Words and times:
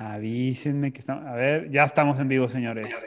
Avísenme 0.00 0.94
que 0.94 1.00
estamos. 1.00 1.26
A 1.26 1.34
ver, 1.34 1.70
ya 1.70 1.84
estamos 1.84 2.18
en 2.18 2.26
vivo, 2.26 2.48
señores. 2.48 3.06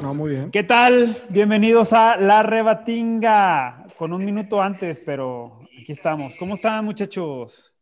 No, 0.00 0.14
muy 0.14 0.30
bien. 0.30 0.50
¿Qué 0.50 0.62
tal? 0.62 1.18
Bienvenidos 1.28 1.92
a 1.92 2.16
La 2.16 2.42
Rebatinga. 2.42 3.84
Con 3.98 4.14
un 4.14 4.24
minuto 4.24 4.62
antes, 4.62 4.98
pero 5.04 5.60
aquí 5.78 5.92
estamos. 5.92 6.34
¿Cómo 6.36 6.54
están, 6.54 6.82
muchachos? 6.86 7.74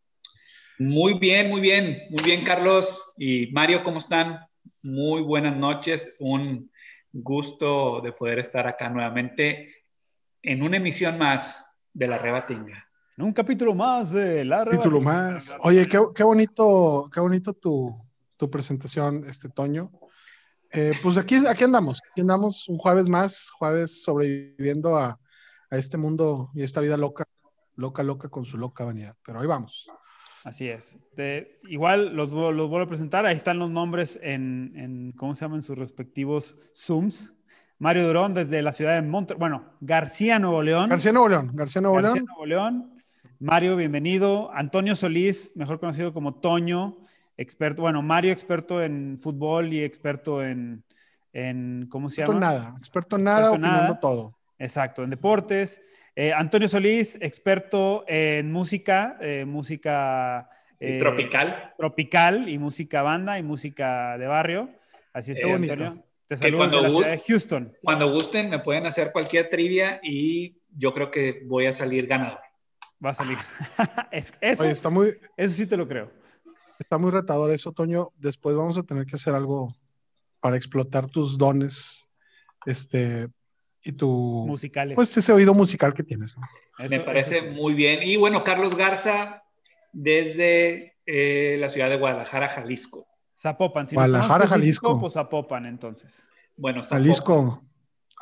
Muy 0.77 1.21
bien, 1.21 1.51
muy 1.51 1.61
bien. 1.61 1.99
Muy 2.11 2.25
bien, 2.25 2.43
Carlos 2.43 3.15
y 3.17 3.47
Mario, 3.53 3.85
¿cómo 3.85 3.99
están? 3.99 4.41
Muy 4.83 5.23
buenas 5.23 5.57
noches. 5.57 6.17
Un 6.19 6.69
gusto 7.13 8.01
de 8.01 8.11
poder 8.11 8.41
estar 8.41 8.67
acá 8.67 8.89
nuevamente 8.89 9.73
en 10.43 10.65
una 10.65 10.79
emisión 10.79 11.17
más 11.17 11.65
de 11.93 12.09
La 12.09 12.19
Rebatinga. 12.19 12.89
Un 13.19 13.33
capítulo 13.33 13.73
más 13.73 14.11
de 14.11 14.45
La 14.45 14.65
Rebatinga. 14.65 14.83
Capítulo 14.83 15.01
más. 15.01 15.57
Oye, 15.61 15.87
qué, 15.87 16.01
qué 16.13 16.25
bonito, 16.25 17.09
qué 17.15 17.21
bonito 17.21 17.53
tu, 17.53 17.89
tu 18.43 18.51
presentación, 18.51 19.25
este 19.29 19.49
Toño. 19.49 19.93
Eh, 20.73 20.95
pues 21.01 21.17
aquí, 21.17 21.37
aquí 21.49 21.63
andamos, 21.63 22.03
aquí 22.11 22.23
andamos 22.23 22.69
un 22.69 22.77
jueves 22.77 23.09
más, 23.09 23.53
jueves 23.53 24.03
sobreviviendo 24.03 24.97
a, 24.97 25.17
a, 25.71 25.77
este 25.77 25.97
mundo 25.97 26.51
y 26.53 26.65
esta 26.65 26.81
vida 26.81 26.97
loca, 26.97 27.23
loca, 27.77 28.03
loca 28.03 28.29
con 28.31 28.45
su 28.45 28.59
loca 28.59 28.85
vanidad. 28.85 29.15
Pero 29.25 29.41
ahí 29.41 29.47
vamos. 29.47 29.89
Así 30.43 30.69
es. 30.69 30.97
De, 31.17 31.61
igual 31.69 32.17
los, 32.17 32.33
los 32.33 32.69
vuelvo 32.69 32.81
a 32.81 32.89
presentar, 32.89 33.27
ahí 33.27 33.37
están 33.37 33.61
los 33.61 33.71
nombres 33.71 34.19
en, 34.21 34.73
en, 34.75 35.13
¿cómo 35.13 35.37
se 35.37 35.45
llaman? 35.45 35.63
sus 35.63 35.79
respectivos 35.79 36.57
Zooms. 36.77 37.33
Mario 37.79 38.09
Durón 38.09 38.35
desde 38.35 38.61
la 38.61 38.73
ciudad 38.73 38.95
de 38.95 39.03
Monterrey, 39.03 39.39
bueno, 39.39 39.77
García 39.81 40.41
Nuevo 40.41 40.63
León. 40.63 40.91
García 40.91 41.13
Nuevo 41.13 41.29
León, 41.29 41.53
García 41.55 41.81
Nuevo 41.81 41.97
García 41.97 42.15
León. 42.15 42.27
Nuevo 42.27 42.47
León. 42.47 43.03
Mario, 43.39 43.77
bienvenido. 43.77 44.53
Antonio 44.53 44.97
Solís, 44.97 45.53
mejor 45.55 45.79
conocido 45.79 46.13
como 46.13 46.35
Toño, 46.35 46.99
experto, 47.43 47.83
bueno, 47.83 48.03
Mario 48.03 48.33
experto 48.33 48.83
en 48.83 49.19
fútbol 49.21 49.73
y 49.73 49.83
experto 49.83 50.43
en, 50.43 50.83
en 51.33 51.87
¿cómo 51.91 52.09
se 52.09 52.23
experto 52.23 52.41
llama? 52.41 52.53
En 52.53 52.59
nada, 52.59 52.75
experto 52.79 53.17
en 53.17 53.25
nada, 53.25 53.39
Experto 53.41 53.57
en 53.57 53.65
opinando 53.65 53.89
nada. 53.89 54.01
todo. 54.01 54.39
Exacto, 54.59 55.03
en 55.05 55.11
deportes. 55.11 55.81
Eh, 56.15 56.33
Antonio 56.33 56.69
Solís, 56.69 57.17
experto 57.21 58.05
en 58.07 58.53
música, 58.53 59.17
eh, 59.21 59.45
música 59.45 60.49
eh, 60.79 60.99
tropical. 60.99 61.75
Tropical 61.79 62.49
y 62.49 62.59
música 62.59 63.03
banda 63.03 63.39
y 63.39 63.43
música 63.43 64.17
de 64.19 64.27
barrio. 64.27 64.71
Así 65.13 65.33
es 65.33 65.41
que, 65.41 65.53
Antonio, 65.53 66.05
te 66.27 66.37
saludo 66.37 66.69
de 66.69 66.83
la 66.83 66.91
ciudad 66.91 67.11
de 67.11 67.19
Houston. 67.19 67.73
Cuando 67.83 68.13
gusten, 68.13 68.51
me 68.51 68.59
pueden 68.59 68.87
hacer 68.87 69.11
cualquier 69.13 69.49
trivia 69.49 70.01
y 70.03 70.59
yo 70.77 70.93
creo 70.93 71.11
que 71.11 71.43
voy 71.47 71.67
a 71.67 71.73
salir 71.73 72.07
ganador. 72.07 72.41
Va 73.05 73.11
a 73.11 73.15
salir. 73.15 73.39
es, 74.13 74.35
eso, 74.41 74.63
Oye, 74.63 74.73
está 74.73 74.91
muy, 74.91 75.15
eso 75.37 75.55
sí 75.55 75.67
te 75.67 75.77
lo 75.77 75.89
creo. 75.89 76.11
Está 76.83 76.99
muy 76.99 77.13
retador 77.13 77.53
eso, 77.53 77.71
Toño. 77.71 78.11
Después 78.19 78.57
vamos 78.57 78.77
a 78.77 78.83
tener 78.83 79.07
que 79.07 79.15
hacer 79.15 79.37
algo 79.37 79.73
para 80.41 80.57
explotar 80.57 81.07
tus 81.07 81.39
dones, 81.39 82.11
este, 82.67 83.29
y 83.85 83.93
tu... 83.93 84.45
Musicales. 84.49 84.97
Pues 84.97 85.17
ese 85.17 85.33
oído 85.33 85.55
musical 85.55 85.95
que 85.95 86.03
tienes. 86.03 86.37
¿no? 86.37 86.45
Eso, 86.85 86.97
Me 86.97 87.01
parece 87.01 87.41
sí. 87.41 87.55
muy 87.55 87.75
bien. 87.75 88.03
Y 88.03 88.17
bueno, 88.17 88.43
Carlos 88.43 88.75
Garza, 88.75 89.45
desde 89.93 90.97
eh, 91.07 91.57
la 91.61 91.71
ciudad 91.71 91.89
de 91.89 91.99
Guadalajara, 91.99 92.49
Jalisco. 92.49 93.07
Zapopan. 93.39 93.89
Si 93.89 93.95
Guadalajara, 93.95 94.45
no 94.45 94.51
Jalisco. 94.51 95.01
Pues 95.01 95.15
Zapopan, 95.15 95.67
entonces. 95.67 96.25
Bueno, 96.57 96.83
Zapopan. 96.83 97.03
Jalisco. 97.03 97.63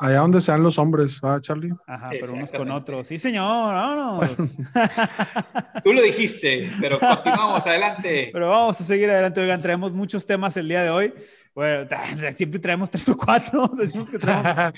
Allá 0.01 0.17
donde 0.21 0.41
sean 0.41 0.63
los 0.63 0.79
hombres, 0.79 1.21
¿va, 1.23 1.39
Charlie? 1.39 1.71
Ajá, 1.85 2.07
pero 2.09 2.33
unos 2.33 2.51
con 2.51 2.71
otros. 2.71 3.05
Sí, 3.05 3.19
señor, 3.19 3.45
vámonos. 3.45 4.31
Tú 5.83 5.93
lo 5.93 6.01
dijiste, 6.01 6.67
pero 6.79 6.97
continuamos, 6.97 7.67
adelante. 7.67 8.29
Pero 8.33 8.49
vamos 8.49 8.81
a 8.81 8.83
seguir 8.83 9.11
adelante. 9.11 9.39
Oigan, 9.41 9.61
traemos 9.61 9.93
muchos 9.93 10.25
temas 10.25 10.57
el 10.57 10.67
día 10.67 10.81
de 10.81 10.89
hoy. 10.89 11.13
Bueno, 11.53 11.87
siempre 12.35 12.59
traemos 12.59 12.89
tres 12.89 13.07
o 13.09 13.15
cuatro. 13.15 13.67
Decimos 13.77 14.09
que 14.09 14.17
traemos. 14.17 14.73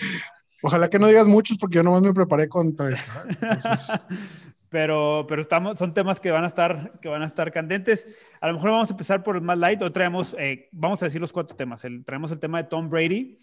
Ojalá 0.61 0.89
que 0.89 0.99
no 0.99 1.07
digas 1.07 1.25
muchos 1.25 1.57
porque 1.57 1.77
yo 1.77 1.83
nomás 1.83 2.01
me 2.01 2.13
preparé 2.13 2.49
con 2.49 2.75
tres. 2.75 3.01
Entonces... 3.39 3.87
pero, 4.67 5.25
pero 5.29 5.41
estamos, 5.41 5.79
son 5.79 5.93
temas 5.93 6.19
que 6.19 6.31
van 6.31 6.43
a 6.43 6.47
estar, 6.47 6.99
que 6.99 7.07
van 7.07 7.21
a 7.21 7.27
estar 7.27 7.49
candentes. 7.53 8.07
A 8.41 8.47
lo 8.47 8.55
mejor 8.55 8.71
vamos 8.71 8.89
a 8.89 8.93
empezar 8.93 9.23
por 9.23 9.37
el 9.37 9.41
más 9.41 9.57
light. 9.57 9.81
Hoy 9.81 9.91
traemos, 9.91 10.35
eh, 10.37 10.67
vamos 10.73 11.01
a 11.01 11.05
decir 11.05 11.21
los 11.21 11.31
cuatro 11.31 11.55
temas. 11.55 11.85
El, 11.85 12.03
traemos 12.03 12.29
el 12.31 12.39
tema 12.39 12.61
de 12.61 12.67
Tom 12.67 12.89
Brady 12.89 13.39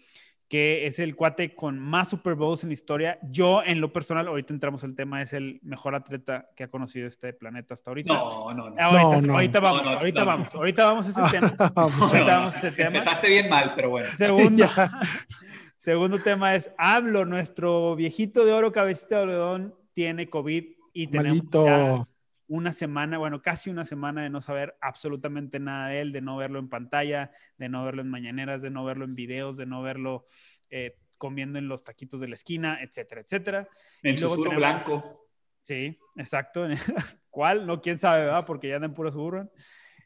que 0.51 0.85
es 0.85 0.99
el 0.99 1.15
cuate 1.15 1.55
con 1.55 1.79
más 1.79 2.09
Super 2.09 2.35
Bowls 2.35 2.63
en 2.63 2.71
la 2.71 2.73
historia. 2.73 3.17
Yo, 3.23 3.63
en 3.63 3.79
lo 3.79 3.93
personal, 3.93 4.27
ahorita 4.27 4.53
entramos 4.53 4.83
el 4.83 4.97
tema, 4.97 5.21
es 5.21 5.31
el 5.31 5.61
mejor 5.63 5.95
atleta 5.95 6.49
que 6.57 6.65
ha 6.65 6.67
conocido 6.67 7.07
este 7.07 7.31
planeta 7.31 7.73
hasta 7.73 7.89
ahorita. 7.89 8.13
No, 8.13 8.53
no, 8.53 8.69
no. 8.69 8.75
Ahorita, 8.77 9.21
no, 9.21 9.21
no. 9.27 9.33
ahorita 9.35 9.59
vamos, 9.61 9.83
No, 9.85 9.91
no, 9.91 9.97
ahorita 9.97 10.19
no, 10.19 10.25
vamos, 10.25 10.53
ahorita 10.53 10.85
vamos 10.85 11.07
a 11.07 11.09
ese 11.09 11.31
tema. 11.39 11.53
No, 11.57 11.81
ahorita 11.83 12.35
vamos 12.35 12.53
a 12.53 12.57
ese 12.57 12.71
tema. 12.73 12.87
Empezaste 12.89 13.29
bien 13.29 13.47
mal, 13.47 13.71
pero 13.77 13.91
bueno. 13.91 14.09
Segundo, 14.13 14.65
Sí, 14.67 15.45
segundo 15.77 16.19
tema 16.19 16.53
es, 16.53 16.69
hablo, 16.77 17.23
nuestro 17.23 17.95
viejito 17.95 18.43
de 18.43 18.51
oro, 18.51 18.73
cabecita 18.73 19.15
de 19.15 19.21
algodón, 19.21 19.73
tiene 19.93 20.29
COVID 20.29 20.65
y 20.91 21.07
tenemos 21.07 21.43
ya 21.49 22.05
una 22.51 22.73
semana, 22.73 23.17
bueno, 23.17 23.41
casi 23.41 23.69
una 23.69 23.85
semana 23.85 24.23
de 24.23 24.29
no 24.29 24.41
saber 24.41 24.75
absolutamente 24.81 25.57
nada 25.57 25.87
de 25.87 26.01
él, 26.01 26.11
de 26.11 26.19
no 26.19 26.35
verlo 26.35 26.59
en 26.59 26.67
pantalla, 26.67 27.31
de 27.57 27.69
no 27.69 27.85
verlo 27.85 28.01
en 28.01 28.09
mañaneras, 28.09 28.61
de 28.61 28.69
no 28.69 28.83
verlo 28.83 29.05
en 29.05 29.15
videos, 29.15 29.55
de 29.55 29.65
no 29.65 29.81
verlo 29.81 30.25
eh, 30.69 30.93
comiendo 31.17 31.59
en 31.59 31.69
los 31.69 31.85
taquitos 31.85 32.19
de 32.19 32.27
la 32.27 32.33
esquina, 32.33 32.79
etcétera, 32.81 33.21
etcétera. 33.21 33.69
En 34.03 34.17
susurro 34.17 34.51
blanco. 34.57 35.29
Sí, 35.61 35.97
exacto. 36.17 36.67
¿Cuál? 37.29 37.65
No, 37.65 37.79
quién 37.79 37.99
sabe, 37.99 38.25
¿verdad? 38.25 38.45
Porque 38.45 38.67
ya 38.67 38.75
andan 38.75 38.93
puro 38.93 39.13
suburban. 39.13 39.49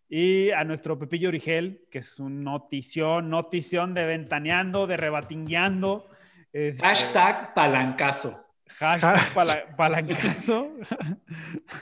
Y 0.08 0.52
a 0.52 0.64
nuestro 0.66 1.00
Pepillo 1.00 1.30
Origel, 1.30 1.88
que 1.90 1.98
es 1.98 2.20
un 2.20 2.44
notición, 2.44 3.32
notición 3.32 3.96
de 3.96 4.06
ventaneando, 4.06 4.86
de 4.86 4.98
rebatingueando. 4.98 6.12
este, 6.54 6.80
Hashtag 6.84 7.56
palancazo. 7.56 8.45
Hashtag 8.68 9.34
pala- 9.34 9.64
palancazo. 9.78 10.68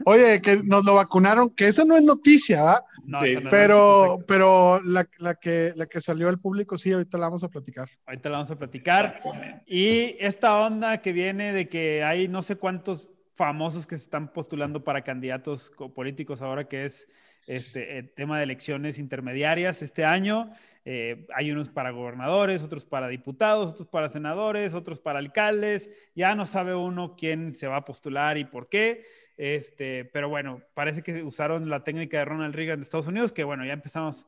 Oye, 0.05 0.41
que 0.41 0.57
nos 0.63 0.85
lo 0.85 0.95
vacunaron, 0.95 1.49
que 1.49 1.67
eso 1.67 1.85
no 1.85 1.95
es 1.95 2.03
noticia, 2.03 2.61
¿va? 2.63 2.83
No, 3.05 3.21
Sí, 3.23 3.35
Pero, 3.49 4.05
noticia, 4.07 4.25
pero 4.27 4.79
la, 4.81 5.07
la 5.17 5.35
que, 5.35 5.73
la 5.75 5.85
que 5.85 6.01
salió 6.01 6.29
al 6.29 6.39
público, 6.39 6.77
sí, 6.77 6.91
ahorita 6.91 7.17
la 7.17 7.27
vamos 7.27 7.43
a 7.43 7.49
platicar. 7.49 7.89
Ahorita 8.05 8.29
la 8.29 8.37
vamos 8.37 8.51
a 8.51 8.55
platicar. 8.57 9.19
Y 9.65 10.15
esta 10.19 10.55
onda 10.57 11.01
que 11.01 11.11
viene 11.13 11.53
de 11.53 11.67
que 11.67 12.03
hay 12.03 12.27
no 12.27 12.41
sé 12.41 12.55
cuántos 12.55 13.09
famosos 13.35 13.87
que 13.87 13.97
se 13.97 14.03
están 14.03 14.31
postulando 14.31 14.83
para 14.83 15.03
candidatos 15.03 15.71
co- 15.71 15.93
políticos 15.93 16.41
ahora 16.41 16.67
que 16.67 16.85
es 16.85 17.07
este 17.47 17.97
el 17.99 18.09
tema 18.09 18.37
de 18.37 18.43
elecciones 18.43 18.99
intermediarias 18.99 19.81
este 19.81 20.05
año. 20.05 20.49
Eh, 20.85 21.27
hay 21.35 21.51
unos 21.51 21.69
para 21.69 21.91
gobernadores, 21.91 22.63
otros 22.63 22.85
para 22.85 23.07
diputados, 23.07 23.71
otros 23.71 23.87
para 23.87 24.09
senadores, 24.09 24.73
otros 24.73 24.99
para 24.99 25.19
alcaldes. 25.19 25.89
Ya 26.15 26.35
no 26.35 26.45
sabe 26.45 26.75
uno 26.75 27.15
quién 27.15 27.55
se 27.55 27.67
va 27.67 27.77
a 27.77 27.85
postular 27.85 28.37
y 28.37 28.45
por 28.45 28.69
qué. 28.69 29.05
Este, 29.37 30.05
pero 30.05 30.29
bueno, 30.29 30.61
parece 30.73 31.01
que 31.01 31.23
usaron 31.23 31.69
la 31.69 31.83
técnica 31.83 32.17
de 32.19 32.25
Ronald 32.25 32.55
Reagan 32.55 32.79
de 32.79 32.83
Estados 32.83 33.07
Unidos, 33.07 33.31
que 33.31 33.43
bueno, 33.43 33.65
ya 33.65 33.73
empezamos, 33.73 34.27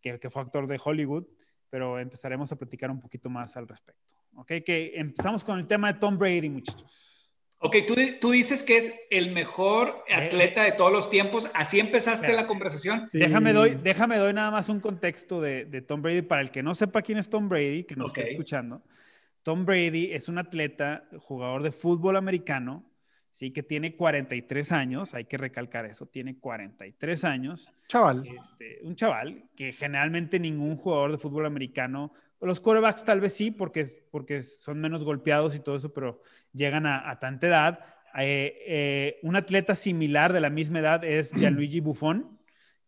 que, 0.00 0.18
que 0.20 0.30
fue 0.30 0.42
actor 0.42 0.66
de 0.66 0.80
Hollywood 0.82 1.26
pero 1.74 1.98
empezaremos 1.98 2.52
a 2.52 2.56
platicar 2.56 2.88
un 2.88 3.00
poquito 3.00 3.28
más 3.28 3.56
al 3.56 3.66
respecto. 3.66 4.14
Ok, 4.36 4.46
que 4.64 4.92
empezamos 4.94 5.42
con 5.42 5.58
el 5.58 5.66
tema 5.66 5.92
de 5.92 5.98
Tom 5.98 6.16
Brady, 6.16 6.48
muchachos. 6.48 7.13
Ok, 7.66 7.76
tú, 7.86 7.94
tú 8.20 8.30
dices 8.30 8.62
que 8.62 8.76
es 8.76 8.94
el 9.10 9.32
mejor 9.32 10.04
Eh, 10.06 10.14
atleta 10.14 10.64
de 10.64 10.72
todos 10.72 10.92
los 10.92 11.08
tiempos. 11.08 11.50
Así 11.54 11.80
empezaste 11.80 12.34
la 12.34 12.46
conversación. 12.46 13.08
Sí. 13.10 13.18
Déjame 13.20 13.54
doy, 13.54 13.78
déjame 13.82 14.18
doy 14.18 14.34
nada 14.34 14.50
más 14.50 14.68
un 14.68 14.80
contexto 14.80 15.40
de, 15.40 15.64
de 15.64 15.80
Tom 15.80 16.02
Brady 16.02 16.20
para 16.20 16.42
el 16.42 16.50
que 16.50 16.62
no 16.62 16.74
sepa 16.74 17.00
quién 17.00 17.16
es 17.16 17.30
Tom 17.30 17.48
Brady, 17.48 17.84
que 17.84 17.96
nos 17.96 18.10
Ok. 18.10 18.18
está 18.18 18.30
escuchando. 18.30 18.82
Tom 19.42 19.64
Brady 19.64 20.12
es 20.12 20.28
un 20.28 20.36
atleta, 20.38 21.08
jugador 21.18 21.62
de 21.62 21.72
fútbol 21.72 22.16
americano, 22.16 22.84
sí, 23.30 23.50
que 23.50 23.62
tiene 23.62 23.96
43 23.96 24.70
años, 24.72 25.14
hay 25.14 25.24
que 25.24 25.38
recalcar 25.38 25.86
eso, 25.86 26.04
tiene 26.06 26.38
43 26.38 27.24
años. 27.24 27.72
Chaval. 27.88 28.24
Este, 28.26 28.80
un 28.82 28.94
chaval 28.94 29.44
que 29.56 29.72
generalmente 29.72 30.38
ningún 30.38 30.76
jugador 30.76 31.12
de 31.12 31.18
fútbol 31.18 31.46
americano, 31.46 32.12
los 32.46 32.60
quarterbacks 32.60 33.04
tal 33.04 33.20
vez 33.20 33.34
sí, 33.34 33.50
porque, 33.50 33.86
porque 34.10 34.42
son 34.42 34.80
menos 34.80 35.04
golpeados 35.04 35.54
y 35.54 35.60
todo 35.60 35.76
eso, 35.76 35.92
pero 35.92 36.20
llegan 36.52 36.86
a, 36.86 37.10
a 37.10 37.18
tanta 37.18 37.46
edad. 37.46 37.80
Eh, 38.18 38.58
eh, 38.66 39.18
un 39.22 39.36
atleta 39.36 39.74
similar 39.74 40.32
de 40.32 40.40
la 40.40 40.50
misma 40.50 40.78
edad 40.80 41.04
es 41.04 41.32
Gianluigi 41.34 41.80
Buffon, 41.80 42.38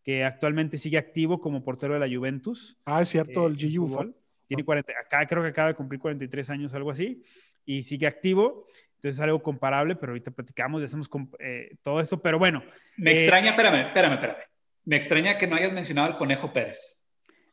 que 0.03 0.23
actualmente 0.23 0.77
sigue 0.77 0.97
activo 0.97 1.39
como 1.39 1.63
portero 1.63 1.93
de 1.93 1.99
la 1.99 2.07
Juventus. 2.07 2.77
Ah, 2.85 3.01
es 3.01 3.09
cierto, 3.09 3.43
eh, 3.43 3.49
el 3.49 3.57
Gigi. 3.57 3.77
Buffon. 3.77 4.15
Tiene 4.47 4.63
40, 4.63 4.93
acá 4.93 5.27
creo 5.27 5.43
que 5.43 5.49
acaba 5.49 5.67
de 5.67 5.75
cumplir 5.75 5.99
43 5.99 6.49
años, 6.51 6.73
algo 6.73 6.89
así, 6.89 7.21
y 7.65 7.83
sigue 7.83 8.07
activo. 8.07 8.65
Entonces 8.95 9.15
es 9.15 9.19
algo 9.19 9.43
comparable, 9.43 9.95
pero 9.97 10.13
ahorita 10.13 10.31
platicamos 10.31 10.81
y 10.81 10.85
hacemos 10.85 11.09
eh, 11.39 11.75
todo 11.83 11.99
esto. 11.99 12.21
Pero 12.21 12.39
bueno, 12.39 12.63
Me 12.95 13.11
Eh, 13.11 13.15
extraña, 13.15 13.49
espérame, 13.49 13.87
espérame, 13.87 14.13
espérame. 14.13 14.37
Me 14.85 14.95
extraña 14.95 15.37
que 15.37 15.47
no 15.47 15.57
hayas 15.57 15.73
mencionado 15.73 16.07
al 16.07 16.15
Conejo 16.15 16.53
Pérez. 16.53 16.96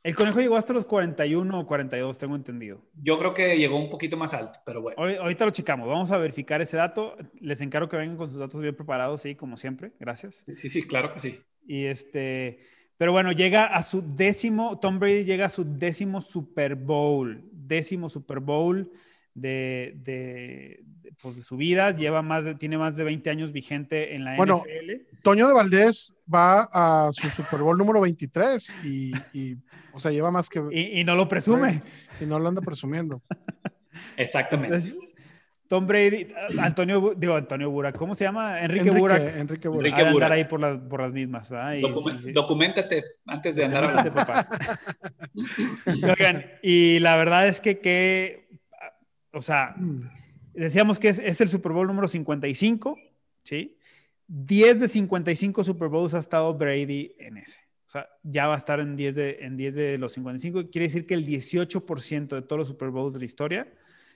El 0.05 0.15
conejo 0.15 0.41
llegó 0.41 0.57
hasta 0.57 0.73
los 0.73 0.85
41 0.85 1.59
o 1.61 1.67
42, 1.67 2.19
tengo 2.19 2.37
entendido. 2.37 2.81
Yo 3.03 3.19
creo 3.19 3.35
que 3.35 3.59
llegó 3.59 3.77
un 3.79 3.91
poquito 3.91 4.17
más 4.17 4.35
alto, 4.35 4.61
pero 4.65 4.81
bueno. 4.83 5.03
Hoy- 5.03 5.17
ahorita 5.17 5.47
lo 5.47 5.51
checamos, 5.51 5.89
vamos 5.89 6.11
a 6.13 6.19
verificar 6.19 6.63
ese 6.63 6.77
dato. 6.77 7.17
Les 7.41 7.61
encargo 7.61 7.89
que 7.89 7.97
vengan 7.97 8.17
con 8.17 8.31
sus 8.31 8.39
datos 8.39 8.61
bien 8.61 8.77
preparados, 8.77 9.23
sí, 9.23 9.35
como 9.35 9.57
siempre. 9.57 9.93
Gracias. 9.99 10.37
Sí, 10.45 10.55
sí, 10.55 10.69
sí, 10.69 10.87
claro 10.87 11.13
que 11.13 11.19
sí. 11.21 11.41
Y 11.67 11.87
este, 11.87 12.61
Pero 12.97 13.11
bueno, 13.13 13.33
llega 13.33 13.67
a 13.67 13.83
su 13.83 14.03
décimo, 14.15 14.79
Tom 14.79 14.99
Brady 15.01 15.25
llega 15.25 15.47
a 15.47 15.51
su 15.51 15.65
décimo 15.65 16.21
Super 16.21 16.77
Bowl, 16.77 17.43
décimo 17.53 18.09
Super 18.09 18.39
Bowl 18.41 18.93
de, 19.35 19.95
de, 19.97 20.85
pues 21.21 21.37
de 21.37 21.43
su 21.43 21.57
vida, 21.57 21.91
lleva 21.91 22.23
más 22.23 22.45
de, 22.45 22.55
tiene 22.55 22.79
más 22.79 22.97
de 22.97 23.05
20 23.05 23.31
años 23.31 23.53
vigente 23.53 24.15
en 24.15 24.25
la 24.25 24.37
bueno, 24.37 24.63
NFL. 24.65 25.21
Toño 25.23 25.49
de 25.49 25.55
Valdés 25.55 26.17
va 26.33 26.69
a 26.73 27.13
su 27.13 27.29
Super 27.29 27.61
Bowl 27.61 27.77
número 27.77 28.01
23 28.01 28.85
y, 28.85 29.13
y 29.33 29.57
o 29.93 30.01
sea, 30.01 30.11
lleva 30.11 30.31
más 30.31 30.49
que... 30.49 30.63
Y, 30.71 31.01
y, 31.01 31.05
no 31.05 31.15
lo 31.15 31.29
presume. 31.29 31.83
Y 32.21 32.27
no 32.27 32.39
lo 32.39 32.49
anda 32.49 32.61
presumiendo. 32.61 33.23
Exactamente. 34.17 34.77
Entonces, 34.77 35.15
Tom 35.67 35.87
Brady, 35.87 36.29
Antonio, 36.59 37.15
digo 37.17 37.35
Antonio 37.35 37.71
Bura, 37.71 37.93
¿cómo 37.93 38.15
se 38.15 38.25
llama? 38.25 38.61
Enrique, 38.61 38.81
Enrique 38.89 39.01
Burak. 39.01 39.21
Enrique 39.37 39.69
Burak. 39.69 39.87
Enrique 39.87 40.03
Burak. 40.03 40.15
andar 40.15 40.33
ahí 40.33 40.45
por, 40.45 40.61
la, 40.61 40.79
por 40.79 41.01
las 41.01 41.13
mismas. 41.13 41.51
¿verdad? 41.51 41.75
Y, 41.75 41.81
Document, 41.81 42.27
y, 42.27 42.33
documentate 42.33 43.05
antes 43.27 43.57
de 43.57 43.65
andar 43.65 43.85
a 43.85 44.05
papá. 44.13 44.49
Oigan, 46.19 46.45
y 46.63 46.99
la 47.01 47.17
verdad 47.17 47.49
es 47.49 47.61
que, 47.61 47.79
que 47.79 48.44
o 49.35 49.43
sea, 49.43 49.77
decíamos 50.53 50.99
que 50.99 51.09
es, 51.09 51.19
es, 51.19 51.41
el 51.41 51.49
Super 51.49 51.73
Bowl 51.73 51.87
número 51.87 52.09
55, 52.09 52.99
¿sí? 53.43 53.77
10 54.27 54.81
de 54.81 54.89
55 54.89 55.65
Super 55.65 55.89
Bowls 55.89 56.15
ha 56.15 56.19
estado 56.19 56.55
Brady 56.55 57.15
en 57.19 57.37
ese. 57.37 57.61
O 57.87 57.91
sea, 57.91 58.09
ya 58.23 58.47
va 58.47 58.55
a 58.55 58.59
estar 58.59 58.81
en 58.81 58.97
10 58.97 59.15
de, 59.15 59.39
en 59.41 59.57
10 59.57 59.75
de 59.75 59.99
los 59.99 60.13
55. 60.15 60.71
Quiere 60.71 60.87
decir 60.87 61.07
que 61.07 61.15
el 61.15 61.27
18% 61.27 62.29
de 62.29 62.43
todos 62.43 62.59
los 62.59 62.69
Super 62.69 62.89
Bowls 62.89 63.13
de 63.13 63.21
la 63.21 63.27
historia 63.27 63.69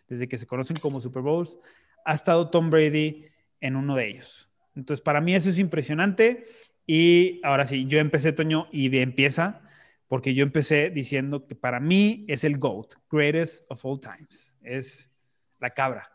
desde 0.09 0.29
que 0.29 0.39
se 0.39 0.47
conocen 0.47 0.79
como 0.79 1.01
Super 1.01 1.23
Bowls, 1.23 1.57
ha 2.05 2.15
estado 2.15 2.51
Tom 2.51 2.71
Brady 2.71 3.27
en 3.61 3.77
uno 3.77 3.95
de 3.95 4.09
ellos. 4.09 4.51
Entonces, 4.75 5.03
para 5.03 5.21
mí 5.21 5.35
eso 5.35 5.51
es 5.51 5.59
impresionante. 5.59 6.45
Y 6.87 7.41
ahora 7.45 7.67
sí, 7.67 7.87
yo 7.87 7.99
empecé, 7.99 8.33
Toño, 8.33 8.67
y 8.73 8.89
de 8.89 9.03
empieza, 9.03 9.61
porque 10.09 10.35
yo 10.35 10.43
empecé 10.43 10.91
diciendo 10.91 11.47
que 11.47 11.55
para 11.55 11.81
mí 11.81 12.25
es 12.29 12.43
el 12.45 12.59
GOAT, 12.59 12.95
greatest 13.11 13.65
of 13.71 13.85
all 13.85 14.01
times. 14.01 14.57
Es 14.63 15.11
la 15.61 15.71
cabra. 15.71 16.11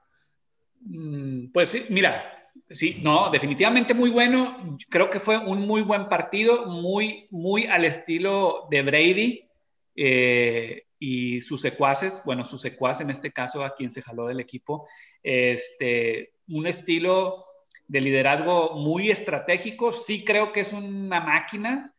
Pues 1.54 1.70
sí, 1.70 1.86
mira, 1.90 2.52
sí, 2.70 3.00
no, 3.04 3.30
definitivamente 3.30 3.94
muy 3.94 4.10
bueno. 4.10 4.78
Creo 4.90 5.10
que 5.10 5.20
fue 5.20 5.38
un 5.38 5.62
muy 5.62 5.82
buen 5.82 6.10
partido, 6.10 6.66
muy, 6.66 7.28
muy 7.30 7.68
al 7.68 7.86
estilo 7.86 8.68
de 8.70 8.82
Brady. 8.82 9.48
Eh, 9.96 10.88
y 11.06 11.42
sus 11.42 11.60
secuaces, 11.60 12.22
bueno, 12.24 12.46
su 12.46 12.58
secuaz 12.58 13.02
en 13.02 13.10
este 13.10 13.34
caso 13.34 13.66
a 13.66 13.76
quien 13.76 13.92
se 13.92 14.02
jaló 14.02 14.26
del 14.26 14.40
equipo, 14.40 14.88
este, 15.22 16.32
un 16.48 16.66
estilo 16.66 17.46
de 17.90 18.00
liderazgo 18.00 18.76
muy 18.78 19.12
estratégico, 19.12 19.92
sí 19.92 20.24
creo 20.24 20.54
que 20.54 20.62
es 20.62 20.72
una 20.72 21.20
máquina, 21.20 21.94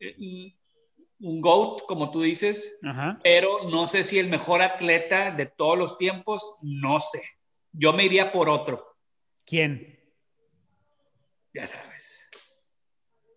eh, 0.00 0.54
un 1.20 1.40
GOAT, 1.40 1.82
como 1.86 2.10
tú 2.10 2.22
dices, 2.22 2.78
Ajá. 2.84 3.18
pero 3.22 3.68
no 3.70 3.86
sé 3.86 4.04
si 4.04 4.18
el 4.18 4.28
mejor 4.28 4.62
atleta 4.62 5.30
de 5.30 5.46
todos 5.46 5.76
los 5.76 5.98
tiempos, 5.98 6.56
no 6.62 7.00
sé. 7.00 7.22
Yo 7.72 7.92
me 7.92 8.04
iría 8.04 8.32
por 8.32 8.48
otro. 8.48 8.96
¿Quién? 9.44 9.98
Ya 11.52 11.66
sabes. 11.66 12.28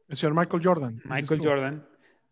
El 0.08 0.18
señor 0.18 0.36
Michael 0.36 0.62
Jordan. 0.64 1.02
Michael 1.06 1.42
Jordan. 1.44 1.88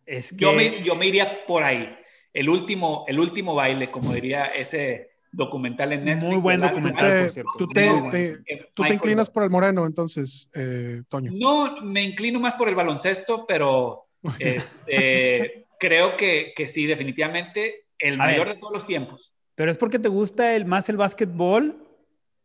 Es 0.05 0.31
que... 0.31 0.37
yo, 0.37 0.53
me, 0.53 0.81
yo 0.83 0.95
me 0.95 1.07
iría 1.07 1.45
por 1.45 1.63
ahí 1.63 1.95
el 2.33 2.49
último, 2.49 3.05
el 3.07 3.19
último 3.19 3.55
baile, 3.55 3.89
como 3.89 4.13
diría 4.13 4.45
ese 4.45 5.11
documental 5.31 5.93
en 5.93 6.05
Netflix. 6.05 6.31
Muy 6.31 6.41
buen 6.41 6.61
documental, 6.61 7.23
por 7.23 7.31
cierto. 7.31 7.51
Tú 7.57 7.67
te, 7.67 7.89
te, 8.11 8.37
tú 8.73 8.83
te 8.83 8.93
inclinas 8.93 9.29
por 9.29 9.43
el 9.43 9.49
moreno, 9.49 9.85
entonces, 9.85 10.49
eh, 10.53 11.03
Toño. 11.07 11.31
No, 11.33 11.81
me 11.81 12.03
inclino 12.03 12.39
más 12.39 12.55
por 12.55 12.69
el 12.69 12.75
baloncesto, 12.75 13.45
pero 13.47 14.08
este, 14.39 15.65
creo 15.79 16.15
que, 16.15 16.53
que, 16.55 16.67
sí, 16.67 16.85
definitivamente, 16.85 17.85
el 17.97 18.17
mayor 18.17 18.47
ver, 18.47 18.55
de 18.55 18.61
todos 18.61 18.73
los 18.73 18.85
tiempos. 18.85 19.33
¿Pero 19.55 19.71
es 19.71 19.77
porque 19.77 19.99
te 19.99 20.09
gusta 20.09 20.55
el, 20.55 20.65
más 20.65 20.89
el 20.89 20.97
básquetbol 20.97 21.87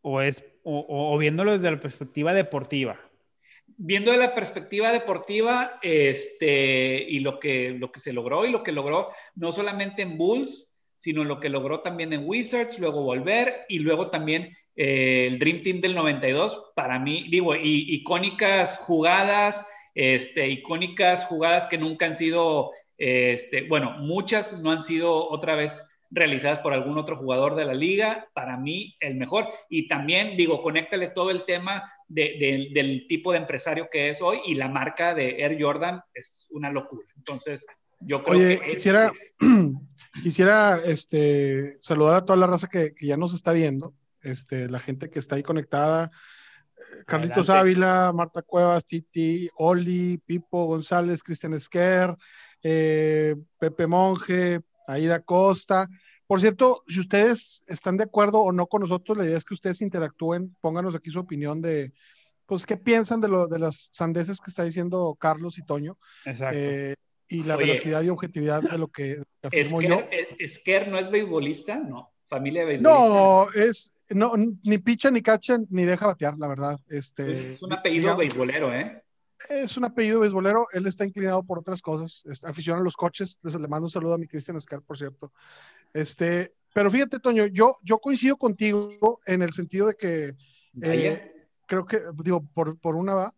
o, 0.03 0.21
es, 0.21 0.45
o, 0.63 0.85
o 0.89 1.19
viéndolo 1.19 1.53
desde 1.53 1.71
la 1.71 1.81
perspectiva 1.81 2.35
deportiva? 2.35 2.99
viendo 3.77 4.13
de 4.13 4.19
la 4.19 4.35
perspectiva 4.35 4.93
deportiva 4.93 5.79
este, 5.83 7.05
y 7.09 7.21
lo 7.21 7.41
que, 7.41 7.71
lo 7.71 7.91
que 7.91 8.01
se 8.01 8.13
logró 8.13 8.45
y 8.45 8.51
lo 8.51 8.63
que 8.63 8.73
logró 8.73 9.11
no 9.35 9.53
solamente 9.53 10.03
en 10.03 10.17
Bulls, 10.17 10.71
sino 10.97 11.25
lo 11.25 11.41
que 11.41 11.49
logró 11.49 11.81
también 11.81 12.13
en 12.13 12.23
Wizards, 12.25 12.79
luego 12.79 13.03
volver 13.03 13.67
y 13.69 13.81
luego 13.81 14.11
también 14.11 14.57
eh, 14.77 15.27
el 15.29 15.39
Dream 15.39 15.63
Team 15.63 15.81
del 15.81 15.95
92, 15.95 16.73
para 16.75 16.99
mí, 16.99 17.27
digo, 17.31 17.55
y, 17.55 17.95
icónicas 17.95 18.79
jugadas, 18.79 19.69
este, 19.95 20.49
icónicas 20.49 21.27
jugadas 21.27 21.67
que 21.67 21.79
nunca 21.79 22.07
han 22.07 22.15
sido, 22.15 22.73
este, 22.99 23.63
bueno, 23.69 23.97
muchas 23.99 24.61
no 24.61 24.71
han 24.71 24.83
sido 24.83 25.29
otra 25.31 25.55
vez 25.55 25.89
realizadas 26.11 26.59
por 26.61 26.73
algún 26.73 26.99
otro 26.99 27.17
jugador 27.17 27.57
de 27.57 27.65
la 27.65 27.75
liga, 27.75 28.29
para 28.35 28.57
mí 28.57 28.97
el 29.01 29.17
mejor. 29.17 29.49
Y 29.69 29.89
también, 29.89 30.37
digo, 30.37 30.63
conéctale 30.63 31.09
todo 31.09 31.31
el 31.31 31.45
tema 31.45 31.93
de, 32.09 32.37
de, 32.39 32.69
del 32.73 33.07
tipo 33.09 33.33
de 33.33 33.39
empresario 33.39 33.89
que 33.91 34.11
es 34.11 34.23
hoy 34.23 34.41
y 34.47 34.55
la 34.55 34.69
marca 34.69 35.15
de 35.15 35.43
Air 35.43 35.57
Jordan 35.61 36.01
es 36.13 36.49
una 36.51 36.71
locura. 36.71 37.07
Entonces, 37.17 37.67
yo 38.01 38.23
creo 38.23 38.39
Oye, 38.39 38.61
que... 38.61 38.73
quisiera, 38.73 39.13
quisiera 40.23 40.79
este, 40.85 41.77
saludar 41.81 42.17
a 42.17 42.25
toda 42.25 42.39
la 42.39 42.47
raza 42.47 42.69
que, 42.69 42.95
que, 42.95 43.07
ya 43.07 43.17
nos 43.17 43.35
está 43.35 43.53
viendo, 43.53 43.95
este, 44.23 44.69
la 44.69 44.79
gente 44.79 45.11
que 45.11 45.19
está 45.19 45.37
ahí 45.37 45.43
conectada. 45.43 46.11
Carlitos 47.07 47.49
Adelante. 47.51 47.71
Ávila, 47.71 48.13
Marta 48.15 48.43
Cuevas, 48.43 48.87
Titi, 48.87 49.49
Oli, 49.57 50.19
Pipo 50.19 50.67
González, 50.67 51.23
Cristian 51.23 51.55
Esquer, 51.55 52.17
eh, 52.63 53.37
Pepe 53.59 53.87
Monje, 53.87 54.61
Aida 54.87 55.21
Costa. 55.21 55.89
Por 56.27 56.41
cierto, 56.41 56.83
si 56.89 57.01
ustedes 57.01 57.65
están 57.69 57.97
de 57.97 58.05
acuerdo 58.05 58.41
o 58.41 58.53
no 58.53 58.67
con 58.67 58.81
nosotros, 58.81 59.17
la 59.19 59.25
idea 59.25 59.37
es 59.37 59.45
que 59.45 59.55
ustedes 59.55 59.83
interactúen, 59.83 60.57
pónganos 60.61 60.95
aquí 60.95 61.11
su 61.11 61.21
opinión 61.21 61.61
de, 61.61 61.93
pues, 62.47 62.65
qué 62.67 62.77
piensan 62.77 63.21
de, 63.21 63.29
lo, 63.29 63.47
de 63.47 63.59
las 63.59 63.91
sandeces 63.93 64.41
que 64.41 64.51
está 64.51 64.65
diciendo 64.65 65.17
Carlos 65.21 65.59
y 65.59 65.67
Toño. 65.67 65.99
Exacto. 66.25 66.57
Eh, 66.59 66.95
y 67.29 67.43
la 67.43 67.57
Oye, 67.57 67.67
veracidad 67.67 68.03
y 68.03 68.09
objetividad 68.11 68.63
de 68.63 68.79
lo 68.79 68.89
que 68.89 69.23
afirmo 69.43 69.81
Esquer, 69.81 69.99
yo. 69.99 70.09
¿Esquer 70.39 70.89
no 70.89 70.99
es 70.99 71.11
beisbolista? 71.11 71.79
No, 71.79 72.13
familia 72.27 72.63
de 72.63 72.67
beisbolista. 72.67 72.99
No, 72.99 73.47
es, 73.53 73.94
no, 74.11 74.33
ni 74.37 74.79
picha, 74.79 75.11
ni 75.11 75.23
cacha, 75.23 75.59
ni 75.71 75.85
deja 75.85 76.07
batear, 76.07 76.37
la 76.39 76.49
verdad. 76.49 76.81
Este, 76.89 77.53
es 77.53 77.63
un 77.63 77.73
apellido 77.73 78.03
digamos, 78.03 78.19
beisbolero, 78.19 78.73
¿eh? 78.73 79.03
Es 79.49 79.77
un 79.77 79.85
apellido 79.85 80.21
beisbolero, 80.21 80.67
él 80.73 80.87
está 80.87 81.05
inclinado 81.05 81.43
por 81.43 81.59
otras 81.59 81.83
cosas, 81.83 82.23
está 82.27 82.49
aficionado 82.49 82.83
a 82.83 82.85
los 82.85 82.97
coches, 82.97 83.39
les 83.43 83.55
le 83.55 83.69
mando 83.69 83.87
un 83.87 83.91
saludo 83.91 84.15
a 84.15 84.19
mi 84.19 84.27
Cristian 84.27 84.57
Escar, 84.57 84.81
por 84.83 84.97
cierto. 84.97 85.33
Este, 85.93 86.53
pero 86.73 86.91
fíjate, 86.91 87.19
Toño, 87.19 87.47
yo, 87.47 87.77
yo 87.83 87.99
coincido 87.99 88.37
contigo 88.37 89.21
en 89.27 89.43
el 89.43 89.53
sentido 89.53 89.89
de 89.89 89.95
que 89.95 90.35
eh, 90.81 91.33
creo 91.67 91.85
que, 91.85 92.01
digo, 92.23 92.45
por, 92.55 92.79
por 92.79 92.97
una 92.97 93.15
va, 93.15 93.35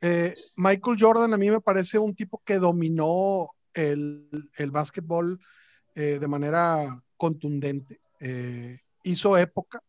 eh, 0.00 0.34
Michael 0.56 0.96
Jordan 0.98 1.32
a 1.32 1.38
mí 1.38 1.50
me 1.50 1.60
parece 1.60 1.98
un 1.98 2.14
tipo 2.14 2.42
que 2.44 2.58
dominó 2.58 3.50
el, 3.72 4.28
el 4.56 4.70
básquetbol 4.70 5.40
eh, 5.94 6.18
de 6.20 6.28
manera 6.28 6.84
contundente, 7.16 8.00
hizo 9.02 9.38
época, 9.38 9.80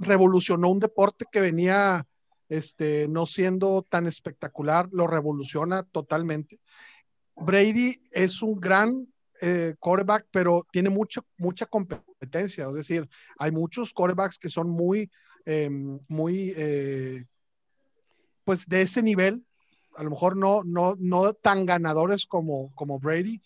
revolucionó 0.00 0.68
un 0.68 0.78
deporte 0.78 1.24
que 1.30 1.40
venía 1.40 2.06
este, 2.50 3.06
no 3.08 3.26
siendo 3.26 3.86
tan 3.88 4.06
espectacular, 4.06 4.88
lo 4.92 5.06
revoluciona 5.06 5.84
totalmente. 5.84 6.60
Brady 7.36 7.96
es 8.10 8.42
un 8.42 8.60
gran 8.60 9.08
eh, 9.40 9.74
quarterback, 9.78 10.26
pero 10.30 10.66
tiene 10.70 10.90
mucho, 10.90 11.24
mucha 11.38 11.64
competencia, 11.64 12.66
es 12.66 12.74
decir, 12.74 13.08
hay 13.38 13.50
muchos 13.50 13.94
quarterbacks 13.94 14.38
que 14.38 14.50
son 14.50 14.68
muy, 14.68 15.10
eh, 15.46 15.70
muy, 15.70 16.52
eh, 16.56 17.24
pues 18.44 18.66
de 18.66 18.82
ese 18.82 19.02
nivel, 19.02 19.46
a 19.96 20.02
lo 20.02 20.10
mejor 20.10 20.36
no, 20.36 20.62
no, 20.64 20.96
no 20.98 21.32
tan 21.32 21.64
ganadores 21.64 22.26
como, 22.26 22.74
como 22.74 22.98
Brady, 22.98 23.40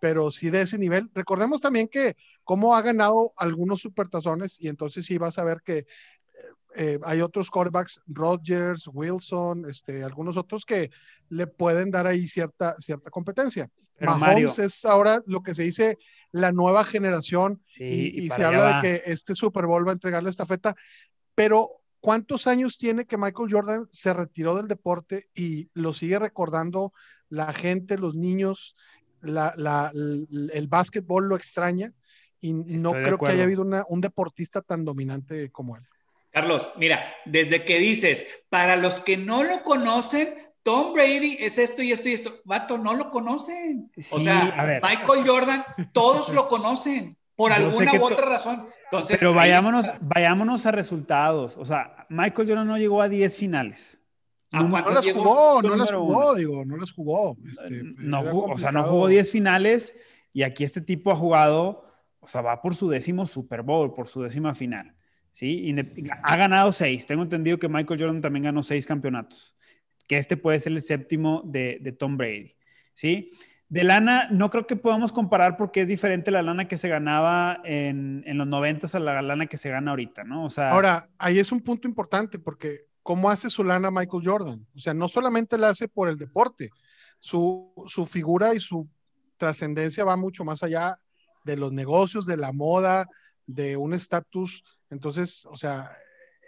pero 0.00 0.30
sí 0.30 0.50
de 0.50 0.62
ese 0.62 0.78
nivel. 0.78 1.10
Recordemos 1.14 1.60
también 1.60 1.88
que 1.88 2.16
cómo 2.44 2.74
ha 2.74 2.82
ganado 2.82 3.32
algunos 3.36 3.80
supertazones 3.80 4.60
y 4.60 4.68
entonces 4.68 5.06
sí 5.06 5.18
vas 5.18 5.38
a 5.38 5.44
ver 5.44 5.62
que 5.64 5.86
eh, 6.76 6.98
hay 7.04 7.20
otros 7.20 7.50
quarterbacks, 7.50 8.00
Rodgers, 8.06 8.88
Wilson, 8.92 9.64
este, 9.68 10.04
algunos 10.04 10.36
otros 10.36 10.64
que 10.64 10.90
le 11.28 11.46
pueden 11.46 11.90
dar 11.90 12.06
ahí 12.06 12.28
cierta, 12.28 12.76
cierta 12.78 13.10
competencia. 13.10 13.68
Pero 13.96 14.12
Mahomes 14.12 14.28
Mario, 14.28 14.64
es 14.64 14.84
ahora 14.84 15.20
lo 15.26 15.42
que 15.42 15.54
se 15.54 15.64
dice 15.64 15.98
la 16.30 16.52
nueva 16.52 16.84
generación 16.84 17.62
sí, 17.68 17.84
y, 17.84 18.20
y, 18.20 18.24
y 18.24 18.28
se 18.28 18.44
habla 18.44 18.60
va. 18.60 18.74
de 18.74 18.80
que 18.82 19.10
este 19.10 19.34
Super 19.34 19.66
Bowl 19.66 19.86
va 19.86 19.92
a 19.92 19.94
entregarle 19.94 20.30
esta 20.30 20.46
feta, 20.46 20.76
pero 21.34 21.80
¿cuántos 22.00 22.46
años 22.46 22.78
tiene 22.78 23.06
que 23.06 23.16
Michael 23.16 23.50
Jordan 23.50 23.88
se 23.90 24.12
retiró 24.12 24.54
del 24.54 24.68
deporte 24.68 25.24
y 25.34 25.68
lo 25.74 25.92
sigue 25.92 26.18
recordando 26.18 26.92
la 27.28 27.52
gente, 27.52 27.98
los 27.98 28.14
niños, 28.14 28.76
la, 29.22 29.52
la, 29.56 29.90
el, 29.94 30.50
el 30.52 30.68
básquetbol 30.68 31.28
lo 31.28 31.36
extraña 31.36 31.92
y 32.40 32.50
Estoy 32.60 32.76
no 32.76 32.92
creo 32.92 33.18
que 33.18 33.28
haya 33.28 33.42
habido 33.42 33.62
una, 33.62 33.84
un 33.88 34.00
deportista 34.00 34.62
tan 34.62 34.84
dominante 34.84 35.50
como 35.50 35.76
él. 35.76 35.82
Carlos, 36.30 36.68
mira, 36.76 37.12
desde 37.24 37.64
que 37.64 37.78
dices, 37.78 38.24
para 38.48 38.76
los 38.76 39.00
que 39.00 39.16
no 39.16 39.42
lo 39.42 39.62
conocen, 39.62 40.34
Tom 40.62 40.92
Brady 40.92 41.38
es 41.40 41.58
esto 41.58 41.82
y 41.82 41.92
esto 41.92 42.08
y 42.08 42.12
esto. 42.12 42.40
Vato, 42.44 42.78
no 42.78 42.94
lo 42.94 43.10
conocen. 43.10 43.90
o 44.10 44.20
sea, 44.20 44.80
Michael 44.82 45.26
Jordan, 45.26 45.64
todos 45.92 46.32
lo 46.32 46.46
conocen 46.48 47.16
por 47.34 47.52
alguna 47.52 47.92
u 47.94 48.04
otra 48.04 48.28
razón. 48.28 48.68
Entonces, 48.84 49.16
pero 49.18 49.32
vayámonos, 49.32 49.86
vayámonos 50.00 50.66
a 50.66 50.72
resultados. 50.72 51.56
O 51.56 51.64
sea, 51.64 52.06
Michael 52.08 52.48
Jordan 52.48 52.68
no 52.68 52.78
llegó 52.78 53.00
a 53.00 53.08
10 53.08 53.36
finales. 53.36 53.97
No, 54.50 54.66
no 54.68 54.90
las 54.90 55.06
jugó, 55.06 55.62
no 55.62 55.76
las 55.76 55.92
jugó, 55.92 56.34
digo, 56.34 56.64
no 56.64 56.76
las 56.76 56.92
jugó. 56.92 57.36
Este, 57.50 57.82
no 57.98 58.22
jugó 58.22 58.52
o 58.52 58.58
sea, 58.58 58.72
no 58.72 58.82
jugó 58.82 59.08
10 59.08 59.30
finales 59.30 59.94
y 60.32 60.42
aquí 60.42 60.64
este 60.64 60.80
tipo 60.80 61.10
ha 61.10 61.16
jugado, 61.16 61.84
o 62.20 62.26
sea, 62.26 62.40
va 62.40 62.62
por 62.62 62.74
su 62.74 62.88
décimo 62.88 63.26
Super 63.26 63.62
Bowl, 63.62 63.92
por 63.92 64.06
su 64.06 64.22
décima 64.22 64.54
final. 64.54 64.94
¿sí? 65.38 65.70
Y 65.70 66.10
ha 66.22 66.36
ganado 66.36 66.72
seis. 66.72 67.06
Tengo 67.06 67.22
entendido 67.22 67.58
que 67.58 67.68
Michael 67.68 68.00
Jordan 68.00 68.20
también 68.20 68.44
ganó 68.44 68.62
seis 68.62 68.86
campeonatos, 68.86 69.54
que 70.08 70.18
este 70.18 70.36
puede 70.36 70.58
ser 70.58 70.72
el 70.72 70.82
séptimo 70.82 71.42
de, 71.44 71.78
de 71.80 71.92
Tom 71.92 72.16
Brady, 72.16 72.56
¿sí? 72.92 73.30
De 73.68 73.84
lana, 73.84 74.28
no 74.30 74.50
creo 74.50 74.66
que 74.66 74.74
podamos 74.74 75.12
comparar 75.12 75.56
porque 75.56 75.82
es 75.82 75.88
diferente 75.88 76.32
la 76.32 76.42
lana 76.42 76.66
que 76.66 76.76
se 76.76 76.88
ganaba 76.88 77.60
en, 77.64 78.24
en 78.26 78.38
los 78.38 78.46
noventas 78.46 78.94
a 78.94 78.98
la 78.98 79.22
lana 79.22 79.46
que 79.46 79.58
se 79.58 79.70
gana 79.70 79.90
ahorita, 79.90 80.24
¿no? 80.24 80.44
O 80.44 80.50
sea, 80.50 80.70
Ahora, 80.70 81.04
ahí 81.18 81.38
es 81.38 81.52
un 81.52 81.60
punto 81.60 81.86
importante 81.86 82.38
porque 82.38 82.87
¿cómo 83.08 83.30
hace 83.30 83.48
su 83.48 83.64
lana 83.64 83.90
Michael 83.90 84.22
Jordan? 84.22 84.66
O 84.76 84.78
sea, 84.78 84.92
no 84.92 85.08
solamente 85.08 85.56
la 85.56 85.70
hace 85.70 85.88
por 85.88 86.10
el 86.10 86.18
deporte, 86.18 86.68
su, 87.18 87.72
su 87.86 88.04
figura 88.04 88.54
y 88.54 88.60
su 88.60 88.86
trascendencia 89.38 90.04
va 90.04 90.16
mucho 90.16 90.44
más 90.44 90.62
allá 90.62 90.94
de 91.42 91.56
los 91.56 91.72
negocios, 91.72 92.26
de 92.26 92.36
la 92.36 92.52
moda, 92.52 93.06
de 93.46 93.78
un 93.78 93.94
estatus 93.94 94.62
entonces, 94.90 95.46
o 95.46 95.56
sea, 95.56 95.90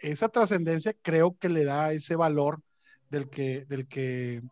esa 0.02 0.28
trascendencia 0.28 0.94
creo 1.00 1.34
que 1.38 1.48
le 1.48 1.64
da 1.64 1.92
ese 1.92 2.14
valor 2.14 2.60
del 3.08 3.30
que, 3.30 3.64
del 3.64 3.88
que, 3.88 4.42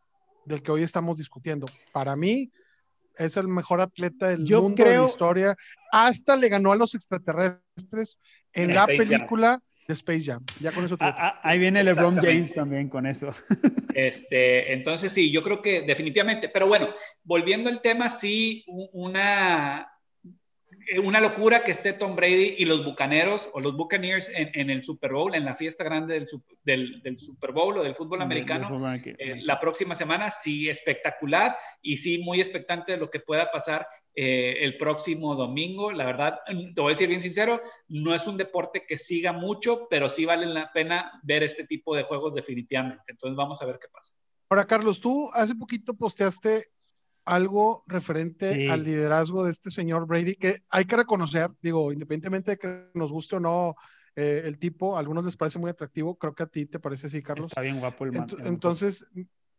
del 0.47 0.63
que 0.63 0.71
hoy 0.71 0.85
estamos 0.85 1.19
discutiendo. 1.19 1.67
Para 1.93 2.17
mí, 2.17 2.51
es 3.17 3.37
el 3.37 3.49
mejor 3.49 3.83
atleta 3.83 4.29
del 4.29 4.41
mundo 4.41 4.83
de 4.83 4.97
la 4.97 5.05
historia. 5.05 5.57
Hasta 5.93 6.37
le 6.37 6.49
ganó 6.49 6.73
a 6.73 6.77
los 6.77 6.95
extraterrestres 6.95 8.21
en, 8.55 8.75
la 8.75 8.87
película 8.87 9.61
de 9.89 9.95
Space 9.95 10.23
Jam. 10.23 10.45
Ya 10.61 10.71
con 10.71 10.85
eso. 10.85 10.97
Ah, 11.01 11.17
ah, 11.19 11.41
ahí 11.43 11.59
viene 11.59 11.83
LeBron 11.83 12.17
James 12.17 12.53
también 12.53 12.89
con 12.89 13.07
eso. 13.07 13.31
Este, 13.95 14.75
entonces 14.75 15.13
sí, 15.13 15.33
yo 15.33 15.43
creo 15.43 15.61
que 15.61 15.83
definitivamente. 15.83 16.49
Pero 16.49 16.69
bueno, 16.69 16.91
volviendo 17.25 17.69
al 17.69 17.81
tema, 17.81 18.09
sí, 18.09 18.65
una 18.93 19.91
una 21.03 21.21
locura 21.21 21.63
que 21.63 21.73
esté 21.73 21.93
Tom 21.93 22.17
Brady 22.17 22.55
y 22.59 22.65
los 22.65 22.85
Bucaneros 22.85 23.51
o 23.53 23.61
los 23.61 23.77
Buccaneers 23.77 24.31
en, 24.35 24.71
el 24.71 24.83
Super 24.83 25.13
Bowl, 25.13 25.35
en 25.35 25.45
la 25.45 25.55
fiesta 25.55 25.85
grande 25.85 26.15
del, 26.65 27.03
del, 27.03 27.19
Super 27.19 27.53
Bowl 27.53 27.77
o 27.77 27.83
del 27.83 27.95
fútbol 27.95 28.23
americano 28.23 28.69
eh, 28.95 29.41
la 29.43 29.59
próxima 29.59 29.95
semana. 29.95 30.31
Sí, 30.31 30.69
espectacular 30.69 31.57
y 31.83 31.99
sí, 31.99 32.19
muy 32.19 32.41
expectante 32.41 32.93
de 32.93 32.99
lo 32.99 33.11
que 33.11 33.21
pueda 33.21 33.51
pasar 33.51 33.87
eh, 34.15 34.65
el 34.65 34.79
próximo 34.79 35.35
domingo. 35.35 35.93
La 35.93 36.07
verdad, 36.07 36.41
te 36.47 36.81
voy 36.81 36.91
a 36.91 36.95
decir 36.95 37.09
bien 37.09 37.21
sincero, 37.21 37.61
no 37.89 38.15
es 38.15 38.27
un 38.27 38.39
deporte 38.39 38.87
que 38.87 38.97
siga 38.97 39.33
mucho, 39.33 39.89
pero 39.91 40.09
sí 40.09 40.25
vale 40.25 40.47
la 40.47 40.73
pena 40.73 41.21
ver 41.23 41.43
este 41.43 41.67
tipo 41.67 41.95
de 41.95 42.03
juegos 42.03 42.35
definitivamente. 42.35 43.05
Entonces 43.09 43.37
vamos 43.37 43.61
a 43.61 43.67
ver 43.67 43.79
qué 43.79 43.89
pasa. 43.93 44.15
Ahora, 44.49 44.65
Carlos, 44.65 44.99
tú 44.99 45.31
hace 45.35 45.55
poquito 45.55 45.93
posteaste 45.93 46.65
algo 47.29 47.85
referente 47.87 48.71
al 48.71 48.85
liderazgo 48.85 49.45
de 49.45 49.53
este 49.53 49.71
señor 49.71 50.07
Brady, 50.07 50.35
que 50.35 50.61
hay 50.71 50.85
que 50.85 50.97
reconocer, 50.97 51.51
digo, 51.63 51.93
independientemente 51.93 52.53
de 52.53 52.59
que 52.59 52.89
nos 52.95 53.13
guste 53.13 53.37
o 53.37 53.41
no 53.41 53.77
eh, 54.17 54.43
el 54.47 54.59
tipo, 54.59 54.97
a 54.97 55.01
algunos 55.01 55.25
les 55.25 55.37
parece 55.37 55.59
muy 55.59 55.71
atractivo, 55.71 56.17
creo 56.17 56.35
que 56.35 56.43
a 56.43 56.47
ti 56.47 56.67
te 56.67 56.81
parece 56.81 57.07
así, 57.07 57.23
Carlos. 57.23 57.49
Está 57.49 57.61
bien 57.61 57.79
guapo 57.79 58.05
el 58.05 58.13
man. 58.13 58.29
entonces, 58.47 59.07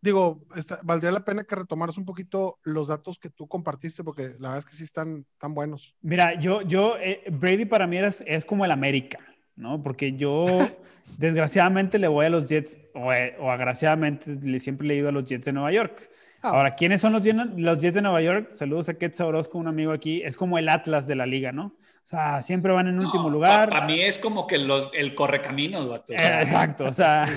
digo, 0.02 0.40
valdría 0.84 1.12
la 1.12 1.24
pena 1.24 1.44
que 1.44 1.56
retomaras 1.56 1.98
un 1.98 2.06
poquito 2.06 2.58
los 2.66 2.88
datos 2.88 3.20
que 3.20 3.30
tú 3.30 3.48
compartiste, 3.48 4.04
porque 4.04 4.36
la 4.40 4.50
verdad 4.50 4.58
es 4.58 4.66
que 4.66 4.74
sí 4.74 4.84
están 4.84 5.26
tan 5.38 5.54
buenos. 5.54 5.96
Mira, 6.02 6.40
yo, 6.40 6.62
yo, 6.64 6.98
eh, 6.98 7.24
Brady 7.32 7.66
para 7.66 7.88
mí 7.88 7.98
es, 7.98 8.24
es 8.26 8.46
como 8.46 8.66
el 8.66 8.72
América. 8.72 9.20
¿no? 9.56 9.84
Porque 9.84 10.14
yo, 10.14 10.46
desgraciadamente, 11.18 12.00
le 12.00 12.08
voy 12.08 12.26
a 12.26 12.30
los 12.30 12.48
Jets, 12.48 12.80
o, 12.96 13.14
eh, 13.14 13.36
o 13.40 13.52
agraciadamente, 13.52 14.36
le 14.42 14.60
siempre 14.60 14.90
he 14.90 14.98
ido 14.98 15.10
a 15.10 15.12
los 15.12 15.26
Jets 15.26 15.46
de 15.46 15.52
Nueva 15.52 15.72
York. 15.72 16.10
Ah. 16.41 16.51
Ahora, 16.51 16.72
¿quiénes 16.72 17.01
son 17.01 17.13
los, 17.13 17.25
los 17.25 17.79
Jets 17.79 17.96
de 17.96 18.01
Nueva 18.01 18.22
York? 18.22 18.51
Saludos 18.51 18.88
a 18.89 18.93
Ketsa 18.93 19.25
Orozco, 19.25 19.58
un 19.58 19.67
amigo 19.67 19.91
aquí. 19.91 20.22
Es 20.24 20.38
como 20.38 20.58
el 20.58 20.69
Atlas 20.69 21.05
de 21.05 21.15
la 21.15 21.25
liga, 21.25 21.51
¿no? 21.51 21.65
O 21.65 22.05
sea, 22.10 22.41
siempre 22.41 22.72
van 22.72 22.88
en 22.88 23.00
último 23.00 23.29
lugar. 23.29 23.69
Para 23.69 23.86
mí 23.86 24.01
es 24.01 24.17
como 24.17 24.48
que 24.48 24.55
el 24.55 25.15
correcaminos, 25.15 25.88
vato. 25.88 26.13
exacto, 26.13 26.86
o 26.86 26.93
sea, 26.93 27.27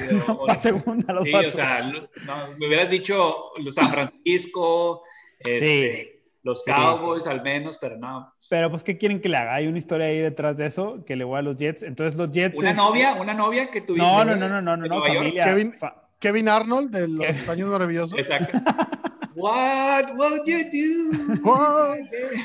para 0.47 0.54
segunda 0.59 1.12
los 1.12 1.25
Sí, 1.25 1.35
o 1.35 1.50
sea, 1.50 1.78
me 2.59 2.66
hubieras 2.66 2.88
dicho 2.88 3.50
los 3.59 3.75
San 3.75 3.90
Francisco, 3.90 5.02
este, 5.40 6.23
los 6.42 6.62
Cowboys 6.62 7.26
al 7.26 7.42
menos, 7.42 7.78
pero 7.78 7.99
no. 7.99 8.32
Pero 8.49 8.71
pues, 8.71 8.82
¿qué 8.82 8.97
quieren 8.97 9.21
que 9.21 9.28
le 9.28 9.37
haga? 9.37 9.54
Hay 9.56 9.66
una 9.66 9.78
historia 9.78 10.06
ahí 10.06 10.18
detrás 10.18 10.56
de 10.56 10.66
eso, 10.66 11.04
que 11.04 11.16
le 11.16 11.25
voy 11.25 11.38
a 11.38 11.42
los 11.42 11.56
Jets. 11.56 11.82
Entonces, 11.82 12.18
los 12.18 12.30
Jets. 12.30 12.59
¿Una 12.59 12.73
novia? 12.73 13.14
¿Una 13.14 13.35
novia 13.35 13.71
que 13.71 13.80
tuviste? 13.80 14.06
No, 14.06 14.25
no, 14.25 14.37
no, 14.37 14.49
no, 14.49 14.62
no, 14.62 14.76
no, 14.76 14.87
no 14.87 15.02
familia. 15.02 15.44
Kevin, 15.44 15.75
Kevin 16.23 16.49
Arnold 16.49 16.91
de 16.93 17.09
los 17.09 17.49
años 17.49 17.69
maravillosos. 17.69 18.17
Exacto. 18.17 18.57
What 19.35 20.14
would 20.17 20.47
you 20.47 20.62
do? 20.71 21.43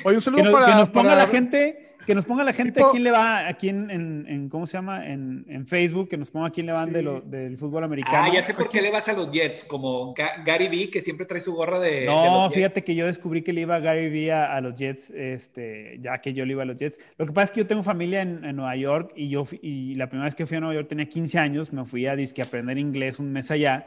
Oye, 0.03 0.15
un 0.15 0.21
saludo 0.21 0.51
para. 0.51 0.65
Que 0.65 0.71
nos 0.73 0.89
ponga 0.89 1.15
la 1.15 1.27
gente. 1.27 1.86
Que 2.07 2.15
nos 2.15 2.23
ponga 2.23 2.45
la 2.45 2.53
gente 2.53 2.81
a 2.81 2.85
quién 2.89 3.03
le 3.03 3.11
va, 3.11 3.49
aquí 3.49 3.67
en, 3.67 3.91
en, 3.91 4.47
¿cómo 4.47 4.65
se 4.65 4.77
llama? 4.77 5.05
En, 5.05 5.45
en, 5.49 5.67
Facebook, 5.67 6.07
que 6.07 6.15
nos 6.15 6.31
ponga 6.31 6.47
a 6.47 6.51
quién 6.51 6.65
le 6.65 6.71
van 6.71 6.93
de 6.93 7.01
lo, 7.01 7.19
del 7.19 7.57
fútbol 7.57 7.83
americano. 7.83 8.23
Ah, 8.23 8.33
ya 8.33 8.41
sé 8.41 8.53
por 8.53 8.69
qué 8.69 8.81
le 8.81 8.91
vas 8.91 9.09
a 9.09 9.13
los 9.13 9.29
Jets, 9.29 9.65
como 9.65 10.15
Gary 10.45 10.69
Vee, 10.69 10.89
que 10.89 11.01
siempre 11.01 11.25
trae 11.25 11.41
su 11.41 11.53
gorra 11.53 11.79
de. 11.79 12.05
No, 12.05 12.49
fíjate 12.49 12.81
que 12.81 12.95
yo 12.95 13.05
descubrí 13.05 13.41
que 13.41 13.51
le 13.51 13.59
iba 13.59 13.75
a 13.75 13.79
Gary 13.79 14.09
Vee 14.09 14.31
a, 14.31 14.61
los 14.61 14.73
Jets, 14.75 15.09
este, 15.09 15.99
ya 16.01 16.21
que 16.21 16.33
yo 16.33 16.45
le 16.45 16.53
iba 16.53 16.63
a 16.63 16.65
los 16.65 16.77
Jets. 16.77 16.97
Lo 17.17 17.25
que 17.25 17.33
pasa 17.33 17.43
es 17.43 17.51
que 17.51 17.59
yo 17.59 17.67
tengo 17.67 17.83
familia 17.83 18.21
en, 18.21 18.55
Nueva 18.55 18.77
York 18.77 19.11
y 19.13 19.27
yo, 19.27 19.43
y 19.61 19.95
la 19.95 20.07
primera 20.07 20.27
vez 20.27 20.35
que 20.35 20.45
fui 20.45 20.55
a 20.55 20.61
Nueva 20.61 20.75
York 20.75 20.87
tenía 20.87 21.09
15 21.09 21.39
años, 21.39 21.73
me 21.73 21.83
fui 21.83 22.07
a 22.07 22.15
disque 22.15 22.41
aprender 22.41 22.77
inglés 22.77 23.19
un 23.19 23.33
mes 23.33 23.51
allá 23.51 23.85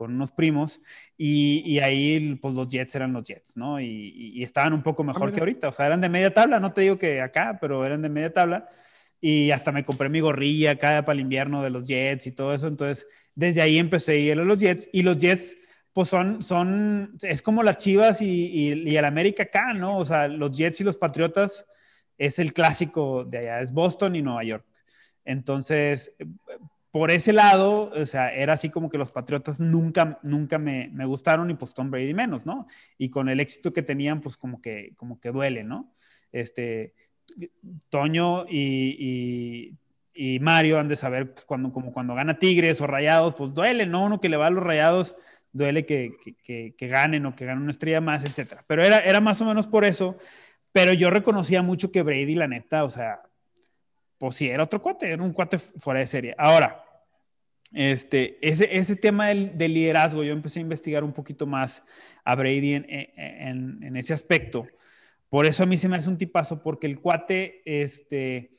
con 0.00 0.14
unos 0.14 0.32
primos 0.32 0.80
y, 1.18 1.78
ahí 1.80 2.34
pues 2.40 2.54
los 2.54 2.68
Jets 2.68 2.94
eran 2.94 3.12
los 3.12 3.22
Jets, 3.22 3.58
¿no? 3.58 3.78
Y, 3.78 4.42
estaban 4.42 4.72
un 4.72 4.82
poco 4.82 5.04
mejor 5.04 5.28
ah, 5.28 5.32
que 5.32 5.40
ahorita, 5.40 5.68
o 5.68 5.72
sea, 5.72 5.84
eran 5.84 6.00
de 6.00 6.08
media 6.08 6.32
tabla, 6.32 6.58
no 6.58 6.72
te 6.72 6.80
digo 6.80 6.96
que 6.96 7.20
acá, 7.20 7.58
pero 7.60 7.84
eran 7.84 8.00
de 8.00 8.08
media 8.08 8.32
tabla 8.32 8.66
y 9.20 9.50
hasta 9.50 9.72
me 9.72 9.84
compré 9.84 10.08
mi 10.08 10.20
gorrilla 10.20 10.70
acá 10.70 11.04
para 11.04 11.12
el 11.12 11.20
invierno 11.20 11.62
de 11.62 11.68
los 11.68 11.86
Jets 11.86 12.26
y 12.28 12.32
todo 12.32 12.54
eso, 12.54 12.66
entonces 12.66 13.06
desde 13.34 13.60
ahí 13.60 13.78
empecé 13.78 14.12
a 14.12 14.16
ir 14.16 14.40
a 14.40 14.42
los 14.42 14.58
Jets 14.58 14.88
y 14.90 15.02
los 15.02 15.18
Jets 15.18 15.54
pues 15.92 16.08
son, 16.08 16.42
son, 16.42 17.12
es 17.20 17.42
como 17.42 17.62
las 17.62 17.76
Chivas 17.76 18.22
y, 18.22 18.26
y, 18.26 18.96
el 18.96 19.04
América 19.04 19.42
acá, 19.42 19.74
¿no? 19.74 19.98
O 19.98 20.04
sea, 20.06 20.28
los 20.28 20.56
Jets 20.56 20.80
y 20.80 20.84
los 20.84 20.96
Patriotas 20.96 21.66
es 22.16 22.38
el 22.38 22.54
clásico 22.54 23.26
de 23.26 23.36
allá, 23.36 23.60
es 23.60 23.70
Boston 23.74 24.16
y 24.16 24.22
Nueva 24.22 24.44
York. 24.44 24.64
Entonces, 25.26 26.16
por 26.90 27.10
ese 27.10 27.32
lado, 27.32 27.90
o 27.94 28.06
sea, 28.06 28.32
era 28.34 28.54
así 28.54 28.68
como 28.68 28.90
que 28.90 28.98
los 28.98 29.12
Patriotas 29.12 29.60
nunca, 29.60 30.18
nunca 30.22 30.58
me, 30.58 30.88
me, 30.92 31.04
gustaron 31.04 31.50
y 31.50 31.54
pues 31.54 31.72
Tom 31.72 31.90
Brady 31.90 32.14
menos, 32.14 32.44
¿no? 32.46 32.66
Y 32.98 33.10
con 33.10 33.28
el 33.28 33.38
éxito 33.38 33.72
que 33.72 33.82
tenían, 33.82 34.20
pues 34.20 34.36
como 34.36 34.60
que, 34.60 34.92
como 34.96 35.20
que 35.20 35.30
duele, 35.30 35.62
¿no? 35.62 35.92
Este, 36.32 36.94
Toño 37.90 38.46
y, 38.48 39.76
y, 40.14 40.34
y 40.34 40.40
Mario 40.40 40.80
han 40.80 40.88
de 40.88 40.96
saber, 40.96 41.32
pues 41.32 41.44
cuando, 41.46 41.72
como 41.72 41.92
cuando 41.92 42.14
gana 42.14 42.38
Tigres 42.38 42.80
o 42.80 42.88
Rayados, 42.88 43.34
pues 43.34 43.54
duele, 43.54 43.86
¿no? 43.86 44.04
Uno 44.04 44.20
que 44.20 44.28
le 44.28 44.36
va 44.36 44.48
a 44.48 44.50
los 44.50 44.64
Rayados, 44.64 45.14
duele 45.52 45.86
que, 45.86 46.16
que, 46.42 46.74
que 46.76 46.88
ganen 46.88 47.24
o 47.26 47.36
que 47.36 47.44
ganen 47.44 47.62
una 47.62 47.70
estrella 47.70 48.00
más, 48.00 48.24
etcétera. 48.24 48.64
Pero 48.66 48.84
era, 48.84 48.98
era 49.00 49.20
más 49.20 49.40
o 49.40 49.44
menos 49.44 49.68
por 49.68 49.84
eso, 49.84 50.16
pero 50.72 50.92
yo 50.92 51.10
reconocía 51.10 51.62
mucho 51.62 51.92
que 51.92 52.02
Brady, 52.02 52.34
la 52.34 52.48
neta, 52.48 52.82
o 52.82 52.90
sea, 52.90 53.20
pues 54.20 54.36
sí, 54.36 54.50
era 54.50 54.64
otro 54.64 54.82
cuate, 54.82 55.10
era 55.10 55.22
un 55.22 55.32
cuate 55.32 55.56
fuera 55.56 56.00
de 56.00 56.06
serie. 56.06 56.34
Ahora, 56.36 56.84
este, 57.72 58.36
ese, 58.46 58.68
ese 58.76 58.94
tema 58.94 59.28
del, 59.28 59.56
liderazgo, 59.56 60.22
yo 60.22 60.34
empecé 60.34 60.58
a 60.58 60.62
investigar 60.62 61.02
un 61.04 61.14
poquito 61.14 61.46
más 61.46 61.82
a 62.22 62.34
Brady 62.34 62.74
en, 62.74 62.86
en, 62.86 63.82
en, 63.82 63.96
ese 63.96 64.12
aspecto. 64.12 64.66
Por 65.30 65.46
eso 65.46 65.62
a 65.62 65.66
mí 65.66 65.78
se 65.78 65.88
me 65.88 65.96
hace 65.96 66.10
un 66.10 66.18
tipazo, 66.18 66.62
porque 66.62 66.86
el 66.86 67.00
cuate 67.00 67.62
este, 67.64 68.50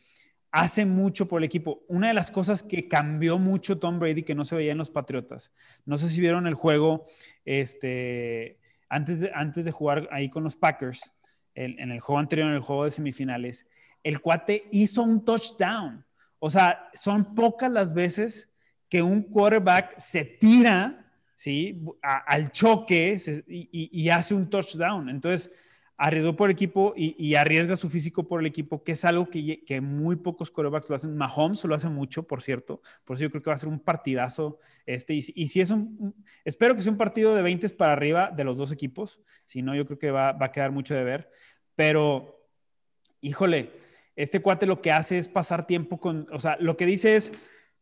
hace 0.50 0.84
mucho 0.88 1.28
por 1.28 1.42
el 1.42 1.44
equipo. 1.44 1.84
Una 1.88 2.08
de 2.08 2.16
las 2.16 2.32
cosas 2.32 2.64
que 2.64 2.88
cambió 2.88 3.38
mucho 3.38 3.78
Tom 3.78 4.00
Brady, 4.00 4.24
que 4.24 4.34
no 4.34 4.46
se 4.46 4.56
veía 4.56 4.72
en 4.72 4.80
los 4.80 4.90
Patriotas, 4.90 5.54
no 5.86 6.00
sé 6.00 6.10
si 6.10 6.22
vieron 6.22 6.48
el 6.48 6.56
juego 6.56 7.06
este, 7.46 8.58
antes, 8.90 9.20
de, 9.20 9.32
antes 9.36 9.66
de 9.66 9.72
jugar 9.72 10.10
ahí 10.12 10.28
con 10.28 10.44
los 10.44 10.56
Packers, 10.56 11.14
en 11.54 11.92
el 11.92 12.00
juego 12.00 12.18
anterior, 12.18 12.48
en 12.48 12.56
el 12.56 12.62
juego 12.62 12.86
de 12.86 12.92
semifinales, 12.92 13.68
el 14.04 14.20
cuate 14.22 14.68
hizo 14.72 15.04
un 15.04 15.24
touchdown. 15.24 16.06
O 16.40 16.50
sea, 16.50 16.90
son 16.94 17.36
pocas 17.36 17.72
las 17.72 17.94
veces 17.94 18.50
que 18.90 19.02
un 19.02 19.22
quarterback 19.22 19.98
se 19.98 20.26
tira 20.26 21.06
¿sí? 21.36 21.86
al 22.02 22.52
choque 22.52 23.18
y, 23.48 24.10
hace 24.10 24.34
un 24.34 24.50
touchdown. 24.50 25.08
Entonces, 25.10 25.52
arriesgó 25.98 26.36
por 26.36 26.50
el 26.50 26.54
equipo 26.54 26.94
y, 26.98 27.36
arriesga 27.36 27.76
su 27.76 27.90
físico 27.90 28.28
por 28.28 28.40
el 28.40 28.48
equipo, 28.48 28.84
que 28.84 28.94
es 28.94 29.06
algo 29.06 29.30
que, 29.30 29.82
muy 29.82 30.16
pocos 30.16 30.50
corebacks 30.50 30.90
lo 30.90 30.96
hacen. 30.96 31.16
Mahomes 31.16 31.64
lo 31.64 31.76
hace 31.76 31.90
mucho, 31.90 32.24
por 32.24 32.42
cierto. 32.42 32.82
Por 33.06 33.16
eso 33.16 33.24
yo 33.24 33.30
creo 33.30 33.44
que 33.44 33.50
va 33.52 33.54
a 33.54 33.60
ser 33.60 33.70
un 33.70 33.80
partidazo 33.80 34.60
este. 34.86 35.14
Y, 35.14 35.22
si 35.22 35.62
es 35.62 35.70
un, 35.70 36.16
espero 36.44 36.76
que 36.76 36.82
sea 36.82 36.92
un 36.92 36.98
partido 36.98 37.36
de 37.36 37.44
20 37.44 37.70
para 37.70 37.94
arriba 37.94 38.32
de 38.36 38.44
los 38.44 38.58
dos 38.58 38.72
equipos. 38.72 39.22
Si 39.46 39.62
no, 39.62 39.76
yo 39.76 39.86
creo 39.86 40.00
que 40.00 40.12
va, 40.12 40.32
va 40.32 40.48
a 40.48 40.52
quedar 40.52 40.72
mucho 40.72 40.96
de 40.96 41.04
ver. 41.04 41.30
Pero, 41.76 42.50
híjole, 43.22 43.72
este 44.22 44.42
cuate 44.42 44.66
lo 44.66 44.82
que 44.82 44.92
hace 44.92 45.18
es 45.18 45.28
pasar 45.28 45.66
tiempo 45.66 46.00
con, 46.00 46.28
o 46.32 46.40
sea, 46.40 46.56
lo 46.60 46.78
que 46.78 46.86
dice 46.86 47.16
es, 47.16 47.32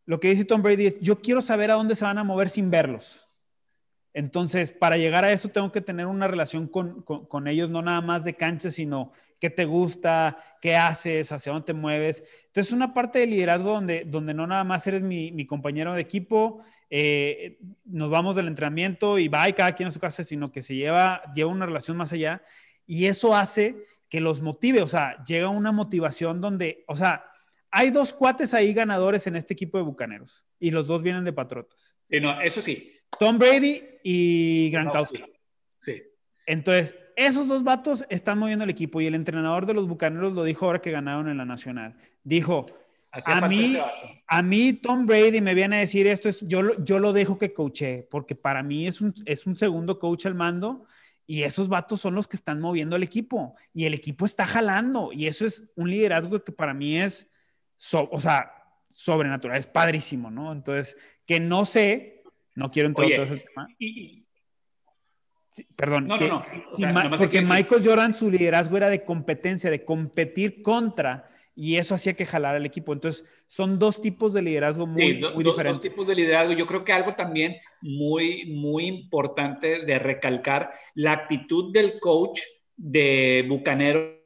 lo 0.05 0.19
que 0.19 0.29
dice 0.29 0.45
Tom 0.45 0.61
Brady 0.61 0.87
es, 0.87 0.99
yo 1.01 1.19
quiero 1.19 1.41
saber 1.41 1.69
a 1.69 1.75
dónde 1.75 1.95
se 1.95 2.05
van 2.05 2.17
a 2.17 2.23
mover 2.23 2.49
sin 2.49 2.71
verlos. 2.71 3.29
Entonces, 4.13 4.71
para 4.71 4.97
llegar 4.97 5.23
a 5.23 5.31
eso 5.31 5.49
tengo 5.49 5.71
que 5.71 5.81
tener 5.81 6.07
una 6.07 6.27
relación 6.27 6.67
con, 6.67 7.47
ellos, 7.47 7.69
no 7.69 7.81
nada 7.81 8.01
más 8.01 8.23
de 8.23 8.35
cancha, 8.35 8.71
sino 8.71 9.11
qué 9.39 9.49
te 9.49 9.65
gusta, 9.65 10.37
qué 10.61 10.75
haces, 10.75 11.31
hacia 11.31 11.51
dónde 11.51 11.65
te 11.65 11.73
mueves. 11.73 12.23
Entonces, 12.47 12.71
es 12.71 12.75
una 12.75 12.93
parte 12.93 13.19
de 13.19 13.27
liderazgo 13.27 13.71
donde, 13.71 14.05
donde 14.05 14.33
no 14.33 14.47
nada 14.47 14.63
más 14.63 14.87
eres 14.87 15.03
mi, 15.03 15.45
compañero 15.45 15.93
de 15.93 16.01
equipo, 16.01 16.59
eh, 16.89 17.59
nos 17.85 18.09
vamos 18.09 18.35
del 18.35 18.47
entrenamiento 18.47 19.19
y 19.19 19.27
va 19.27 19.47
y 19.47 19.53
cada 19.53 19.75
quien 19.75 19.89
a 19.89 19.91
su 19.91 19.99
casa, 19.99 20.23
sino 20.23 20.51
que 20.51 20.63
se 20.63 20.75
lleva, 20.75 21.21
lleva 21.33 21.51
una 21.51 21.65
relación 21.65 21.97
más 21.97 22.11
allá. 22.13 22.41
Y 22.87 23.05
eso 23.05 23.35
hace 23.35 23.85
que 24.09 24.19
los 24.19 24.41
motive, 24.41 24.81
o 24.81 24.87
sea, 24.87 25.23
llega 25.23 25.49
una 25.49 25.71
motivación 25.71 26.41
donde, 26.41 26.83
o 26.87 26.95
sea, 26.95 27.25
hay 27.71 27.91
dos 27.91 28.13
cuates 28.13 28.53
ahí 28.53 28.73
ganadores 28.73 29.27
en 29.27 29.35
este 29.35 29.53
equipo 29.53 29.77
de 29.77 29.83
Bucaneros 29.83 30.47
y 30.59 30.71
los 30.71 30.87
dos 30.87 31.03
vienen 31.03 31.23
de 31.23 31.33
Patriotas. 31.33 31.95
Sí, 32.09 32.19
no, 32.19 32.41
eso 32.41 32.61
sí, 32.61 32.93
Tom 33.19 33.37
Brady 33.37 33.83
y 34.03 34.69
Gronkowski. 34.71 35.23
Sí. 35.79 36.03
Entonces, 36.45 36.95
esos 37.15 37.47
dos 37.47 37.63
vatos 37.63 38.05
están 38.09 38.39
moviendo 38.39 38.63
el 38.63 38.71
equipo 38.71 38.99
y 39.01 39.05
el 39.05 39.13
entrenador 39.13 39.65
de 39.65 39.75
los 39.75 39.87
Bucaneros 39.87 40.33
lo 40.33 40.43
dijo 40.43 40.65
ahora 40.65 40.81
que 40.81 40.89
ganaron 40.89 41.29
en 41.29 41.37
la 41.37 41.45
Nacional. 41.45 41.95
Dijo, 42.23 42.65
a 43.11 43.47
mí, 43.47 43.75
este 43.75 43.83
a 44.27 44.41
mí 44.41 44.73
Tom 44.73 45.05
Brady 45.05 45.41
me 45.41 45.53
viene 45.53 45.77
a 45.77 45.79
decir 45.79 46.07
esto, 46.07 46.29
yo, 46.41 46.77
yo 46.83 46.99
lo 46.99 47.13
dejo 47.13 47.37
que 47.37 47.53
coache, 47.53 48.07
porque 48.09 48.35
para 48.35 48.63
mí 48.63 48.87
es 48.87 49.01
un, 49.01 49.13
es 49.25 49.45
un 49.45 49.55
segundo 49.55 49.99
coach 49.99 50.25
al 50.25 50.35
mando 50.35 50.85
y 51.29 51.43
esos 51.43 51.69
vatos 51.69 52.01
son 52.01 52.15
los 52.15 52.27
que 52.27 52.35
están 52.35 52.59
moviendo 52.59 52.95
el 52.95 53.03
equipo 53.03 53.53
y 53.71 53.85
el 53.85 53.93
equipo 53.93 54.25
está 54.25 54.47
jalando 54.47 55.11
y 55.13 55.27
eso 55.27 55.45
es 55.45 55.71
un 55.75 55.91
liderazgo 55.91 56.43
que 56.43 56.51
para 56.51 56.73
mí 56.73 56.97
es, 56.97 57.29
o 57.93 58.19
sea, 58.19 58.51
sobrenatural, 58.89 59.59
es 59.59 59.67
padrísimo, 59.67 60.31
¿no? 60.31 60.51
Entonces, 60.51 60.97
que 61.27 61.39
no 61.39 61.65
sé 61.65 62.23
no 62.55 62.71
quiero 62.71 62.89
entrar 62.89 63.09
en 63.09 63.15
todo 63.15 63.25
ese 63.25 63.45
tema. 63.45 63.67
perdón. 65.75 66.07
No, 66.07 66.17
no, 66.17 66.43
no. 67.09 67.17
porque 67.17 67.41
Michael 67.41 67.83
Jordan, 67.85 68.15
su 68.15 68.31
liderazgo 68.31 68.77
era 68.77 68.89
de 68.89 69.05
competencia, 69.05 69.69
de 69.69 69.85
competir 69.85 70.63
contra, 70.63 71.29
y 71.59 71.75
eso 71.75 71.93
hacía 71.93 72.13
que 72.13 72.25
jalara 72.25 72.57
el 72.57 72.65
equipo. 72.65 72.93
Entonces, 72.93 73.25
son 73.45 73.79
dos 73.79 73.99
tipos 73.99 74.31
de 74.31 74.41
liderazgo 74.41 74.87
muy, 74.87 75.19
muy 75.33 75.43
diferentes. 75.43 75.81
Dos 75.83 75.91
tipos 75.91 76.07
de 76.07 76.15
liderazgo. 76.15 76.53
Yo 76.53 76.65
creo 76.65 76.85
que 76.85 76.93
algo 76.93 77.15
también 77.15 77.57
muy, 77.81 78.45
muy 78.45 78.85
importante 78.85 79.83
de 79.83 79.99
recalcar, 79.99 80.71
la 80.95 81.11
actitud 81.11 81.73
del 81.73 81.99
coach 81.99 82.39
de 82.77 83.45
Bucanero 83.49 84.19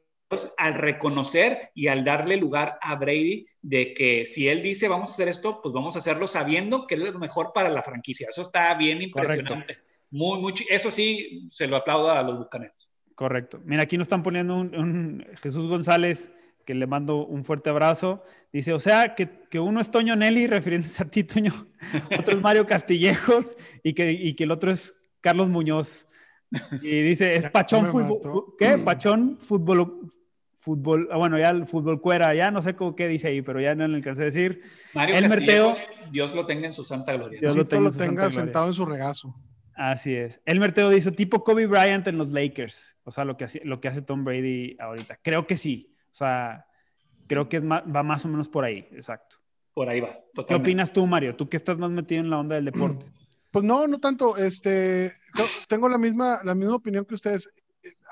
al 0.56 0.74
reconocer 0.74 1.70
y 1.74 1.88
al 1.88 2.04
darle 2.04 2.36
lugar 2.36 2.78
a 2.80 2.94
Brady 2.94 3.46
de 3.62 3.94
que 3.94 4.26
si 4.26 4.48
él 4.48 4.62
dice 4.62 4.86
vamos 4.86 5.10
a 5.10 5.12
hacer 5.14 5.26
esto, 5.26 5.60
pues 5.60 5.72
vamos 5.74 5.96
a 5.96 5.98
hacerlo 5.98 6.28
sabiendo 6.28 6.86
que 6.86 6.94
es 6.94 7.00
lo 7.00 7.18
mejor 7.18 7.50
para 7.52 7.68
la 7.68 7.82
franquicia. 7.82 8.28
Eso 8.30 8.42
está 8.42 8.72
bien 8.74 9.02
impresionante. 9.02 9.78
Muy, 10.12 10.40
muy, 10.40 10.54
eso 10.70 10.92
sí, 10.92 11.48
se 11.50 11.66
lo 11.66 11.76
aplaudo 11.76 12.12
a 12.12 12.22
los 12.22 12.38
bucaneros. 12.38 12.88
Correcto. 13.16 13.60
Mira, 13.64 13.82
aquí 13.82 13.98
nos 13.98 14.04
están 14.04 14.22
poniendo 14.22 14.54
un, 14.54 15.26
Jesús 15.42 15.66
González, 15.66 16.30
que 16.64 16.74
le 16.74 16.86
mando 16.86 17.24
un 17.24 17.44
fuerte 17.44 17.70
abrazo. 17.70 18.22
Dice, 18.52 18.72
o 18.72 18.80
sea, 18.80 19.14
que, 19.14 19.28
que 19.50 19.60
uno 19.60 19.80
es 19.80 19.90
Toño 19.90 20.16
Nelly, 20.16 20.46
refiriéndose 20.48 21.02
a 21.02 21.06
ti, 21.06 21.24
Toño. 21.24 21.52
Otro 22.18 22.34
es 22.34 22.40
Mario 22.40 22.66
Castillejos 22.66 23.56
y 23.82 23.92
que, 23.94 24.12
y 24.12 24.34
que 24.34 24.44
el 24.44 24.50
otro 24.50 24.70
es 24.70 24.94
Carlos 25.20 25.48
Muñoz. 25.48 26.08
Y 26.82 27.02
dice, 27.02 27.34
es 27.34 27.50
Pachón 27.50 27.86
Fútbol. 27.86 28.54
¿Qué? 28.58 28.78
Pachón 28.78 29.38
Fútbol, 29.38 30.12
fútbol, 30.64 31.08
ah, 31.12 31.18
bueno, 31.18 31.38
ya 31.38 31.50
el 31.50 31.66
fútbol 31.66 32.00
cuera, 32.00 32.34
ya 32.34 32.50
no 32.50 32.62
sé 32.62 32.74
cómo 32.74 32.96
qué 32.96 33.06
dice 33.06 33.28
ahí, 33.28 33.42
pero 33.42 33.60
ya 33.60 33.74
no 33.74 33.86
le 33.86 33.96
alcancé 33.96 34.22
a 34.22 34.24
decir. 34.24 34.62
Mario 34.94 35.16
el 35.16 35.28
Merteo, 35.28 35.74
Dios 36.10 36.34
lo 36.34 36.46
tenga 36.46 36.66
en 36.66 36.72
su 36.72 36.84
santa 36.84 37.12
gloria. 37.12 37.38
Dios 37.38 37.54
lo 37.54 37.66
tenga, 37.66 38.30
sentado 38.30 38.66
en 38.68 38.72
su 38.72 38.86
regazo. 38.86 39.36
Así 39.74 40.14
es. 40.14 40.40
El 40.46 40.60
Merteo 40.60 40.88
dice 40.88 41.12
tipo 41.12 41.44
Kobe 41.44 41.66
Bryant 41.66 42.06
en 42.06 42.16
los 42.16 42.30
Lakers, 42.30 42.96
o 43.04 43.10
sea, 43.10 43.26
lo 43.26 43.36
que, 43.36 43.44
hace, 43.44 43.60
lo 43.64 43.80
que 43.80 43.88
hace 43.88 44.00
Tom 44.00 44.24
Brady 44.24 44.76
ahorita. 44.80 45.18
Creo 45.22 45.46
que 45.46 45.58
sí, 45.58 45.93
o 46.14 46.16
sea, 46.16 46.64
creo 47.26 47.48
que 47.48 47.58
va 47.58 47.82
más 48.04 48.24
o 48.24 48.28
menos 48.28 48.48
por 48.48 48.64
ahí, 48.64 48.86
exacto. 48.92 49.38
Por 49.74 49.88
ahí 49.88 49.98
va. 49.98 50.10
Totalmente. 50.32 50.46
¿Qué 50.46 50.54
opinas 50.54 50.92
tú, 50.92 51.04
Mario? 51.08 51.34
Tú 51.34 51.48
que 51.48 51.56
estás 51.56 51.76
más 51.76 51.90
metido 51.90 52.20
en 52.20 52.30
la 52.30 52.38
onda 52.38 52.54
del 52.54 52.66
deporte. 52.66 53.06
Pues 53.50 53.64
no, 53.64 53.86
no 53.86 54.00
tanto. 54.00 54.36
Este, 54.36 55.12
tengo 55.68 55.88
la 55.88 55.96
misma, 55.96 56.40
la 56.42 56.56
misma 56.56 56.74
opinión 56.74 57.04
que 57.04 57.14
ustedes. 57.14 57.62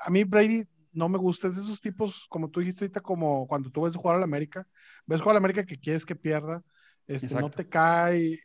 A 0.05 0.09
mí 0.09 0.23
Brady 0.23 0.63
no 0.93 1.09
me 1.09 1.17
gusta. 1.17 1.49
Es 1.49 1.55
de 1.57 1.63
esos 1.63 1.81
tipos, 1.81 2.27
como 2.29 2.49
tú 2.49 2.61
dijiste 2.61 2.85
ahorita, 2.85 3.01
como 3.01 3.45
cuando 3.45 3.69
tú 3.69 3.81
ves 3.81 3.93
jugar 3.93 4.15
a 4.15 4.19
la 4.19 4.23
América, 4.23 4.65
ves 5.05 5.19
jugar 5.19 5.33
a 5.33 5.33
la 5.33 5.39
América 5.39 5.65
que 5.65 5.77
quieres 5.77 6.05
que 6.05 6.15
pierda, 6.15 6.63
este, 7.07 7.35
no 7.35 7.51
te 7.51 7.67
cae. 7.67 8.39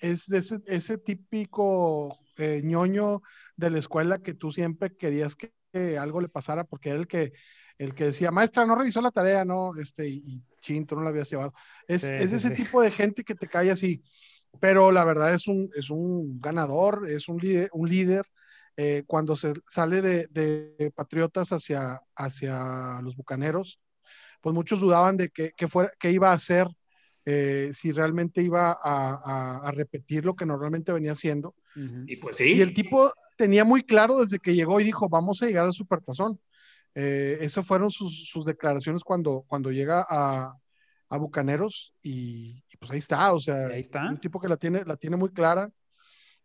Es 0.00 0.26
de 0.26 0.38
ese, 0.38 0.98
típico 0.98 2.18
eh, 2.38 2.62
ñoño 2.64 3.22
de 3.54 3.70
la 3.70 3.78
escuela 3.78 4.18
que 4.18 4.34
tú 4.34 4.50
siempre 4.50 4.96
querías 4.96 5.36
que, 5.36 5.52
algo 6.00 6.20
le 6.20 6.28
pasara 6.28 6.64
porque 6.64 6.90
era 6.90 6.98
el 6.98 7.06
que, 7.06 7.32
el 7.78 7.94
que 7.94 8.04
decía, 8.04 8.30
maestra, 8.30 8.66
no 8.66 8.76
revisó 8.76 9.00
la 9.00 9.10
tarea, 9.10 9.44
¿no? 9.44 9.76
Este, 9.76 10.08
y, 10.08 10.42
y 10.66 10.84
tú 10.84 10.96
no 10.96 11.02
la 11.02 11.10
habías 11.10 11.30
llevado. 11.30 11.52
Es, 11.88 12.04
es 12.04 12.32
ese 12.32 12.50
tipo 12.50 12.80
de 12.80 12.90
gente 12.90 13.24
que 13.24 13.34
te 13.34 13.48
cae 13.48 13.70
así. 13.70 14.02
Pero 14.60 14.92
la 14.92 15.04
verdad 15.04 15.34
es 15.34 15.48
un, 15.48 15.70
es 15.76 15.90
un 15.90 16.40
ganador, 16.40 17.08
es 17.08 17.28
un 17.28 17.38
líder, 17.38 17.68
un 17.72 17.88
líder 17.88 18.24
eh, 18.76 19.04
cuando 19.06 19.36
se 19.36 19.54
sale 19.66 20.02
de, 20.02 20.92
Patriotas 20.94 21.52
hacia, 21.52 22.00
hacia 22.16 23.00
los 23.02 23.16
Bucaneros, 23.16 23.80
pues 24.40 24.54
muchos 24.54 24.80
dudaban 24.80 25.16
de 25.16 25.30
qué 25.30 25.52
que 25.98 26.10
iba 26.10 26.30
a 26.30 26.34
hacer, 26.34 26.66
eh, 27.24 27.70
si 27.72 27.92
realmente 27.92 28.42
iba 28.42 28.76
a, 28.82 29.70
repetir 29.72 30.24
lo 30.24 30.34
que 30.34 30.46
normalmente 30.46 30.92
venía 30.92 31.12
haciendo. 31.12 31.54
Y 32.06 32.16
pues 32.16 32.36
sí. 32.36 32.52
Y 32.52 32.60
el 32.60 32.74
tipo 32.74 33.12
tenía 33.36 33.64
muy 33.64 33.82
claro 33.82 34.20
desde 34.20 34.38
que 34.38 34.54
llegó 34.54 34.80
y 34.80 34.84
dijo, 34.84 35.08
vamos 35.08 35.42
a 35.42 35.46
llegar 35.46 35.66
al 35.66 35.72
Supertazón. 35.72 36.40
Eh, 36.94 37.38
esas 37.40 37.66
fueron 37.66 37.90
sus, 37.90 38.44
declaraciones 38.44 39.02
cuando, 39.02 39.44
cuando 39.46 39.70
llega 39.70 40.06
a, 40.08 40.56
Bucaneros 41.16 41.94
y, 42.02 42.60
pues 42.80 42.90
ahí 42.90 42.98
está, 42.98 43.32
o 43.32 43.38
sea, 43.38 43.68
un 44.10 44.18
tipo 44.18 44.40
que 44.40 44.48
la 44.48 44.56
tiene, 44.56 44.82
la 44.84 44.96
tiene 44.96 45.16
muy 45.16 45.28
clara. 45.28 45.70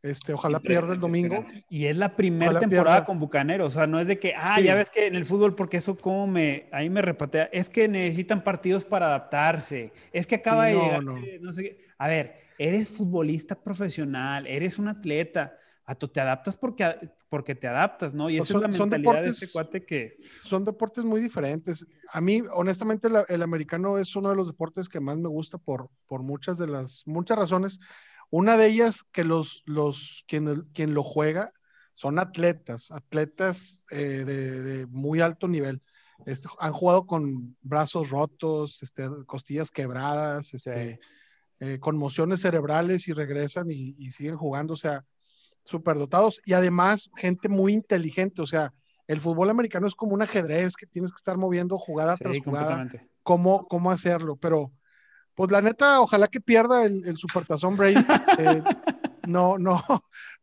Este, 0.02 0.32
ojalá 0.32 0.60
pierda 0.60 0.94
el 0.94 1.00
domingo. 1.00 1.46
Y 1.70 1.86
es 1.86 1.98
la 1.98 2.16
primera 2.16 2.60
temporada 2.60 3.04
con 3.04 3.20
Bucanero. 3.20 3.66
O 3.66 3.70
sea, 3.70 3.86
no 3.86 4.00
es 4.00 4.08
de 4.08 4.18
que, 4.18 4.34
ah, 4.38 4.60
ya 4.62 4.76
ves 4.76 4.90
que 4.90 5.08
en 5.08 5.16
el 5.16 5.26
fútbol, 5.26 5.56
porque 5.56 5.78
eso 5.78 5.98
como 5.98 6.28
me, 6.28 6.70
ahí 6.72 6.90
me 6.90 7.02
repatea. 7.02 7.50
Es 7.52 7.70
que 7.70 7.88
necesitan 7.88 8.44
partidos 8.44 8.86
para 8.86 9.08
adaptarse. 9.08 9.92
Es 10.14 10.26
que 10.26 10.36
acaba 10.36 10.68
de 10.68 10.76
llegar. 10.76 11.04
No. 11.04 11.54
sé 11.54 11.64
qué. 11.64 11.86
A 11.98 12.08
ver, 12.08 12.36
eres 12.58 12.90
futbolista 12.90 13.56
profesional, 13.56 14.48
eres 14.48 14.80
un 14.80 14.88
atleta. 14.88 15.58
A 15.90 15.96
tú 15.96 16.08
te 16.08 16.22
adaptas 16.22 16.56
porque, 16.56 17.10
porque 17.30 17.56
te 17.56 17.68
adaptas, 17.68 18.14
¿no? 18.14 18.30
Y 18.30 18.38
esa 18.38 18.56
es 18.58 18.62
la 18.62 18.68
mentalidad 18.68 19.24
de 19.24 19.30
ese 19.30 19.52
cuate 19.52 19.86
que. 19.86 20.18
Son 20.44 20.64
deportes 20.64 21.04
muy 21.04 21.20
diferentes. 21.20 21.86
A 22.14 22.22
mí, 22.22 22.44
honestamente, 22.54 23.08
el 23.28 23.42
americano 23.42 23.98
es 23.98 24.16
uno 24.16 24.30
de 24.30 24.36
los 24.36 24.48
deportes 24.48 24.88
que 24.88 25.00
más 25.00 25.18
me 25.18 25.30
gusta 25.30 25.58
por, 25.58 25.90
por 26.06 26.22
muchas 26.22 26.58
de 26.58 26.68
las, 26.68 27.04
muchas 27.08 27.40
razones 27.40 27.80
una 28.30 28.58
de 28.58 28.68
ellas 28.68 29.04
que 29.04 29.24
los, 29.24 29.64
los 29.66 30.24
quien, 30.28 30.62
quien 30.74 30.94
lo 30.94 31.04
juega 31.04 31.52
son 31.94 32.20
atletas, 32.20 32.92
atletas 32.92 33.86
eh, 33.92 34.24
de, 34.26 34.86
muy 34.88 35.20
alto 35.20 35.48
nivel. 35.48 35.82
Este, 36.26 36.48
han 36.60 36.72
jugado 36.72 37.06
con 37.08 37.58
brazos 37.62 38.10
rotos, 38.10 38.84
este, 38.84 39.08
costillas 39.26 39.72
quebradas, 39.72 40.54
este, 40.54 41.00
eh, 41.60 41.80
conmociones 41.80 42.42
cerebrales 42.42 43.08
y 43.08 43.14
regresan 43.14 43.68
y, 43.70 44.12
siguen 44.12 44.38
jugando, 44.38 44.76
o 44.76 44.78
sea, 44.78 45.04
superdotados 45.70 46.42
y 46.46 46.54
además 46.54 47.12
gente 47.16 47.50
muy 47.50 47.74
inteligente, 47.74 48.42
o 48.42 48.48
sea, 48.48 48.74
el 49.08 49.20
fútbol 49.20 49.50
americano 49.50 49.88
es 49.88 49.96
como 49.96 50.14
un 50.14 50.22
ajedrez 50.22 50.76
que 50.76 50.86
tienes 50.86 51.12
que 51.12 51.18
estar 51.18 51.38
moviendo 51.38 51.78
jugada 51.78 52.16
tras 52.16 52.38
jugada, 52.40 52.88
cómo, 53.24 53.66
cómo 53.68 53.92
hacerlo, 53.92 54.36
pero 54.36 54.72
pues 55.36 55.52
la 55.52 55.62
neta, 55.62 56.02
ojalá 56.02 56.28
que 56.28 56.42
pierda 56.42 56.84
el, 56.84 57.02
el 57.06 57.18
Supertazón 57.18 57.78
Brady. 57.78 57.96
Eh, 58.40 58.62
no, 59.28 59.58
no, 59.58 59.82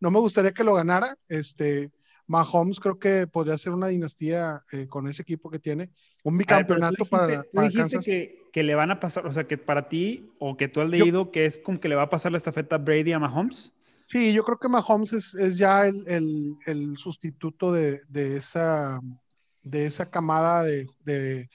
no 0.00 0.10
me 0.10 0.18
gustaría 0.20 0.52
que 0.52 0.64
lo 0.64 0.74
ganara. 0.74 1.16
Este, 1.28 1.90
Mahomes 2.26 2.80
creo 2.80 2.98
que 2.98 3.26
podría 3.26 3.58
ser 3.58 3.72
una 3.72 3.88
dinastía 3.88 4.62
eh, 4.72 4.86
con 4.86 5.06
ese 5.06 5.22
equipo 5.22 5.50
que 5.50 5.58
tiene. 5.58 5.90
Un 6.24 6.38
bicampeonato 6.38 7.04
para, 7.04 7.44
para 7.52 7.68
dijiste 7.68 7.98
que, 8.00 8.48
que, 8.52 8.62
le 8.62 8.74
van 8.74 8.90
a 8.90 9.00
pasar, 9.00 9.26
o 9.26 9.32
sea, 9.32 9.46
que 9.46 9.58
para 9.58 9.88
ti, 9.88 10.30
o 10.38 10.56
que 10.56 10.68
tú 10.68 10.80
has 10.80 10.88
leído, 10.88 11.30
que 11.30 11.46
es 11.46 11.56
como 11.56 11.78
que 11.78 11.88
le 11.88 11.94
va 11.94 12.02
a 12.02 12.08
pasar 12.08 12.32
la 12.32 12.38
estafeta 12.38 12.78
Brady 12.78 13.12
a 13.12 13.18
Mahomes. 13.18 13.72
Sí, 14.08 14.32
yo 14.32 14.44
creo 14.44 14.58
que 14.58 14.68
Mahomes 14.68 15.12
es, 15.12 15.34
es 15.34 15.58
ya 15.58 15.84
el, 15.84 16.04
el, 16.06 16.54
el 16.66 16.96
sustituto 16.96 17.72
de, 17.72 18.00
de, 18.08 18.36
esa, 18.36 19.00
de 19.64 19.86
esa 19.86 20.08
camada 20.10 20.62
de, 20.62 20.86
de, 21.04 21.50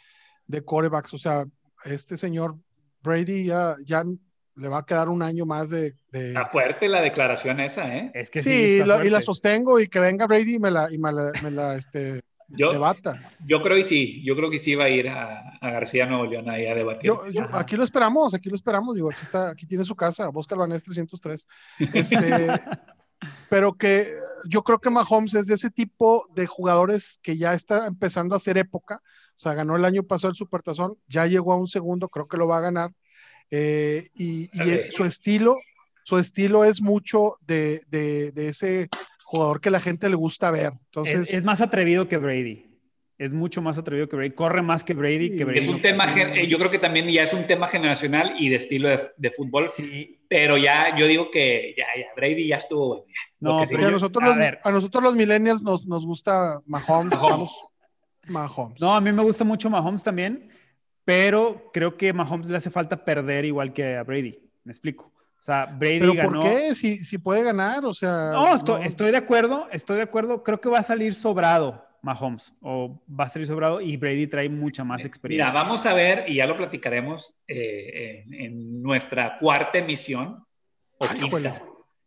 de 0.47 0.61
corebacks. 0.65 1.13
O 1.13 1.17
sea, 1.17 1.45
este 1.85 2.17
señor 2.17 2.57
Brady 3.01 3.45
ya, 3.45 3.75
ya 3.85 4.03
le 4.55 4.67
va 4.67 4.79
a 4.79 4.85
quedar 4.85 5.07
un 5.07 5.23
año 5.23 5.45
más 5.45 5.69
de... 5.69 5.95
de... 6.11 6.29
Está 6.29 6.45
fuerte 6.45 6.89
la 6.89 7.01
declaración 7.01 7.61
esa, 7.61 7.95
¿eh? 7.95 8.11
Es 8.13 8.29
que 8.29 8.41
sí, 8.41 8.79
sí 8.79 8.85
la, 8.85 9.03
y 9.05 9.09
la 9.09 9.21
sostengo 9.21 9.79
y 9.79 9.87
que 9.87 10.01
venga 10.01 10.27
Brady 10.27 10.55
y 10.55 10.59
me 10.59 10.71
la, 10.71 10.91
y 10.91 10.97
me 10.97 11.11
la, 11.11 11.31
me 11.41 11.51
la 11.51 11.75
este, 11.75 12.21
yo, 12.55 12.71
debata. 12.71 13.19
Yo 13.45 13.61
creo 13.61 13.77
que 13.77 13.83
sí, 13.83 14.21
yo 14.23 14.35
creo 14.35 14.49
que 14.49 14.57
sí 14.57 14.75
va 14.75 14.85
a 14.85 14.89
ir 14.89 15.09
a, 15.09 15.57
a 15.59 15.71
García 15.71 16.05
Nuevo 16.05 16.25
León 16.25 16.49
ahí 16.49 16.65
a 16.67 16.75
debatir. 16.75 17.07
Yo, 17.07 17.27
yo, 17.29 17.47
aquí 17.53 17.75
lo 17.75 17.83
esperamos, 17.83 18.33
aquí 18.33 18.49
lo 18.49 18.55
esperamos, 18.55 18.95
digo, 18.95 19.09
aquí 19.09 19.21
está, 19.21 19.49
aquí 19.49 19.65
tiene 19.65 19.83
su 19.83 19.95
casa, 19.95 20.29
Bosca 20.29 20.55
Albanés 20.55 20.83
303. 20.83 21.47
Este, 21.93 22.17
pero 23.49 23.73
que 23.73 24.07
yo 24.45 24.63
creo 24.63 24.79
que 24.79 24.89
Mahomes 24.89 25.33
es 25.33 25.47
de 25.47 25.55
ese 25.55 25.69
tipo 25.69 26.27
de 26.35 26.47
jugadores 26.47 27.19
que 27.21 27.37
ya 27.37 27.53
está 27.53 27.87
empezando 27.87 28.35
a 28.35 28.37
hacer 28.37 28.57
época, 28.57 29.01
o 29.03 29.39
sea, 29.39 29.53
ganó 29.53 29.75
el 29.75 29.85
año 29.85 30.03
pasado 30.03 30.31
el 30.31 30.35
Supertazón, 30.35 30.97
ya 31.07 31.27
llegó 31.27 31.53
a 31.53 31.57
un 31.57 31.67
segundo, 31.67 32.09
creo 32.09 32.27
que 32.27 32.37
lo 32.37 32.47
va 32.47 32.57
a 32.57 32.61
ganar, 32.61 32.91
eh, 33.49 34.09
y, 34.15 34.43
y 34.43 34.91
su 34.91 35.05
estilo, 35.05 35.57
su 36.03 36.17
estilo 36.17 36.63
es 36.63 36.81
mucho 36.81 37.37
de, 37.41 37.81
de, 37.87 38.31
de, 38.31 38.49
ese 38.49 38.89
jugador 39.23 39.61
que 39.61 39.71
la 39.71 39.79
gente 39.79 40.09
le 40.09 40.15
gusta 40.15 40.51
ver. 40.51 40.73
Entonces, 40.85 41.29
es, 41.29 41.33
es, 41.35 41.43
más 41.43 41.61
atrevido 41.61 42.07
que 42.07 42.17
Brady. 42.17 42.67
Es 43.17 43.33
mucho 43.33 43.61
más 43.61 43.77
atrevido 43.77 44.09
que 44.09 44.15
Brady. 44.15 44.31
Corre 44.31 44.61
más 44.61 44.83
que 44.83 44.93
Brady. 44.93 45.29
Sí, 45.29 45.37
que 45.37 45.45
Brady 45.45 45.59
es 45.59 45.67
un 45.67 45.75
no 45.75 45.81
tema, 45.81 46.07
yo 46.47 46.57
creo 46.57 46.71
que 46.71 46.79
también 46.79 47.07
ya 47.07 47.23
es 47.23 47.33
un 47.33 47.45
tema 47.45 47.67
generacional 47.67 48.33
y 48.39 48.49
de 48.49 48.55
estilo 48.55 48.89
de, 48.89 48.99
de 49.15 49.31
fútbol. 49.31 49.67
Sí. 49.67 50.19
Pero 50.27 50.57
ya, 50.57 50.95
yo 50.95 51.05
digo 51.07 51.29
que 51.29 51.75
ya, 51.77 51.85
ya, 51.97 52.07
Brady 52.15 52.47
ya 52.47 52.57
estuvo. 52.57 53.05
Ya, 53.05 53.13
no, 53.39 53.61
pero 53.69 53.87
a, 53.87 53.91
nosotros 53.91 54.23
a, 54.23 54.29
los, 54.29 54.37
ver. 54.37 54.59
a 54.63 54.71
nosotros 54.71 55.03
los 55.03 55.15
millennials 55.15 55.61
nos, 55.61 55.85
nos 55.85 56.05
gusta 56.05 56.61
Mahomes. 56.65 57.11
Mahomes. 57.11 57.51
Mahomes. 58.27 58.81
No, 58.81 58.95
a 58.95 59.01
mí 59.01 59.11
me 59.11 59.21
gusta 59.21 59.43
mucho 59.43 59.69
Mahomes 59.69 60.03
también 60.03 60.51
pero 61.05 61.71
creo 61.73 61.97
que 61.97 62.13
Mahomes 62.13 62.47
le 62.47 62.57
hace 62.57 62.69
falta 62.69 63.03
perder 63.03 63.45
igual 63.45 63.73
que 63.73 63.97
a 63.97 64.03
Brady. 64.03 64.39
Me 64.63 64.71
explico. 64.71 65.11
O 65.41 65.43
sea, 65.43 65.65
Brady 65.65 65.99
¿Pero 66.01 66.13
ganó. 66.13 66.39
¿Por 66.39 66.49
qué? 66.51 66.75
Si, 66.75 67.03
si 67.03 67.17
puede 67.17 67.41
ganar, 67.41 67.83
o 67.83 67.95
sea. 67.95 68.31
No 68.33 68.53
estoy, 68.53 68.81
no, 68.81 68.85
estoy, 68.85 69.09
de 69.09 69.17
acuerdo, 69.17 69.67
estoy 69.71 69.97
de 69.97 70.03
acuerdo. 70.03 70.43
Creo 70.43 70.61
que 70.61 70.69
va 70.69 70.77
a 70.77 70.83
salir 70.83 71.15
sobrado 71.15 71.83
Mahomes, 72.03 72.53
o 72.61 73.01
va 73.09 73.23
a 73.23 73.29
salir 73.29 73.47
sobrado 73.47 73.81
y 73.81 73.97
Brady 73.97 74.27
trae 74.27 74.49
mucha 74.49 74.83
más 74.83 75.03
experiencia. 75.03 75.47
Mira, 75.47 75.63
vamos 75.63 75.83
a 75.87 75.95
ver, 75.95 76.25
y 76.27 76.35
ya 76.35 76.45
lo 76.45 76.55
platicaremos 76.55 77.33
eh, 77.47 78.23
en, 78.27 78.33
en, 78.35 78.83
nuestra 78.83 79.39
cuarta 79.39 79.79
emisión, 79.79 80.45
o 80.99 81.05
Ay, 81.05 81.17
quinta. 81.17 81.31
Bueno. 81.31 81.55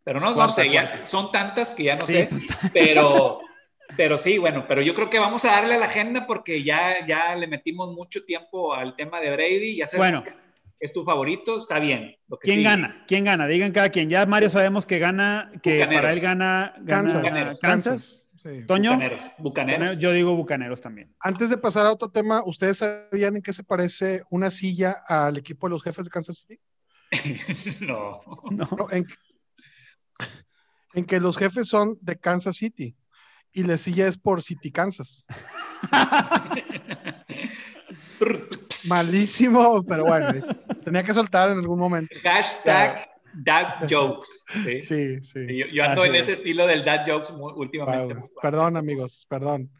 Pero 0.05 0.21
no, 0.21 0.33
cuarta, 0.33 0.63
no 0.63 0.69
sé, 0.69 0.71
ya, 0.71 1.05
son 1.05 1.33
tantas 1.33 1.73
que 1.73 1.83
ya 1.85 1.97
no 1.97 2.07
sí, 2.07 2.23
sé, 2.23 2.39
pero. 2.73 3.41
Pero 3.99 4.17
sí, 4.17 4.39
bueno, 4.39 4.65
pero 4.67 4.81
yo 4.81 4.95
creo 4.95 5.11
que 5.11 5.19
vamos 5.19 5.45
a 5.45 5.51
darle 5.51 5.75
a 5.75 5.79
la 5.79 5.85
agenda 5.85 6.27
porque 6.27 6.65
ya, 6.65 7.07
ya 7.07 7.37
le 7.37 7.47
metimos 7.47 7.93
mucho 7.93 8.25
tiempo 8.25 8.73
al 8.73 8.97
tema 8.97 9.21
de 9.21 9.31
Brady. 9.31 9.77
Ya 9.77 9.87
sabemos 9.87 10.23
bueno, 10.23 10.25
que 10.25 10.44
es 10.81 10.93
tu 10.93 11.05
favorito, 11.05 11.57
está 11.57 11.79
bien. 11.79 12.17
Lo 12.29 12.39
que 12.39 12.47
¿Quién 12.47 12.59
sigue. 12.59 12.69
gana? 12.69 13.05
¿Quién 13.07 13.25
gana? 13.25 13.47
Digan 13.47 13.73
cada 13.73 13.89
quien. 13.91 14.11
Ya 14.11 14.27
Mario 14.27 14.51
sabemos 14.51 14.87
que 14.87 14.99
gana, 14.99 15.51
que 15.63 15.75
Bucaneros. 15.75 16.01
para 16.01 16.13
él 16.13 16.21
gana, 16.21 16.75
gana 16.79 16.87
Kansas. 16.87 17.23
Kansas. 17.23 17.59
Kansas. 17.61 18.29
Sí. 18.43 18.67
Toño. 18.67 18.93
Bucaneros. 18.93 19.31
Bucaneros. 19.39 19.99
Yo 19.99 20.13
digo 20.13 20.37
Bucaneros 20.37 20.81
también. 20.81 21.15
Antes 21.21 21.49
de 21.49 21.57
pasar 21.57 21.87
a 21.87 21.93
otro 21.93 22.11
tema, 22.11 22.43
¿ustedes 22.45 22.79
sabían 22.79 23.37
en 23.37 23.43
qué 23.43 23.53
se 23.53 23.65
parece 23.65 24.23
una 24.31 24.51
silla 24.51 24.97
al 25.09 25.37
equipo 25.39 25.67
de 25.67 25.73
los 25.73 25.83
jefes 25.83 26.05
de 26.05 26.11
Kansas 26.11 26.47
City? 26.47 26.61
no. 27.87 28.21
no. 28.51 28.69
no 28.77 28.87
en, 28.91 29.07
en 30.93 31.05
que 31.07 31.21
los 31.21 31.39
jefes 31.39 31.69
son 31.69 31.97
de 32.03 32.17
Kansas 32.17 32.57
City 32.57 32.95
y 33.53 33.63
la 33.63 33.79
silla 33.79 34.09
es 34.09 34.19
por 34.19 34.43
City, 34.43 34.71
Kansas. 34.73 35.27
Malísimo, 38.89 39.85
pero 39.85 40.05
bueno, 40.05 40.29
tenía 40.85 41.03
que 41.03 41.13
soltar 41.13 41.51
en 41.51 41.59
algún 41.59 41.79
momento. 41.79 42.15
Hashtag 42.23 43.09
dad 43.35 43.89
jokes. 43.91 44.29
Sí, 44.65 44.81
sí. 44.81 45.21
sí. 45.23 45.59
Yo, 45.59 45.67
yo, 45.67 45.85
ando 45.85 46.03
Así 46.03 46.11
en 46.11 46.15
es. 46.17 46.23
ese 46.23 46.33
estilo 46.35 46.67
del 46.67 46.85
dad 46.85 47.05
jokes 47.07 47.33
muy, 47.33 47.53
últimamente. 47.57 48.15
Wow. 48.15 48.31
Perdón, 48.41 48.77
amigos, 48.77 49.27
perdón. 49.29 49.71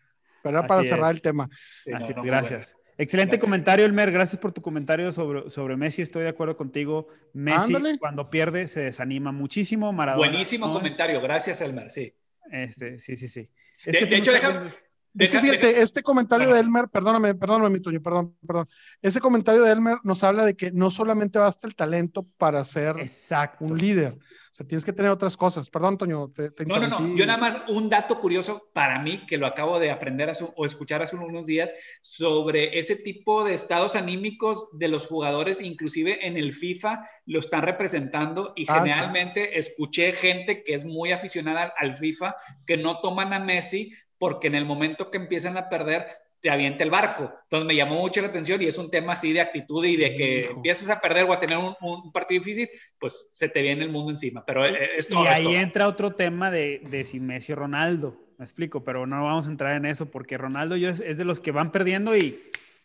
Pero 0.43 0.59
era 0.59 0.67
para 0.67 0.81
Así 0.81 0.89
cerrar 0.91 1.11
es. 1.11 1.17
el 1.17 1.23
tema. 1.23 1.49
Sí, 1.85 1.93
Así, 1.93 2.11
no, 2.13 2.19
no, 2.19 2.23
gracias. 2.25 2.73
Bueno. 2.75 2.85
Excelente 2.97 3.31
gracias. 3.31 3.41
comentario, 3.45 3.87
Elmer. 3.87 4.13
Gracias 4.13 4.41
por 4.41 4.53
tu 4.53 4.61
comentario 4.63 5.11
sobre, 5.11 5.51
sobre 5.51 5.77
Messi. 5.77 6.03
Estoy 6.03 6.23
de 6.25 6.29
acuerdo 6.29 6.57
contigo. 6.57 7.09
Messi, 7.33 7.75
Ándale. 7.75 7.99
cuando 7.99 8.31
pierde, 8.31 8.69
se 8.69 8.81
desanima 8.81 9.33
muchísimo. 9.33 9.93
Maradona, 9.93 10.29
Buenísimo 10.29 10.67
¿no? 10.69 10.73
comentario. 10.73 11.21
Gracias, 11.21 11.61
Elmer. 11.61 11.91
Sí. 11.91 12.15
Este, 12.53 12.99
sí, 13.01 13.17
sí, 13.17 13.29
sí. 13.29 13.49
Es 13.85 13.95
de, 13.95 13.99
que 13.99 14.07
de 14.07 14.17
hecho, 14.17 14.33
deja, 14.33 14.71
es 15.19 15.31
que 15.31 15.41
fíjate, 15.41 15.81
este 15.83 16.03
comentario 16.03 16.53
de 16.53 16.61
Elmer, 16.61 16.89
perdóname, 16.89 17.35
perdóname, 17.35 17.71
mi 17.71 17.81
Toño, 17.81 18.03
perdón, 18.03 18.37
perdón. 18.47 18.69
Ese 19.01 19.21
comentario 19.21 19.63
de 19.63 19.71
Elmer 19.71 19.99
nos 20.03 20.25
habla 20.25 20.45
de 20.45 20.57
que 20.57 20.73
no 20.73 20.91
solamente 20.91 21.39
basta 21.39 21.67
el 21.67 21.77
talento 21.77 22.25
para 22.37 22.65
ser 22.65 22.99
Exacto. 22.99 23.65
un 23.65 23.79
líder, 23.79 24.19
o 24.55 24.57
sea, 24.57 24.67
tienes 24.67 24.85
que 24.85 24.93
tener 24.93 25.11
otras 25.11 25.37
cosas. 25.37 25.69
Perdón, 25.69 25.99
Toño, 25.99 26.29
te, 26.29 26.53
te 26.53 26.65
No, 26.65 26.79
no, 26.79 26.87
no, 26.87 27.17
yo 27.17 27.27
nada 27.27 27.39
más 27.39 27.61
un 27.67 27.89
dato 27.89 28.21
curioso 28.21 28.71
para 28.73 29.01
mí 29.01 29.27
que 29.27 29.37
lo 29.37 29.47
acabo 29.47 29.81
de 29.81 29.91
aprender 29.91 30.31
hace, 30.31 30.49
o 30.55 30.65
escuchar 30.65 31.03
hace 31.03 31.17
unos 31.17 31.47
días 31.47 31.75
sobre 32.03 32.79
ese 32.79 32.95
tipo 32.95 33.45
de 33.45 33.55
estados 33.55 33.97
anímicos 33.97 34.69
de 34.73 34.87
los 34.87 35.07
jugadores, 35.07 35.61
inclusive 35.61 36.25
en 36.25 36.37
el 36.37 36.55
FIFA 36.55 37.05
lo 37.27 37.41
están 37.41 37.63
representando 37.63 38.53
y 38.55 38.67
ah, 38.69 38.79
generalmente 38.79 39.45
sí. 39.45 39.51
escuché 39.55 40.13
gente 40.13 40.63
que 40.63 40.75
es 40.75 40.85
muy 40.85 41.11
aficionada 41.11 41.73
al 41.77 41.95
FIFA 41.95 42.37
que 42.65 42.77
no 42.77 43.01
toman 43.01 43.33
a 43.33 43.41
Messi 43.41 43.93
porque 44.19 44.49
en 44.49 44.55
el 44.55 44.65
momento 44.65 45.11
que 45.11 45.19
empiezan 45.19 45.57
a 45.57 45.69
perder, 45.69 46.07
te 46.45 46.51
avienta 46.51 46.85
el 46.85 46.91
barco. 46.91 47.33
Entonces 47.45 47.67
me 47.67 47.75
llamó 47.75 47.95
mucho 47.95 48.21
la 48.21 48.29
atención 48.29 48.61
y 48.61 48.67
es 48.67 48.77
un 48.77 48.91
tema 48.91 49.15
así 49.15 49.33
de 49.33 49.41
actitud 49.41 49.83
y 49.83 49.97
de 49.97 50.15
que 50.15 50.41
Hijo. 50.41 50.57
empiezas 50.57 50.91
a 50.91 51.01
perder 51.01 51.25
o 51.25 51.33
a 51.33 51.41
tener 51.41 51.57
un, 51.57 51.75
un, 51.81 52.13
partido 52.13 52.45
difícil, 52.45 52.69
pues 52.99 53.31
se 53.33 53.49
te 53.49 53.63
viene 53.63 53.83
el 53.83 53.91
mundo 53.91 54.11
encima. 54.11 54.45
Pero 54.45 54.67
esto, 54.67 55.25
y 55.25 55.27
ahí 55.27 55.47
esto. 55.47 55.59
entra 55.59 55.89
otro 55.89 56.15
tema 56.15 56.51
de, 56.51 56.83
de 56.91 57.07
si 57.07 57.19
Messi 57.19 57.55
o 57.55 57.57
Ronaldo, 57.57 58.21
me 58.37 58.45
explico, 58.45 58.85
pero 58.85 59.07
no 59.07 59.25
vamos 59.25 59.47
a 59.47 59.51
entrar 59.51 59.75
en 59.75 59.87
eso 59.87 60.05
porque 60.11 60.37
Ronaldo 60.37 60.77
yo 60.77 60.91
es, 60.91 61.01
es 61.01 61.17
de 61.17 61.25
los 61.25 61.41
que 61.41 61.51
van 61.51 61.73
perdiendo 61.73 62.15
y 62.15 62.39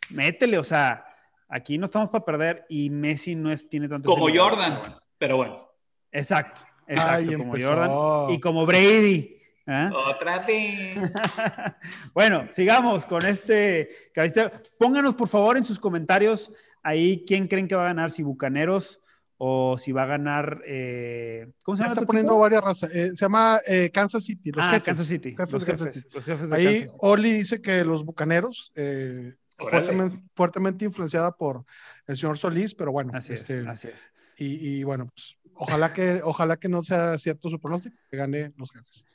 métele, 0.09 0.57
o 0.57 0.63
sea, 0.63 1.05
aquí 1.49 1.77
no 1.77 1.83
estamos 1.83 2.09
para 2.09 2.23
perder 2.23 2.65
y 2.69 2.89
Messi 2.89 3.35
no 3.35 3.51
es, 3.51 3.67
tiene 3.67 3.89
tanto... 3.89 4.09
Como 4.09 4.29
Jordan, 4.33 4.81
pero 5.17 5.35
bueno. 5.35 5.67
Exacto, 6.13 6.61
exacto, 6.87 7.29
Ay, 7.29 7.35
como 7.35 7.43
empezó. 7.55 7.67
Jordan 7.67 7.91
y 8.33 8.39
como 8.39 8.65
Brady. 8.65 9.38
¿Eh? 9.69 9.89
Otra 9.93 10.39
vez. 10.39 10.97
bueno, 12.13 12.47
sigamos 12.51 13.05
con 13.05 13.25
este 13.25 13.89
cabecero. 14.13 14.51
Pónganos, 14.77 15.13
por 15.13 15.27
favor, 15.27 15.57
en 15.57 15.63
sus 15.63 15.79
comentarios 15.79 16.51
ahí 16.81 17.23
quién 17.27 17.47
creen 17.47 17.67
que 17.67 17.75
va 17.75 17.83
a 17.83 17.93
ganar, 17.93 18.09
si 18.11 18.23
Bucaneros 18.23 19.01
o 19.37 19.77
si 19.77 19.91
va 19.91 20.03
a 20.03 20.07
ganar. 20.07 20.61
Eh, 20.65 21.51
¿Cómo 21.63 21.75
se 21.75 21.83
llama? 21.83 21.93
Está 21.93 22.05
poniendo 22.05 22.33
tipo? 22.33 22.41
varias 22.41 22.63
razas. 22.63 22.93
Eh, 22.93 23.09
se 23.09 23.15
llama 23.25 23.59
eh, 23.67 23.89
Kansas 23.93 24.23
City. 24.23 24.51
Los 24.51 24.65
ah, 24.65 24.71
jefes, 24.71 24.83
Kansas 24.83 25.05
City. 25.05 25.31
Jefes, 25.31 25.53
los, 25.53 25.65
jefes, 25.65 25.85
jefes, 25.85 26.07
los 26.11 26.25
jefes 26.25 26.49
de 26.49 26.55
ahí 26.55 26.79
Kansas. 26.79 26.95
Oli 26.99 27.31
dice 27.31 27.61
que 27.61 27.85
los 27.85 28.03
Bucaneros. 28.03 28.71
eh, 28.75 29.33
Fuertemente, 29.57 30.23
fuertemente, 30.35 30.85
influenciada 30.85 31.31
por 31.33 31.65
el 32.07 32.15
señor 32.15 32.37
Solís, 32.37 32.73
pero 32.73 32.93
bueno. 32.93 33.11
Así 33.13 33.33
este, 33.33 33.59
es, 33.59 33.67
así 33.67 33.89
es. 33.89 34.09
Y, 34.37 34.79
y 34.79 34.83
bueno, 34.85 35.07
pues, 35.13 35.37
ojalá 35.53 35.93
que, 35.93 36.21
ojalá 36.23 36.55
que 36.55 36.69
no 36.69 36.81
sea 36.81 37.17
cierto 37.19 37.49
su 37.49 37.59
pronóstico, 37.59 37.97
que 38.09 38.17
gane 38.17 38.53
los 38.55 38.71
jefes. 38.71 39.05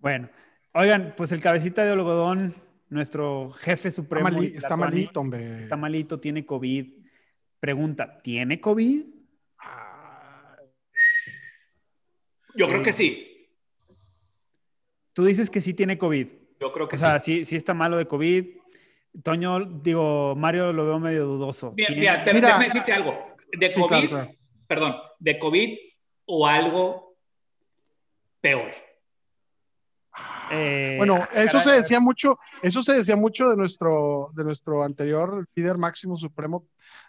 Bueno, 0.00 0.30
oigan, 0.72 1.14
pues 1.16 1.30
el 1.32 1.40
cabecita 1.40 1.84
de 1.84 1.92
algodón, 1.92 2.54
nuestro 2.88 3.52
jefe 3.52 3.90
supremo. 3.90 4.28
Está, 4.28 4.40
mali 4.40 4.56
está 4.56 4.76
malito, 4.76 5.20
hombre. 5.20 5.62
Está 5.62 5.76
malito, 5.76 6.20
tiene 6.20 6.44
COVID. 6.46 6.86
Pregunta, 7.60 8.18
¿tiene 8.18 8.60
COVID? 8.60 9.04
Ah. 9.58 10.56
Yo 12.54 12.66
creo 12.66 12.82
que 12.82 12.92
sí. 12.92 13.48
Tú 15.12 15.24
dices 15.24 15.50
que 15.50 15.60
sí 15.60 15.74
tiene 15.74 15.98
COVID. 15.98 16.26
Yo 16.60 16.72
creo 16.72 16.88
que 16.88 16.96
o 16.96 16.98
sí. 16.98 17.04
sea, 17.04 17.18
sí, 17.18 17.44
sí 17.44 17.56
está 17.56 17.74
malo 17.74 17.98
de 17.98 18.06
COVID. 18.06 18.46
Toño, 19.22 19.64
digo, 19.82 20.34
Mario 20.36 20.72
lo 20.72 20.86
veo 20.86 20.98
medio 20.98 21.26
dudoso. 21.26 21.74
Mira, 21.76 21.90
mira, 21.90 22.24
mira 22.24 22.46
déjame 22.46 22.64
decirte 22.66 22.92
algo. 22.92 23.36
De 23.52 23.70
sí, 23.70 23.80
COVID, 23.80 23.88
claro, 23.90 24.08
claro. 24.08 24.30
perdón, 24.66 24.96
de 25.18 25.38
COVID 25.38 25.78
o 26.26 26.46
algo 26.46 27.16
peor. 28.40 28.72
Eh, 30.50 30.94
bueno, 30.96 31.16
eso 31.32 31.58
caray, 31.58 31.62
se 31.62 31.70
decía 31.72 32.00
mucho, 32.00 32.38
eso 32.62 32.82
se 32.82 32.94
decía 32.94 33.16
mucho 33.16 33.48
de 33.48 33.56
nuestro, 33.56 34.30
de 34.34 34.44
nuestro 34.44 34.82
anterior 34.82 35.46
líder 35.54 35.78
máximo 35.78 36.16
supremo, 36.16 36.66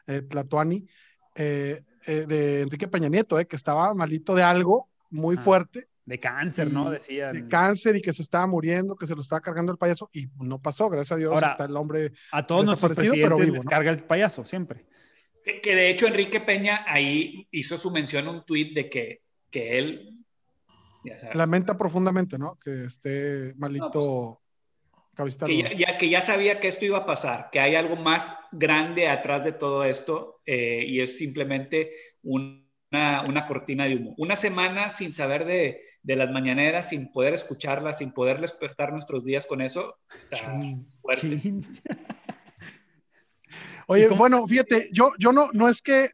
eh, 0.08 0.21
Tlatuani, 0.21 0.88
eh, 1.36 1.82
eh, 2.08 2.25
de 2.27 2.62
Enrique 2.62 2.88
Peña 2.88 3.10
Nieto, 3.10 3.39
eh, 3.39 3.45
que 3.45 3.56
estaba 3.56 3.93
malito 3.93 4.34
de 4.34 4.43
algo 4.43 4.89
muy 5.12 5.36
ah, 5.38 5.41
fuerte. 5.41 5.88
De 6.06 6.19
cáncer, 6.19 6.67
y, 6.69 6.73
¿no? 6.73 6.89
Decían. 6.89 7.32
De 7.32 7.47
cáncer 7.47 7.95
y 7.95 8.01
que 8.01 8.12
se 8.12 8.23
estaba 8.23 8.47
muriendo, 8.47 8.95
que 8.95 9.06
se 9.06 9.15
lo 9.15 9.21
estaba 9.21 9.39
cargando 9.39 9.71
el 9.71 9.77
payaso, 9.77 10.10
y 10.12 10.27
no 10.39 10.60
pasó, 10.60 10.89
gracias 10.89 11.12
a 11.12 11.15
Dios, 11.17 11.32
Ahora, 11.32 11.49
está 11.49 11.65
el 11.65 11.77
hombre 11.77 12.12
a 12.32 12.45
todos 12.45 12.65
nuestros 12.65 12.91
presidentes 12.91 13.23
pero 13.23 13.38
vivo, 13.38 13.56
les 13.56 13.65
carga 13.65 13.91
el 13.91 14.04
payaso, 14.04 14.43
siempre. 14.43 14.86
Que 15.43 15.75
de 15.75 15.89
hecho 15.89 16.08
Enrique 16.08 16.39
Peña 16.39 16.86
ahí 16.88 17.47
hizo 17.51 17.77
su 17.77 17.91
mención 17.91 18.27
en 18.27 18.36
un 18.36 18.45
tuit 18.45 18.73
de 18.73 18.89
que, 18.89 19.21
que 19.49 19.80
él 19.80 20.20
Lamenta 21.33 21.77
profundamente, 21.77 22.37
¿no? 22.37 22.57
Que 22.63 22.85
esté 22.85 23.53
malito. 23.57 24.41
No, 25.17 25.25
que 25.45 25.75
ya, 25.77 25.97
que 25.97 26.09
ya 26.09 26.21
sabía 26.21 26.59
que 26.59 26.67
esto 26.67 26.85
iba 26.85 26.99
a 26.99 27.05
pasar, 27.05 27.49
que 27.51 27.59
hay 27.59 27.75
algo 27.75 27.95
más 27.95 28.35
grande 28.51 29.07
atrás 29.09 29.43
de 29.43 29.51
todo 29.51 29.83
esto 29.83 30.41
eh, 30.45 30.85
y 30.87 31.01
es 31.01 31.17
simplemente 31.17 31.91
una, 32.23 33.23
una, 33.27 33.45
cortina 33.45 33.85
de 33.85 33.97
humo. 33.97 34.15
Una 34.17 34.35
semana 34.35 34.89
sin 34.89 35.11
saber 35.11 35.45
de, 35.45 35.81
de, 36.01 36.15
las 36.15 36.31
mañaneras, 36.31 36.89
sin 36.89 37.11
poder 37.11 37.33
escucharlas, 37.33 37.97
sin 37.97 38.13
poder 38.13 38.39
despertar 38.39 38.93
nuestros 38.93 39.23
días 39.23 39.45
con 39.45 39.61
eso, 39.61 39.97
está 40.15 40.37
fuerte. 41.01 41.41
Oye, 43.87 44.07
bueno, 44.07 44.47
fíjate, 44.47 44.87
yo, 44.93 45.11
yo 45.19 45.33
no, 45.33 45.49
no 45.51 45.67
es 45.67 45.81
que 45.81 46.09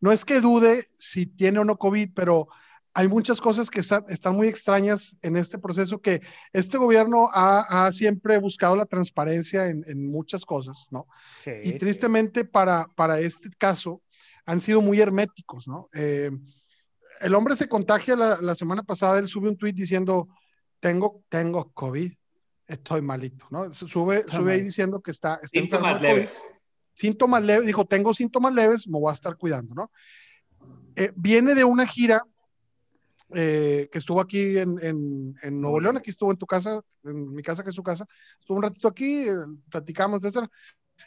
no 0.00 0.10
es 0.10 0.24
que 0.24 0.40
dude 0.40 0.84
si 0.96 1.26
tiene 1.26 1.60
o 1.60 1.64
no 1.64 1.78
COVID, 1.78 2.10
pero 2.12 2.48
hay 2.94 3.08
muchas 3.08 3.40
cosas 3.40 3.70
que 3.70 3.80
están, 3.80 4.36
muy 4.36 4.48
extrañas 4.48 5.16
en 5.22 5.36
este 5.36 5.58
proceso 5.58 6.00
que 6.00 6.20
este 6.52 6.76
gobierno 6.76 7.30
ha, 7.32 7.90
siempre 7.92 8.38
buscado 8.38 8.76
la 8.76 8.86
transparencia 8.86 9.68
en, 9.68 10.06
muchas 10.06 10.44
cosas, 10.44 10.88
¿no? 10.90 11.06
y 11.62 11.72
tristemente 11.78 12.44
para, 12.44 12.86
para 12.94 13.18
este 13.20 13.48
caso 13.58 14.02
han 14.44 14.60
sido 14.60 14.82
muy 14.82 15.00
herméticos, 15.00 15.68
¿no? 15.68 15.88
Eh, 15.94 16.30
el 17.20 17.34
hombre 17.34 17.54
se 17.54 17.68
contagia 17.68 18.16
la, 18.16 18.54
semana 18.54 18.82
pasada, 18.82 19.18
él 19.18 19.28
sube 19.28 19.48
un 19.48 19.56
tweet 19.56 19.72
diciendo, 19.72 20.28
tengo, 20.80 21.22
tengo 21.28 21.70
COVID, 21.72 22.12
estoy 22.66 23.02
malito, 23.02 23.46
¿no? 23.50 23.72
Sube, 23.72 24.24
sube 24.24 24.54
ahí 24.54 24.62
diciendo 24.62 25.00
que 25.00 25.12
está, 25.12 25.34
está 25.36 25.48
síntomas 25.48 26.00
leves. 26.00 26.42
Síntomas 26.94 27.42
leves, 27.42 27.66
dijo, 27.66 27.84
tengo 27.84 28.12
síntomas 28.12 28.52
leves, 28.52 28.88
me 28.88 28.98
voy 28.98 29.10
a 29.10 29.14
estar 29.14 29.36
cuidando, 29.36 29.74
¿no? 29.74 29.90
Eh, 30.96 31.12
viene 31.14 31.54
de 31.54 31.64
una 31.64 31.86
gira 31.86 32.22
eh, 33.34 33.88
que 33.90 33.98
estuvo 33.98 34.20
aquí 34.20 34.58
en, 34.58 34.78
en, 34.80 35.60
Nuevo 35.60 35.80
León, 35.80 35.96
aquí 35.96 36.10
estuvo 36.10 36.30
en 36.30 36.36
tu 36.36 36.46
casa, 36.46 36.80
en 37.04 37.34
mi 37.34 37.42
casa 37.42 37.62
que 37.62 37.70
es 37.70 37.76
su 37.76 37.82
casa, 37.82 38.06
estuvo 38.38 38.58
un 38.58 38.62
ratito 38.64 38.88
aquí, 38.88 39.28
eh, 39.28 39.34
platicamos 39.70 40.20
de 40.20 40.28
eso, 40.28 40.48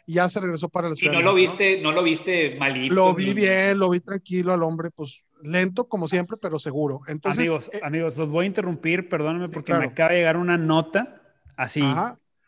y 0.06 0.14
ya 0.14 0.30
se 0.30 0.40
regresó 0.40 0.70
para 0.70 0.90
la 0.90 0.96
ciudad. 0.96 1.14
Y 1.14 1.18
no 1.18 1.22
lo 1.22 1.34
viste, 1.34 1.82
¿no? 1.82 1.92
lo 1.92 2.04
viste 2.04 2.56
malito. 2.58 2.94
Lo 2.94 3.14
vi 3.14 3.34
bien, 3.34 3.80
lo 3.80 3.90
vi 3.90 4.00
tranquilo 4.00 4.54
al 4.54 4.64
hombre, 4.64 4.92
pues 4.92 5.24
lento 5.42 5.88
como 5.88 6.08
siempre, 6.08 6.38
pero 6.42 6.60
seguro. 6.60 7.02
Entonces, 7.08 7.40
amigos, 7.40 7.70
eh, 7.74 7.80
amigos, 7.84 8.18
los 8.18 8.30
voy 8.30 8.46
a 8.46 8.48
interrumpir, 8.48 9.10
perdónenme 9.10 9.48
porque 9.48 9.74
me 9.74 9.86
acaba 9.86 10.12
de 10.12 10.18
llegar 10.18 10.38
una 10.38 10.58
nota, 10.58 11.22
así, 11.56 11.84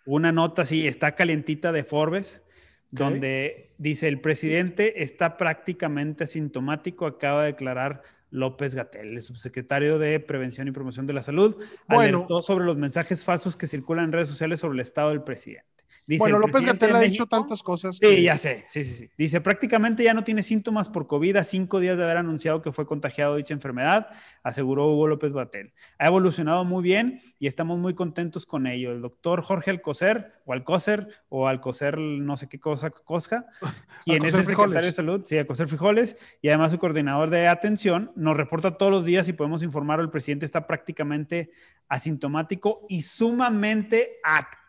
una 0.06 0.32
nota 0.32 0.64
así, 0.64 0.88
está 0.88 1.16
calientita 1.16 1.72
de 1.72 1.84
Forbes, 1.84 2.42
donde 2.90 3.74
dice 3.78 4.08
el 4.08 4.22
presidente 4.22 5.04
está 5.04 5.38
prácticamente 5.38 6.24
asintomático, 6.24 7.06
acaba 7.06 7.44
de 7.44 7.52
declarar 7.52 8.02
López 8.30 8.76
Gatel, 8.76 9.14
el 9.14 9.22
subsecretario 9.22 10.00
de 10.00 10.20
Prevención 10.20 10.68
y 10.68 10.72
Promoción 10.72 11.06
de 11.06 11.14
la 11.14 11.24
Salud, 11.24 11.56
bueno, 11.88 12.18
alertó 12.18 12.42
sobre 12.42 12.66
los 12.66 12.78
mensajes 12.78 13.24
falsos 13.24 13.56
que 13.56 13.68
circulan 13.68 14.06
en 14.06 14.12
redes 14.12 14.28
sociales 14.28 14.60
sobre 14.60 14.76
el 14.76 14.82
estado 14.82 15.10
del 15.10 15.24
presidente 15.24 15.77
bueno, 16.18 16.40
López 16.40 16.66
Gatel 16.66 16.96
ha 16.96 17.02
dicho 17.02 17.26
tantas 17.26 17.62
cosas. 17.62 17.98
Sí, 17.98 18.24
ya 18.24 18.38
sé, 18.38 18.64
sí, 18.70 18.86
sí, 18.86 18.96
sí. 18.96 19.10
Dice, 19.18 19.42
prácticamente 19.42 20.04
ya 20.04 20.14
no 20.14 20.24
tiene 20.24 20.42
síntomas 20.42 20.90
por 20.90 21.06
COVID 21.06 21.36
a 21.36 21.44
cinco 21.44 21.82
días 21.82 21.98
de 21.98 22.06
haber 22.06 22.18
anunciado 22.18 22.62
que 22.62 22.72
fue 22.72 22.86
contagiado 22.86 23.34
de 23.34 23.40
dicha 23.40 23.54
enfermedad, 23.54 24.08
aseguró 24.42 24.88
Hugo 24.88 25.08
López 25.08 25.34
Gatel. 25.34 25.74
Ha 26.00 26.08
evolucionado 26.08 26.64
muy 26.64 26.82
bien 26.82 27.20
y 27.40 27.48
estamos 27.48 27.78
muy 27.78 27.94
contentos 27.94 28.46
con 28.46 28.68
ello. 28.68 28.94
El 28.94 29.02
doctor 29.02 29.42
Jorge 29.42 29.72
Alcocer, 29.72 30.42
o 30.46 30.54
Alcocer, 30.54 31.10
o 31.28 31.48
Alcocer, 31.48 31.98
no 31.98 32.38
sé 32.38 32.48
qué 32.48 32.60
cosa, 32.60 32.90
Cosca, 32.90 33.46
quien 34.06 34.24
es 34.24 34.34
el 34.34 34.46
secretario 34.46 34.86
de 34.86 34.94
Salud, 34.94 35.22
sí, 35.26 35.38
Alcocer 35.38 35.68
Frijoles, 35.68 36.16
y 36.42 36.48
además 36.48 36.72
su 36.72 36.80
coordinador 36.80 37.30
de 37.30 37.50
atención, 37.50 38.14
nos 38.16 38.38
reporta 38.38 38.78
todos 38.78 38.92
los 38.92 39.04
días 39.04 39.28
y 39.28 39.34
podemos 39.34 39.62
informar, 39.62 40.00
el 40.00 40.10
presidente 40.10 40.46
está 40.46 40.68
prácticamente 40.68 41.52
asintomático 41.90 42.86
y 42.88 43.02
sumamente 43.02 44.20
activo 44.24 44.67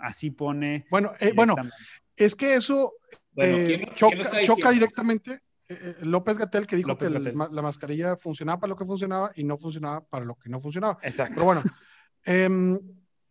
así 0.00 0.30
pone. 0.30 0.86
Bueno, 0.90 1.10
eh, 1.20 1.32
bueno 1.34 1.56
es 2.16 2.34
que 2.34 2.54
eso 2.54 2.94
eh, 3.36 3.86
choca, 3.94 4.70
directamente. 4.70 5.40
Eh, 5.68 5.96
López 6.02 6.38
Gatel 6.38 6.66
que 6.66 6.76
dijo 6.76 6.96
que 6.96 7.08
la 7.08 7.62
mascarilla 7.62 8.16
funcionaba 8.16 8.60
para 8.60 8.70
lo 8.70 8.76
que 8.76 8.84
funcionaba 8.84 9.32
y 9.34 9.44
no 9.44 9.56
funcionaba 9.56 10.04
para 10.04 10.24
lo 10.24 10.36
que 10.36 10.48
no 10.48 10.60
funcionaba. 10.60 10.98
Exacto. 11.02 11.34
Pero 11.34 11.46
bueno, 11.46 11.62
em, 12.24 12.78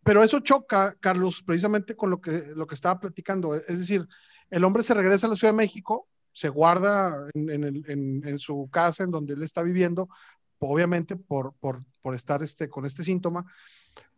pero 0.02 0.22
eso 0.22 0.40
choca, 0.40 0.94
Carlos, 1.00 1.42
precisamente 1.46 1.96
con 1.96 2.10
lo 2.10 2.20
que, 2.20 2.52
lo 2.54 2.66
que 2.66 2.74
estaba 2.74 3.00
platicando. 3.00 3.54
Es 3.54 3.78
decir, 3.78 4.06
el 4.50 4.64
hombre 4.64 4.82
se 4.82 4.94
regresa 4.94 5.26
a 5.26 5.30
la 5.30 5.36
Ciudad 5.36 5.52
de 5.52 5.58
México, 5.58 6.08
se 6.32 6.48
guarda 6.48 7.26
en, 7.34 8.38
su 8.38 8.68
casa 8.70 9.04
en 9.04 9.12
donde 9.12 9.34
él 9.34 9.42
está 9.42 9.62
viviendo, 9.62 10.08
obviamente 10.58 11.16
por, 11.16 11.54
por, 11.54 11.84
por 12.02 12.14
estar 12.14 12.42
este, 12.42 12.68
con 12.68 12.84
este 12.84 13.04
síntoma, 13.04 13.46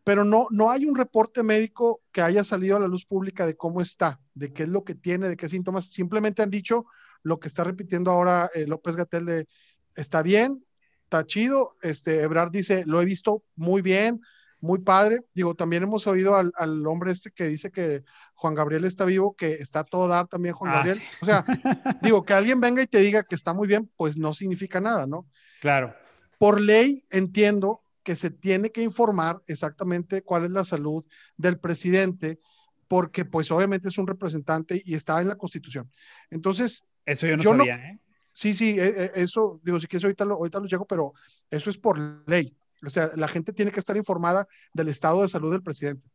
pero 0.06 0.24
no, 0.24 0.46
no 0.52 0.70
hay 0.70 0.84
un 0.84 0.94
reporte 0.94 1.42
médico 1.42 2.00
que 2.12 2.22
haya 2.22 2.44
salido 2.44 2.76
a 2.76 2.78
la 2.78 2.86
luz 2.86 3.04
pública 3.04 3.44
de 3.44 3.56
cómo 3.56 3.80
está, 3.80 4.20
de 4.34 4.52
qué 4.52 4.62
es 4.62 4.68
lo 4.68 4.84
que 4.84 4.94
tiene, 4.94 5.28
de 5.28 5.36
qué 5.36 5.48
síntomas. 5.48 5.86
Simplemente 5.86 6.42
han 6.42 6.50
dicho 6.50 6.86
lo 7.24 7.40
que 7.40 7.48
está 7.48 7.64
repitiendo 7.64 8.12
ahora 8.12 8.48
eh, 8.54 8.68
López 8.68 8.94
Gatel 8.94 9.26
de 9.26 9.48
está 9.96 10.22
bien, 10.22 10.64
está 11.02 11.26
chido. 11.26 11.72
Este, 11.82 12.20
Ebrard 12.20 12.52
dice, 12.52 12.84
lo 12.86 13.02
he 13.02 13.04
visto 13.04 13.42
muy 13.56 13.82
bien, 13.82 14.20
muy 14.60 14.78
padre. 14.78 15.22
Digo, 15.34 15.56
también 15.56 15.82
hemos 15.82 16.06
oído 16.06 16.36
al, 16.36 16.86
hombre 16.86 17.10
este 17.10 17.32
que 17.32 17.48
dice 17.48 17.72
que 17.72 18.04
Juan 18.36 18.54
Gabriel 18.54 18.84
está 18.84 19.04
vivo, 19.06 19.34
que 19.34 19.54
está 19.54 19.82
todo 19.82 20.06
dar 20.06 20.28
también 20.28 20.54
Juan 20.54 20.70
ah, 20.70 20.74
Gabriel. 20.76 21.02
O 21.20 21.26
sea, 21.26 21.44
digo, 22.00 22.24
que 22.24 22.32
alguien 22.32 22.60
venga 22.60 22.80
y 22.80 22.86
te 22.86 23.00
diga 23.00 23.24
que 23.24 23.34
está 23.34 23.52
muy 23.52 23.66
bien, 23.66 23.90
pues 23.96 24.16
no 24.16 24.32
significa 24.34 24.80
nada, 24.80 25.08
¿no? 25.08 25.26
Claro. 25.60 25.96
Por 26.38 26.60
ley 26.60 27.02
entiendo 27.10 27.82
que 28.06 28.14
se 28.14 28.30
tiene 28.30 28.70
que 28.70 28.82
informar 28.82 29.42
exactamente 29.48 30.22
cuál 30.22 30.44
es 30.44 30.52
la 30.52 30.62
salud 30.62 31.04
del 31.36 31.58
presidente, 31.58 32.38
porque 32.86 33.24
pues 33.24 33.50
obviamente 33.50 33.88
es 33.88 33.98
un 33.98 34.06
representante 34.06 34.80
y 34.84 34.94
está 34.94 35.20
en 35.20 35.26
la 35.26 35.34
constitución. 35.34 35.90
Entonces... 36.30 36.86
Eso 37.04 37.26
yo 37.26 37.36
no 37.36 37.42
sabía, 37.42 37.74
¿eh? 37.74 37.98
Sí, 38.32 38.54
sí, 38.54 38.78
e, 38.78 38.86
e, 38.86 39.10
eso, 39.16 39.60
digo, 39.64 39.80
si 39.80 39.88
quieres 39.88 40.04
ahorita 40.04 40.24
lo, 40.24 40.36
ahorita 40.36 40.60
lo 40.60 40.66
llego, 40.66 40.86
pero 40.86 41.14
eso 41.50 41.68
es 41.68 41.78
por 41.78 41.98
ley. 42.28 42.56
O 42.84 42.90
sea, 42.90 43.10
la 43.16 43.26
gente 43.26 43.52
tiene 43.52 43.72
que 43.72 43.80
estar 43.80 43.96
informada 43.96 44.46
del 44.72 44.86
estado 44.86 45.22
de 45.22 45.28
salud 45.28 45.50
del 45.50 45.64
presidente. 45.64 46.08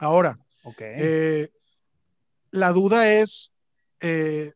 Ahora, 0.00 0.36
eh, 0.80 1.48
la 2.50 2.72
duda 2.72 3.08
es 3.12 3.52
eh, 4.00 4.50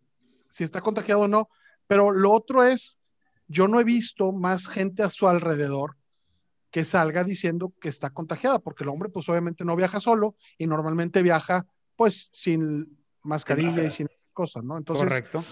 si 0.50 0.64
está 0.64 0.80
contagiado 0.80 1.20
o 1.20 1.28
no, 1.28 1.50
pero 1.86 2.10
lo 2.10 2.32
otro 2.32 2.64
es, 2.64 2.98
yo 3.46 3.68
no 3.68 3.78
he 3.78 3.84
visto 3.84 4.32
más 4.32 4.66
gente 4.66 5.04
a 5.04 5.10
su 5.10 5.28
alrededor 5.28 5.97
que 6.70 6.84
salga 6.84 7.24
diciendo 7.24 7.72
que 7.80 7.88
está 7.88 8.10
contagiada, 8.10 8.58
porque 8.58 8.84
el 8.84 8.90
hombre 8.90 9.08
pues 9.08 9.28
obviamente 9.28 9.64
no 9.64 9.76
viaja 9.76 10.00
solo 10.00 10.36
y 10.58 10.66
normalmente 10.66 11.22
viaja 11.22 11.66
pues 11.96 12.30
sin 12.32 12.98
mascarilla 13.22 13.84
y 13.84 13.90
sin 13.90 14.08
cosas, 14.32 14.64
¿no? 14.64 14.76
Entonces, 14.76 15.08
Correcto. 15.08 15.42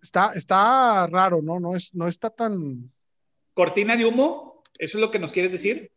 Está, 0.00 0.32
está 0.34 1.06
raro, 1.08 1.42
¿no? 1.42 1.58
No, 1.58 1.74
es, 1.74 1.94
no 1.94 2.06
está 2.06 2.30
tan... 2.30 2.92
¿Cortina 3.52 3.96
de 3.96 4.06
humo? 4.06 4.62
¿Eso 4.78 4.98
es 4.98 5.00
lo 5.00 5.10
que 5.10 5.18
nos 5.18 5.32
quieres 5.32 5.50
decir? 5.50 5.90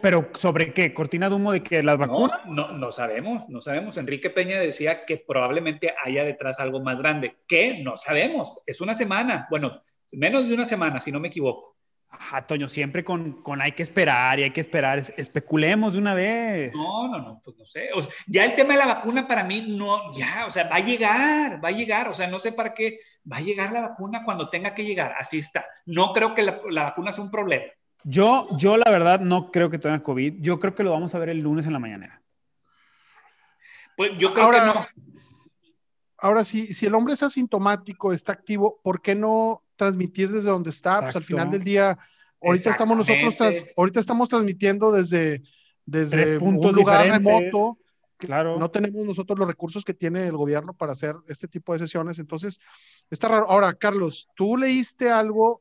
¿Pero 0.00 0.30
sobre 0.38 0.72
qué? 0.72 0.94
¿Cortina 0.94 1.28
de 1.28 1.34
humo 1.34 1.50
de 1.50 1.62
que 1.62 1.82
las 1.82 1.98
vacunas? 1.98 2.40
No, 2.46 2.68
no, 2.68 2.78
no, 2.78 2.92
sabemos, 2.92 3.48
no 3.48 3.60
sabemos. 3.60 3.96
Enrique 3.96 4.30
Peña 4.30 4.60
decía 4.60 5.04
que 5.04 5.16
probablemente 5.16 5.94
haya 6.04 6.24
detrás 6.24 6.60
algo 6.60 6.80
más 6.80 7.00
grande. 7.00 7.36
¿Qué? 7.48 7.82
No 7.82 7.96
sabemos. 7.96 8.52
Es 8.66 8.80
una 8.80 8.94
semana. 8.94 9.46
Bueno, 9.50 9.82
menos 10.12 10.46
de 10.46 10.54
una 10.54 10.64
semana, 10.64 11.00
si 11.00 11.10
no 11.10 11.20
me 11.20 11.28
equivoco. 11.28 11.76
Ajá, 12.18 12.46
Toño, 12.46 12.68
siempre 12.68 13.04
con, 13.04 13.42
con, 13.42 13.60
hay 13.60 13.72
que 13.72 13.82
esperar 13.82 14.38
y 14.38 14.44
hay 14.44 14.50
que 14.50 14.60
esperar. 14.60 14.98
Especulemos 14.98 15.92
de 15.92 15.98
una 15.98 16.14
vez. 16.14 16.74
No, 16.74 17.08
no, 17.08 17.18
no, 17.18 17.40
pues 17.44 17.56
no 17.56 17.66
sé. 17.66 17.90
ya 18.26 18.44
el 18.44 18.54
tema 18.54 18.72
de 18.72 18.78
la 18.78 18.86
vacuna 18.86 19.26
para 19.26 19.44
mí 19.44 19.66
no, 19.68 20.12
ya, 20.14 20.46
o 20.46 20.50
sea, 20.50 20.68
va 20.68 20.76
a 20.76 20.80
llegar, 20.80 21.62
va 21.62 21.68
a 21.68 21.72
llegar. 21.72 22.08
O 22.08 22.14
sea, 22.14 22.26
no 22.26 22.40
sé 22.40 22.52
para 22.52 22.72
qué. 22.72 22.98
Va 23.30 23.36
a 23.36 23.42
llegar 23.42 23.72
la 23.72 23.82
vacuna 23.82 24.24
cuando 24.24 24.48
tenga 24.48 24.74
que 24.74 24.84
llegar. 24.84 25.14
Así 25.18 25.38
está. 25.38 25.66
No 25.84 26.12
creo 26.12 26.34
que 26.34 26.42
la, 26.42 26.58
la 26.70 26.84
vacuna 26.84 27.12
sea 27.12 27.24
un 27.24 27.30
problema. 27.30 27.64
Yo, 28.04 28.46
yo 28.56 28.76
la 28.76 28.90
verdad 28.90 29.20
no 29.20 29.50
creo 29.50 29.68
que 29.68 29.78
tenga 29.78 30.02
COVID. 30.02 30.36
Yo 30.40 30.58
creo 30.58 30.74
que 30.74 30.84
lo 30.84 30.92
vamos 30.92 31.14
a 31.14 31.18
ver 31.18 31.28
el 31.28 31.40
lunes 31.40 31.66
en 31.66 31.72
la 31.72 31.78
mañana. 31.78 32.22
Pues 33.96 34.12
yo 34.18 34.32
creo 34.32 34.50
que 34.50 34.58
no. 34.58 34.86
Ahora, 36.18 36.44
si, 36.44 36.72
si 36.72 36.86
el 36.86 36.94
hombre 36.94 37.14
es 37.14 37.22
asintomático, 37.22 38.12
está 38.12 38.32
activo, 38.32 38.80
¿por 38.82 39.02
qué 39.02 39.14
no 39.14 39.62
transmitir 39.76 40.30
desde 40.30 40.50
donde 40.50 40.70
está, 40.70 41.00
pues 41.02 41.16
al 41.16 41.24
final 41.24 41.50
del 41.50 41.62
día, 41.62 41.96
ahorita 42.42 42.70
estamos 42.70 42.96
nosotros, 42.96 43.36
ahorita 43.76 44.00
estamos 44.00 44.28
transmitiendo 44.28 44.90
desde, 44.90 45.42
desde 45.84 46.38
un 46.38 46.56
lugar 46.72 47.06
remoto. 47.06 47.78
Claro. 48.18 48.58
No 48.58 48.70
tenemos 48.70 49.04
nosotros 49.04 49.38
los 49.38 49.46
recursos 49.46 49.84
que 49.84 49.92
tiene 49.92 50.26
el 50.26 50.36
gobierno 50.38 50.72
para 50.72 50.92
hacer 50.92 51.14
este 51.28 51.48
tipo 51.48 51.74
de 51.74 51.80
sesiones, 51.80 52.18
entonces 52.18 52.58
está 53.10 53.28
raro. 53.28 53.50
Ahora, 53.50 53.74
Carlos, 53.74 54.26
tú 54.34 54.56
leíste 54.56 55.10
algo 55.10 55.60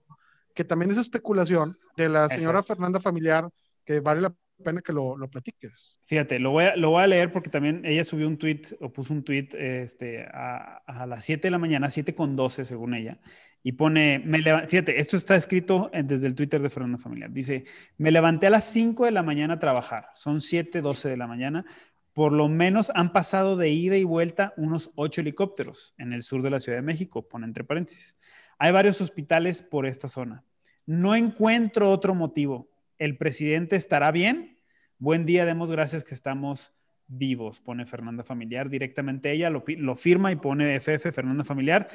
que 0.53 0.63
también 0.63 0.89
es 0.89 0.97
especulación 0.97 1.75
de 1.97 2.07
la 2.07 2.29
señora 2.29 2.63
Fernanda 2.63 3.01
Familiar, 3.01 3.49
que 3.83 3.99
vale 3.99 4.21
la 4.21 4.33
pena 4.63 4.81
que 4.81 4.93
lo, 4.93 5.17
lo 5.17 5.27
platiques. 5.29 5.94
Fíjate, 6.07 6.37
lo 6.37 6.51
voy, 6.51 6.65
a, 6.65 6.75
lo 6.75 6.91
voy 6.91 7.03
a 7.03 7.07
leer 7.07 7.31
porque 7.31 7.49
también 7.49 7.81
ella 7.83 8.03
subió 8.03 8.27
un 8.27 8.37
tweet 8.37 8.61
o 8.79 8.93
puso 8.93 9.11
un 9.11 9.23
tweet 9.23 9.49
este, 9.53 10.23
a, 10.31 10.77
a 10.85 11.07
las 11.07 11.25
7 11.25 11.47
de 11.47 11.51
la 11.51 11.57
mañana, 11.57 11.89
7 11.89 12.13
con 12.13 12.35
12 12.35 12.63
según 12.63 12.93
ella, 12.93 13.19
y 13.63 13.71
pone, 13.71 14.21
me 14.23 14.43
fíjate, 14.67 14.99
esto 14.99 15.17
está 15.17 15.35
escrito 15.35 15.89
desde 15.91 16.27
el 16.27 16.35
Twitter 16.35 16.61
de 16.61 16.69
Fernanda 16.69 16.99
Familiar. 16.99 17.31
Dice, 17.31 17.63
me 17.97 18.11
levanté 18.11 18.45
a 18.45 18.51
las 18.51 18.65
5 18.65 19.05
de 19.05 19.11
la 19.11 19.23
mañana 19.23 19.55
a 19.55 19.59
trabajar, 19.59 20.09
son 20.13 20.41
7, 20.41 20.81
12 20.81 21.09
de 21.09 21.17
la 21.17 21.25
mañana. 21.25 21.65
por 22.13 22.31
lo 22.31 22.49
menos 22.49 22.91
han 22.93 23.11
pasado 23.11 23.57
de 23.57 23.69
ida 23.69 23.97
y 23.97 24.03
vuelta 24.03 24.53
unos 24.57 24.91
ocho 24.93 25.21
helicópteros 25.21 25.95
en 25.97 26.13
el 26.13 26.21
sur 26.21 26.43
de 26.43 26.51
la 26.51 26.59
Ciudad 26.59 26.77
de 26.77 26.83
México, 26.83 27.27
pone 27.27 27.47
entre 27.47 27.63
paréntesis. 27.63 28.15
Hay 28.59 28.71
varios 28.71 29.01
hospitales 29.01 29.63
por 29.63 29.87
esta 29.87 30.07
zona. 30.07 30.43
No 30.85 31.15
encuentro 31.15 31.89
otro 31.89 32.13
motivo. 32.13 32.69
¿El 32.99 33.17
presidente 33.17 33.75
estará 33.75 34.11
bien? 34.11 34.54
Buen 34.97 35.25
día, 35.25 35.45
demos 35.45 35.71
gracias 35.71 36.03
que 36.03 36.13
estamos 36.13 36.71
vivos, 37.07 37.59
pone 37.59 37.85
Fernanda 37.85 38.23
Familiar. 38.23 38.69
Directamente 38.69 39.31
ella 39.31 39.49
lo, 39.49 39.63
lo 39.67 39.95
firma 39.95 40.31
y 40.31 40.37
pone 40.37 40.75
FF 40.79 41.11
Fernanda 41.11 41.43
Familiar, 41.43 41.89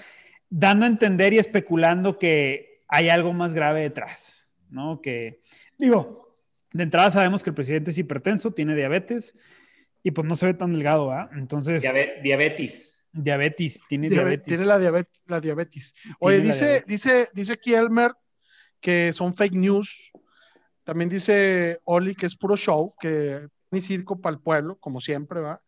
dando 0.49 0.85
a 0.85 0.89
entender 0.89 1.33
y 1.33 1.39
especulando 1.39 2.19
que 2.19 2.83
hay 2.89 3.09
algo 3.09 3.33
más 3.33 3.55
grave 3.55 3.81
detrás, 3.81 4.53
¿no? 4.69 5.01
Que, 5.01 5.41
digo, 5.79 6.37
de 6.73 6.83
entrada 6.83 7.11
sabemos 7.11 7.43
que 7.43 7.51
el 7.51 7.55
presidente 7.55 7.91
es 7.91 7.99
hipertenso, 7.99 8.53
tiene 8.53 8.77
diabetes 8.77 9.35
y 10.03 10.11
pues 10.11 10.27
no 10.27 10.37
se 10.37 10.47
ve 10.47 10.55
tan 10.55 10.73
delgado, 10.73 11.07
¿va? 11.07 11.31
Entonces... 11.33 11.83
diabetes. 12.23 12.99
Diabetes, 13.13 13.81
tiene 13.89 14.09
diabetes. 14.09 14.47
Tiene 14.47 14.65
la, 14.65 14.79
diabetes, 14.79 15.21
la 15.27 15.41
diabetes. 15.41 15.95
Oye, 16.21 16.41
dice, 16.41 16.85
dice, 16.87 17.29
dice 17.35 17.57
Kielmer 17.59 18.13
que 18.81 19.13
son 19.13 19.35
fake 19.35 19.55
news. 19.55 20.13
También 20.91 21.09
dice 21.09 21.79
Oli 21.85 22.17
que 22.17 22.27
es 22.27 22.37
puro 22.37 22.57
show, 22.57 22.93
que 22.99 23.47
ni 23.71 23.81
circo 23.81 24.21
para 24.21 24.35
el 24.35 24.43
pueblo, 24.43 24.77
como 24.81 25.01
siempre, 25.01 25.41
¿va? 25.41 25.63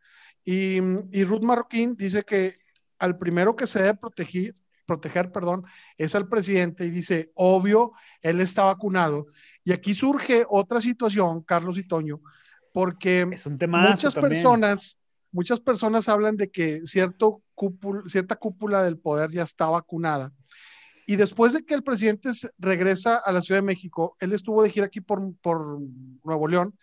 Y, 0.44 0.78
y 1.12 1.22
Ruth 1.22 1.42
Marroquín 1.42 1.94
dice 1.94 2.24
que 2.24 2.56
al 2.98 3.16
primero 3.18 3.54
que 3.54 3.68
se 3.68 3.78
debe 3.78 3.94
proteger, 3.94 4.56
proteger, 4.85 5.30
perdón, 5.30 5.64
es 5.96 6.16
al 6.16 6.28
presidente 6.28 6.87
y 6.87 6.90
dice, 6.90 7.30
obvio, 7.37 7.92
él 8.20 8.40
está 8.40 8.64
vacunado. 8.64 9.26
Y 9.62 9.70
aquí 9.70 9.94
surge 9.94 10.44
otra 10.48 10.80
situación, 10.80 11.42
Carlos 11.42 11.78
y 11.78 11.87
Toño, 11.87 12.20
porque 12.72 13.24
muchas 13.24 14.16
personas, 14.16 14.98
muchas 15.30 15.61
personas 15.61 16.08
hablan 16.08 16.37
de 16.37 16.50
que 16.50 16.80
cierto 16.80 17.44
cierta 18.08 18.35
cúpula 18.35 18.82
del 18.82 18.98
poder 18.98 19.30
ya 19.30 19.44
está 19.44 19.68
vacunada. 19.68 20.32
Y 21.06 21.16
después 21.16 21.52
de 21.52 21.64
que 21.64 21.74
el 21.74 21.82
presidente 21.82 22.30
regresa 22.58 23.16
a 23.16 23.32
la 23.32 23.40
Ciudad 23.40 23.60
de 23.60 23.66
México, 23.66 24.16
él 24.20 24.32
estuvo 24.32 24.62
de 24.62 24.70
gira 24.70 24.86
aquí 24.86 25.00
por, 25.00 25.20
por 25.40 25.78
Nuevo 26.24 26.48
León. 26.48 26.74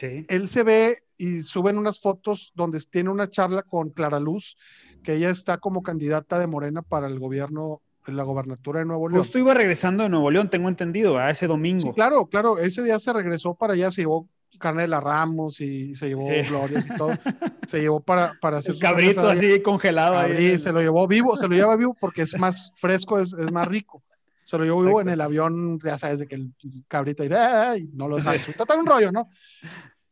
Él 0.00 0.48
se 0.48 0.62
ve 0.62 0.98
y 1.18 1.40
suben 1.40 1.78
unas 1.78 2.00
fotos 2.00 2.52
donde 2.54 2.80
tiene 2.90 3.10
una 3.10 3.30
charla 3.30 3.62
con 3.62 3.90
Clara 3.90 4.20
Luz, 4.20 4.56
que 5.02 5.14
ella 5.14 5.30
está 5.30 5.58
como 5.58 5.82
candidata 5.82 6.38
de 6.38 6.46
Morena 6.46 6.82
para 6.82 7.06
el 7.06 7.18
gobierno, 7.18 7.82
la 8.06 8.22
gobernatura 8.22 8.80
de 8.80 8.86
Nuevo 8.86 9.08
León. 9.08 9.22
Justo 9.22 9.38
iba 9.38 9.54
regresando 9.54 10.02
de 10.02 10.08
Nuevo 10.08 10.30
León, 10.30 10.50
tengo 10.50 10.68
entendido, 10.68 11.18
a 11.18 11.30
ese 11.30 11.46
domingo. 11.46 11.92
claro, 11.94 12.26
claro, 12.26 12.58
ese 12.58 12.82
día 12.82 12.98
se 12.98 13.12
regresó 13.12 13.54
para 13.54 13.74
allá, 13.74 13.90
se 13.90 14.02
llevó 14.02 14.28
Carnela 14.56 15.00
Ramos 15.00 15.60
y 15.60 15.94
se 15.94 16.08
llevó 16.08 16.26
Glorias 16.48 16.86
y 16.86 16.96
todo. 16.96 17.10
Se 17.66 17.80
llevó 17.80 17.98
para, 17.98 18.34
para 18.40 18.58
hacer 18.58 18.76
su 18.76 18.80
cabrito 18.80 19.28
así 19.28 19.60
congelado. 19.60 20.16
ahí 20.16 20.56
se 20.56 20.70
lo 20.70 20.80
llevó 20.80 21.08
vivo, 21.08 21.36
se 21.36 21.48
lo 21.48 21.56
lleva 21.56 21.76
vivo 21.76 21.96
porque 21.98 22.22
es 22.22 22.38
más 22.38 22.70
fresco, 22.76 23.18
es, 23.18 23.32
es 23.32 23.50
más 23.50 23.66
rico. 23.66 24.04
Se 24.44 24.56
lo 24.56 24.62
llevó 24.62 24.84
vivo 24.84 25.00
en 25.00 25.08
el 25.08 25.20
avión, 25.20 25.80
ya 25.82 25.98
sabes, 25.98 26.20
de 26.20 26.28
que 26.28 26.36
el 26.36 26.52
cabrito 26.86 27.24
irá 27.24 27.76
y 27.76 27.88
no 27.88 28.06
lo 28.06 28.20
sabe. 28.20 28.38
Total 28.56 28.78
un 28.78 28.86
rollo, 28.86 29.10
¿no? 29.10 29.28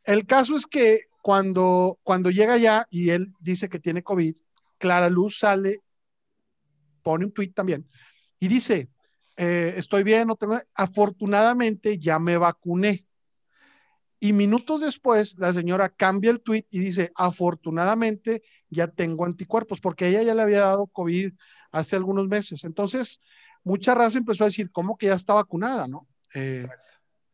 El 0.03 0.27
caso 0.27 0.57
es 0.57 0.67
que 0.67 1.03
cuando, 1.23 1.97
cuando 2.03 2.31
llega 2.31 2.55
allá 2.55 2.85
y 2.91 3.11
él 3.11 3.33
dice 3.39 3.69
que 3.69 3.79
tiene 3.79 4.03
COVID, 4.03 4.35
Clara 4.79 5.09
Luz 5.09 5.39
sale, 5.39 5.81
pone 7.03 7.25
un 7.25 7.33
tweet 7.33 7.53
también 7.53 7.87
y 8.41 8.49
dice, 8.49 8.91
eh, 9.37 9.75
estoy 9.77 10.03
bien, 10.03 10.29
no 10.29 10.37
tengo... 10.37 10.61
afortunadamente 10.75 11.99
ya 11.99 12.19
me 12.19 12.37
vacuné. 12.37 13.04
Y 14.25 14.33
minutos 14.33 14.81
después, 14.81 15.37
la 15.39 15.53
señora 15.53 15.91
cambia 15.91 16.31
el 16.31 16.41
tweet 16.41 16.65
y 16.71 16.79
dice, 16.79 17.13
afortunadamente 17.15 18.43
ya 18.71 18.87
tengo 18.87 19.27
anticuerpos, 19.27 19.83
porque 19.83 20.09
ella 20.09 20.23
ya 20.23 20.33
le 20.33 20.41
había 20.41 20.61
dado 20.61 20.87
COVID 20.87 21.31
hace 21.73 21.95
algunos 21.95 22.27
meses. 22.27 22.65
Entonces, 22.65 23.21
mucha 23.65 23.95
raza 23.95 24.17
empezó 24.17 24.45
a 24.45 24.47
decir, 24.47 24.71
¿cómo 24.73 24.97
que 24.97 25.09
ya 25.09 25.15
está 25.15 25.35
vacunada, 25.35 25.87
no? 25.89 26.09
Eh, 26.35 26.65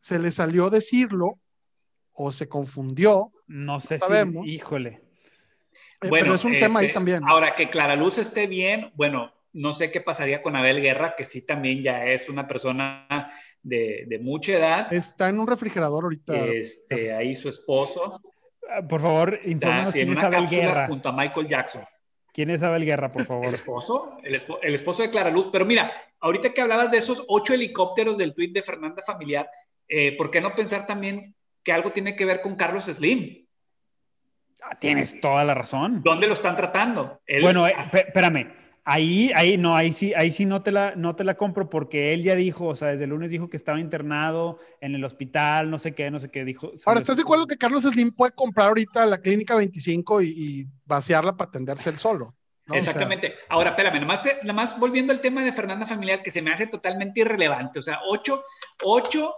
se 0.01 0.19
le 0.19 0.31
salió 0.31 0.69
decirlo 0.69 1.39
o 2.11 2.33
se 2.33 2.49
confundió. 2.49 3.29
No 3.47 3.79
sé 3.79 3.97
si, 3.97 4.51
híjole. 4.51 5.01
Eh, 6.01 6.09
bueno, 6.09 6.25
pero 6.25 6.35
es 6.35 6.43
un 6.43 6.59
tema 6.59 6.81
ahí 6.81 6.87
este, 6.87 6.95
también. 6.95 7.23
Ahora 7.25 7.55
que 7.55 7.69
Clara 7.69 7.95
Luz 7.95 8.17
esté 8.17 8.47
bien, 8.47 8.91
bueno, 8.95 9.31
no 9.53 9.73
sé 9.73 9.91
qué 9.91 10.01
pasaría 10.01 10.41
con 10.41 10.57
Abel 10.57 10.81
Guerra, 10.81 11.15
que 11.15 11.23
sí 11.23 11.45
también 11.45 11.83
ya 11.83 12.05
es 12.05 12.27
una 12.27 12.49
persona 12.49 13.31
de, 13.63 14.19
mucha 14.21 14.53
edad. 14.53 14.93
Está 14.93 15.29
en 15.29 15.39
un 15.39 15.47
refrigerador 15.47 16.03
ahorita. 16.03 16.35
Este, 16.45 17.13
ahí 17.13 17.35
su 17.35 17.49
esposo. 17.49 18.21
Ah, 18.69 18.81
por 18.87 19.01
favor, 19.01 19.39
infórmanos 19.45 19.91
quién 19.91 20.11
es 20.11 20.19
Abel 20.19 20.47
Guerra. 20.47 20.87
Junto 20.87 21.09
a 21.09 21.11
Michael 21.11 21.47
Jackson. 21.47 21.83
¿Quién 22.33 22.49
es 22.49 22.63
Abel 22.63 22.85
Guerra, 22.85 23.11
por 23.11 23.25
favor? 23.25 23.45
El 23.47 23.53
esposo, 23.53 24.17
el, 24.23 24.73
esposo 24.73 25.01
de 25.03 25.09
Clara 25.09 25.29
Luz. 25.29 25.49
Pero 25.51 25.65
mira, 25.65 25.91
ahorita 26.21 26.53
que 26.53 26.61
hablabas 26.61 26.89
de 26.89 26.97
esos 26.97 27.25
ocho 27.27 27.53
helicópteros 27.53 28.17
del 28.17 28.33
tuit 28.33 28.53
de 28.53 28.61
Fernanda 28.61 29.03
Familiar, 29.05 29.49
eh, 29.87 30.15
¿por 30.15 30.31
qué 30.31 30.39
no 30.39 30.55
pensar 30.55 30.85
también 30.85 31.35
que 31.63 31.73
algo 31.73 31.91
tiene 31.91 32.15
que 32.15 32.23
ver 32.23 32.41
con 32.41 32.55
Carlos 32.55 32.85
Slim? 32.85 33.45
Ah, 34.63 34.77
tienes 34.79 35.19
toda 35.19 35.43
la 35.43 35.53
razón. 35.53 36.01
¿Dónde 36.03 36.27
lo 36.27 36.33
están 36.33 36.55
tratando? 36.55 37.19
bueno, 37.41 37.67
eh, 37.67 37.73
espérame. 37.77 38.60
Ahí, 38.83 39.31
ahí, 39.35 39.57
no, 39.59 39.75
ahí 39.75 39.93
sí, 39.93 40.11
ahí 40.15 40.31
sí 40.31 40.45
no 40.45 40.63
te, 40.63 40.71
la, 40.71 40.95
no 40.95 41.15
te 41.15 41.23
la 41.23 41.35
compro 41.35 41.69
porque 41.69 42.13
él 42.13 42.23
ya 42.23 42.35
dijo, 42.35 42.65
o 42.65 42.75
sea, 42.75 42.87
desde 42.87 43.03
el 43.03 43.11
lunes 43.11 43.29
dijo 43.29 43.47
que 43.47 43.57
estaba 43.57 43.79
internado 43.79 44.57
en 44.79 44.95
el 44.95 45.03
hospital, 45.05 45.69
no 45.69 45.77
sé 45.77 45.93
qué, 45.93 46.09
no 46.09 46.19
sé 46.19 46.31
qué 46.31 46.43
dijo. 46.43 46.71
Ahora, 46.87 46.99
¿estás 46.99 47.17
de 47.17 47.21
acuerdo 47.21 47.45
que 47.45 47.57
Carlos 47.57 47.83
Slim 47.83 48.11
puede 48.11 48.31
comprar 48.31 48.69
ahorita 48.69 49.05
la 49.05 49.19
clínica 49.19 49.55
25 49.55 50.23
y, 50.23 50.67
vaciarla 50.87 51.37
para 51.37 51.49
atenderse 51.49 51.91
él 51.91 51.97
solo? 51.97 52.35
Exactamente. 52.73 53.35
Ahora, 53.49 53.71
espérame, 53.71 53.99
nomás, 53.99 54.21
nomás 54.43 54.79
volviendo 54.79 55.13
al 55.13 55.21
tema 55.21 55.43
de 55.43 55.53
Fernanda 55.53 55.85
Familiar, 55.85 56.23
que 56.23 56.31
se 56.31 56.41
me 56.41 56.51
hace 56.51 56.65
totalmente 56.65 57.21
irrelevante. 57.21 57.79
O 57.79 57.81
sea, 57.83 57.99
ocho, 58.07 58.43
ocho, 58.83 59.35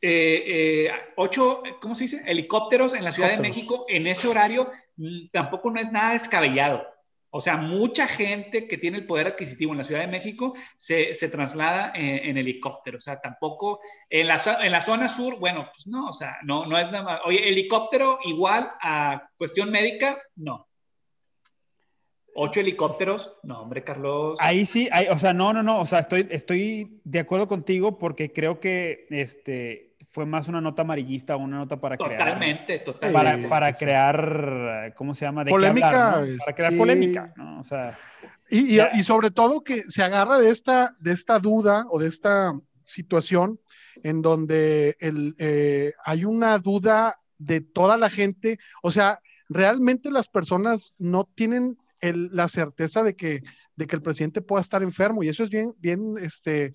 eh, 0.00 0.44
eh, 0.46 0.90
ocho, 1.16 1.62
¿cómo 1.80 1.94
se 1.94 2.04
dice? 2.04 2.22
Helicópteros 2.26 2.94
en 2.94 3.04
la 3.04 3.12
Ciudad 3.12 3.30
de 3.30 3.38
México 3.38 3.84
en 3.88 4.06
ese 4.06 4.28
horario 4.28 4.70
mm, 4.96 5.28
tampoco 5.30 5.70
no 5.70 5.78
es 5.78 5.92
nada 5.92 6.12
descabellado. 6.12 6.86
O 7.30 7.40
sea, 7.42 7.58
mucha 7.58 8.06
gente 8.06 8.66
que 8.66 8.78
tiene 8.78 8.98
el 8.98 9.06
poder 9.06 9.26
adquisitivo 9.26 9.72
en 9.72 9.78
la 9.78 9.84
Ciudad 9.84 10.00
de 10.00 10.06
México 10.06 10.54
se, 10.76 11.12
traslada 11.30 11.92
en, 11.94 12.38
helicóptero. 12.38 12.98
O 12.98 13.00
sea, 13.00 13.20
tampoco 13.20 13.80
en 14.08 14.28
la, 14.28 14.40
en 14.62 14.72
la 14.72 14.80
zona 14.80 15.08
sur, 15.08 15.38
bueno, 15.38 15.68
pues 15.74 15.86
no, 15.86 16.08
o 16.08 16.12
sea, 16.12 16.38
no, 16.44 16.64
no 16.64 16.78
es 16.78 16.90
nada 16.90 17.04
más. 17.04 17.20
Oye, 17.26 17.46
helicóptero 17.46 18.18
igual 18.24 18.70
a 18.80 19.30
cuestión 19.36 19.70
médica, 19.70 20.22
no. 20.36 20.66
Ocho 22.34 22.60
helicópteros, 22.60 23.36
no, 23.42 23.60
hombre, 23.60 23.82
Carlos. 23.84 24.38
Ahí 24.40 24.64
sí, 24.64 24.88
o 25.10 25.18
sea, 25.18 25.34
no, 25.34 25.52
no, 25.52 25.62
no, 25.62 25.80
o 25.80 25.86
sea, 25.86 25.98
estoy, 25.98 26.28
estoy 26.30 27.00
de 27.04 27.18
acuerdo 27.18 27.48
contigo 27.48 27.98
porque 27.98 28.32
creo 28.32 28.60
que 28.60 29.06
este, 29.10 29.87
fue 30.10 30.26
más 30.26 30.48
una 30.48 30.60
nota 30.60 30.82
amarillista 30.82 31.36
o 31.36 31.38
una 31.38 31.58
nota 31.58 31.78
para 31.78 31.96
crear. 31.96 32.18
Totalmente, 32.18 32.78
totalmente. 32.78 33.48
Para, 33.48 33.72
crear, 33.72 34.94
¿cómo 34.96 35.14
se 35.14 35.26
llama? 35.26 35.44
polémica. 35.44 36.24
Para 36.44 36.56
crear 36.56 36.76
polémica, 36.76 37.32
¿no? 37.36 37.60
O 37.60 37.64
sea. 37.64 37.96
Y, 38.50 38.80
y, 38.80 39.02
sobre 39.02 39.30
todo 39.30 39.62
que 39.62 39.82
se 39.82 40.02
agarra 40.02 40.38
de 40.38 40.48
esta, 40.50 40.94
de 41.00 41.12
esta 41.12 41.38
duda 41.38 41.84
o 41.90 41.98
de 41.98 42.08
esta 42.08 42.58
situación 42.84 43.60
en 44.02 44.22
donde 44.22 44.96
el, 45.00 45.34
eh, 45.38 45.92
hay 46.04 46.24
una 46.24 46.58
duda 46.58 47.14
de 47.36 47.60
toda 47.60 47.98
la 47.98 48.08
gente. 48.08 48.58
O 48.82 48.90
sea, 48.90 49.18
realmente 49.48 50.10
las 50.10 50.28
personas 50.28 50.94
no 50.98 51.24
tienen 51.34 51.76
el, 52.00 52.30
la 52.32 52.48
certeza 52.48 53.02
de 53.02 53.14
que, 53.14 53.42
de 53.76 53.86
que 53.86 53.96
el 53.96 54.02
presidente 54.02 54.40
pueda 54.40 54.62
estar 54.62 54.82
enfermo. 54.82 55.22
Y 55.22 55.28
eso 55.28 55.44
es 55.44 55.50
bien, 55.50 55.74
bien, 55.78 56.14
este, 56.18 56.72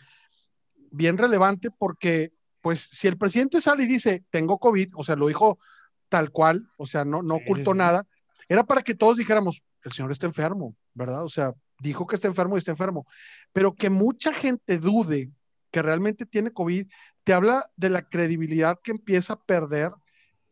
bien 0.91 1.17
relevante 1.17 1.69
porque 1.71 2.31
pues 2.63 2.79
si 2.79 3.09
el 3.09 3.17
presidente 3.17 3.59
sale 3.59 3.83
y 3.83 3.87
dice, 3.87 4.23
tengo 4.29 4.57
COVID, 4.57 4.93
o 4.95 5.03
sea, 5.03 5.17
lo 5.17 5.27
dijo 5.27 5.59
tal 6.07 6.31
cual, 6.31 6.65
o 6.77 6.87
sea, 6.87 7.03
no, 7.03 7.21
no 7.21 7.35
ocultó 7.35 7.73
nada, 7.73 8.07
era 8.47 8.63
para 8.63 8.81
que 8.81 8.95
todos 8.95 9.17
dijéramos, 9.17 9.61
el 9.83 9.91
señor 9.91 10.13
está 10.13 10.27
enfermo, 10.27 10.73
¿verdad? 10.93 11.25
O 11.25 11.29
sea, 11.29 11.51
dijo 11.81 12.07
que 12.07 12.15
está 12.15 12.29
enfermo 12.29 12.55
y 12.55 12.59
está 12.59 12.71
enfermo. 12.71 13.05
Pero 13.51 13.75
que 13.75 13.89
mucha 13.89 14.33
gente 14.33 14.77
dude 14.77 15.29
que 15.71 15.81
realmente 15.81 16.25
tiene 16.25 16.51
COVID, 16.51 16.87
te 17.25 17.33
habla 17.33 17.65
de 17.75 17.89
la 17.89 18.03
credibilidad 18.03 18.79
que 18.81 18.91
empieza 18.91 19.33
a 19.33 19.43
perder 19.43 19.91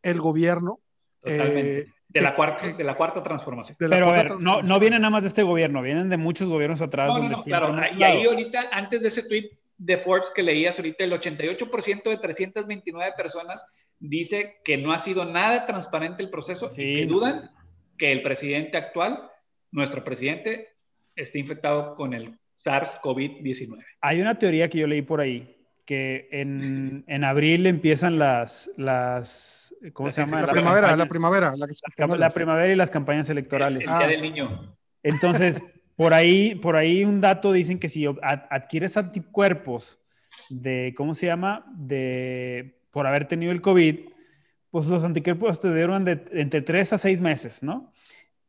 el 0.02 0.20
gobierno. 0.20 0.82
Eh, 1.24 1.86
de 2.10 2.22
la, 2.22 2.36
cuarta, 2.36 2.68
de 2.74 2.84
la 2.84 2.98
cuarta 2.98 3.24
transformación. 3.24 3.78
Pero 3.80 4.10
a 4.10 4.12
ver, 4.12 4.32
no, 4.38 4.62
no 4.62 4.80
vienen 4.82 5.02
nada 5.04 5.12
más 5.12 5.22
de 5.22 5.30
este 5.30 5.44
gobierno, 5.44 5.82
vienen 5.82 6.10
de 6.10 6.18
muchos 6.18 6.50
gobiernos 6.50 6.82
atrás. 6.82 7.08
No, 7.08 7.20
no, 7.20 7.30
no 7.30 7.42
claro. 7.42 7.74
Y 7.96 8.04
ahí 8.04 8.26
ahorita, 8.26 8.68
antes 8.74 9.04
de 9.04 9.08
ese 9.08 9.24
tweet, 9.24 9.61
de 9.84 9.98
Forbes 9.98 10.32
que 10.36 10.44
leías 10.44 10.78
ahorita, 10.78 11.04
el 11.04 11.12
88% 11.14 12.04
de 12.04 12.18
329 12.18 13.14
personas 13.18 13.66
dice 14.00 14.58
que 14.64 14.78
no 14.78 14.94
ha 14.94 14.98
sido 15.00 15.26
nada 15.26 15.66
transparente 15.66 16.22
el 16.22 16.30
proceso 16.30 16.70
y 16.78 16.94
que 16.94 17.06
dudan 17.08 17.50
que 17.98 18.12
el 18.12 18.22
presidente 18.22 18.78
actual, 18.78 19.30
nuestro 19.72 20.04
presidente, 20.04 20.70
esté 21.16 21.40
infectado 21.40 21.96
con 21.96 22.14
el 22.14 22.38
SARS-CoV-19. 22.64 23.84
Hay 24.02 24.22
una 24.22 24.38
teoría 24.38 24.70
que 24.70 24.80
yo 24.80 24.88
leí 24.88 25.02
por 25.02 25.20
ahí 25.22 25.58
que 25.86 26.28
en, 26.32 27.04
en 27.08 27.24
abril 27.24 27.66
empiezan 27.66 28.20
las, 28.20 28.70
las 28.78 29.74
¿cómo 29.94 30.12
se 30.12 30.22
llama? 30.24 30.38
La 30.42 30.44
Las 30.44 30.52
primavera, 30.54 30.82
la 30.82 30.88
campañas. 30.90 31.10
primavera. 31.10 31.54
La, 31.58 31.68
cam- 31.98 32.18
la 32.18 32.30
primavera 32.30 32.72
y 32.72 32.76
las 32.76 32.92
campañas 32.92 33.30
electorales. 33.30 33.84
El 33.84 33.90
Ah. 33.90 33.98
Día 34.00 34.08
del 34.08 34.22
Niño. 34.22 34.78
Entonces, 35.04 35.62
por 35.96 36.14
ahí, 36.14 36.56
por 36.56 36.76
ahí 36.76 37.04
un 37.04 37.22
dato 37.22 37.52
dicen 37.52 37.80
que 37.80 37.90
si 37.90 38.06
ad- 38.06 38.46
adquieres 38.50 38.98
anticuerpos 38.98 40.00
de, 40.50 40.94
¿cómo 40.96 41.14
se 41.14 41.28
llama? 41.28 41.66
De, 41.76 42.80
por 42.92 43.08
haber 43.08 43.28
tenido 43.28 43.52
el 43.52 43.62
COVID, 43.62 44.00
pues 44.70 44.86
los 44.88 45.04
anticuerpos 45.04 45.60
te 45.60 45.68
duran 45.68 46.06
de 46.06 46.24
entre 46.32 46.62
3 46.62 46.94
a 46.94 46.98
6 46.98 47.22
meses, 47.22 47.62
¿no? 47.62 47.92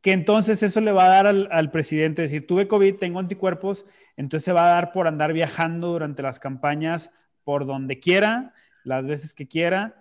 Que 0.01 0.11
entonces 0.11 0.63
eso 0.63 0.81
le 0.81 0.91
va 0.91 1.05
a 1.05 1.09
dar 1.09 1.27
al, 1.27 1.47
al 1.51 1.71
presidente, 1.71 2.21
decir, 2.23 2.47
tuve 2.47 2.67
COVID, 2.67 2.95
tengo 2.95 3.19
anticuerpos, 3.19 3.85
entonces 4.17 4.45
se 4.45 4.51
va 4.53 4.65
a 4.65 4.73
dar 4.73 4.91
por 4.91 5.07
andar 5.07 5.33
viajando 5.33 5.89
durante 5.89 6.23
las 6.23 6.39
campañas 6.39 7.09
por 7.43 7.65
donde 7.65 7.99
quiera, 7.99 8.53
las 8.83 9.07
veces 9.07 9.33
que 9.33 9.47
quiera, 9.47 9.95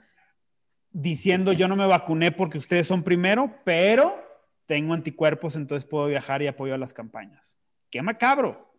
diciendo 0.90 1.52
yo 1.52 1.68
no 1.68 1.76
me 1.76 1.86
vacuné 1.86 2.32
porque 2.32 2.58
ustedes 2.58 2.86
son 2.86 3.02
primero, 3.02 3.54
pero 3.64 4.12
tengo 4.66 4.94
anticuerpos, 4.94 5.56
entonces 5.56 5.88
puedo 5.88 6.06
viajar 6.06 6.42
y 6.42 6.46
apoyo 6.46 6.74
a 6.74 6.78
las 6.78 6.92
campañas. 6.92 7.58
¡Qué 7.90 8.00
macabro! 8.02 8.72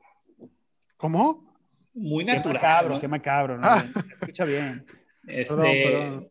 ¿Cómo? 0.98 1.54
Muy 1.94 2.26
¡Qué 2.26 2.34
natural. 2.36 2.56
macabro! 2.62 2.94
¿no? 2.96 3.00
¡Qué 3.00 3.08
macabro! 3.08 3.58
¿no? 3.58 3.68
Ah. 3.68 3.84
Escucha 4.16 4.46
bien. 4.46 4.86
Este, 5.28 5.56
Perdón, 5.56 5.74
perdón. 5.84 6.30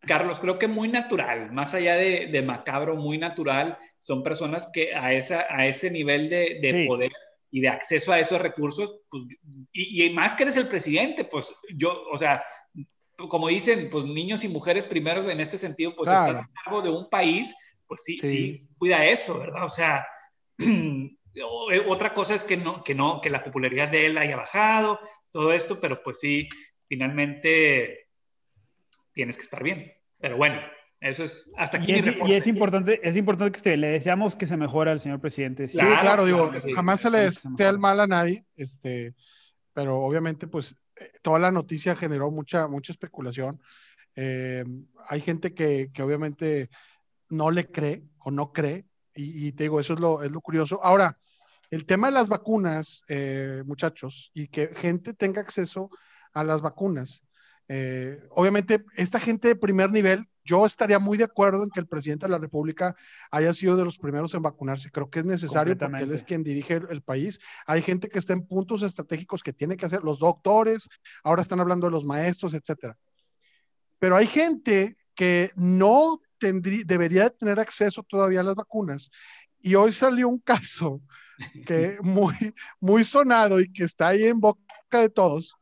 Carlos, 0.00 0.40
creo 0.40 0.58
que 0.58 0.68
muy 0.68 0.88
natural, 0.88 1.52
más 1.52 1.74
allá 1.74 1.96
de, 1.96 2.26
de 2.28 2.42
macabro, 2.42 2.96
muy 2.96 3.18
natural, 3.18 3.76
son 3.98 4.22
personas 4.22 4.70
que 4.72 4.94
a, 4.94 5.12
esa, 5.12 5.46
a 5.50 5.66
ese 5.66 5.90
nivel 5.90 6.28
de, 6.30 6.58
de 6.62 6.82
Sí. 6.82 6.86
poder 6.86 7.12
y 7.50 7.60
de 7.60 7.68
acceso 7.68 8.12
a 8.12 8.18
esos 8.20 8.40
recursos, 8.40 9.00
pues, 9.10 9.24
y, 9.72 10.04
y 10.04 10.10
más 10.10 10.34
que 10.34 10.42
eres 10.44 10.56
el 10.58 10.68
presidente, 10.68 11.24
pues 11.24 11.54
yo, 11.74 12.04
o 12.12 12.18
sea, 12.18 12.44
como 13.16 13.48
dicen, 13.48 13.88
pues 13.90 14.04
niños 14.04 14.44
y 14.44 14.48
mujeres 14.48 14.86
primero 14.86 15.28
en 15.30 15.40
este 15.40 15.56
sentido, 15.58 15.94
pues 15.96 16.10
Claro. 16.10 16.32
estás 16.32 16.44
a 16.46 16.50
cargo 16.64 16.82
de 16.82 16.90
un 16.90 17.08
país, 17.08 17.56
pues 17.86 18.02
sí, 18.04 18.18
sí, 18.18 18.54
Sí. 18.56 18.68
cuida 18.78 19.06
eso, 19.06 19.38
¿verdad? 19.38 19.64
O 19.64 19.68
sea, 19.68 20.06
eh, 20.58 21.84
otra 21.86 22.12
cosa 22.12 22.34
es 22.34 22.44
que 22.44 22.56
no, 22.56 22.82
que 22.82 22.94
no, 22.94 23.20
que 23.20 23.30
la 23.30 23.44
popularidad 23.44 23.88
de 23.88 24.06
él 24.06 24.18
haya 24.18 24.36
bajado, 24.36 25.00
todo 25.30 25.52
esto, 25.52 25.80
pero 25.80 26.02
pues 26.02 26.20
sí, 26.20 26.48
finalmente 26.88 28.08
tienes 29.12 29.36
que 29.36 29.42
estar 29.42 29.62
bien. 29.62 29.92
Pero 30.18 30.36
bueno, 30.36 30.60
eso 31.00 31.24
es 31.24 31.50
hasta 31.56 31.78
aquí 31.78 31.92
Y 31.92 31.94
mi 31.94 31.98
es, 32.00 32.16
y 32.28 32.32
es 32.32 32.46
importante, 32.46 33.00
es 33.02 33.16
importante 33.16 33.52
que 33.52 33.56
esté, 33.58 33.76
le 33.76 33.88
deseamos 33.88 34.34
que 34.34 34.46
se 34.46 34.56
mejore 34.56 34.90
al 34.90 35.00
señor 35.00 35.20
presidente. 35.20 35.68
Sí. 35.68 35.78
Claro, 35.78 36.00
claro, 36.00 36.24
digo, 36.24 36.48
claro 36.50 36.60
sí. 36.60 36.72
jamás 36.72 37.00
se 37.00 37.10
le 37.10 37.18
desea 37.18 37.68
el 37.68 37.78
mal 37.78 38.00
a 38.00 38.06
nadie, 38.06 38.44
este, 38.54 39.14
pero 39.74 39.98
obviamente, 40.00 40.46
pues, 40.46 40.76
eh, 40.98 41.10
toda 41.22 41.38
la 41.38 41.50
noticia 41.50 41.94
generó 41.96 42.30
mucha, 42.30 42.66
mucha 42.66 42.92
especulación. 42.92 43.60
Eh, 44.14 44.64
hay 45.08 45.20
gente 45.20 45.52
que, 45.52 45.90
que 45.92 46.02
obviamente 46.02 46.70
no 47.28 47.50
le 47.50 47.70
cree 47.70 48.04
o 48.18 48.30
no 48.30 48.52
cree, 48.52 48.86
y, 49.14 49.46
y 49.48 49.52
te 49.52 49.64
digo, 49.64 49.80
eso 49.80 49.94
es 49.94 50.00
lo, 50.00 50.22
es 50.22 50.30
lo 50.30 50.40
curioso. 50.40 50.80
Ahora, 50.82 51.18
el 51.70 51.84
tema 51.84 52.06
de 52.08 52.12
las 52.12 52.28
vacunas, 52.28 53.02
eh, 53.08 53.62
muchachos, 53.66 54.30
y 54.34 54.48
que 54.48 54.68
gente 54.68 55.14
tenga 55.14 55.40
acceso 55.40 55.90
a 56.32 56.44
las 56.44 56.60
vacunas. 56.60 57.24
eh, 57.68 58.20
obviamente, 58.30 58.84
esta 58.96 59.18
gente 59.18 59.48
de 59.48 59.56
primer 59.56 59.90
nivel, 59.90 60.24
yo 60.44 60.64
estaría 60.64 61.00
muy 61.00 61.18
de 61.18 61.24
acuerdo 61.24 61.64
en 61.64 61.70
que 61.70 61.80
el 61.80 61.88
presidente 61.88 62.26
de 62.26 62.30
la 62.30 62.38
República 62.38 62.94
haya 63.32 63.52
sido 63.52 63.76
de 63.76 63.84
los 63.84 63.98
primeros 63.98 64.32
en 64.34 64.42
vacunarse. 64.42 64.90
Creo 64.92 65.10
que 65.10 65.18
es 65.18 65.24
necesario 65.24 65.76
porque 65.76 66.04
él 66.04 66.12
es 66.12 66.22
quien 66.22 66.44
dirige 66.44 66.74
el, 66.74 66.86
el 66.90 67.02
país. 67.02 67.40
Hay 67.66 67.82
gente 67.82 68.08
que 68.08 68.20
está 68.20 68.32
en 68.32 68.46
puntos 68.46 68.82
estratégicos 68.82 69.42
que 69.42 69.52
tiene 69.52 69.76
que 69.76 69.86
hacer, 69.86 70.04
los 70.04 70.20
doctores, 70.20 70.88
ahora 71.24 71.42
están 71.42 71.58
hablando 71.58 71.88
de 71.88 71.90
los 71.90 72.04
maestros, 72.04 72.54
etcétera. 72.54 72.96
Pero 73.98 74.16
hay 74.16 74.28
gente 74.28 74.96
que 75.16 75.50
no 75.56 76.20
tendría, 76.38 76.82
debería 76.84 77.24
de 77.24 77.30
tener 77.30 77.58
acceso 77.60 78.02
todavía 78.02 78.40
a 78.40 78.44
las 78.44 78.54
vacunas. 78.54 79.10
Y 79.60 79.74
hoy 79.74 79.92
salió 79.92 80.28
un 80.28 80.38
caso 80.38 81.00
que 81.66 81.98
muy, 82.02 82.34
muy 82.80 83.04
sonado 83.04 83.60
y 83.60 83.72
que 83.72 83.84
está 83.84 84.08
ahí 84.08 84.24
en 84.24 84.40
boca 84.40 84.60
de 85.00 85.08
todos, 85.08 85.56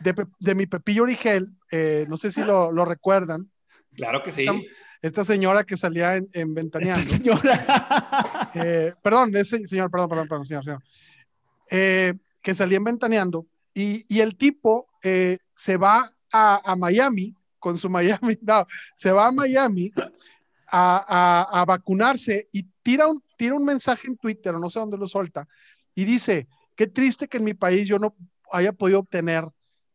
de, 0.00 0.14
de 0.38 0.54
mi 0.54 0.66
Pepillo 0.66 1.02
Origel, 1.04 1.48
eh, 1.72 2.06
no 2.08 2.16
sé 2.16 2.30
si 2.30 2.42
lo, 2.42 2.70
lo 2.72 2.84
recuerdan, 2.84 3.50
Claro 3.94 4.22
que 4.22 4.30
sí. 4.30 4.42
Estamos- 4.42 4.62
esta 5.02 5.24
señora 5.24 5.64
que 5.64 5.76
salía 5.76 6.14
en, 6.16 6.28
en 6.32 6.54
Ventaneando. 6.54 7.08
Señora. 7.08 8.50
Eh, 8.54 8.94
perdón, 9.02 9.34
ese 9.36 9.66
señor, 9.66 9.90
perdón, 9.90 10.08
perdón, 10.08 10.28
perdón, 10.28 10.46
señor, 10.46 10.64
señor. 10.64 10.82
Eh, 11.70 12.14
que 12.40 12.54
salía 12.54 12.78
en 12.78 12.84
Ventaneando 12.84 13.46
y, 13.74 14.04
y 14.12 14.20
el 14.20 14.36
tipo 14.36 14.88
eh, 15.02 15.38
se 15.54 15.76
va 15.76 16.08
a, 16.32 16.60
a 16.64 16.76
Miami 16.76 17.34
con 17.58 17.76
su 17.78 17.88
Miami, 17.90 18.38
no, 18.42 18.66
se 18.96 19.12
va 19.12 19.26
a 19.26 19.32
Miami 19.32 19.92
a, 20.70 21.46
a- 21.50 21.60
a 21.60 21.64
vacunarse 21.64 22.48
y 22.52 22.64
tira 22.82 23.06
un, 23.06 23.22
tira 23.36 23.54
un 23.54 23.64
mensaje 23.64 24.06
en 24.08 24.16
Twitter, 24.16 24.54
o 24.54 24.58
no 24.58 24.68
sé 24.68 24.78
dónde 24.78 24.98
lo 24.98 25.08
suelta, 25.08 25.46
y 25.94 26.04
dice, 26.04 26.46
qué 26.74 26.86
triste 26.86 27.26
que 27.28 27.38
en 27.38 27.44
mi 27.44 27.54
país 27.54 27.86
yo 27.86 27.98
no 27.98 28.14
haya 28.52 28.72
podido 28.72 29.00
obtener 29.00 29.46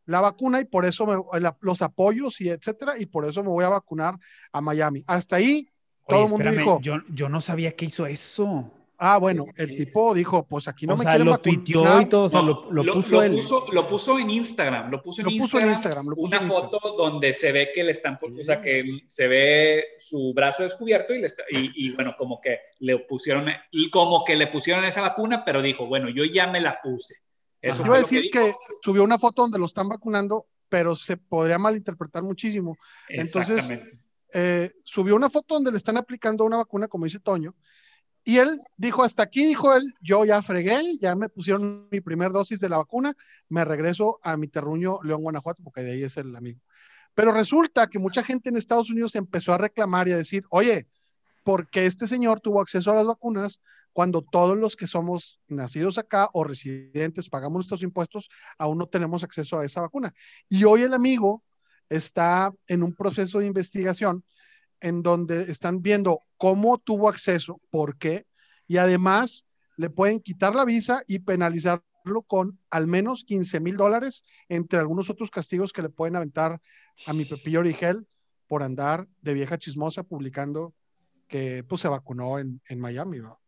la 0.05 0.20
vacuna 0.20 0.59
y 0.59 0.66
por 0.66 0.86
eso 0.86 1.05
me- 1.05 1.39
la- 1.39 1.55
los 1.61 1.82
apoyos 1.82 2.41
y 2.41 2.49
etcétera, 2.49 2.97
y 2.99 3.05
por 3.05 3.26
eso 3.26 3.41
me 3.43 3.49
voy 3.49 3.64
a 3.64 3.70
vacunar 3.70 4.18
a 4.51 4.61
Miami. 4.61 5.03
Hasta 5.07 5.38
ahí 5.38 5.68
todo 6.07 6.20
el 6.26 6.30
mundo 6.32 6.49
dijo, 6.51 6.80
yo, 6.82 6.95
yo 7.09 7.30
no 7.30 7.39
sabía 7.39 7.76
que 7.76 7.86
hizo 7.86 8.05
eso. 8.05 8.70
Ah, 9.06 9.18
bueno, 9.18 9.45
el 9.58 9.76
tipo 9.76 10.14
dijo, 10.14 10.47
pues 10.47 10.70
aquí 10.70 10.88
no 10.88 10.93
o 10.93 10.97
me 10.97 11.04
sea, 11.04 11.12
quieren 11.12 11.26
lo 11.26 11.32
vacunar. 11.34 11.56
tuiteó 11.64 12.01
y 12.01 12.06
todo, 12.06 12.24
o 12.24 12.30
sea, 12.30 12.41
No, 12.41 12.47
lo, 12.72 12.84
lo 12.84 12.93
puso 12.93 13.22
él. 13.22 13.34
puso, 13.34 13.66
lo 13.74 13.86
puso 13.86 14.18
en 14.18 14.30
Instagram, 14.30 14.89
lo 14.89 15.01
puso 15.04 15.20
en, 15.22 15.26
Lo 15.26 15.32
puso 15.32 15.41
Instagram, 15.60 15.68
en 15.68 15.72
Instagram, 15.74 16.06
lo 16.08 16.16
puso 16.16 16.28
una 16.28 16.38
en 16.38 16.47
foto 16.47 16.95
donde 16.97 17.34
se 17.34 17.51
ve 17.51 17.72
que 17.76 17.84
le 17.84 17.91
están, 17.91 18.18
o 18.22 18.43
sea, 18.45 18.62
que 18.62 19.01
se 19.10 19.28
ve 19.28 19.86
su 19.97 20.34
brazo 20.34 20.64
descubierto 20.64 21.14
y, 21.14 21.20
le 21.20 21.28
está- 21.28 21.43
y, 21.51 21.72
y, 21.86 21.91
bueno, 21.95 22.16
como 22.18 22.39
que 22.39 22.60
le 22.80 22.97
pusieron, 22.99 23.45
y 23.72 23.89
como 23.89 24.24
que 24.24 24.38
le 24.38 24.47
pusieron 24.47 24.86
esa 24.86 25.01
vacuna, 25.01 25.43
pero 25.43 25.62
dijo, 25.62 25.86
bueno, 25.86 26.08
yo 26.10 26.24
ya 26.24 26.47
me 26.47 26.62
la 26.62 26.80
puse. 26.82 27.16
Eso. 27.62 27.80
Yo 27.80 27.88
iba 27.88 27.95
a 27.95 27.99
lo 27.99 28.04
decir 28.04 28.30
que, 28.32 28.54
subió 28.82 29.04
una 29.04 29.20
foto 29.20 29.41
donde 29.41 29.60
lo 29.60 29.66
están 29.66 29.89
vacunando, 29.89 30.47
pero 30.70 30.95
se 30.95 31.18
podría 31.18 31.58
malinterpretar 31.58 32.24
muchísimo. 32.24 32.78
entonces, 33.10 33.58
Exactamente. 33.58 33.97
Eh, 34.34 34.72
subió 34.86 35.16
una 35.16 35.30
foto 35.30 35.56
donde 35.56 35.72
le 35.72 35.78
están 35.78 35.97
aplicando 35.97 36.45
una 36.45 36.58
vacuna, 36.58 36.88
como 36.88 37.04
dice 37.06 37.20
Toño, 37.20 37.54
y 38.26 38.38
él 38.38 38.57
dijo, 38.78 39.03
hasta 39.03 39.24
aquí, 39.24 39.45
dijo 39.45 39.76
él, 39.76 39.84
yo 40.01 40.24
ya 40.24 40.41
fregué, 40.41 40.82
ya 40.99 41.15
me 41.15 41.28
pusieron 41.28 41.88
mi 41.91 41.99
primer 41.99 42.32
dosis 42.32 42.59
de 42.59 42.69
la 42.69 42.78
vacuna, 42.78 43.13
me 43.49 43.65
regreso 43.65 44.19
a 44.24 44.38
mi 44.38 44.47
terruño 44.47 44.99
León, 45.03 45.21
Guanajuato, 45.21 45.61
porque 45.61 45.82
de 45.82 45.91
ahí 45.91 46.03
es 46.03 46.15
el 46.15 46.34
amigo. 46.36 46.61
Pero 47.15 47.34
resulta 47.34 47.88
que 47.88 47.99
mucha 47.99 48.24
gente 48.24 48.49
en 48.49 48.55
Estados 48.57 48.89
Unidos 48.89 49.15
empezó 49.15 49.53
a 49.53 49.57
reclamar 49.57 50.07
y 50.07 50.13
a 50.13 50.17
decir, 50.17 50.45
oye, 50.49 50.88
¿por 51.43 51.69
qué 51.69 51.86
este 51.86 52.07
señor 52.07 52.39
tuvo 52.39 52.61
acceso 52.61 52.91
a 52.91 52.95
las 52.95 53.05
vacunas 53.05 53.61
cuando 53.91 54.21
todos 54.21 54.57
los 54.57 54.76
que 54.76 54.88
somos 54.88 55.41
nacidos 55.47 55.97
acá 55.97 56.30
o 56.34 56.45
residentes 56.45 57.30
pagamos 57.30 57.55
nuestros 57.55 57.84
impuestos, 57.84 58.30
aún 58.57 58.78
no 58.78 58.88
tenemos 58.88 59.24
acceso 59.26 59.59
a 59.59 59.65
esa 59.65 59.82
vacuna? 59.82 60.13
Y 60.47 60.63
hoy 60.63 60.84
el 60.84 60.93
amigo 60.93 61.43
está 61.89 62.53
en 62.67 62.84
un 62.84 62.95
proceso 62.95 63.39
de 63.39 63.47
investigación 63.47 64.24
en 64.84 65.01
donde 65.01 65.43
están 65.43 65.81
viendo 65.81 66.19
cómo 66.38 66.77
tuvo 66.77 67.09
acceso, 67.09 67.59
por 67.71 67.97
qué, 67.97 68.27
y 68.67 68.77
además 68.77 69.47
le 69.77 69.89
pueden 69.89 70.19
quitar 70.19 70.53
la 70.53 70.65
visa 70.65 71.01
y 71.07 71.19
penalizarlo 71.19 72.21
con 72.27 72.59
al 72.69 72.86
menos 72.86 73.23
15 73.23 73.61
mil 73.61 73.77
dólares, 73.77 74.25
entre 74.49 74.79
algunos 74.79 75.09
otros 75.09 75.31
castigos 75.31 75.71
que 75.71 75.81
le 75.81 75.89
pueden 75.89 76.17
aventar 76.17 76.59
a 77.07 77.13
mi 77.13 77.23
Pepillo 77.23 77.61
Origel 77.61 78.07
por 78.47 78.61
andar 78.61 79.07
de 79.21 79.34
vieja 79.34 79.57
chismosa 79.57 80.03
publicando 80.03 80.73
que 81.27 81.63
pues 81.63 81.81
se 81.81 81.88
vacunó 81.88 82.38
en, 82.38 82.61
Miami. 82.77 83.19
¿no? 83.19 83.39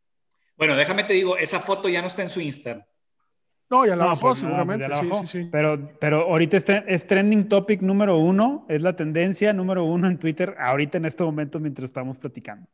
Bueno, 0.57 0.75
déjame 0.75 1.03
te 1.03 1.13
digo, 1.13 1.37
esa 1.37 1.59
foto 1.59 1.89
ya 1.89 2.01
no 2.01 2.07
está 2.07 2.23
en 2.23 2.29
su 2.29 2.39
Instagram. 2.39 2.85
No, 3.69 3.85
ya 3.85 3.95
la 3.95 4.03
No, 4.03 4.09
bajó 4.11 4.21
pues, 4.27 4.43
no, 4.43 4.49
seguramente. 4.49 4.85
pues 4.85 4.89
ya 4.91 4.95
la 4.97 5.01
sí, 5.03 5.09
bajó. 5.09 5.25
sí, 5.27 5.43
sí. 5.43 5.49
Pero, 5.51 5.89
pero 5.99 6.21
ahorita 6.29 6.57
es, 6.57 6.67
tre- 6.67 6.83
es 6.87 7.07
trending 7.07 7.47
topic 7.49 7.81
número 7.81 8.17
uno, 8.17 8.65
es 8.69 8.81
la 8.83 8.95
tendencia 8.95 9.53
número 9.53 9.83
uno 9.85 10.07
en 10.07 10.19
Twitter, 10.19 10.55
ahorita 10.59 10.97
en 10.99 11.05
este 11.05 11.23
momento 11.23 11.59
mientras 11.59 11.85
estamos 11.85 12.17
platicando. 12.17 12.67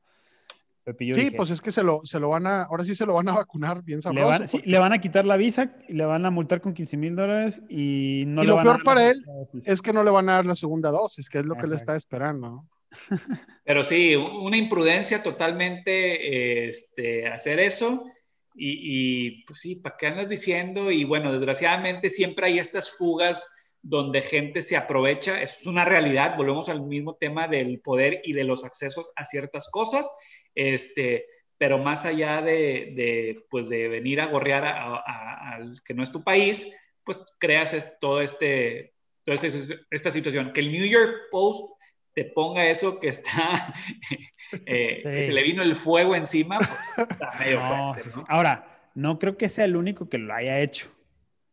Pepillo 0.84 1.14
Sí, 1.14 1.20
Origel. 1.22 1.38
pues 1.38 1.52
es 1.52 1.62
que 1.62 1.70
se 1.72 1.84
lo, 1.84 2.02
se 2.04 2.20
lo 2.20 2.30
van 2.30 2.48
a, 2.48 2.64
ahora 2.64 2.84
sí 2.84 2.96
se 2.96 3.06
lo 3.06 3.14
van 3.14 3.30
a 3.30 3.34
vacunar 3.36 3.84
bien 3.84 3.98
le 4.00 4.02
sabroso. 4.02 4.28
van, 4.28 4.48
sí, 4.48 4.58
porque- 4.58 4.70
le 4.72 4.80
van 4.80 4.94
a 4.94 4.98
quitar 4.98 5.26
la 5.26 5.38
visa 5.38 5.76
y 5.88 5.94
le 5.94 6.06
van 6.06 6.26
a 6.26 6.32
multar 6.32 6.60
con 6.60 6.74
15 6.74 6.98
mil 6.98 7.16
dólares 7.16 7.62
y 7.70 8.24
no 8.28 8.42
Y 8.42 8.46
le 8.46 8.50
lo 8.50 8.56
van 8.56 8.62
a 8.68 8.72
peor 8.72 8.78
dar 8.78 8.84
para 8.84 9.10
él 9.10 9.16
dosis. 9.26 9.68
es 9.68 9.82
que 9.82 9.94
no 9.94 10.04
le 10.04 10.10
van 10.12 10.28
a 10.28 10.34
dar 10.34 10.46
la 10.48 10.56
segunda 10.56 10.90
dosis, 10.90 11.30
que 11.30 11.38
es 11.38 11.46
lo 11.46 11.54
que 11.54 11.68
le 11.68 11.74
Exacto. 11.76 11.84
está 11.94 11.96
esperando. 11.96 12.50
¿no? 12.50 12.68
Pero 13.64 13.84
sí, 13.84 14.16
una 14.16 14.58
imprudencia 14.58 15.22
totalmente 15.24 16.68
este, 16.68 17.28
hacer 17.28 17.60
eso. 17.60 18.04
Y, 18.54 19.44
pues 19.46 19.60
sí, 19.60 19.78
¿para 19.78 19.96
qué 19.98 20.08
andas 20.08 20.30
diciendo? 20.30 20.92
Y 20.92 21.04
bueno, 21.04 21.32
desgraciadamente 21.32 22.10
siempre 22.10 22.48
hay 22.48 22.60
estas 22.60 22.92
fugas 22.92 23.50
donde 23.82 24.22
gente 24.22 24.62
se 24.62 24.78
aprovecha. 24.78 25.42
Es 25.42 25.66
una 25.66 25.86
realidad. 25.86 26.36
Volvemos 26.38 26.70
al 26.70 26.82
mismo 26.82 27.16
tema 27.16 27.48
del 27.48 27.80
poder 27.80 28.22
y 28.24 28.34
de 28.34 28.44
los 28.44 28.64
accesos 28.64 29.12
a 29.16 29.26
ciertas 29.26 29.70
cosas. 29.70 30.10
Este, 30.54 31.26
pero 31.58 31.78
más 31.78 32.06
allá 32.06 32.42
de, 32.42 32.94
de, 32.96 33.46
pues 33.50 33.70
de 33.70 33.88
venir 33.88 34.20
a 34.22 34.28
gorrear 34.28 34.66
al 34.66 35.82
que 35.84 35.94
no 35.94 36.04
es 36.04 36.12
tu 36.12 36.24
país, 36.24 36.68
pues 37.04 37.24
creas 37.40 37.98
todo 38.00 38.22
este 38.22 38.94
Entonces, 39.26 39.80
esta 39.90 40.12
situación, 40.12 40.54
que 40.54 40.62
el 40.62 40.72
New 40.72 40.86
York 40.86 41.14
Post 41.32 41.81
te 42.14 42.26
ponga 42.26 42.66
eso 42.68 43.00
que 43.00 43.08
está, 43.08 43.74
eh, 44.66 45.02
que 45.04 45.24
se 45.24 45.32
le 45.32 45.44
vino 45.44 45.62
el 45.62 45.76
fuego 45.76 46.16
encima, 46.16 46.58
pues 46.58 47.10
está 47.10 47.32
medio 47.40 47.60
fuerte, 47.60 48.10
Ahora, 48.28 48.90
no 48.96 49.20
creo 49.20 49.38
que 49.38 49.50
sea 49.50 49.66
el 49.66 49.76
único 49.76 50.10
que 50.10 50.18
lo 50.18 50.34
haya 50.34 50.60
hecho. 50.60 50.92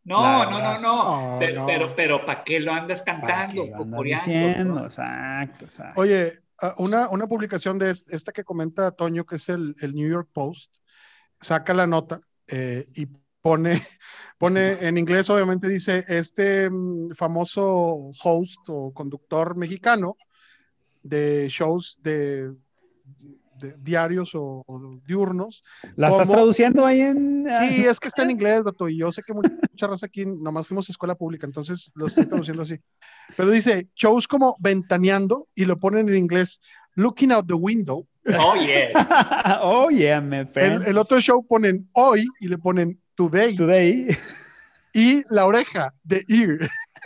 No, 0.05 0.49
no, 0.49 0.63
no, 0.63 0.79
no, 0.79 1.37
pero, 1.39 1.67
pero, 1.67 1.95
pero, 1.95 2.25
¿para 2.25 2.43
qué 2.43 2.61
lo 2.61 2.73
andas 2.73 3.03
cantando? 3.03 3.67
Lo 3.67 3.83
andas 3.83 4.01
diciendo, 4.03 4.85
exacto, 4.85 5.67
exacto. 5.67 6.01
Oye, 6.01 6.33
ah, 6.63 6.75
una, 6.79 7.11
una 7.11 7.27
publicación 7.27 7.79
de 7.79 7.91
esta 7.91 8.33
que 8.33 8.43
comenta 8.43 8.91
Toño, 8.91 9.27
que 9.27 9.37
es 9.37 9.51
el, 9.51 9.75
el 9.83 9.95
New 9.95 10.09
York 10.09 10.31
Post, 10.33 10.75
saca 11.39 11.75
la 11.75 11.87
nota 11.87 12.21
eh, 12.47 12.87
y 12.95 13.07
pone, 13.43 13.73
pone 14.39 14.73
en 14.81 14.97
inglés, 14.97 15.29
obviamente 15.29 15.69
dice, 15.69 16.05
este 16.09 16.71
mm, 16.71 17.11
famoso 17.11 18.11
host 18.23 18.61
o 18.69 18.93
conductor 18.95 19.57
mexicano 19.57 20.17
de 21.03 21.49
shows 21.49 21.99
de, 22.03 22.53
diarios 23.79 24.33
o, 24.35 24.65
diurnos. 25.07 25.65
¿La 25.97 26.11
estás 26.11 26.29
traduciendo 26.29 26.87
ahí 26.87 27.01
en...? 27.01 27.47
Sí, 27.51 27.85
es 27.85 27.99
que 27.99 28.09
está 28.09 28.23
en 28.23 28.31
inglés, 28.31 28.63
Beto, 28.63 28.89
y 28.89 28.99
yo 28.99 29.11
sé 29.11 29.23
que 29.23 29.35
mucha 29.35 29.87
raza 29.87 30.07
aquí 30.07 30.25
nomás 30.25 30.67
fuimos 30.67 30.89
a 30.89 30.93
escuela 30.93 31.15
pública, 31.15 31.47
entonces 31.47 31.91
lo 31.95 32.07
estoy 32.07 32.27
traduciendo 32.27 32.63
así. 32.63 32.79
Pero 33.37 33.51
dice, 33.51 33.89
shows 33.97 34.29
como 34.29 34.57
ventaneando, 34.61 35.49
y 35.55 35.65
lo 35.65 35.79
ponen 35.79 36.09
en 36.09 36.17
inglés, 36.17 36.61
looking 36.95 37.33
out 37.33 37.47
the 37.47 37.55
window. 37.55 38.07
Oh, 38.39 38.55
yes. 38.55 38.93
oh, 39.63 39.89
yeah, 39.91 40.21
me 40.21 40.49
el, 40.55 40.83
el 40.83 40.99
otro 40.99 41.21
show 41.21 41.45
ponen 41.45 41.89
hoy 41.93 42.27
y 42.41 42.49
le 42.49 42.59
ponen 42.59 43.01
today. 43.15 43.57
Today. 43.57 44.09
Y 44.93 45.23
la 45.31 45.47
oreja, 45.47 45.95
the 46.07 46.25
ear. 46.29 46.59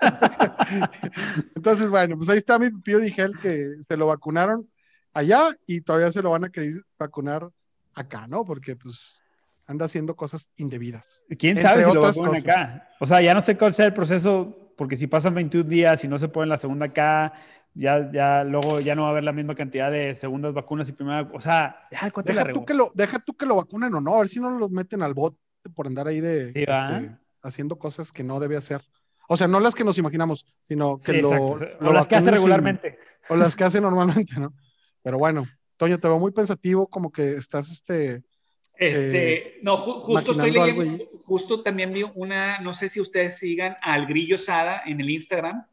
Entonces, 1.56 1.90
bueno, 1.90 2.16
pues 2.16 2.28
ahí 2.28 2.38
está 2.38 2.58
mi 2.58 2.70
Pío 2.70 2.98
Rigel 2.98 3.38
que 3.40 3.66
se 3.86 3.96
lo 3.96 4.06
vacunaron 4.06 4.68
allá 5.14 5.48
y 5.66 5.80
todavía 5.80 6.12
se 6.12 6.22
lo 6.22 6.30
van 6.30 6.44
a 6.44 6.50
querer 6.50 6.74
vacunar 6.98 7.48
acá, 7.94 8.26
¿no? 8.26 8.44
Porque 8.44 8.76
pues 8.76 9.24
anda 9.66 9.86
haciendo 9.86 10.16
cosas 10.16 10.50
indebidas. 10.56 11.24
¿Quién 11.38 11.60
sabe 11.60 11.84
si 11.84 11.92
lo 11.92 12.00
vacunan 12.00 12.36
acá? 12.36 12.88
O 13.00 13.06
sea, 13.06 13.20
ya 13.20 13.34
no 13.34 13.40
sé 13.40 13.56
cuál 13.56 13.72
sea 13.72 13.86
el 13.86 13.94
proceso, 13.94 14.72
porque 14.76 14.96
si 14.96 15.06
pasan 15.06 15.34
21 15.34 15.68
días 15.68 16.04
y 16.04 16.08
no 16.08 16.18
se 16.18 16.28
ponen 16.28 16.48
la 16.48 16.58
segunda 16.58 16.86
acá, 16.86 17.32
ya, 17.74 18.10
ya 18.12 18.44
luego 18.44 18.80
ya 18.80 18.94
no 18.94 19.02
va 19.02 19.08
a 19.08 19.10
haber 19.12 19.24
la 19.24 19.32
misma 19.32 19.54
cantidad 19.54 19.90
de 19.90 20.14
segundas 20.14 20.52
vacunas 20.52 20.88
y 20.88 20.92
primera, 20.92 21.28
o 21.32 21.40
sea, 21.40 21.88
deja, 21.90 22.10
tú 22.52 22.64
que 22.64 22.74
lo, 22.74 22.90
deja 22.94 23.18
tú 23.18 23.34
que 23.34 23.46
lo 23.46 23.56
vacunen 23.56 23.94
o 23.94 24.00
no, 24.00 24.14
a 24.14 24.18
ver 24.18 24.28
si 24.28 24.40
no 24.40 24.50
los 24.50 24.70
meten 24.70 25.02
al 25.02 25.14
bote 25.14 25.38
por 25.74 25.86
andar 25.86 26.06
ahí 26.06 26.20
de 26.20 26.48
este, 26.48 27.16
haciendo 27.42 27.78
cosas 27.78 28.12
que 28.12 28.24
no 28.24 28.40
debe 28.40 28.56
hacer. 28.56 28.82
O 29.28 29.36
sea, 29.36 29.48
no 29.48 29.60
las 29.60 29.74
que 29.74 29.84
nos 29.84 29.98
imaginamos, 29.98 30.46
sino 30.62 30.98
que 30.98 31.14
lo, 31.14 31.30
O 31.30 31.92
las 31.92 32.08
que 32.08 32.16
hace 32.16 32.30
regularmente. 32.30 32.98
o 33.28 33.36
las 33.36 33.56
que 33.56 33.64
hace 33.64 33.80
normalmente, 33.80 34.38
¿no? 34.38 34.52
Pero 35.02 35.18
bueno, 35.18 35.46
Toño, 35.76 35.98
te 35.98 36.08
veo 36.08 36.18
muy 36.18 36.30
pensativo, 36.30 36.86
como 36.86 37.10
que 37.10 37.32
estás 37.32 37.70
este. 37.70 38.22
Este, 38.76 39.34
eh, 39.34 39.58
no, 39.62 39.76
justo 39.76 40.32
estoy 40.32 40.50
leyendo, 40.50 41.04
justo 41.24 41.62
también 41.62 41.92
vi 41.92 42.04
una, 42.14 42.58
no 42.60 42.72
sé 42.74 42.88
si 42.88 43.00
ustedes 43.00 43.36
sigan 43.36 43.76
al 43.82 44.06
Grillo 44.06 44.38
Sada 44.38 44.82
en 44.86 45.00
el 45.00 45.10
Instagram. 45.10 45.66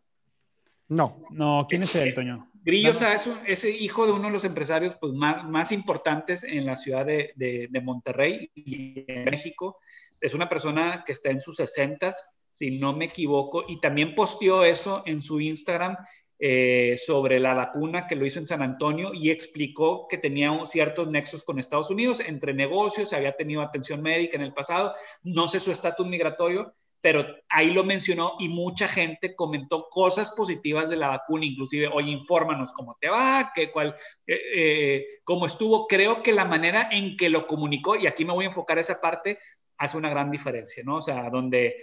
No. 0.90 1.24
No, 1.32 1.66
¿quién 1.70 1.84
es 1.84 1.96
él, 1.96 2.14
Toño? 2.14 2.50
Grillo 2.64 2.94
Sada 2.94 3.16
es, 3.16 3.30
ese 3.48 3.70
hijo 3.70 4.06
de 4.06 4.12
uno 4.12 4.28
de 4.28 4.34
los 4.34 4.46
empresarios 4.46 4.96
pues, 5.00 5.14
más, 5.14 5.48
más 5.48 5.72
importantes 5.72 6.44
en 6.44 6.66
la 6.66 6.76
ciudad 6.76 7.06
de, 7.06 7.34
de, 7.36 7.68
de 7.70 7.82
Monterrey 7.82 8.52
y 8.54 9.06
en 9.08 9.26
México. 9.26 9.78
Es 10.20 10.34
una 10.34 10.50
persona 10.50 11.04
que 11.06 11.14
está 11.14 11.30
en 11.30 11.42
sus 11.42 11.58
sesentas, 11.58 12.36
si 12.52 12.80
no 12.80 12.94
me 12.94 13.06
equivoco, 13.06 13.66
y 13.68 13.80
también 13.80 14.16
posteó 14.16 14.64
eso 14.64 15.04
en 15.06 15.22
su 15.22 15.40
Instagram 15.40 15.98
eh, 16.42 16.96
sobre 16.98 17.40
la 17.40 17.54
vacuna 17.54 18.08
que 18.08 18.16
lo 18.16 18.26
hizo 18.26 18.40
en 18.40 18.46
San 18.46 18.62
Antonio 18.62 19.14
y 19.14 19.30
explicó 19.30 20.08
que 20.08 20.18
tenía 20.18 20.52
ciertos 20.66 21.10
nexos 21.10 21.44
con 21.44 21.60
Estados 21.60 21.90
Unidos 21.90 22.22
entre 22.22 22.54
negocios, 22.54 23.12
había 23.12 23.36
tenido 23.36 23.62
atención 23.62 24.02
médica 24.02 24.38
en 24.38 24.44
el 24.44 24.54
pasado, 24.54 24.94
no 25.22 25.50
sé 25.50 25.60
su 25.60 25.72
estatus 25.72 26.08
migratorio, 26.08 26.74
pero 27.02 27.26
ahí 27.50 27.72
lo 27.72 27.84
mencionó 27.84 28.36
y 28.40 28.50
mucha 28.50 28.88
gente 28.88 29.36
comentó 29.36 29.88
cosas 29.90 30.32
positivas 30.32 30.90
de 30.90 30.98
la 30.98 31.08
vacuna, 31.08 31.46
inclusive, 31.46 31.88
oye, 31.88 32.12
infórmanos 32.12 32.72
cómo 32.74 32.92
te 33.00 33.10
va, 33.10 33.52
qué, 33.54 33.72
cuál, 33.72 33.96
eh, 34.28 34.40
eh, 34.56 35.06
cómo 35.24 35.46
estuvo. 35.46 35.88
Creo 35.88 36.22
que 36.22 36.34
la 36.34 36.46
manera 36.46 36.90
en 36.92 37.16
que 37.16 37.30
lo 37.30 37.48
comunicó, 37.48 37.96
y 37.96 38.08
aquí 38.08 38.26
me 38.26 38.34
voy 38.34 38.46
a 38.46 38.48
enfocar 38.48 38.80
esa 38.80 39.00
parte, 39.00 39.40
hace 39.78 39.98
una 39.98 40.10
gran 40.10 40.30
diferencia, 40.30 40.84
¿no? 40.86 40.98
O 40.98 41.02
sea, 41.02 41.30
donde 41.30 41.76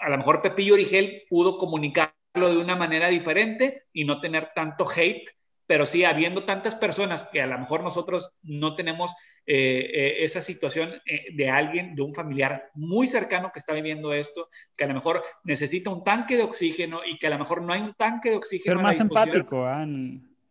a 0.00 0.08
lo 0.08 0.18
mejor 0.18 0.42
Pepillo 0.42 0.74
Origel 0.74 1.24
pudo 1.28 1.58
comunicarlo 1.58 2.14
de 2.34 2.58
una 2.58 2.76
manera 2.76 3.08
diferente 3.08 3.84
y 3.92 4.04
no 4.04 4.20
tener 4.20 4.48
tanto 4.54 4.86
hate, 4.88 5.30
pero 5.66 5.86
sí, 5.86 6.04
habiendo 6.04 6.44
tantas 6.44 6.74
personas 6.74 7.24
que 7.24 7.40
a 7.40 7.46
lo 7.46 7.56
mejor 7.58 7.84
nosotros 7.84 8.30
no 8.42 8.74
tenemos 8.74 9.12
eh, 9.46 9.90
eh, 9.92 10.24
esa 10.24 10.42
situación 10.42 10.94
eh, 11.06 11.26
de 11.32 11.48
alguien, 11.48 11.94
de 11.94 12.02
un 12.02 12.12
familiar 12.12 12.70
muy 12.74 13.06
cercano 13.06 13.50
que 13.52 13.60
está 13.60 13.72
viviendo 13.72 14.12
esto, 14.12 14.48
que 14.76 14.84
a 14.84 14.88
lo 14.88 14.94
mejor 14.94 15.22
necesita 15.44 15.90
un 15.90 16.02
tanque 16.02 16.36
de 16.36 16.42
oxígeno 16.42 17.00
y 17.04 17.18
que 17.18 17.28
a 17.28 17.30
lo 17.30 17.38
mejor 17.38 17.62
no 17.62 17.72
hay 17.72 17.82
un 17.82 17.94
tanque 17.94 18.30
de 18.30 18.36
oxígeno. 18.36 18.76
Ser 18.76 18.82
más 18.82 19.00
empático. 19.00 19.64
¿ah? 19.64 19.86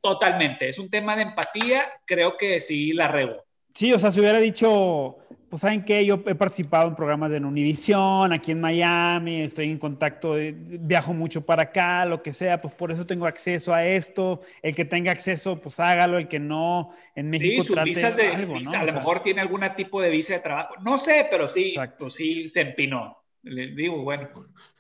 Totalmente, 0.02 0.70
es 0.70 0.80
un 0.80 0.90
tema 0.90 1.16
de 1.18 1.24
empatía, 1.24 1.82
creo 2.06 2.38
que 2.38 2.62
sí 2.62 2.94
la 2.94 3.10
rego. 3.10 3.44
Sí, 3.74 3.94
o 3.94 4.00
sea, 4.00 4.12
si 4.12 4.20
hubiera 4.20 4.40
dicho, 4.40 5.18
pues 5.50 5.62
saben 5.62 5.84
que 5.84 6.06
yo 6.06 6.22
he 6.26 6.36
participado 6.36 6.88
en 6.88 6.96
programas 6.96 7.32
de 7.32 7.38
Univision, 7.38 8.32
aquí 8.34 8.52
en 8.52 8.62
Miami, 8.62 9.42
estoy 9.42 9.72
en 9.72 9.80
contacto, 9.80 10.36
viajo 10.54 11.14
mucho 11.14 11.46
para 11.46 11.64
acá, 11.64 12.06
lo 12.06 12.22
que 12.22 12.34
sea, 12.34 12.62
pues 12.62 12.74
por 12.74 12.92
eso 12.92 13.06
tengo 13.06 13.26
acceso 13.26 13.74
a 13.74 13.86
esto. 13.86 14.42
El 14.62 14.76
que 14.76 14.86
tenga 14.86 15.12
acceso, 15.12 15.60
pues 15.60 15.80
hágalo, 15.80 16.18
el 16.18 16.28
que 16.28 16.40
no, 16.40 16.94
en 17.16 17.30
México 17.30 17.64
sí, 17.64 17.74
visas 17.84 18.18
de, 18.18 18.28
algo, 18.28 18.60
¿no? 18.60 18.72
A 18.72 18.84
lo 18.84 18.94
mejor 18.94 19.22
tiene 19.22 19.42
algún 19.42 19.62
tipo 19.76 20.02
de 20.02 20.10
visa 20.10 20.34
de 20.34 20.40
trabajo, 20.40 20.76
no 20.82 20.98
sé, 20.98 21.28
pero 21.32 21.48
sí, 21.48 21.76
pues 21.98 22.14
sí 22.14 22.48
se 22.48 22.62
empinó. 22.62 23.18
Le 23.44 23.68
digo, 23.68 24.04
bueno, 24.04 24.30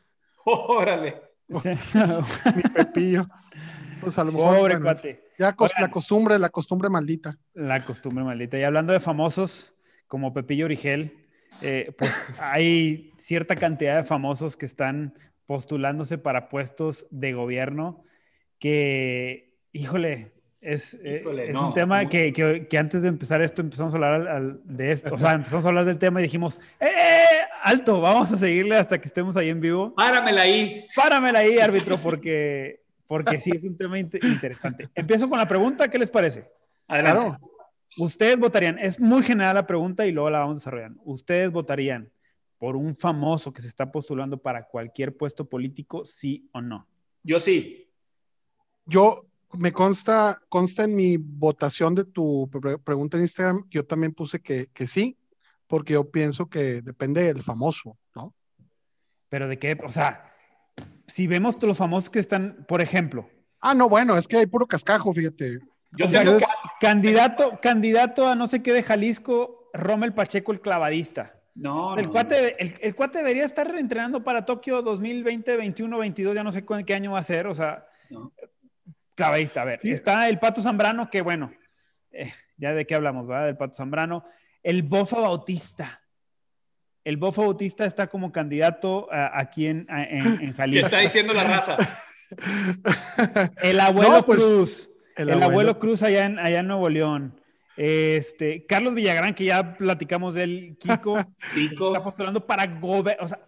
órale. 0.46 1.22
Mi 1.48 2.62
pepillo. 2.76 3.26
Pues 4.02 4.18
a 4.18 4.24
lo 4.24 4.32
mejor. 4.32 4.58
Pobre 4.58 4.80
cuate. 4.80 5.24
Ya 5.38 5.56
la 5.80 5.89
costumbre, 5.89 6.39
la 6.39 6.50
costumbre 6.50 6.89
maldita. 6.89 7.38
La 7.54 7.84
costumbre 7.84 8.24
maldita. 8.24 8.58
Y 8.58 8.64
hablando 8.64 8.93
de 8.93 9.00
famosos, 9.00 9.76
como 10.08 10.34
Pepillo 10.34 10.66
Origel, 10.66 11.14
eh, 11.62 11.93
pues 11.97 12.12
hay 12.39 13.14
cierta 13.18 13.56
cantidad 13.56 13.97
de 13.97 14.04
famosos 14.04 14.58
que 14.58 14.66
están 14.66 15.14
postulándose 15.45 16.18
para 16.18 16.50
puestos 16.50 17.08
de 17.10 17.34
gobierno 17.34 18.04
que, 18.60 19.58
híjole, 19.72 20.34
es, 20.62 20.95
eh, 20.95 21.24
es 21.47 21.56
un 21.56 21.74
tema 21.74 22.10
que, 22.10 22.34
que, 22.34 22.78
antes 22.78 23.02
de 23.02 23.08
empezar 23.08 23.41
esto 23.41 23.62
empezamos 23.62 23.93
a 23.93 23.97
hablar 23.97 24.60
de 24.66 24.91
esto, 24.91 25.16
o 25.16 25.18
sea, 25.18 25.32
empezamos 25.34 25.66
a 25.66 25.70
hablar 25.70 25.86
del 25.86 25.97
tema 25.97 26.20
y 26.20 26.24
dijimos, 26.24 26.60
¡eh, 26.80 26.89
alto! 27.64 28.02
Vamos 28.02 28.32
a 28.34 28.38
seguirle 28.38 28.76
hasta 28.76 29.00
que 29.00 29.08
estemos 29.08 29.38
ahí 29.38 29.50
en 29.50 29.62
vivo. 29.62 29.95
Páramela 29.95 30.41
ahí. 30.41 30.86
Páramela 30.95 31.39
ahí, 31.39 31.60
árbitro, 31.60 31.97
porque, 31.97 32.84
porque 33.10 33.41
sí 33.41 33.49
es 33.51 33.64
un 33.64 33.76
tema 33.76 33.97
interesante. 33.97 34.88
Empiezo 34.93 35.28
con 35.28 35.39
la 35.39 35.47
pregunta, 35.47 35.89
¿qué 35.89 35.97
les 35.97 36.12
parece? 36.12 36.47
Adelante. 36.88 37.39
Ustedes 37.97 38.38
votarían, 38.38 38.78
es 38.78 38.99
muy 38.99 39.24
general 39.24 39.55
la 39.55 39.66
pregunta 39.66 40.05
y 40.05 40.12
luego 40.12 40.30
la 40.30 40.39
vamos 40.39 40.60
desarrollando. 40.60 41.01
¿Ustedes 41.05 41.51
votarían 41.51 42.12
por 42.60 42.76
un 42.76 42.95
famoso 42.95 43.51
que 43.51 43.64
se 43.64 43.68
está 43.68 43.91
postulando 43.91 44.38
para 44.38 44.68
cualquier 44.68 45.18
puesto 45.18 45.49
político, 45.49 46.05
sí 46.05 46.47
o 46.53 46.62
no? 46.62 46.88
Yo 47.24 47.39
sí. 47.39 47.91
Yo 48.86 49.26
me 49.53 49.72
consta, 49.72 50.39
consta 50.47 50.84
en 50.84 50.95
mi 50.95 51.18
votación 51.18 51.95
de 51.95 52.05
tu 52.05 52.47
pregunta 52.84 53.18
en 53.18 53.24
Instagram, 53.24 53.66
yo 53.72 53.88
también 53.88 54.14
puse 54.14 54.39
que, 54.39 54.68
que 54.68 54.86
sí, 54.86 55.18
porque 55.66 55.93
yo 55.93 56.12
pienso 56.12 56.47
que 56.47 56.84
depende 56.84 57.24
del 57.24 57.41
famoso, 57.41 57.97
¿no? 58.14 58.36
Pero 59.30 59.47
de 59.47 59.57
qué, 59.57 59.76
o 59.84 59.89
sea, 59.89 60.29
si 61.10 61.28
vemos 61.28 61.62
los 61.62 61.78
famosos 61.78 62.10
que 62.10 62.20
están, 62.20 62.66
por 62.68 62.82
ejemplo. 62.82 63.30
Ah, 63.60 63.74
no, 63.74 63.89
bueno, 63.89 64.18
es 64.18 64.28
que 64.28 64.38
hay 64.38 64.45
puro 64.45 64.68
cascajo, 64.68 65.14
fíjate. 65.14 65.60
Yo 65.91 66.05
candidato, 66.80 67.60
candidato 67.62 68.28
a 68.28 68.36
no 68.36 68.47
sé 68.47 68.62
qué 68.62 68.72
de 68.72 68.84
Jalisco, 68.84 69.70
Rommel 69.74 70.14
Pacheco, 70.14 70.51
el 70.51 70.62
clavadista. 70.62 71.36
No, 71.55 71.97
el, 71.97 72.10
Cuate, 72.10 72.55
el, 72.86 72.95
cuate 72.95 73.18
debería 73.18 73.43
estar 73.43 73.76
entrenando 73.76 74.24
para 74.24 74.45
Tokio 74.45 74.82
2020, 74.82 75.57
21, 75.57 75.97
22, 75.97 76.36
ya 76.36 76.43
no 76.43 76.53
sé 76.53 76.64
qué 76.86 76.93
año 76.93 77.12
va 77.12 77.20
a 77.20 77.24
ser, 77.24 77.47
o 77.47 77.53
sea, 77.53 77.86
clavadista. 79.16 79.64
A 79.64 79.66
ver, 79.66 79.80
está 79.84 80.30
el 80.30 80.39
Pato 80.39 80.62
Zambrano, 80.62 81.10
que 81.10 81.22
bueno, 81.22 81.51
eh, 82.12 82.32
ya 82.55 82.72
de 82.74 82.86
qué 82.86 82.95
hablamos, 82.95 83.28
¿verdad? 83.28 83.47
Del 83.47 83.57
Pato 83.57 83.74
Zambrano. 83.74 84.24
El 84.64 84.84
Bofa 84.84 85.20
Bautista. 85.20 85.99
El 87.04 87.18
Bofa 87.18 87.41
Bautista 87.41 87.86
está 87.86 88.08
como 88.08 88.32
candidato 88.32 89.08
aquí 89.12 89.68
en, 89.68 89.88
en, 89.89 90.54
Jalisco. 90.54 90.72
¿Qué 90.72 90.80
está 90.80 91.00
diciendo 91.00 91.34
la 91.34 91.43
raza? 91.43 91.78
el 93.62 93.80
abuelo 93.80 94.26
pues, 94.26 94.43
Cruz. 94.43 94.89
El, 95.16 95.43
abuelo. 95.43 95.80
Cruz 95.80 96.04
allá 96.04 96.26
en, 96.26 96.39
allá 96.39 96.60
en 96.60 96.68
Nuevo 96.68 96.89
León. 96.89 97.39
Este, 97.76 98.66
Carlos 98.66 98.93
Villagrán, 98.93 99.34
que 99.34 99.45
ya 99.45 99.78
platicamos 99.78 100.36
del 100.36 100.78
Kiko, 100.78 101.18
Kiko. 101.54 101.88
está 101.93 102.04
postulando 102.04 102.45
para, 102.45 102.80
o 103.20 103.28
sea, 103.28 103.39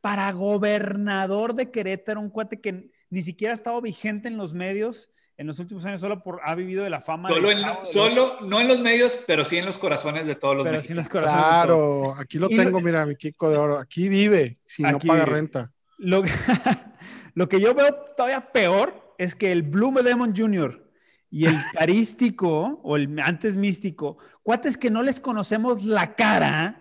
para 0.00 0.30
gobernador 0.32 1.54
de 1.54 1.70
Querétaro, 1.70 2.20
un 2.20 2.30
cuate 2.30 2.60
que 2.60 2.90
ni 3.10 3.22
siquiera 3.22 3.52
ha 3.52 3.56
estado 3.56 3.80
vigente 3.80 4.28
en 4.28 4.36
los 4.36 4.54
medios 4.54 5.10
en 5.40 5.46
los 5.46 5.58
últimos 5.58 5.86
años 5.86 6.02
solo 6.02 6.22
por 6.22 6.38
ha 6.44 6.54
vivido 6.54 6.84
de 6.84 6.90
la 6.90 7.00
fama. 7.00 7.30
Solo, 7.30 7.48
solo 7.86 8.36
no 8.46 8.60
en 8.60 8.68
los 8.68 8.78
medios, 8.78 9.18
pero 9.26 9.46
sí 9.46 9.56
en 9.56 9.64
los 9.64 9.78
corazones 9.78 10.26
de 10.26 10.34
todos 10.34 10.54
los 10.54 10.64
pero 10.64 10.82
sí 10.82 10.92
en 10.92 10.98
los 10.98 11.08
corazones 11.08 11.42
Claro, 11.42 12.14
aquí 12.16 12.38
lo 12.38 12.46
tengo, 12.50 12.78
mira, 12.82 13.06
mi 13.06 13.16
Kiko 13.16 13.50
de 13.50 13.56
oro. 13.56 13.78
Aquí 13.78 14.10
vive, 14.10 14.58
si 14.66 14.82
no 14.82 14.98
paga 14.98 15.24
renta. 15.24 15.72
Lo, 15.96 16.22
lo 17.34 17.48
que 17.48 17.58
yo 17.58 17.72
veo 17.72 17.94
todavía 18.14 18.52
peor 18.52 19.14
es 19.16 19.34
que 19.34 19.50
el 19.50 19.62
Blue 19.62 19.94
Demon 20.02 20.36
Jr. 20.36 20.86
y 21.30 21.46
el 21.46 21.54
carístico, 21.72 22.78
o 22.82 22.96
el 22.96 23.18
antes 23.20 23.56
místico, 23.56 24.18
cuates 24.42 24.76
que 24.76 24.90
no 24.90 25.02
les 25.02 25.20
conocemos 25.20 25.84
la 25.86 26.16
cara, 26.16 26.79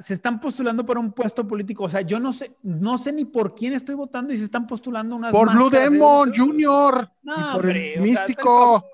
se 0.00 0.14
están 0.14 0.38
postulando 0.38 0.84
para 0.84 1.00
un 1.00 1.12
puesto 1.12 1.46
político. 1.46 1.84
O 1.84 1.88
sea, 1.88 2.02
yo 2.02 2.20
no 2.20 2.32
sé, 2.32 2.56
no 2.62 2.98
sé 2.98 3.12
ni 3.12 3.24
por 3.24 3.54
quién 3.54 3.72
estoy 3.72 3.94
votando 3.94 4.32
y 4.32 4.36
se 4.36 4.44
están 4.44 4.66
postulando 4.66 5.16
unas. 5.16 5.32
Por 5.32 5.50
Blue 5.52 5.70
Demon 5.70 6.32
Junior. 6.34 7.10
No, 7.22 7.54
por 7.54 7.70
el 7.70 8.00
místico. 8.00 8.84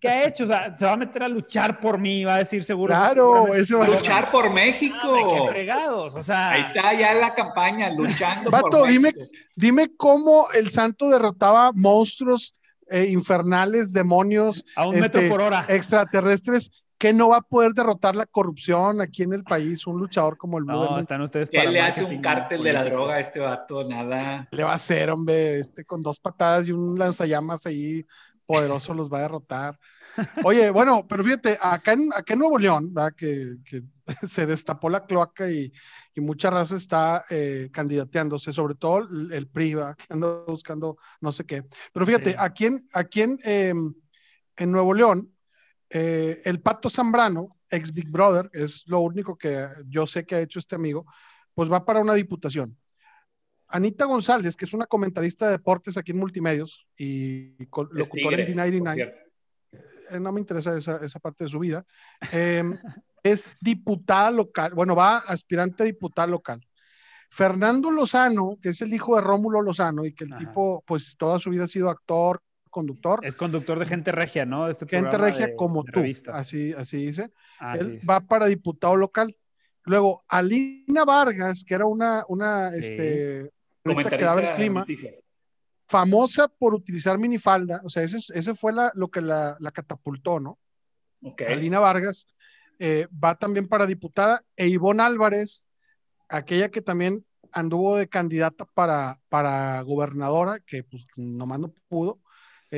¿Qué 0.00 0.08
ha 0.08 0.26
hecho? 0.28 0.44
O 0.44 0.46
sea, 0.46 0.72
se 0.72 0.86
va 0.86 0.92
a 0.92 0.96
meter 0.96 1.24
a 1.24 1.28
luchar 1.28 1.78
por 1.78 1.98
mí, 1.98 2.24
va 2.24 2.36
a 2.36 2.38
decir 2.38 2.64
seguro. 2.64 2.94
Claro, 2.94 3.52
eso 3.54 3.78
va 3.78 3.84
a 3.84 3.88
luchar 3.88 4.30
por 4.30 4.50
México. 4.50 4.96
qué 5.44 5.50
fregados, 5.50 6.14
o 6.14 6.22
sea. 6.22 6.50
Ahí 6.50 6.62
está 6.62 6.94
ya 6.94 7.12
la 7.14 7.34
campaña, 7.34 7.90
luchando. 7.90 8.50
Vato, 8.50 8.86
dime, 8.86 9.12
dime 9.56 9.90
cómo 9.96 10.46
el 10.54 10.70
santo 10.70 11.10
derrotaba 11.10 11.72
monstruos 11.74 12.54
eh, 12.88 13.08
infernales, 13.10 13.92
demonios. 13.92 14.64
A 14.76 14.86
un 14.86 14.98
metro 15.00 15.20
este, 15.20 15.30
por 15.30 15.40
hora. 15.40 15.66
Extraterrestres 15.68 16.70
que 17.04 17.12
no 17.12 17.28
va 17.28 17.36
a 17.36 17.42
poder 17.42 17.74
derrotar 17.74 18.16
la 18.16 18.24
corrupción 18.24 19.02
aquí 19.02 19.24
en 19.24 19.34
el 19.34 19.44
país, 19.44 19.86
un 19.86 19.98
luchador 19.98 20.38
como 20.38 20.56
el 20.56 20.64
Blue 20.64 20.72
no, 20.72 20.98
están 20.98 21.20
ustedes 21.20 21.50
¿Qué 21.50 21.62
le 21.66 21.82
hace 21.82 22.02
un 22.02 22.22
cártel 22.22 22.62
de 22.62 22.72
la 22.72 22.82
droga 22.82 23.16
a 23.16 23.20
este 23.20 23.40
vato? 23.40 23.84
Nada. 23.84 24.48
Le 24.50 24.64
va 24.64 24.72
a 24.72 24.76
hacer, 24.76 25.10
hombre, 25.10 25.58
este 25.58 25.84
con 25.84 26.00
dos 26.00 26.18
patadas 26.18 26.66
y 26.66 26.72
un 26.72 26.98
lanzallamas 26.98 27.66
ahí 27.66 28.06
poderoso 28.46 28.94
los 28.94 29.12
va 29.12 29.18
a 29.18 29.20
derrotar. 29.20 29.78
Oye, 30.46 30.70
bueno, 30.70 31.06
pero 31.06 31.22
fíjate, 31.22 31.58
acá 31.60 31.92
en, 31.92 32.10
acá 32.14 32.32
en 32.32 32.38
Nuevo 32.38 32.56
León, 32.56 32.94
¿verdad? 32.94 33.12
Que, 33.14 33.56
que 33.66 33.82
se 34.26 34.46
destapó 34.46 34.88
la 34.88 35.04
cloaca 35.04 35.50
y, 35.50 35.70
y 36.14 36.22
mucha 36.22 36.48
raza 36.48 36.74
está 36.74 37.22
eh, 37.28 37.68
candidateándose, 37.70 38.50
sobre 38.50 38.76
todo 38.76 39.00
el, 39.00 39.30
el 39.30 39.46
PRI, 39.46 39.72
que 39.74 40.14
anda 40.14 40.42
buscando 40.46 40.96
no 41.20 41.32
sé 41.32 41.44
qué. 41.44 41.64
Pero 41.92 42.06
fíjate, 42.06 42.30
sí. 42.30 42.36
aquí 42.38 42.64
en, 42.64 42.88
aquí 42.94 43.20
en, 43.20 43.38
eh, 43.44 43.74
en 44.56 44.72
Nuevo 44.72 44.94
León, 44.94 45.33
eh, 45.90 46.40
el 46.44 46.60
Pato 46.60 46.90
Zambrano, 46.90 47.56
ex 47.70 47.92
Big 47.92 48.08
Brother, 48.08 48.50
es 48.52 48.84
lo 48.86 49.00
único 49.00 49.36
que 49.36 49.66
yo 49.86 50.06
sé 50.06 50.24
que 50.24 50.36
ha 50.36 50.40
hecho 50.40 50.58
este 50.58 50.74
amigo, 50.74 51.06
pues 51.54 51.70
va 51.70 51.84
para 51.84 52.00
una 52.00 52.14
diputación. 52.14 52.76
Anita 53.68 54.04
González, 54.04 54.56
que 54.56 54.64
es 54.64 54.74
una 54.74 54.86
comentarista 54.86 55.46
de 55.46 55.52
deportes 55.52 55.96
aquí 55.96 56.12
en 56.12 56.18
Multimedios 56.18 56.86
y 56.96 57.56
locutora 57.92 58.36
en 58.36 58.56
D99, 58.56 59.12
eh, 60.10 60.20
no 60.20 60.32
me 60.32 60.40
interesa 60.40 60.76
esa, 60.76 61.04
esa, 61.04 61.18
parte 61.18 61.44
de 61.44 61.50
su 61.50 61.58
vida, 61.58 61.84
eh, 62.32 62.62
es 63.22 63.52
diputada 63.60 64.30
local, 64.30 64.74
bueno, 64.74 64.94
va 64.94 65.16
aspirante 65.16 65.82
a 65.82 65.86
diputada 65.86 66.26
local. 66.26 66.60
Fernando 67.30 67.90
Lozano, 67.90 68.58
que 68.62 68.68
es 68.68 68.80
el 68.80 68.94
hijo 68.94 69.16
de 69.16 69.22
Rómulo 69.22 69.60
Lozano 69.60 70.04
y 70.04 70.14
que 70.14 70.22
el 70.22 70.34
Ajá. 70.34 70.38
tipo, 70.38 70.84
pues 70.86 71.16
toda 71.18 71.40
su 71.40 71.50
vida 71.50 71.64
ha 71.64 71.68
sido 71.68 71.90
actor, 71.90 72.43
conductor. 72.74 73.20
Es 73.22 73.36
conductor 73.36 73.78
de 73.78 73.86
gente 73.86 74.10
regia, 74.10 74.44
¿no? 74.44 74.68
Este 74.68 74.84
gente 74.88 75.16
regia 75.16 75.46
de, 75.46 75.54
como 75.54 75.84
de 75.84 75.92
tú, 75.92 76.30
así, 76.32 76.72
así 76.72 77.06
dice. 77.06 77.30
Ah, 77.60 77.74
Él 77.78 77.98
sí, 78.00 78.06
va 78.06 78.18
para 78.20 78.46
diputado 78.46 78.96
local. 78.96 79.36
Luego, 79.84 80.24
Alina 80.26 81.04
Vargas, 81.04 81.64
que 81.64 81.74
era 81.74 81.86
una, 81.86 82.24
una 82.28 82.70
sí. 82.72 82.80
este, 82.80 83.52
que 83.84 84.24
daba 84.24 84.40
el 84.40 84.54
clima, 84.54 84.84
famosa 85.86 86.48
por 86.48 86.74
utilizar 86.74 87.16
minifalda, 87.16 87.80
o 87.84 87.88
sea, 87.88 88.02
ese, 88.02 88.16
ese 88.16 88.54
fue 88.54 88.72
la, 88.72 88.90
lo 88.94 89.08
que 89.08 89.20
la, 89.20 89.56
la 89.60 89.70
catapultó, 89.70 90.40
¿no? 90.40 90.58
Okay. 91.22 91.52
Alina 91.52 91.78
Vargas 91.78 92.26
eh, 92.80 93.06
va 93.22 93.36
también 93.36 93.68
para 93.68 93.86
diputada, 93.86 94.40
e 94.56 94.66
Ivonne 94.66 95.02
Álvarez, 95.02 95.68
aquella 96.28 96.70
que 96.70 96.80
también 96.80 97.20
anduvo 97.52 97.96
de 97.96 98.08
candidata 98.08 98.64
para, 98.74 99.20
para 99.28 99.80
gobernadora, 99.82 100.58
que 100.66 100.82
pues 100.82 101.04
nomás 101.16 101.60
no 101.60 101.72
pudo, 101.88 102.18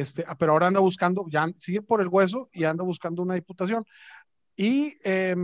este, 0.01 0.25
ah, 0.27 0.37
pero 0.37 0.53
ahora 0.53 0.69
anda 0.69 0.81
buscando, 0.81 1.27
ya 1.29 1.49
sigue 1.57 1.83
por 1.83 2.01
el 2.01 2.09
hueso 2.09 2.49
y 2.53 2.65
anda 2.65 2.85
buscando 2.85 3.23
una 3.23 3.35
diputación. 3.35 3.85
Y, 4.57 4.95
eh, 5.05 5.35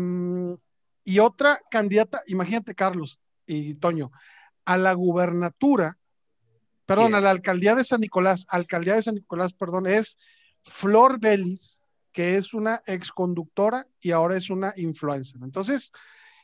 y 1.05 1.19
otra 1.19 1.61
candidata, 1.71 2.23
imagínate 2.29 2.75
Carlos 2.75 3.21
y 3.47 3.75
Toño, 3.75 4.11
a 4.65 4.77
la 4.77 4.93
gubernatura, 4.93 5.99
perdón, 6.87 7.15
a 7.15 7.21
la 7.21 7.31
alcaldía 7.31 7.75
de 7.75 7.85
San 7.85 8.01
Nicolás, 8.01 8.47
alcaldía 8.49 8.95
de 8.95 9.03
San 9.03 9.15
Nicolás, 9.17 9.53
perdón, 9.53 9.87
es 9.87 10.19
Flor 10.63 11.19
Belis, 11.19 11.91
que 12.13 12.37
es 12.37 12.55
una 12.55 12.83
exconductora 12.87 13.87
y 14.01 14.13
ahora 14.13 14.37
es 14.37 14.51
una 14.51 14.73
influencer. 14.77 15.41
Entonces, 15.43 15.93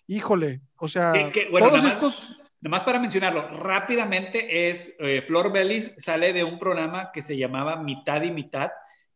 híjole, 0.07 0.63
o 0.77 0.89
sea, 0.89 1.13
bueno, 1.51 1.69
todos 1.69 1.85
estos... 1.85 2.37
Más 2.61 2.71
Nomás 2.71 2.83
para 2.83 2.99
mencionarlo, 2.99 3.49
rápidamente 3.55 4.69
es, 4.69 4.97
eh, 4.99 5.23
Flor 5.23 5.53
Bellis 5.53 5.95
sale 5.97 6.33
de 6.33 6.43
un 6.43 6.59
programa 6.59 7.13
que 7.13 7.23
se 7.23 7.37
llamaba 7.37 7.77
Mitad 7.77 8.23
y 8.23 8.33
Mitad 8.33 8.73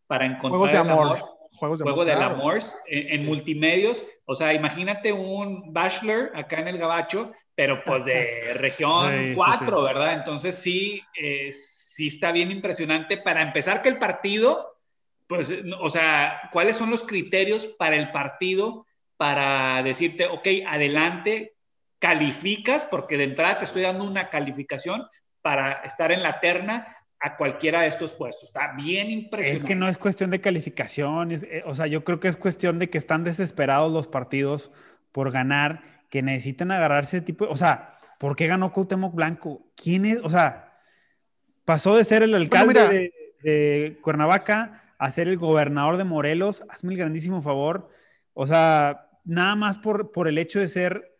para 0.06 0.26
encontrar 0.26 0.50
Juegos 0.50 0.72
de 0.72 0.78
amor. 0.78 1.06
amor. 1.06 1.18
Juegos 1.54 1.78
de 1.78 1.82
Juego 1.82 2.02
amor, 2.02 2.06
del 2.06 2.16
claro. 2.18 2.34
amor 2.36 2.60
en, 2.86 3.20
en, 3.20 3.26
multimedios. 3.26 4.04
O 4.26 4.36
sea, 4.36 4.54
imagínate 4.54 5.12
un 5.12 5.72
bachelor 5.72 6.30
acá 6.36 6.60
en 6.60 6.68
el 6.68 6.78
Gabacho, 6.78 7.32
pero 7.56 7.82
pues 7.84 8.04
de 8.04 8.54
región 8.54 9.32
4, 9.34 9.58
sí, 9.58 9.64
sí, 9.64 9.66
sí. 9.66 9.82
¿verdad? 9.82 10.12
Entonces 10.12 10.54
sí, 10.54 11.02
eh, 11.20 11.50
sí 11.52 12.06
está 12.06 12.30
bien 12.30 12.52
impresionante. 12.52 13.16
Para 13.16 13.42
empezar 13.42 13.82
que 13.82 13.88
el 13.88 13.98
partido, 13.98 14.78
pues, 15.26 15.52
o 15.80 15.90
sea, 15.90 16.48
¿cuáles 16.52 16.76
son 16.76 16.90
los 16.90 17.02
criterios 17.02 17.66
para 17.66 17.96
el 17.96 18.12
partido 18.12 18.86
para 19.16 19.82
decirte, 19.82 20.26
ok, 20.26 20.46
adelante, 20.66 21.51
calificas, 22.02 22.84
porque 22.84 23.16
de 23.16 23.22
entrada 23.22 23.60
te 23.60 23.64
estoy 23.64 23.82
dando 23.82 24.04
una 24.04 24.28
calificación 24.28 25.06
para 25.40 25.74
estar 25.84 26.10
en 26.10 26.20
la 26.20 26.40
terna 26.40 26.96
a 27.20 27.36
cualquiera 27.36 27.82
de 27.82 27.86
estos 27.86 28.12
puestos. 28.12 28.48
Está 28.48 28.72
bien 28.76 29.08
impresionante. 29.08 29.58
Es 29.58 29.68
que 29.68 29.76
no 29.76 29.88
es 29.88 29.98
cuestión 29.98 30.30
de 30.30 30.40
calificación, 30.40 31.30
es, 31.30 31.44
eh, 31.44 31.62
o 31.64 31.76
sea, 31.76 31.86
yo 31.86 32.02
creo 32.02 32.18
que 32.18 32.26
es 32.26 32.36
cuestión 32.36 32.80
de 32.80 32.90
que 32.90 32.98
están 32.98 33.22
desesperados 33.22 33.92
los 33.92 34.08
partidos 34.08 34.72
por 35.12 35.30
ganar, 35.30 35.84
que 36.10 36.22
necesitan 36.22 36.72
agarrarse 36.72 37.18
ese 37.18 37.26
tipo, 37.26 37.46
o 37.48 37.56
sea, 37.56 37.96
¿por 38.18 38.34
qué 38.34 38.48
ganó 38.48 38.72
Cuauhtémoc 38.72 39.14
Blanco? 39.14 39.70
¿Quién 39.76 40.04
es? 40.04 40.18
O 40.24 40.28
sea, 40.28 40.76
pasó 41.64 41.96
de 41.96 42.02
ser 42.02 42.24
el 42.24 42.34
alcalde 42.34 42.80
bueno, 42.80 42.88
de, 42.88 43.12
de 43.44 43.98
Cuernavaca 44.02 44.92
a 44.98 45.10
ser 45.12 45.28
el 45.28 45.36
gobernador 45.36 45.98
de 45.98 46.04
Morelos, 46.04 46.64
hazme 46.68 46.94
el 46.94 46.98
grandísimo 46.98 47.42
favor, 47.42 47.90
o 48.34 48.48
sea, 48.48 49.08
nada 49.24 49.54
más 49.54 49.78
por, 49.78 50.10
por 50.10 50.26
el 50.26 50.38
hecho 50.38 50.58
de 50.58 50.66
ser 50.66 51.11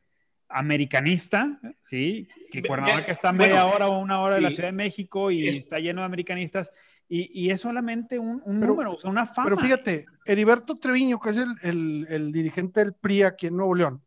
americanista, 0.53 1.61
¿sí? 1.81 2.29
Que 2.51 2.63
Cuernavaca 2.63 3.11
está 3.11 3.31
a 3.31 3.33
media 3.33 3.65
bueno, 3.65 3.77
hora 3.77 3.89
o 3.89 3.99
una 3.99 4.21
hora 4.21 4.37
sí. 4.37 4.41
de 4.41 4.43
la 4.43 4.51
Ciudad 4.51 4.69
de 4.69 4.73
México 4.73 5.31
y 5.31 5.49
es... 5.49 5.57
está 5.57 5.79
lleno 5.79 6.03
de 6.03 6.07
americanistas. 6.07 6.73
Y, 7.09 7.31
y 7.33 7.51
es 7.51 7.61
solamente 7.61 8.19
un, 8.19 8.43
un 8.45 8.61
pero, 8.61 8.73
número, 8.73 8.93
o 8.93 8.97
sea, 8.97 9.11
una 9.11 9.27
fama. 9.27 9.45
Pero 9.45 9.57
fíjate, 9.57 10.07
Heriberto 10.25 10.79
Treviño, 10.79 11.21
que 11.21 11.31
es 11.31 11.37
el, 11.39 11.51
el, 11.63 12.07
el 12.09 12.33
dirigente 12.33 12.81
del 12.81 12.95
PRI 12.95 13.23
aquí 13.23 13.47
en 13.49 13.57
Nuevo 13.57 13.75
León, 13.75 14.03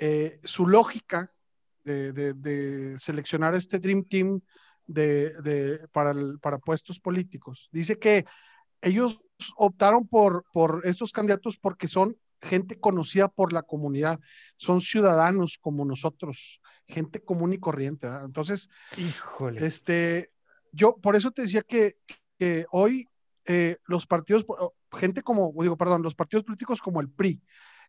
eh, 0.00 0.40
su 0.42 0.66
lógica 0.66 1.32
de, 1.84 2.12
de, 2.12 2.34
de, 2.34 2.98
seleccionar 2.98 3.54
este 3.54 3.78
Dream 3.78 4.04
Team 4.04 4.40
de, 4.86 5.78
para, 5.92 6.10
el, 6.10 6.38
para 6.40 6.58
puestos 6.58 6.98
políticos, 6.98 7.68
dice 7.72 7.98
que 7.98 8.24
ellos 8.82 9.22
optaron 9.56 10.06
por, 10.06 10.44
por 10.52 10.82
estos 10.84 11.12
candidatos 11.12 11.58
porque 11.58 11.88
son 11.88 12.16
gente 12.44 12.78
conocida 12.78 13.28
por 13.28 13.52
la 13.52 13.62
comunidad, 13.62 14.20
son 14.56 14.80
ciudadanos 14.80 15.58
como 15.60 15.84
nosotros, 15.84 16.60
gente 16.86 17.20
común 17.20 17.52
y 17.52 17.58
corriente. 17.58 18.06
¿verdad? 18.06 18.24
Entonces, 18.24 18.68
Híjole. 18.96 19.64
este, 19.66 20.30
yo 20.72 20.96
por 20.96 21.16
eso 21.16 21.30
te 21.30 21.42
decía 21.42 21.62
que, 21.62 21.94
que 22.38 22.66
hoy 22.70 23.08
eh, 23.46 23.76
los 23.86 24.06
partidos, 24.06 24.46
gente 24.92 25.22
como, 25.22 25.52
digo, 25.60 25.76
perdón, 25.76 26.02
los 26.02 26.14
partidos 26.14 26.44
políticos 26.44 26.80
como 26.80 27.00
el 27.00 27.10
PRI, 27.10 27.42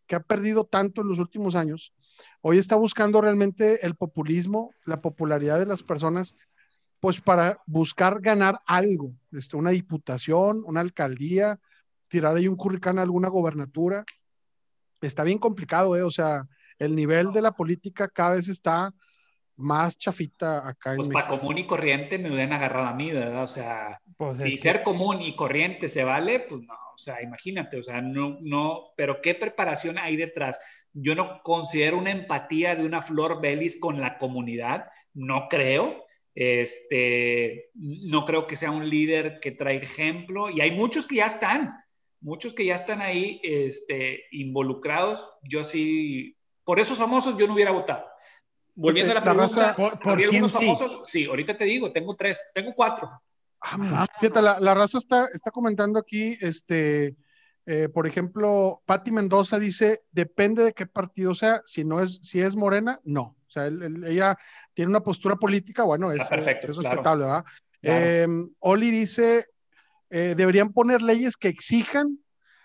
que 0.06 0.14
ha 0.16 0.20
perdido 0.20 0.64
tanto 0.64 1.00
en 1.00 1.08
los 1.08 1.18
últimos 1.18 1.54
años, 1.54 1.92
hoy 2.40 2.58
está 2.58 2.76
buscando 2.76 3.20
realmente 3.20 3.84
el 3.84 3.96
populismo, 3.96 4.72
la 4.84 5.00
popularidad 5.00 5.58
de 5.58 5.66
las 5.66 5.82
personas, 5.82 6.36
pues 7.00 7.20
para 7.20 7.58
buscar 7.66 8.20
ganar 8.20 8.58
algo, 8.66 9.12
este, 9.32 9.56
una 9.56 9.70
diputación, 9.70 10.62
una 10.64 10.80
alcaldía, 10.80 11.58
tirar 12.08 12.36
ahí 12.36 12.48
un 12.48 12.56
curricán 12.56 12.98
a 12.98 13.02
alguna 13.02 13.28
gobernatura 13.28 14.04
está 15.00 15.24
bien 15.24 15.38
complicado, 15.38 15.96
¿eh? 15.96 16.02
O 16.02 16.10
sea, 16.10 16.42
el 16.78 16.94
nivel 16.94 17.32
de 17.32 17.42
la 17.42 17.52
política 17.52 18.08
cada 18.08 18.36
vez 18.36 18.48
está 18.48 18.92
más 19.56 19.96
chafita 19.96 20.68
acá 20.68 20.92
pues 20.96 21.06
en 21.06 21.12
para 21.12 21.28
común 21.28 21.56
y 21.56 21.66
corriente 21.66 22.18
me 22.18 22.28
hubieran 22.28 22.52
agarrado 22.52 22.88
a 22.88 22.94
mí, 22.94 23.10
¿verdad? 23.10 23.42
O 23.42 23.48
sea, 23.48 24.00
pues 24.16 24.38
si 24.38 24.58
ser 24.58 24.78
que... 24.78 24.82
común 24.84 25.22
y 25.22 25.34
corriente 25.34 25.88
se 25.88 26.04
vale, 26.04 26.40
pues 26.40 26.60
no, 26.62 26.74
o 26.94 26.98
sea, 26.98 27.22
imagínate, 27.22 27.78
o 27.78 27.82
sea, 27.82 28.00
no, 28.00 28.38
no, 28.42 28.92
pero 28.96 29.22
¿qué 29.22 29.34
preparación 29.34 29.98
hay 29.98 30.16
detrás? 30.16 30.58
Yo 30.92 31.14
no 31.14 31.40
considero 31.42 31.98
una 31.98 32.10
empatía 32.10 32.76
de 32.76 32.84
una 32.84 33.02
Flor 33.02 33.40
Belis 33.40 33.80
con 33.80 34.00
la 34.00 34.18
comunidad, 34.18 34.86
no 35.14 35.48
creo. 35.48 36.04
Este, 36.34 37.70
no 37.74 38.26
creo 38.26 38.46
que 38.46 38.56
sea 38.56 38.70
un 38.70 38.90
líder 38.90 39.40
que 39.40 39.52
trae 39.52 39.76
ejemplo 39.76 40.50
y 40.50 40.60
hay 40.60 40.70
muchos 40.70 41.06
que 41.06 41.16
ya 41.16 41.26
están, 41.26 41.74
muchos 42.20 42.52
que 42.52 42.64
ya 42.64 42.74
están 42.74 43.00
ahí 43.00 43.40
este, 43.42 44.24
involucrados. 44.30 45.28
Yo 45.42 45.64
sí, 45.64 46.36
por 46.64 46.80
esos 46.80 46.98
famosos 46.98 47.36
yo 47.36 47.46
no 47.46 47.54
hubiera 47.54 47.70
votado. 47.70 48.04
Volviendo 48.74 49.12
a 49.12 49.14
la, 49.16 49.22
pregunta, 49.22 49.74
¿por, 50.02 50.22
quién 50.24 50.48
famosos? 50.48 51.00
Sí, 51.04 51.24
ahorita 51.24 51.56
te 51.56 51.64
digo, 51.64 51.92
tengo 51.92 52.14
tres, 52.14 52.50
tengo 52.54 52.74
cuatro. 52.74 53.10
Ah, 53.60 54.06
fíjate, 54.20 54.42
la, 54.42 54.60
la, 54.60 54.74
raza 54.74 54.98
está, 54.98 55.24
está 55.32 55.50
comentando 55.50 55.98
aquí, 55.98 56.36
este, 56.40 57.16
eh, 57.68 57.88
por 57.88 58.06
ejemplo, 58.06 58.80
Patti 58.86 59.10
Mendoza 59.10 59.58
dice, 59.58 60.04
depende 60.12 60.62
de 60.62 60.72
qué 60.72 60.86
partido 60.86 61.34
sea, 61.34 61.60
si 61.64 61.84
no 61.84 62.00
es, 62.00 62.20
si 62.22 62.40
es 62.40 62.54
morena, 62.54 63.00
no. 63.02 63.36
O 63.48 63.50
sea, 63.50 63.66
ella 63.66 64.36
tiene 64.72 64.90
una 64.90 65.02
postura 65.02 65.34
política, 65.34 65.82
bueno, 65.82 66.12
es, 66.12 66.28
respetable, 66.30 67.24
¿verdad? 67.24 67.44
Em, 67.82 68.48
Oli 68.60 68.90
dice, 68.90 69.44
eh, 70.10 70.34
deberían 70.36 70.72
poner 70.72 71.02
leyes 71.02 71.36
que 71.36 71.48
exijan 71.48 72.18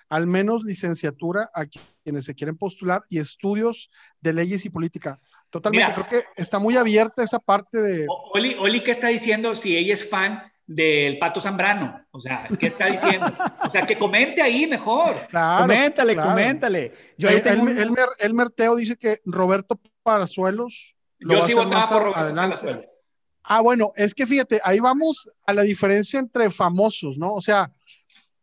al 0.10 0.28
menos 0.28 0.64
licenciatura 0.64 1.50
a 1.54 1.66
quienes 2.04 2.26
se 2.26 2.36
quieren 2.36 2.58
postular 2.58 3.04
y 3.10 3.20
estudios 3.20 3.90
de 4.20 4.34
leyes 4.34 4.66
y 4.66 4.70
política. 4.70 5.22
Totalmente, 5.50 5.94
creo 5.94 6.08
que 6.08 6.24
está 6.36 6.60
muy 6.60 6.78
abierta 6.78 7.24
esa 7.24 7.40
parte 7.40 7.78
de... 7.78 8.08
Oli, 8.34 8.56
Oli, 8.60 8.82
¿qué 8.82 8.92
está 8.92 9.08
diciendo 9.08 9.56
si 9.56 9.76
ella 9.76 9.94
es 9.94 10.10
fan 10.10 10.52
del 10.76 11.20
Pato 11.20 11.42
Zambrano. 11.42 12.06
O 12.12 12.20
sea, 12.20 12.48
¿qué 12.60 12.68
está 12.68 12.88
diciendo? 12.88 13.28
O 13.64 13.70
sea, 13.70 13.86
que 13.86 13.98
comente 13.98 14.42
ahí 14.42 14.68
mejor. 14.68 15.16
coméntale, 15.32 16.16
coméntale. 16.16 16.94
Yo 17.18 17.30
ahí 17.30 17.42
tengo 17.42 17.68
el, 17.68 18.34
Merteo 18.34 18.76
dice 18.76 18.96
que 18.96 19.18
Roberto 19.26 19.80
Parazuelos. 20.04 20.96
Yo 21.20 21.42
sí 21.42 21.54
votaba 21.54 21.88
por 21.90 22.04
Roberto 22.04 22.36
Parazuelos. 22.36 22.86
Ah, 23.44 23.62
bueno, 23.62 23.92
es 23.96 24.14
que 24.14 24.26
fíjate, 24.26 24.62
ahí 24.64 24.80
vamos 24.80 25.30
a 25.46 25.54
la 25.54 25.64
diferencia 25.64 26.20
entre 26.20 26.50
famosos, 26.50 27.18
¿no? 27.18 27.34
O 27.34 27.42
sea, 27.42 27.72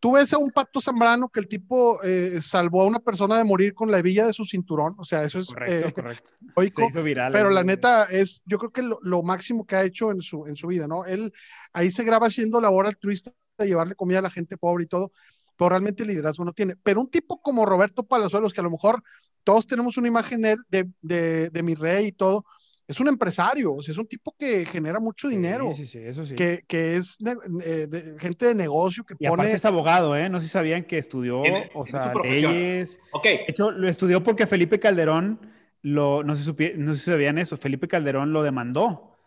Tú 0.01 0.13
ves 0.13 0.33
a 0.33 0.39
un 0.39 0.51
Pato 0.51 0.81
Zambrano 0.81 1.29
que 1.29 1.41
el 1.41 1.49
tipo 1.49 2.01
eh, 2.05 2.39
salvó 2.41 2.83
a 2.83 2.87
una 2.87 3.01
persona 3.01 3.37
de 3.37 3.43
morir 3.43 3.75
con 3.75 3.91
la 3.91 3.99
hebilla 3.99 4.27
de 4.27 4.33
su 4.33 4.45
cinturón, 4.45 4.95
o 4.97 5.05
sea, 5.05 5.25
eso 5.25 5.41
es 5.41 5.49
correcto, 5.49 5.89
eh, 5.89 5.93
correcto. 5.93 6.31
Se 6.93 7.03
viral, 7.03 7.33
pero 7.33 7.51
la 7.51 7.65
neta 7.65 8.05
es, 8.05 8.43
yo 8.47 8.59
creo 8.59 8.71
que 8.71 8.83
lo, 8.83 9.23
máximo 9.23 9.67
que 9.67 9.75
ha 9.75 9.83
hecho 9.83 10.13
en 10.13 10.23
su, 10.23 10.47
en 10.47 10.57
su 10.57 10.69
vida, 10.69 10.87
¿no? 10.87 11.05
Él 11.05 11.33
ahí 11.73 11.91
se 11.91 12.05
graba 12.05 12.29
haciendo 12.29 12.61
labor 12.61 12.87
altruista 12.87 13.33
de 13.59 13.67
llevarle 13.67 13.97
comida 13.97 14.21
a 14.21 14.23
la 14.23 14.31
gente 14.31 14.57
pobre 14.57 14.85
y 14.85 14.87
todo, 14.87 15.11
pero 15.57 15.71
realmente 15.71 16.05
liderazgo 16.05 16.45
no 16.45 16.53
tiene. 16.53 16.77
Pero 16.77 17.01
un 17.01 17.11
tipo 17.11 17.43
como 17.43 17.67
Roberto 17.67 18.05
Palazuelos, 18.05 18.53
que 18.53 18.61
a 18.61 18.65
lo 18.65 18.71
mejor 18.71 19.03
todos 19.43 19.67
tenemos 19.67 19.97
una 19.97 20.07
imagen 20.07 20.43
de, 20.43 20.57
de, 20.69 20.89
de, 21.03 21.51
de 21.51 21.63
mi 21.65 21.75
rey 21.75 22.07
y 22.07 22.13
todo, 22.13 22.45
es 22.89 22.99
un 23.01 23.09
empresario, 23.09 23.75
o 23.75 23.83
sea, 23.83 23.93
es 23.93 23.99
un 23.99 24.07
tipo 24.07 24.35
que 24.39 24.65
genera 24.65 24.99
mucho 24.99 25.29
dinero. 25.29 25.73
Sí, 25.75 25.85
sí, 25.85 25.99
eso 25.99 26.25
sí. 26.25 26.35
Que, 26.35 26.63
que 26.67 26.97
es 26.97 27.19
eh, 27.63 27.87
gente 28.19 28.47
de 28.47 28.55
negocio 28.55 29.05
que 29.05 29.15
y 29.19 29.27
Aparte 29.27 29.53
es 29.53 29.65
abogado, 29.67 30.17
¿eh? 30.17 30.31
No 30.31 30.41
sé 30.41 30.47
si 30.47 30.53
sabían 30.53 30.85
que 30.85 30.97
estudió, 30.97 31.43
o 31.75 31.85
sea, 31.85 32.11
leyes. 32.25 32.99
Ok. 33.13 33.25
De 33.25 33.45
hecho, 33.49 33.71
lo 33.71 33.89
estudió 33.89 34.23
porque 34.23 34.47
Felipe 34.47 34.81
Calderón, 34.81 35.39
lo, 35.83 36.25
no, 36.25 36.35
sé 36.35 36.75
no 36.79 36.95
sé 36.95 37.01
si 37.01 37.11
sabían 37.11 37.37
eso, 37.37 37.59
Felipe 37.59 37.89
Calderón 37.89 38.33
lo 38.33 38.43
demandó 38.43 39.19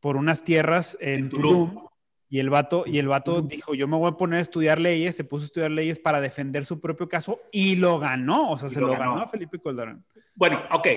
por 0.00 0.16
unas 0.16 0.42
tierras 0.42 0.98
en, 1.00 1.30
Tulum. 1.30 1.78
Y 2.28 2.40
el 2.40 2.50
vato, 2.50 2.82
y 2.84 2.98
el 2.98 3.06
vato 3.06 3.42
dijo, 3.42 3.74
yo 3.74 3.86
me 3.86 3.96
voy 3.96 4.10
a 4.10 4.16
poner 4.16 4.38
a 4.38 4.42
estudiar 4.42 4.80
leyes, 4.80 5.14
se 5.14 5.22
puso 5.22 5.44
a 5.44 5.46
estudiar 5.46 5.70
leyes 5.70 6.00
para 6.00 6.20
defender 6.20 6.64
su 6.64 6.80
propio 6.80 7.08
caso 7.08 7.40
y 7.52 7.76
lo 7.76 8.00
ganó, 8.00 8.50
o 8.50 8.56
sea, 8.56 8.68
se 8.68 8.80
lo, 8.80 8.90
ganó 8.90 9.20
a 9.20 9.28
Felipe 9.28 9.60
Calderón. 9.60 10.04
Bueno, 10.34 10.60
ok, 10.72 10.88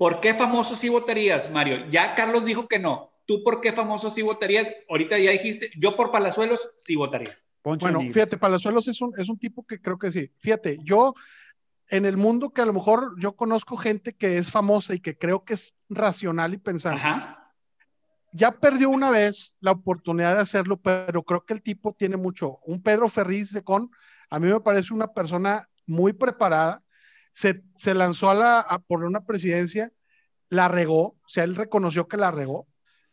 ¿Por 0.00 0.18
qué 0.20 0.32
famoso 0.32 0.76
sí 0.76 0.88
votarías, 0.88 1.50
Mario? 1.50 1.84
Ya 1.90 2.14
Carlos 2.14 2.42
dijo 2.46 2.66
que 2.66 2.78
no. 2.78 3.12
¿Tú 3.26 3.42
por 3.42 3.60
qué 3.60 3.70
famoso 3.70 4.08
sí 4.08 4.22
votarías? 4.22 4.72
Ahorita 4.88 5.18
ya 5.18 5.30
dijiste, 5.30 5.70
yo 5.78 5.94
por 5.94 6.10
Palazuelos 6.10 6.70
sí 6.78 6.96
votaría. 6.96 7.36
bueno, 7.62 8.00
fíjate, 8.10 8.38
Palazuelos 8.38 8.88
es 8.88 9.02
un, 9.02 9.12
es 9.18 9.28
un 9.28 9.38
tipo 9.38 9.62
que 9.66 9.78
creo 9.78 9.98
que 9.98 10.10
sí. 10.10 10.32
Fíjate, 10.38 10.78
yo 10.84 11.12
en 11.90 12.06
el 12.06 12.16
mundo 12.16 12.48
que 12.48 12.62
a 12.62 12.64
lo 12.64 12.72
mejor 12.72 13.14
yo 13.18 13.36
conozco 13.36 13.76
gente 13.76 14.14
que 14.14 14.38
es 14.38 14.50
famosa 14.50 14.94
y 14.94 15.00
que 15.00 15.18
creo 15.18 15.44
que 15.44 15.52
es 15.52 15.76
racional 15.90 16.54
y 16.54 16.56
pensante. 16.56 17.02
Ya 18.32 18.52
perdió 18.52 18.88
una 18.88 19.10
vez 19.10 19.58
la 19.60 19.72
oportunidad 19.72 20.34
de 20.34 20.40
hacerlo, 20.40 20.80
pero 20.80 21.22
creo 21.24 21.44
que 21.44 21.52
el 21.52 21.60
tipo 21.60 21.92
tiene 21.92 22.16
mucho. 22.16 22.58
Un 22.64 22.82
Pedro 22.82 23.06
Ferriz 23.06 23.52
de 23.52 23.62
Con, 23.62 23.90
a 24.30 24.40
mí 24.40 24.48
me 24.48 24.60
parece 24.60 24.94
una 24.94 25.08
persona 25.08 25.68
muy 25.86 26.14
preparada, 26.14 26.80
se, 27.32 27.94
lanzó 27.94 28.30
a 28.30 28.34
la, 28.34 28.84
por 28.86 29.04
una 29.04 29.24
presidencia, 29.24 29.92
la 30.48 30.68
regó, 30.68 31.00
o 31.02 31.28
sea, 31.28 31.44
él 31.44 31.54
reconoció 31.54 32.08
que 32.08 32.16
la 32.16 32.30
regó, 32.30 32.66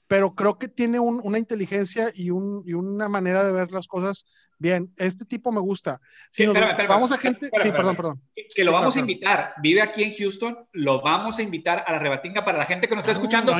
pero 0.07 0.35
creo 0.35 0.57
que 0.57 0.67
tiene 0.67 0.99
una 0.99 1.37
inteligencia 1.37 2.09
y, 2.15 2.29
una 2.31 3.09
manera 3.09 3.43
de 3.43 3.51
ver 3.51 3.71
las 3.71 3.87
cosas 3.87 4.25
bien. 4.57 4.93
Este 4.97 5.25
tipo 5.25 5.51
me 5.51 5.59
gusta. 5.59 5.99
Si 6.31 6.45
vamos 6.45 7.11
a 7.11 7.17
gente. 7.17 7.49
sí, 7.61 7.71
perdón, 7.71 7.95
perdón. 7.95 8.21
Que 8.55 8.63
lo 8.63 8.71
vamos 8.71 8.95
a 8.95 8.99
invitar. 8.99 9.53
Vive 9.61 9.81
aquí 9.81 10.03
en 10.03 10.13
Houston. 10.17 10.57
Lo 10.71 11.01
vamos 11.01 11.39
a 11.39 11.43
invitar 11.43 11.83
a 11.85 11.91
la 11.91 11.99
rebatinga 11.99 12.43
para 12.45 12.57
la 12.57 12.65
gente 12.65 12.87
que 12.87 12.95
nos 12.95 13.03
está 13.03 13.11
escuchando. 13.11 13.53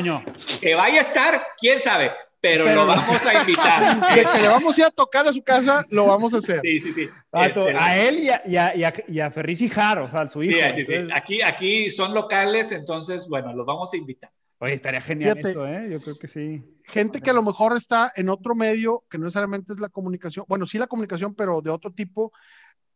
Que 0.62 0.74
vaya 0.74 1.00
a 1.00 1.02
estar, 1.02 1.46
quién 1.60 1.82
sabe 1.82 2.12
pero, 2.40 2.66
lo 2.74 2.86
vamos 2.88 3.26
a 3.26 3.40
invitar. 3.42 4.16
De 4.16 4.26
que 4.26 4.42
le 4.42 4.48
vamos 4.48 4.78
a 4.78 4.82
ir 4.82 4.88
a 4.88 4.92
tocar 4.92 5.28
a 5.28 5.34
su 5.34 5.44
casa, 5.44 5.86
lo 5.90 6.08
vamos 6.08 6.34
a 6.34 6.38
hacer. 6.38 6.60
Sí, 6.62 6.80
sí, 6.80 6.94
sí. 6.94 7.10
Este, 7.34 7.76
a 7.78 7.98
él 7.98 8.20
y 8.20 8.30
a, 8.30 8.42
y, 8.46 8.56
a, 8.84 8.94
y, 9.08 9.20
a, 9.20 9.32
Ferris 9.32 9.62
y 9.62 9.70
Jaro, 9.70 10.06
o 10.06 10.08
sea, 10.08 10.22
a 10.22 10.28
su 10.28 10.44
hijo. 10.44 10.58
Sí, 10.74 10.86
sí, 10.86 10.86
sí. 10.86 11.08
Aquí, 11.14 11.42
aquí 11.42 11.92
son 11.92 12.14
locales, 12.14 12.72
entonces, 12.72 13.28
bueno, 13.28 13.54
los 13.54 13.66
vamos 13.66 13.94
a 13.94 13.98
invitar. 13.98 14.32
Oye, 14.60 14.74
estaría 14.74 15.02
genial 15.02 15.38
eso, 15.38 15.68
¿eh? 15.68 15.88
Yo 15.92 16.00
creo 16.00 16.18
que 16.18 16.28
sí. 16.28 16.64
Gente 16.84 17.22
que 17.22 17.30
a 17.30 17.34
lo 17.34 17.44
mejor 17.44 17.76
está 17.78 18.12
en 18.16 18.30
otro 18.30 18.56
medio, 18.56 19.04
que 19.10 19.18
no 19.18 19.26
necesariamente 19.26 19.74
es 19.74 19.80
la 19.80 19.90
comunicación, 19.90 20.46
bueno, 20.48 20.66
sí 20.66 20.80
la 20.80 20.88
comunicación, 20.88 21.36
pero 21.36 21.62
de 21.62 21.70
otro 21.70 21.92
tipo. 21.92 22.32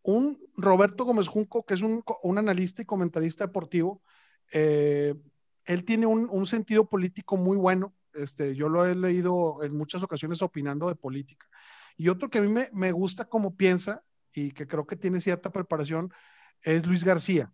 Un 0.04 0.36
Roberto 0.58 1.06
Gómez 1.06 1.28
Junco, 1.28 1.64
que 1.64 1.76
es 1.76 1.84
un, 1.84 2.04
un 2.24 2.38
analista 2.40 2.82
y 2.82 2.86
comentarista 2.86 3.46
deportivo, 3.46 4.02
eh, 4.52 5.14
él 5.66 5.86
tiene 5.86 6.08
un, 6.08 6.28
un, 6.32 6.48
sentido 6.48 6.90
político 6.90 7.38
muy 7.38 7.56
bueno 7.56 7.94
este, 8.14 8.56
yo 8.56 8.70
lo 8.70 8.86
he 8.86 8.96
leído 8.96 9.64
en 9.64 9.76
muchas 9.76 10.04
ocasiones 10.04 10.42
opinando 10.42 10.88
de 10.88 10.96
política. 10.96 11.48
Y 11.98 12.10
otro 12.10 12.30
que 12.30 12.40
a 12.40 12.42
mí 12.42 12.64
me, 12.74 12.92
gusta 12.92 13.26
como 13.26 13.56
piensa 13.56 14.04
y 14.34 14.52
que 14.52 14.68
creo 14.68 14.88
que 14.88 14.96
tiene 14.96 15.22
cierta 15.22 15.52
preparación 15.52 16.12
es 16.62 16.86
Luis 16.86 17.04
García. 17.04 17.52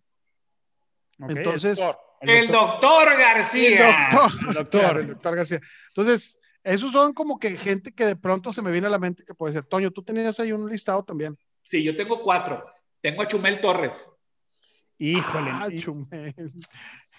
Entonces, 1.19 1.79
el 2.21 2.47
doctor, 2.47 3.17
García. 3.17 4.09
El 4.47 4.53
doctor, 4.53 4.97
el 4.99 5.07
doctor. 5.07 5.35
García. 5.35 5.59
Entonces, 5.89 6.39
esos 6.63 6.91
son 6.91 7.13
como 7.13 7.39
que 7.39 7.55
gente 7.57 7.93
que 7.93 8.05
de 8.05 8.15
pronto 8.15 8.53
se 8.53 8.61
me 8.61 8.71
viene 8.71 8.87
a 8.87 8.91
la 8.91 8.99
mente 8.99 9.23
que 9.23 9.33
puede 9.33 9.53
ser. 9.53 9.65
Toño, 9.65 9.91
tú 9.91 10.03
tenías 10.03 10.39
ahí 10.39 10.51
un 10.51 10.69
listado 10.69 11.03
también. 11.03 11.37
Sí, 11.63 11.83
yo 11.83 11.95
tengo 11.95 12.21
cuatro. 12.21 12.65
Tengo 13.01 13.21
a 13.21 13.27
Chumel 13.27 13.59
Torres. 13.59 14.05
Híjole. 14.99 15.51
Ah, 15.51 15.67
Chumel. 15.75 16.33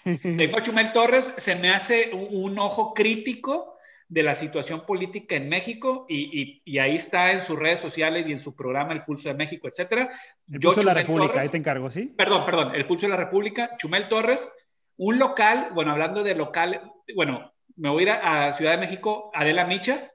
Tengo 0.03 0.57
a 0.57 0.61
Chumel 0.63 0.91
Torres, 0.91 1.33
se 1.37 1.55
me 1.55 1.69
hace 1.69 2.11
un, 2.13 2.57
ojo 2.59 2.93
crítico 2.93 3.75
de 4.07 4.23
la 4.23 4.35
situación 4.35 4.85
política 4.85 5.35
en 5.35 5.49
México 5.49 6.05
y, 6.09 6.79
ahí 6.79 6.95
está 6.95 7.31
en 7.31 7.41
sus 7.41 7.57
redes 7.57 7.79
sociales 7.79 8.27
y 8.27 8.31
en 8.31 8.39
su 8.39 8.55
programa 8.55 8.93
El 8.93 9.03
Pulso 9.03 9.29
de 9.29 9.35
México, 9.35 9.67
etcétera. 9.67 10.09
El 10.51 10.59
Pulso 10.59 10.81
de 10.81 10.85
la 10.85 10.93
República, 10.93 11.39
ahí 11.39 11.49
te 11.49 11.57
encargo, 11.57 11.89
¿sí? 11.89 12.13
Perdón, 12.17 12.45
perdón, 12.45 12.75
El 12.75 12.85
Pulso 12.85 13.05
de 13.05 13.11
la 13.11 13.17
República, 13.17 13.77
Chumel 13.77 14.07
Torres, 14.09 14.49
un 14.97 15.19
local, 15.19 15.69
bueno, 15.73 15.91
hablando 15.91 16.23
de 16.23 16.35
local, 16.35 16.91
bueno, 17.15 17.53
me 17.77 17.89
voy 17.89 18.03
a 18.03 18.03
ir 18.03 18.09
a, 18.11 18.53
Ciudad 18.53 18.71
de 18.71 18.77
México, 18.79 19.31
Adela 19.33 19.65
Micha. 19.65 20.11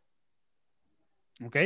Ok. 1.43 1.57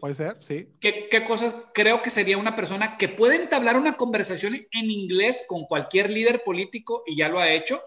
Puede 0.00 0.14
ser, 0.14 0.36
sí. 0.40 0.68
¿Qué, 0.80 1.08
¿Qué, 1.10 1.24
cosas 1.24 1.56
creo 1.74 2.02
que 2.02 2.10
sería 2.10 2.38
una 2.38 2.54
persona 2.54 2.96
que 2.96 3.08
puede 3.08 3.36
entablar 3.36 3.76
una 3.76 3.94
conversación 3.94 4.54
en 4.54 4.90
inglés 4.90 5.44
con 5.48 5.64
cualquier 5.64 6.10
líder 6.10 6.44
político 6.44 7.02
y 7.06 7.16
ya 7.16 7.28
lo 7.28 7.40
ha 7.40 7.50
hecho? 7.50 7.82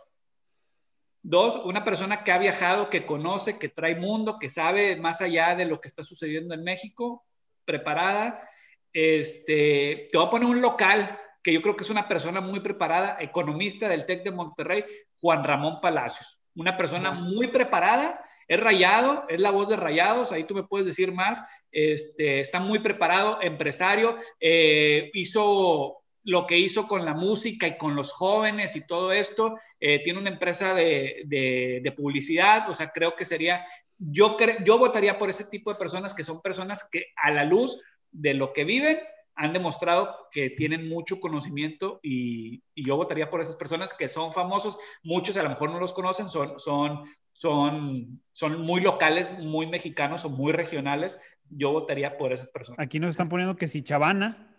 Dos, 1.21 1.55
una 1.63 1.83
persona 1.83 2.23
que 2.23 2.31
ha 2.31 2.37
viajado, 2.37 2.89
que 2.89 3.05
conoce, 3.05 3.57
que 3.57 3.69
trae 3.69 3.95
mundo, 3.95 4.37
que 4.39 4.49
sabe 4.49 4.97
más 4.97 5.21
allá 5.21 5.55
de 5.55 5.65
lo 5.65 5.79
que 5.79 5.87
está 5.87 6.03
sucediendo 6.03 6.53
en 6.53 6.63
México, 6.63 7.25
preparada. 7.63 8.47
Este, 8.91 10.07
te 10.11 10.17
voy 10.17 10.27
a 10.27 10.29
poner 10.29 10.49
un 10.49 10.61
local 10.61 11.19
que 11.45 11.53
yo 11.53 11.61
creo 11.61 11.75
que 11.75 11.83
es 11.83 11.89
una 11.91 12.07
persona 12.07 12.41
muy 12.41 12.59
preparada, 12.59 13.17
economista 13.19 13.87
del 13.87 14.07
TEC 14.07 14.23
de 14.23 14.31
Monterrey, 14.31 14.83
Juan 15.21 15.43
Ramón 15.43 15.79
Palacios. 15.79 16.41
Una 16.55 16.75
persona 16.75 17.11
muy 17.11 17.47
preparada, 17.49 18.24
es 18.47 18.59
rayado, 18.59 19.25
es 19.29 19.39
la 19.39 19.51
voz 19.51 19.69
de 19.69 19.75
rayados, 19.75 20.31
ahí 20.31 20.43
tú 20.43 20.53
me 20.53 20.63
puedes 20.63 20.85
decir 20.85 21.11
más, 21.11 21.41
este, 21.71 22.39
está 22.39 22.59
muy 22.59 22.79
preparado, 22.79 23.39
empresario, 23.41 24.17
eh, 24.39 25.09
hizo 25.13 26.03
lo 26.23 26.47
que 26.47 26.57
hizo 26.57 26.87
con 26.87 27.05
la 27.05 27.13
música 27.13 27.67
y 27.67 27.77
con 27.77 27.95
los 27.95 28.11
jóvenes 28.11 28.75
y 28.75 28.85
todo 28.85 29.11
esto, 29.11 29.57
eh, 29.79 30.01
tiene 30.03 30.19
una 30.19 30.31
empresa 30.31 30.73
de, 30.73 31.93
publicidad, 31.95 32.69
o 32.69 32.73
sea, 32.73 32.89
creo 32.89 33.15
que 33.15 33.25
sería, 33.25 33.65
yo, 33.97 34.35
yo 34.63 34.77
votaría 34.77 35.17
por 35.17 35.29
ese 35.29 35.45
tipo 35.45 35.71
de 35.71 35.79
personas 35.79 36.13
que 36.13 36.23
son 36.23 36.41
personas 36.41 36.87
que 36.91 37.07
a 37.15 37.31
la 37.31 37.45
luz 37.45 37.79
de 38.11 38.33
lo 38.33 38.53
que 38.53 38.63
viven, 38.63 38.97
han 39.35 39.53
demostrado 39.53 40.15
que 40.31 40.49
tienen 40.49 40.87
mucho 40.87 41.19
conocimiento 41.19 41.99
y, 42.01 42.63
yo 42.75 42.97
votaría 42.97 43.29
por 43.29 43.41
esas 43.41 43.55
personas 43.55 43.93
que 43.93 44.07
son 44.07 44.31
famosos. 44.31 44.77
Muchos 45.03 45.37
a 45.37 45.43
lo 45.43 45.49
mejor 45.49 45.71
no 45.71 45.79
los 45.79 45.93
conocen, 45.93 46.29
son, 46.29 46.59
son, 46.59 47.03
son, 47.33 48.21
son 48.31 48.61
muy 48.61 48.81
locales, 48.81 49.37
muy 49.39 49.65
mexicanos 49.67 50.23
o 50.25 50.29
muy 50.29 50.51
regionales. 50.53 51.19
Yo 51.49 51.71
votaría 51.71 52.17
por 52.17 52.31
esas 52.31 52.49
personas. 52.51 52.79
Aquí 52.79 52.99
nos 52.99 53.11
están 53.11 53.29
poniendo 53.29 53.55
que 53.55 53.67
si 53.67 53.81
Chavana. 53.81 54.51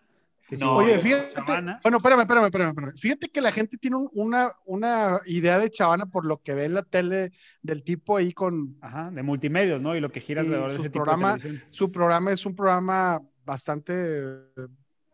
Oye, 0.62 0.98
fíjate, 1.00 1.34
bueno, 1.82 1.96
espérame, 1.96 2.20
espérame, 2.20 2.46
espérame, 2.46 2.92
Fíjate 2.96 3.28
que 3.28 3.40
la 3.40 3.50
gente 3.50 3.76
tiene 3.78 3.96
una, 4.12 4.52
una 4.64 5.20
idea 5.26 5.58
de 5.58 5.70
Chavana 5.70 6.06
por 6.06 6.24
lo 6.24 6.40
que 6.40 6.54
ve 6.54 6.64
en 6.64 6.74
la 6.74 6.82
tele 6.82 7.32
del 7.62 7.82
tipo 7.82 8.16
ahí 8.16 8.32
con... 8.32 8.76
Ajá, 8.80 9.10
de 9.10 9.22
multimedios, 9.24 9.80
¿no? 9.80 9.96
Y 9.96 10.00
lo 10.00 10.10
que 10.10 10.20
gira 10.20 10.42
alrededor 10.42 10.70
de 10.70 10.78
ese 10.78 10.90
programa, 10.90 11.36
Su 11.70 11.90
programa 11.90 12.30
es 12.30 12.46
un 12.46 12.54
programa 12.54 13.20
bastante, 13.46 14.20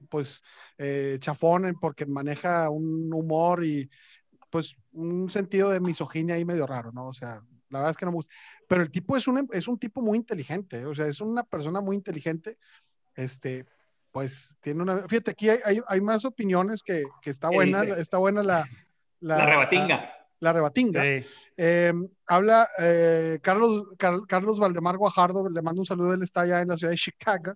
pues, 0.08 0.42
eh, 0.78 1.18
chafón 1.20 1.76
porque 1.80 2.06
maneja 2.06 2.68
un 2.70 3.12
humor 3.12 3.64
y, 3.64 3.88
pues, 4.50 4.76
un 4.92 5.30
sentido 5.30 5.70
de 5.70 5.80
misoginia 5.80 6.34
ahí 6.34 6.44
medio 6.44 6.66
raro, 6.66 6.90
¿no? 6.90 7.06
O 7.06 7.12
sea, 7.12 7.40
la 7.68 7.78
verdad 7.78 7.90
es 7.90 7.96
que 7.96 8.04
no 8.04 8.10
me 8.10 8.16
gusta. 8.16 8.34
Pero 8.66 8.82
el 8.82 8.90
tipo 8.90 9.16
es 9.16 9.28
un, 9.28 9.48
es 9.52 9.68
un 9.68 9.78
tipo 9.78 10.02
muy 10.02 10.18
inteligente, 10.18 10.84
o 10.84 10.94
sea, 10.94 11.06
es 11.06 11.20
una 11.20 11.44
persona 11.44 11.80
muy 11.80 11.94
inteligente, 11.94 12.58
este, 13.14 13.66
pues 14.10 14.58
tiene 14.60 14.82
una, 14.82 15.08
fíjate, 15.08 15.30
aquí 15.30 15.48
hay, 15.48 15.80
hay, 15.86 16.00
más 16.00 16.24
opiniones 16.24 16.82
que, 16.82 17.04
que 17.22 17.30
está 17.30 17.48
buena, 17.48 17.82
está 17.82 18.18
buena 18.18 18.42
la... 18.42 18.66
La, 19.20 19.46
rebatinga. 19.46 19.96
La, 19.96 20.21
rebatinga. 20.50 21.04
Em, 21.56 22.08
habla 22.26 22.66
eh, 22.80 23.38
Carlos, 23.42 23.84
Carlos 24.26 24.58
Valdemar 24.58 24.96
Guajardo, 24.96 25.48
le 25.48 25.62
mando 25.62 25.82
un 25.82 25.86
saludo, 25.86 26.14
él 26.14 26.22
está 26.22 26.40
allá 26.40 26.62
en 26.62 26.68
la 26.68 26.76
ciudad 26.76 26.90
de 26.90 26.96
Chicago. 26.96 27.54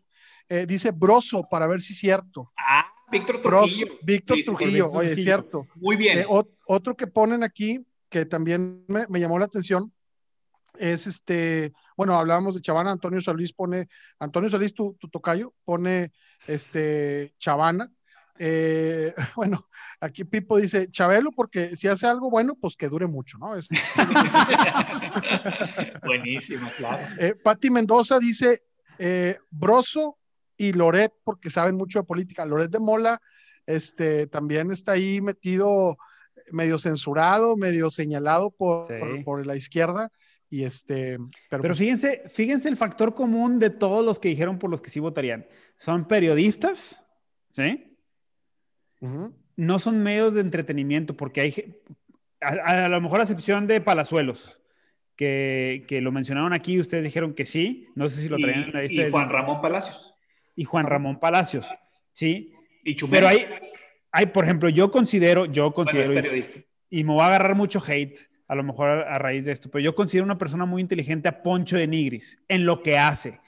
Eh, 0.49 0.67
dice 0.67 0.93
broso 0.93 1.43
para 1.51 1.67
ver 1.67 1.81
si 1.81 1.95
es 1.95 1.99
cierto. 1.99 2.53
Ah, 2.57 2.87
Víctor 3.11 3.41
Trujillo. 3.41 3.99
Víctor 4.03 4.39
Trujillo, 4.45 4.91
oye, 4.93 5.13
es 5.13 5.23
cierto. 5.23 5.67
Muy 5.75 5.97
bien. 5.97 6.19
Eh, 6.19 6.27
otro 6.29 6.97
que 6.97 7.07
ponen 7.07 7.43
aquí, 7.43 7.85
que 8.09 8.27
también 8.27 8.85
me, 8.87 9.07
me 9.09 9.19
llamó 9.19 9.39
la 9.39 9.47
atención, 9.47 9.93
es 10.79 11.07
este, 11.07 11.73
bueno, 11.97 12.15
hablábamos 12.17 12.55
de 12.55 12.61
Chavana, 12.61 12.93
Antonio 12.93 13.21
Solís 13.21 13.53
pone, 13.53 13.89
Antonio 14.19 14.51
Solís, 14.51 14.75
tu, 14.75 14.95
tu 14.95 15.09
tocayo, 15.09 15.55
pone 15.65 16.13
este 16.47 17.33
Chavana. 17.39 17.91
Eh, 18.39 19.15
bueno, 19.37 19.69
aquí 20.01 20.25
Pipo 20.25 20.59
dice 20.59 20.91
Chabelo, 20.91 21.31
porque 21.33 21.77
si 21.77 21.89
hace 21.89 22.07
algo 22.07 22.31
bueno, 22.31 22.57
pues 22.61 22.77
que 22.77 22.89
dure 22.89 23.07
mucho, 23.07 23.39
¿no? 23.39 23.55
Es... 23.55 23.69
Buenísimo, 26.05 26.69
claro. 26.77 27.07
Eh, 27.19 27.35
Patti 27.43 27.71
Mendoza 27.71 28.19
dice 28.19 28.63
eh, 28.99 29.37
Broso 29.51 30.19
y 30.57 30.73
Loret, 30.73 31.13
porque 31.25 31.51
saben 31.51 31.77
mucho 31.77 32.01
de 32.01 32.05
política. 32.05 32.45
Loret 32.45 32.71
de 32.71 32.81
Mola, 32.81 33.21
este, 33.67 34.27
también 34.27 34.71
está 34.71 34.93
ahí 34.93 35.21
metido, 35.21 35.97
medio 36.53 36.79
censurado, 36.79 37.57
medio 37.57 37.91
señalado 37.91 38.51
por, 38.51 38.89
por 39.25 39.47
la 39.47 39.57
izquierda. 39.57 40.11
Y 40.49 40.63
este, 40.63 41.19
pero, 41.51 41.65
pues 41.65 41.79
fíjense, 41.79 42.23
fíjense 42.29 42.69
el 42.69 42.77
factor 42.77 43.15
común 43.15 43.59
de 43.59 43.71
todos 43.71 44.05
los 44.05 44.21
que 44.21 44.29
dijeron 44.29 44.59
por 44.59 44.71
los 44.71 44.81
que 44.81 44.91
sí 44.91 45.01
votarían. 45.01 45.47
Son 45.79 46.07
periodistas, 46.07 47.05
¿sí? 47.51 47.85
No 49.57 49.79
son 49.79 50.03
medios 50.03 50.35
de 50.35 50.41
entretenimiento, 50.41 51.17
porque 51.17 51.41
hay, 51.41 51.75
a, 52.41 52.89
lo 52.89 53.01
mejor 53.01 53.21
a 53.21 53.23
excepción 53.23 53.67
de 53.67 53.81
Palazuelos, 53.81 54.61
que, 55.17 55.85
que, 55.89 56.01
lo 56.01 56.13
mencionaron 56.13 56.53
aquí, 56.53 56.79
ustedes 56.79 57.05
dijeron 57.05 57.35
que 57.35 57.47
sí, 57.47 57.89
no 57.95 58.09
sé 58.09 58.21
si 58.21 58.29
lo 58.29 58.37
traían 58.37 58.65
en 58.65 58.73
la 58.73 58.83
lista. 58.83 59.07
Y 59.07 59.11
Juan 59.11 59.31
Ramón 59.31 59.63
Palacios. 59.63 60.15
Y 60.55 60.65
Juan 60.65 60.87
Ramón 60.87 61.19
Palacios, 61.19 61.67
sí. 62.13 62.53
Y 62.85 62.95
Pero 63.07 63.29
hay, 63.29 63.47
hay, 64.13 64.27
por 64.27 64.45
ejemplo, 64.45 64.69
yo 64.69 64.91
considero, 64.91 65.47
yo 65.47 65.73
considero, 65.73 66.13
y 66.91 67.05
me 67.05 67.15
va 67.15 67.25
a 67.25 67.29
agarrar 67.29 67.55
mucho 67.55 67.83
hate, 67.87 68.19
a 68.49 68.55
lo 68.55 68.63
mejor 68.63 68.89
a, 68.89 69.19
raíz 69.19 69.45
de 69.45 69.53
esto, 69.53 69.71
pero 69.71 69.83
yo 69.83 69.95
considero 69.95 70.25
una 70.25 70.39
persona 70.39 70.67
muy 70.67 70.81
inteligente 70.81 71.29
a 71.29 71.43
Poncho 71.43 71.77
de 71.77 71.87
Nigris 71.87 72.39
en 72.49 72.65
lo 72.65 72.83
que 72.83 72.99
hace. 72.99 73.41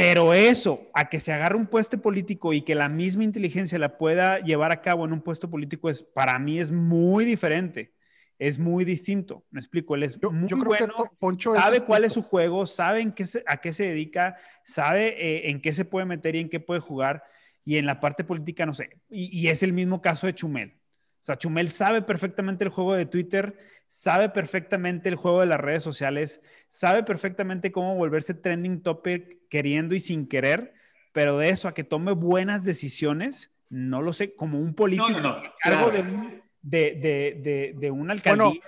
Pero 0.00 0.34
eso, 0.34 0.88
a 0.94 1.08
que 1.08 1.20
se 1.20 1.32
agarre 1.32 1.56
un 1.56 1.66
puesto 1.66 2.00
político 2.00 2.52
y 2.52 2.62
que 2.62 2.74
la 2.74 2.88
misma 2.88 3.24
inteligencia 3.24 3.78
la 3.78 3.98
pueda 3.98 4.38
llevar 4.38 4.72
a 4.72 4.80
cabo 4.80 5.04
en 5.04 5.12
un 5.12 5.20
puesto 5.20 5.50
político, 5.50 5.90
es, 5.90 6.02
para 6.02 6.38
mí 6.38 6.60
es 6.60 6.70
muy 6.70 7.24
diferente. 7.24 7.94
Es 8.38 8.58
muy 8.58 8.84
distinto. 8.84 9.44
Me 9.50 9.58
explico. 9.58 9.96
Él 9.96 10.04
es 10.04 10.22
muy 10.22 10.48
bueno. 10.64 10.94
Poncho 11.18 11.54
sabe 11.54 11.80
cuál 11.80 12.04
es 12.04 12.12
su 12.12 12.22
juego, 12.22 12.66
sabe 12.66 13.00
en 13.00 13.10
qué 13.10 13.24
a 13.46 13.56
qué 13.56 13.72
se 13.72 13.82
dedica, 13.84 14.36
sabe 14.62 15.08
eh, 15.18 15.50
en 15.50 15.60
qué 15.60 15.72
se 15.72 15.84
puede 15.84 16.06
meter 16.06 16.36
y 16.36 16.40
en 16.40 16.48
qué 16.48 16.60
puede 16.60 16.80
jugar. 16.80 17.24
Y 17.64 17.78
en 17.78 17.86
la 17.86 17.98
parte 17.98 18.22
política, 18.22 18.64
no 18.64 18.74
sé. 18.74 18.90
Y, 19.10 19.36
y 19.36 19.48
es 19.48 19.64
el 19.64 19.72
mismo 19.72 20.00
caso 20.00 20.28
de 20.28 20.34
Chumel. 20.34 20.78
O 21.20 21.24
sea, 21.28 21.36
Chumel 21.36 21.70
sabe 21.70 22.02
perfectamente 22.02 22.64
el 22.64 22.70
juego 22.70 22.94
de 22.94 23.06
Twitter, 23.06 23.58
sabe 23.88 24.28
perfectamente 24.28 25.08
el 25.08 25.16
juego 25.16 25.40
de 25.40 25.46
las 25.46 25.60
redes 25.60 25.82
sociales, 25.82 26.40
sabe 26.68 27.02
perfectamente 27.02 27.72
cómo 27.72 27.96
volverse 27.96 28.34
trending 28.34 28.82
topic 28.82 29.48
queriendo 29.48 29.94
y 29.94 30.00
sin 30.00 30.28
querer, 30.28 30.74
pero 31.12 31.38
de 31.38 31.48
eso 31.50 31.68
a 31.68 31.74
que 31.74 31.84
tome 31.84 32.12
buenas 32.12 32.64
decisiones, 32.64 33.50
no 33.68 34.00
lo 34.00 34.12
sé, 34.12 34.34
como 34.34 34.60
un 34.60 34.74
político, 34.74 35.20
no, 35.20 35.42
algo 35.62 35.90
de, 35.90 36.00
un, 36.00 36.42
de, 36.62 37.74
de, 37.76 37.90
un 37.90 38.10
alcaldía. 38.10 38.60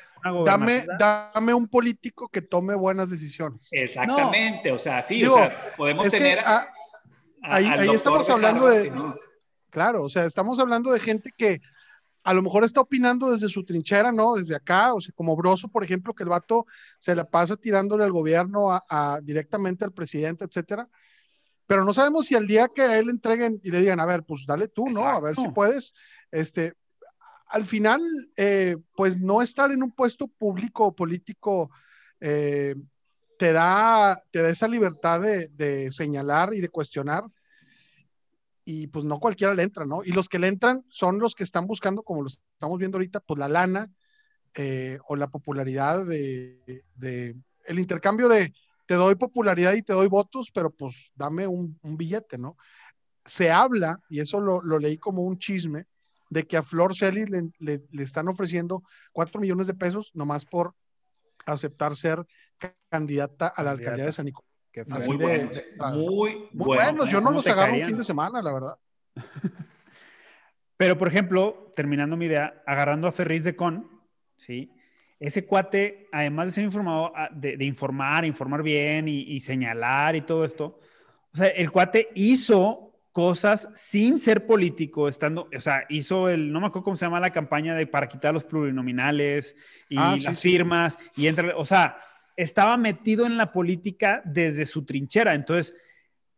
dame, 0.45 0.85
dame 0.99 1.55
un 1.55 1.69
político 1.69 2.29
que 2.29 2.43
tome 2.43 2.75
buenas 2.75 3.11
decisiones. 3.11 3.69
Exactamente, 3.71 4.73
o 4.73 4.79
sea, 4.79 5.03
sí, 5.03 5.25
o 5.25 5.35
sea, 5.35 5.51
podemos 5.77 6.09
tener... 6.09 6.39
ahí, 7.43 7.67
ahí 7.67 7.91
estamos 7.91 8.29
hablando 8.29 8.67
de... 8.67 8.91
Claro, 9.71 10.03
o 10.03 10.09
sea, 10.09 10.25
estamos 10.25 10.59
hablando 10.59 10.91
de 10.91 10.99
gente 10.99 11.31
que 11.37 11.61
a 12.23 12.35
lo 12.35 12.43
mejor 12.43 12.65
está 12.65 12.81
opinando 12.81 13.31
desde 13.31 13.49
su 13.49 13.65
trinchera, 13.65 14.13
¿no? 14.13 14.35
Desde 14.35 14.55
acá, 14.55 14.95
o 14.95 15.01
sea, 15.01 15.13
como 15.15 15.37
Broso, 15.37 15.69
por 15.69 15.85
ejemplo, 15.85 16.15
que 16.15 16.23
el 16.23 16.29
vato 16.29 16.67
se 16.99 17.15
la 17.15 17.25
pasa 17.25 17.57
tirándole 17.57 18.05
al 18.05 18.13
gobierno 18.13 18.71
a, 18.73 19.21
directamente 19.23 19.85
al 19.85 19.93
presidente, 19.93 20.45
etcétera. 20.45 20.89
Pero 21.67 21.85
no 21.85 21.93
sabemos 21.93 22.27
si 22.27 22.35
al 22.35 22.47
día 22.47 22.69
que 22.75 22.83
a 22.83 22.99
él 22.99 23.07
le 23.07 23.13
entreguen 23.13 23.61
y 23.63 23.71
le 23.71 23.81
digan, 23.81 24.01
a 24.01 24.07
ver, 24.07 24.25
pues 24.25 24.45
dale 24.47 24.69
tú, 24.69 24.89
¿no? 24.89 25.07
A 25.07 25.21
ver 25.21 25.37
si 25.37 25.49
puedes, 25.49 25.95
este, 26.31 26.75
al 27.47 27.65
final, 27.65 28.01
eh, 28.37 28.77
pues 28.97 29.19
no 29.19 29.41
estar 29.41 29.71
en 29.71 29.83
un 29.83 29.93
puesto 29.93 30.27
público 30.27 30.87
o 30.87 30.95
político 30.95 31.71
eh, 32.21 32.75
te, 33.39 33.53
da, 33.53 34.21
te 34.31 34.43
da 34.43 34.51
esa 34.51 34.69
libertad 34.69 35.21
de, 35.21 35.49
de 35.49 35.91
señalar 35.93 36.53
y 36.53 36.61
de 36.61 36.69
cuestionar 36.69 37.25
y 38.65 38.87
pues 38.89 39.05
no 39.05 39.19
cualquiera 39.19 39.55
le 39.55 39.63
entra, 39.63 39.85
¿no? 39.87 40.03
Y 40.05 40.13
los 40.13 40.29
que 40.29 40.39
le 40.39 40.49
entran 40.49 40.85
son 40.89 41.19
los 41.19 41.35
que 41.35 41.45
están 41.45 41.67
buscando, 41.67 42.03
como 42.03 42.23
lo 42.23 42.29
estamos 42.29 42.79
viendo 42.79 42.99
ahorita, 42.99 43.21
pues 43.21 43.39
la 43.39 43.49
lana 43.49 43.91
eh, 44.55 44.99
o 45.07 45.17
la 45.17 45.29
popularidad 45.29 46.05
de, 46.05 46.85
el 47.65 47.79
intercambio 47.79 48.29
de 48.29 48.53
te 48.87 48.95
doy 48.95 49.15
popularidad 49.15 49.75
y 49.75 49.83
te 49.83 49.93
doy 49.93 50.09
votos, 50.09 50.51
pero 50.53 50.71
pues 50.71 51.13
dame 51.15 51.47
un, 51.47 51.79
billete, 51.83 52.39
¿no? 52.39 52.57
Se 53.25 53.51
habla, 53.51 54.01
y 54.09 54.21
eso 54.21 54.41
lo, 54.41 54.61
leí 54.79 54.99
como 54.99 55.23
un 55.23 55.39
chisme, 55.39 55.87
de 56.29 56.47
que 56.47 56.57
a 56.57 56.63
Flor 56.63 56.97
Celi 56.97 57.25
le, 57.59 57.83
están 57.93 58.29
ofreciendo 58.29 58.83
cuatro 59.13 59.41
millones 59.41 59.67
de 59.67 59.75
pesos 59.75 60.11
nomás 60.15 60.45
por 60.45 60.75
aceptar 61.47 61.97
ser 61.97 62.25
candidata 62.89 63.49
a 63.49 63.63
la 63.63 63.73
alcaldía 63.73 64.05
de 64.05 64.13
San 64.13 64.27
Nicolás 64.27 64.50
muy, 65.95 66.49
muy, 66.53 66.77
buenos. 66.77 67.11
Yo 67.11 67.21
no 67.21 67.31
los 67.31 67.47
agarro 67.47 67.75
un 67.75 67.83
fin 67.83 67.97
de 67.97 68.05
semana, 68.05 68.43
la 68.43 68.53
verdad. 68.53 68.79
Pero, 70.77 70.97
por 70.97 71.09
ejemplo, 71.09 71.71
terminando 71.77 72.17
mi 72.17 72.27
idea, 72.27 72.63
agarrando 72.67 73.07
a 73.07 73.13
Ferriz 73.13 73.45
de 73.45 73.55
Con, 73.55 74.01
¿sí? 74.37 74.73
Ese 75.19 75.45
cuate, 75.45 76.09
además 76.11 76.47
de 76.47 76.53
ser 76.53 76.65
informado, 76.65 77.13
ah, 77.15 77.29
de, 77.31 77.63
informar, 77.67 78.25
informar 78.25 78.63
bien 78.63 79.07
y, 79.07 79.39
señalar 79.41 80.17
y 80.17 80.23
todo 80.23 80.45
esto, 80.45 80.81
o 81.35 81.37
sea, 81.37 81.49
el 81.49 81.71
cuate 81.71 82.09
hizo 82.15 82.95
cosas 83.13 83.69
sin 83.75 84.19
ser 84.19 84.47
político, 84.47 85.09
estando, 85.09 85.51
o 85.55 85.61
sea, 85.61 85.85
hizo 85.91 86.31
el, 86.31 86.51
no 86.51 86.61
me 86.61 86.69
acuerdo 86.69 86.85
cómo 86.85 86.97
se 86.97 87.05
llama 87.05 87.21
la 87.21 87.31
campaña 87.31 87.75
de 87.75 87.87
para 87.87 88.09
quitar 88.09 88.33
los 88.33 88.45
plurinominales 88.45 89.55
y 89.91 89.99
ah, 89.99 90.17
las 90.23 90.41
firmas 90.41 90.97
y 91.17 91.27
entre, 91.27 91.53
o 91.53 91.65
sea, 91.67 91.99
estaba 92.43 92.77
metido 92.77 93.27
en 93.27 93.37
la 93.37 93.53
política 93.53 94.23
desde 94.25 94.65
su 94.65 94.85
trinchera. 94.85 95.35
Entonces, 95.35 95.75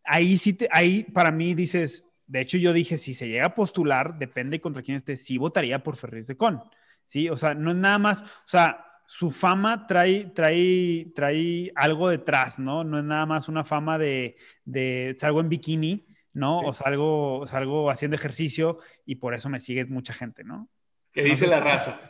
ahí 0.05 0.37
sí, 0.37 0.59
ahí 0.71 1.05
para 1.05 1.31
mí 1.31 1.55
dices, 1.55 2.07
de 2.27 2.41
hecho 2.41 2.59
yo 2.59 2.73
dije, 2.73 2.99
si 2.99 3.15
se 3.15 3.29
llega 3.29 3.47
a 3.47 3.55
postular, 3.55 4.19
depende 4.19 4.61
contra 4.61 4.83
quién 4.83 4.97
esté, 4.97 5.17
sí 5.17 5.39
votaría 5.39 5.83
por 5.83 5.97
Ferriz 5.97 6.27
de 6.27 6.37
Con. 6.37 6.61
Sí, 7.07 7.29
o 7.29 7.37
sea, 7.37 7.55
no 7.55 7.71
es 7.71 7.77
nada 7.77 7.99
más, 7.99 8.23
o 8.23 8.49
sea, 8.49 8.85
su 9.07 9.31
fama 9.31 9.87
trae, 9.87 10.27
trae, 10.35 11.13
trae 11.15 11.71
algo 11.75 12.09
detrás, 12.09 12.59
¿no? 12.59 12.83
No 12.83 12.99
es 12.99 13.05
nada 13.05 13.27
más 13.27 13.49
una 13.49 13.65
fama 13.65 13.99
de, 13.99 14.37
de 14.65 15.15
salgo 15.17 15.41
en 15.41 15.49
bikini, 15.49 16.07
¿no? 16.35 16.59
O 16.61 16.73
salgo, 16.73 17.47
salgo 17.47 17.91
haciendo 17.91 18.17
ejercicio 18.17 18.79
y 19.05 19.17
por 19.17 19.35
eso 19.35 19.49
me 19.49 19.61
sigue 19.61 19.85
mucha 19.85 20.15
gente, 20.15 20.43
¿no? 20.43 20.69
¿Qué 21.13 21.23
dice 21.23 21.47
la 21.47 21.61
raza? 21.61 22.01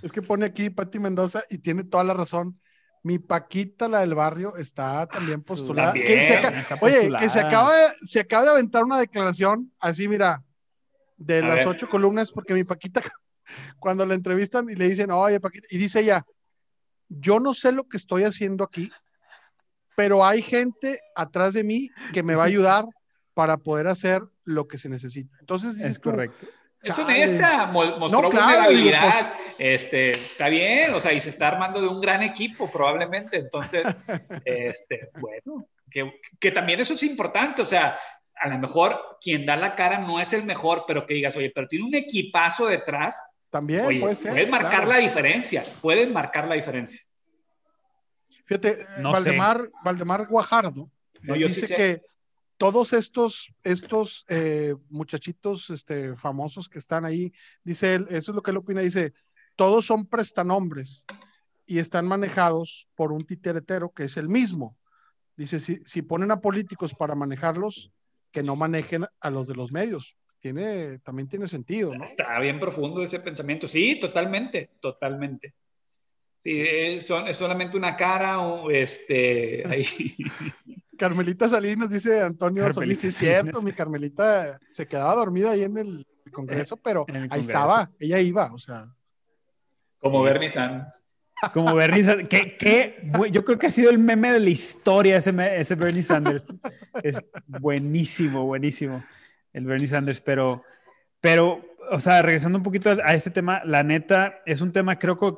Es 0.00 0.12
que 0.12 0.22
pone 0.22 0.46
aquí 0.46 0.70
Pati 0.70 1.00
Mendoza 1.00 1.42
y 1.50 1.58
tiene 1.58 1.82
toda 1.82 2.04
la 2.04 2.14
razón 2.14 2.60
Mi 3.04 3.18
Paquita, 3.18 3.86
la 3.86 4.00
del 4.00 4.14
barrio, 4.14 4.56
está 4.56 5.06
también 5.06 5.42
postulada. 5.42 5.88
También, 5.92 6.06
Que 6.06 6.22
se 6.22 6.34
aca- 6.38 6.48
está 6.48 6.74
Oye, 6.80 6.94
postulada. 6.94 7.22
que 7.22 7.28
se 7.30 7.38
acaba, 7.40 7.74
de, 7.76 7.86
se 8.06 8.20
acaba 8.20 8.44
de 8.44 8.50
aventar 8.50 8.82
una 8.82 8.98
declaración 8.98 9.70
así, 9.78 10.08
mira, 10.08 10.42
de 11.18 11.38
A 11.42 11.48
las 11.48 11.56
ver. 11.58 11.68
ocho 11.68 11.86
columnas, 11.86 12.32
porque 12.32 12.54
mi 12.54 12.64
Paquita, 12.64 13.02
cuando 13.78 14.06
la 14.06 14.14
entrevistan 14.14 14.70
y 14.70 14.74
le 14.74 14.88
dicen, 14.88 15.10
oye, 15.10 15.38
Paquita, 15.38 15.68
y 15.70 15.76
dice 15.76 16.00
ella, 16.00 16.24
yo 17.10 17.40
no 17.40 17.52
sé 17.52 17.72
lo 17.72 17.84
que 17.84 17.98
estoy 17.98 18.24
haciendo 18.24 18.64
aquí, 18.64 18.90
pero 19.96 20.24
hay 20.24 20.40
gente 20.40 20.98
atrás 21.14 21.52
de 21.52 21.62
mí 21.62 21.90
que 22.14 22.22
me 22.22 22.34
va 22.34 22.44
a 22.44 22.46
ayudar 22.46 22.86
para 23.34 23.58
poder 23.58 23.86
hacer 23.86 24.22
lo 24.44 24.66
que 24.66 24.78
se 24.78 24.88
necesita. 24.88 25.36
Entonces, 25.40 25.76
dices 25.76 25.90
Es 25.92 26.00
tú, 26.00 26.10
correcto. 26.10 26.46
Es 26.84 26.98
honesta, 26.98 27.66
mo- 27.66 27.96
mostró 27.98 28.22
No, 28.22 28.28
claro, 28.28 28.48
digo, 28.48 28.60
pues 28.60 28.82
vulnerabilidad. 28.82 29.32
este, 29.58 30.10
está 30.12 30.48
bien, 30.48 30.94
o 30.94 31.00
sea, 31.00 31.12
y 31.12 31.20
se 31.20 31.30
está 31.30 31.48
armando 31.48 31.80
de 31.80 31.88
un 31.88 32.00
gran 32.00 32.22
equipo 32.22 32.70
probablemente. 32.70 33.38
Entonces, 33.38 33.86
este, 34.44 35.10
bueno, 35.20 35.66
que, 35.90 36.20
que 36.38 36.50
también 36.50 36.80
eso 36.80 36.94
es 36.94 37.02
importante, 37.02 37.62
o 37.62 37.66
sea, 37.66 37.98
a 38.36 38.48
lo 38.48 38.58
mejor 38.58 39.18
quien 39.20 39.46
da 39.46 39.56
la 39.56 39.74
cara 39.74 39.98
no 39.98 40.20
es 40.20 40.32
el 40.32 40.44
mejor, 40.44 40.84
pero 40.86 41.06
que 41.06 41.14
digas, 41.14 41.36
oye, 41.36 41.52
pero 41.54 41.66
tiene 41.68 41.84
un 41.86 41.94
equipazo 41.94 42.66
detrás, 42.66 43.22
También 43.50 43.86
oye, 43.86 44.00
puede 44.00 44.16
ser. 44.16 44.32
puedes 44.32 44.48
marcar 44.50 44.70
claro. 44.70 44.88
la 44.88 44.96
diferencia, 44.98 45.64
pueden 45.80 46.12
marcar 46.12 46.46
la 46.48 46.54
diferencia. 46.56 47.00
Fíjate, 48.46 48.76
No 48.98 49.12
Valdemar, 49.12 49.70
Valdemar 49.82 50.26
Guajardo 50.26 50.90
No, 51.22 51.34
eh, 51.34 51.38
yo 51.38 51.46
dice 51.48 51.66
sé. 51.66 51.74
que 51.76 52.02
todos 52.56 52.92
estos, 52.92 53.52
estos 53.62 54.24
eh, 54.28 54.74
muchachitos 54.90 55.70
este, 55.70 56.14
famosos 56.16 56.68
que 56.68 56.78
están 56.78 57.04
ahí, 57.04 57.32
dice 57.64 57.94
él, 57.94 58.06
eso 58.10 58.32
es 58.32 58.34
lo 58.36 58.42
que 58.42 58.50
él 58.52 58.56
opina, 58.58 58.80
dice, 58.80 59.12
todos 59.56 59.84
son 59.86 60.06
prestanombres 60.06 61.04
y 61.66 61.78
están 61.78 62.06
manejados 62.06 62.88
por 62.94 63.12
un 63.12 63.24
titeretero 63.24 63.90
que 63.90 64.04
es 64.04 64.16
el 64.16 64.28
mismo. 64.28 64.76
Dice, 65.36 65.58
si, 65.58 65.76
si 65.84 66.02
ponen 66.02 66.30
a 66.30 66.40
políticos 66.40 66.94
para 66.94 67.14
manejarlos, 67.14 67.90
que 68.30 68.42
no 68.42 68.56
manejen 68.56 69.06
a 69.20 69.30
los 69.30 69.46
de 69.46 69.54
los 69.54 69.70
medios. 69.72 70.16
Tiene, 70.40 70.98
también 70.98 71.28
tiene 71.28 71.48
sentido, 71.48 71.94
¿no? 71.94 72.04
Está 72.04 72.38
bien 72.40 72.58
profundo 72.60 73.02
ese 73.02 73.20
pensamiento. 73.20 73.66
Sí, 73.66 73.98
totalmente, 73.98 74.70
totalmente. 74.80 75.54
Sí, 76.38 76.54
Es, 76.60 77.06
son- 77.06 77.26
es 77.28 77.36
solamente 77.36 77.76
una 77.76 77.96
cara, 77.96 78.40
o 78.40 78.70
este, 78.70 79.62
ahí. 79.66 79.86
Carmelita 80.96 81.48
Salinas, 81.48 81.90
dice 81.90 82.22
Antonio 82.22 82.72
Solís, 82.72 83.00
sí 83.00 83.08
es 83.08 83.16
cierto, 83.16 83.62
mi 83.62 83.72
Carmelita 83.72 84.58
se 84.70 84.86
quedaba 84.86 85.14
dormida 85.14 85.52
ahí 85.52 85.62
en 85.62 85.76
el 85.76 86.06
Congreso, 86.32 86.76
pero 86.76 87.04
el 87.08 87.14
ahí 87.14 87.28
Congreso. 87.28 87.50
estaba, 87.50 87.90
ella 87.98 88.18
iba, 88.20 88.52
o 88.52 88.58
sea, 88.58 88.86
Como 89.98 90.22
Bernie 90.22 90.48
Sanders. 90.48 91.04
Como 91.52 91.74
Bernie 91.74 92.02
Sanders. 92.02 92.28
que, 92.28 92.56
que 92.56 93.10
yo 93.30 93.44
creo 93.44 93.58
que 93.58 93.66
ha 93.66 93.70
sido 93.70 93.90
el 93.90 93.98
meme 93.98 94.32
de 94.32 94.40
la 94.40 94.50
historia 94.50 95.16
ese, 95.16 95.34
ese 95.58 95.74
Bernie 95.74 96.02
Sanders. 96.02 96.54
Es 97.02 97.22
buenísimo, 97.46 98.44
buenísimo. 98.44 99.04
El 99.52 99.66
Bernie 99.66 99.86
Sanders, 99.86 100.20
pero, 100.20 100.62
pero, 101.20 101.62
o 101.90 102.00
sea, 102.00 102.22
regresando 102.22 102.58
un 102.58 102.64
poquito 102.64 102.90
a, 102.90 103.14
este 103.14 103.30
tema, 103.30 103.62
la 103.64 103.82
neta, 103.82 104.40
es 104.46 104.60
un 104.60 104.72
tema 104.72 104.98
creo 104.98 105.16
que 105.16 105.32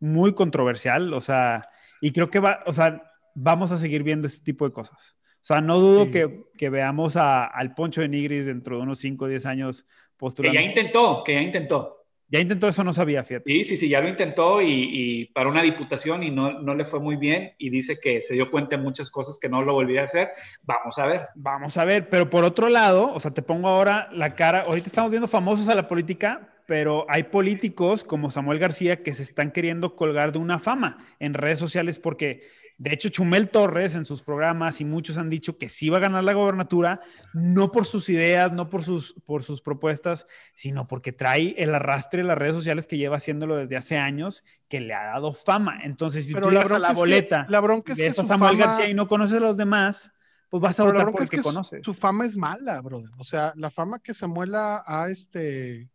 muy 0.00 0.34
controversial, 0.34 1.12
o 1.14 1.20
sea, 1.20 1.68
y 2.00 2.12
creo 2.12 2.30
que 2.30 2.38
va, 2.38 2.62
o 2.66 2.72
sea, 2.72 3.02
vamos 3.34 3.72
a 3.72 3.76
seguir 3.76 4.02
viendo 4.02 4.26
este 4.26 4.44
tipo 4.44 4.64
de 4.64 4.72
cosas. 4.72 5.16
O 5.16 5.46
sea, 5.46 5.60
no 5.60 5.78
dudo 5.78 6.06
Sí. 6.06 6.10
que, 6.12 6.40
que 6.56 6.70
veamos 6.70 7.16
a- 7.16 7.44
al 7.44 7.74
Poncho 7.74 8.00
de 8.00 8.08
Nigris 8.08 8.46
dentro 8.46 8.76
de 8.76 8.82
unos 8.82 8.98
5 8.98 9.26
o 9.26 9.28
10 9.28 9.44
años 9.46 9.82
Que 9.82 9.88
postulando. 10.16 10.58
ya 10.58 10.64
intentó, 10.64 11.22
que 11.24 11.34
ya 11.34 11.42
intentó. 11.42 12.00
Ya 12.28 12.40
intentó 12.40 12.66
eso, 12.66 12.82
no 12.82 12.92
sabía, 12.94 13.22
fíjate. 13.22 13.52
Sí, 13.52 13.64
sí, 13.64 13.76
sí, 13.76 13.88
ya 13.88 14.00
lo 14.00 14.08
intentó 14.08 14.62
y, 14.62 14.66
y 14.90 15.24
para 15.26 15.50
una 15.50 15.62
diputación 15.62 16.22
y 16.22 16.30
no, 16.30 16.60
no 16.62 16.74
le 16.74 16.84
fue 16.86 16.98
muy 16.98 17.16
bien 17.16 17.52
y 17.58 17.68
dice 17.68 17.98
que 18.00 18.22
se 18.22 18.32
dio 18.34 18.50
cuenta 18.50 18.76
de 18.76 18.82
muchas 18.82 19.10
cosas 19.10 19.38
que 19.38 19.48
no 19.50 19.62
lo 19.62 19.74
volvía 19.74 20.00
a 20.00 20.04
hacer. 20.04 20.30
Vamos 20.62 20.98
a 20.98 21.06
ver. 21.06 21.28
Vamos 21.34 21.76
a 21.76 21.84
ver, 21.84 22.08
pero 22.08 22.30
por 22.30 22.42
otro 22.44 22.70
lado, 22.70 23.12
o 23.12 23.20
sea, 23.20 23.30
te 23.32 23.42
pongo 23.42 23.68
ahora 23.68 24.08
la 24.12 24.34
cara, 24.34 24.62
ahorita 24.62 24.86
estamos 24.88 25.10
viendo 25.10 25.28
famosos 25.28 25.68
a 25.68 25.74
la 25.74 25.86
política, 25.86 26.53
pero 26.66 27.04
hay 27.08 27.24
políticos 27.24 28.04
como 28.04 28.30
Samuel 28.30 28.58
García 28.58 29.02
que 29.02 29.14
se 29.14 29.22
están 29.22 29.50
queriendo 29.52 29.96
colgar 29.96 30.32
de 30.32 30.38
una 30.38 30.58
fama 30.58 30.98
en 31.18 31.34
redes 31.34 31.58
sociales 31.58 31.98
porque, 31.98 32.42
de 32.78 32.92
hecho, 32.94 33.08
Chumel 33.10 33.50
Torres 33.50 33.94
en 33.94 34.04
sus 34.04 34.22
programas 34.22 34.80
y 34.80 34.84
muchos 34.84 35.18
han 35.18 35.28
dicho 35.30 35.58
que 35.58 35.68
sí 35.68 35.90
va 35.90 35.98
a 35.98 36.00
ganar 36.00 36.24
la 36.24 36.32
gobernatura, 36.32 37.00
no 37.34 37.70
por 37.70 37.84
sus 37.86 38.08
ideas, 38.08 38.50
no 38.52 38.70
por 38.70 38.82
sus, 38.82 39.12
por 39.26 39.42
sus 39.42 39.60
propuestas, 39.60 40.26
sino 40.54 40.86
porque 40.86 41.12
trae 41.12 41.54
el 41.58 41.74
arrastre 41.74 42.22
de 42.22 42.28
las 42.28 42.38
redes 42.38 42.54
sociales 42.54 42.86
que 42.86 42.96
lleva 42.96 43.16
haciéndolo 43.18 43.56
desde 43.56 43.76
hace 43.76 43.96
años, 43.98 44.42
que 44.68 44.80
le 44.80 44.94
ha 44.94 45.04
dado 45.04 45.32
fama. 45.32 45.80
Entonces, 45.84 46.24
si 46.26 46.32
pero 46.32 46.48
tú 46.48 46.52
la 46.54 46.62
a 46.62 46.78
la 46.78 46.88
es 46.88 46.94
que- 46.94 47.00
boleta 47.00 47.44
la 47.48 47.60
bronca 47.60 47.92
es 47.92 47.98
que 47.98 48.06
a 48.06 48.14
su 48.14 48.24
Samuel 48.24 48.56
fama, 48.56 48.66
García 48.66 48.88
y 48.88 48.94
no 48.94 49.06
conoces 49.06 49.36
a 49.36 49.40
los 49.40 49.56
demás, 49.56 50.12
pues 50.48 50.60
vas 50.62 50.78
a 50.80 50.84
pero 50.84 50.92
votar 50.94 51.10
por 51.12 51.20
el 51.20 51.24
es 51.24 51.30
que, 51.30 51.40
conoces. 51.42 51.80
su 51.84 51.94
fama 51.94 52.26
es 52.26 52.36
mala, 52.36 52.80
brother, 52.80 53.10
o 53.18 53.24
sea, 53.24 53.52
la 53.56 53.70
fama 53.70 53.98
que 53.98 54.14
Samuel 54.14 54.54
ha, 54.54 54.82
ha, 54.86 55.08
este, 55.10 55.88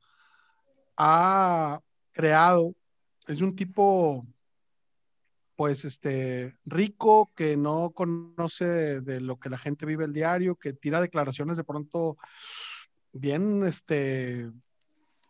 ha 0.99 1.79
creado 2.11 2.75
es 3.27 3.37
de 3.37 3.43
un 3.43 3.55
tipo, 3.55 4.25
pues, 5.55 5.85
este, 5.85 6.55
rico, 6.65 7.31
que 7.35 7.55
no 7.57 7.91
conoce 7.91 8.65
de, 8.65 9.01
de 9.01 9.21
lo 9.21 9.39
que 9.39 9.49
la 9.49 9.57
gente 9.57 9.85
vive 9.85 10.05
el 10.05 10.13
diario, 10.13 10.55
que 10.55 10.73
tira 10.73 10.99
declaraciones 10.99 11.57
de 11.57 11.63
pronto 11.63 12.17
bien, 13.11 13.63
este, 13.65 14.51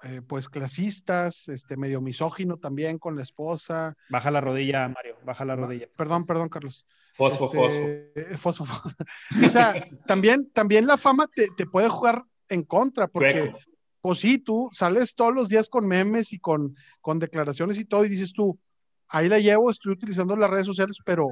eh, 0.03 0.22
pues 0.26 0.47
clasistas, 0.47 1.49
este, 1.49 1.76
medio 1.76 1.99
misógino 1.99 2.55
también 2.55 2.99
con 2.99 3.17
la 3.17 3.24
esposa. 3.24 3.97
Baja 4.09 4.32
la 4.32 4.39
rodilla, 4.39 4.88
Mario, 4.88 5.17
baja 5.26 5.43
la 5.43 5.57
rodilla. 5.57 5.89
Perdón, 5.97 6.26
perdón, 6.26 6.47
Carlos. 6.47 6.86
Fosfo, 7.15 7.51
fosfo. 7.51 7.80
Este, 7.80 8.38
fosfo, 8.38 8.63
fosfo. 8.63 8.89
O 9.45 9.49
sea, 9.49 9.74
también, 10.07 10.49
también 10.51 10.88
la 10.88 10.95
fama 10.95 11.28
te, 11.28 11.49
te 11.57 11.65
puede 11.65 11.89
jugar 11.89 12.24
en 12.47 12.63
contra, 12.63 13.07
porque. 13.07 13.53
Pues 14.02 14.20
sí, 14.20 14.38
tú 14.39 14.70
sales 14.72 15.16
todos 15.16 15.34
los 15.34 15.50
días 15.50 15.70
con 15.70 15.88
memes 15.88 16.34
y 16.34 16.39
con, 16.39 16.76
con 17.02 17.20
declaraciones 17.20 17.78
y 17.78 17.86
todo, 17.86 18.06
y 18.06 18.10
dices 18.10 18.34
tú, 18.34 18.58
ahí 19.10 19.28
la 19.28 19.39
llevo, 19.39 19.70
estoy 19.70 19.93
utilizando 19.93 20.36
las 20.36 20.50
redes 20.50 20.66
sociales, 20.66 20.97
pero 21.06 21.32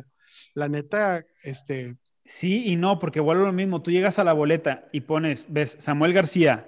la 0.54 0.68
neta, 0.68 1.24
este, 1.44 1.96
Sí 2.26 2.64
y 2.68 2.76
no, 2.76 3.00
porque 3.00 3.22
vuelve 3.22 3.46
lo 3.46 3.54
mismo. 3.54 3.82
Tú 3.82 3.90
llegas 3.90 4.20
a 4.20 4.26
la 4.26 4.34
boleta 4.34 4.86
y 4.92 5.00
pones, 5.02 5.46
ves 5.48 5.78
Samuel 5.80 6.12
García 6.12 6.66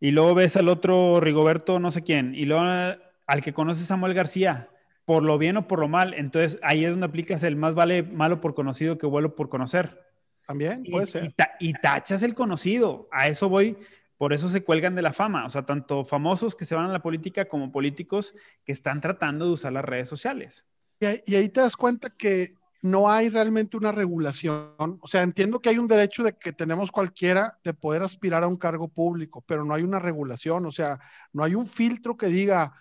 y 0.00 0.12
luego 0.12 0.34
ves 0.34 0.56
al 0.56 0.68
otro 0.68 1.20
Rigoberto 1.20 1.78
no 1.78 1.90
sé 1.90 2.02
quién 2.02 2.34
y 2.34 2.46
luego 2.46 2.64
eh, 2.66 2.98
al 3.26 3.42
que 3.42 3.52
conoces 3.52 3.86
Samuel 3.86 4.14
García, 4.14 4.70
por 5.04 5.22
lo 5.22 5.36
bien 5.36 5.58
o 5.58 5.68
por 5.68 5.78
lo 5.78 5.88
mal. 5.88 6.14
Entonces 6.14 6.58
ahí 6.62 6.86
es 6.86 6.92
donde 6.92 7.04
aplicas 7.06 7.42
el 7.42 7.54
más 7.56 7.74
vale 7.74 8.02
malo 8.02 8.40
por 8.40 8.54
conocido 8.54 8.96
que 8.96 9.06
bueno 9.06 9.34
por 9.34 9.50
conocer. 9.50 10.00
también 10.46 10.80
Y, 10.86 10.90
puede 10.90 11.04
y 11.04 11.08
ser. 11.08 11.32
ta- 11.34 11.52
y 11.60 11.74
tachas 11.74 12.22
el 12.22 12.34
conocido. 12.34 13.06
A 13.12 13.28
eso 13.28 13.50
voy. 13.50 13.76
Por 14.16 14.32
eso 14.32 14.48
se 14.48 14.62
cuelgan 14.62 14.94
de 14.94 15.02
la 15.02 15.12
fama. 15.12 15.46
O 15.46 15.50
sea, 15.50 15.66
tanto 15.66 16.04
famosos 16.04 16.54
que 16.54 16.64
se 16.64 16.74
van 16.74 16.86
a 16.86 16.92
la 16.92 17.02
política 17.02 17.46
como 17.46 17.72
políticos 17.72 18.34
que 18.64 18.72
están 18.72 19.00
tratando 19.00 19.46
de 19.46 19.52
usar 19.52 19.72
las 19.72 19.84
redes 19.84 20.08
sociales. 20.08 20.66
Y 21.00 21.34
ahí, 21.34 21.48
te 21.48 21.60
das 21.60 21.76
cuenta 21.76 22.10
que 22.10 22.54
no 22.80 23.10
hay 23.10 23.28
realmente 23.28 23.76
una 23.76 23.92
regulación. 23.92 24.74
O 24.78 25.08
sea, 25.08 25.22
entiendo 25.22 25.60
que 25.60 25.70
hay 25.70 25.78
un 25.78 25.88
derecho 25.88 26.22
de 26.22 26.34
que 26.34 26.52
tenemos 26.52 26.92
cualquiera 26.92 27.58
de 27.64 27.74
poder 27.74 28.02
aspirar 28.02 28.44
a 28.44 28.48
un 28.48 28.56
cargo 28.56 28.88
público, 28.88 29.42
pero 29.46 29.64
no 29.64 29.74
hay 29.74 29.82
una 29.82 29.98
regulación. 29.98 30.66
O 30.66 30.72
sea, 30.72 30.98
no 31.32 31.44
hay 31.44 31.54
un 31.54 31.66
filtro 31.66 32.16
que 32.16 32.26
diga, 32.26 32.74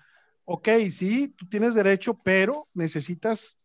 ok, 0.45 0.69
sí, 0.91 1.29
tú 1.29 1.47
tienes 1.47 1.73
derecho, 1.73 2.19
pero 2.23 2.67
necesitas 2.73 3.59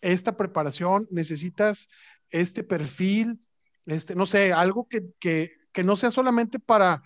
esta 0.00 0.36
preparación, 0.36 1.06
necesitas 1.10 1.88
este 2.30 2.62
perfil, 2.62 3.40
este, 3.86 4.14
no 4.14 4.26
sé, 4.26 4.52
algo 4.52 4.88
que, 4.88 5.50
que 5.74 5.84
no 5.84 5.96
sea 5.96 6.10
solamente 6.10 6.58
para 6.58 7.02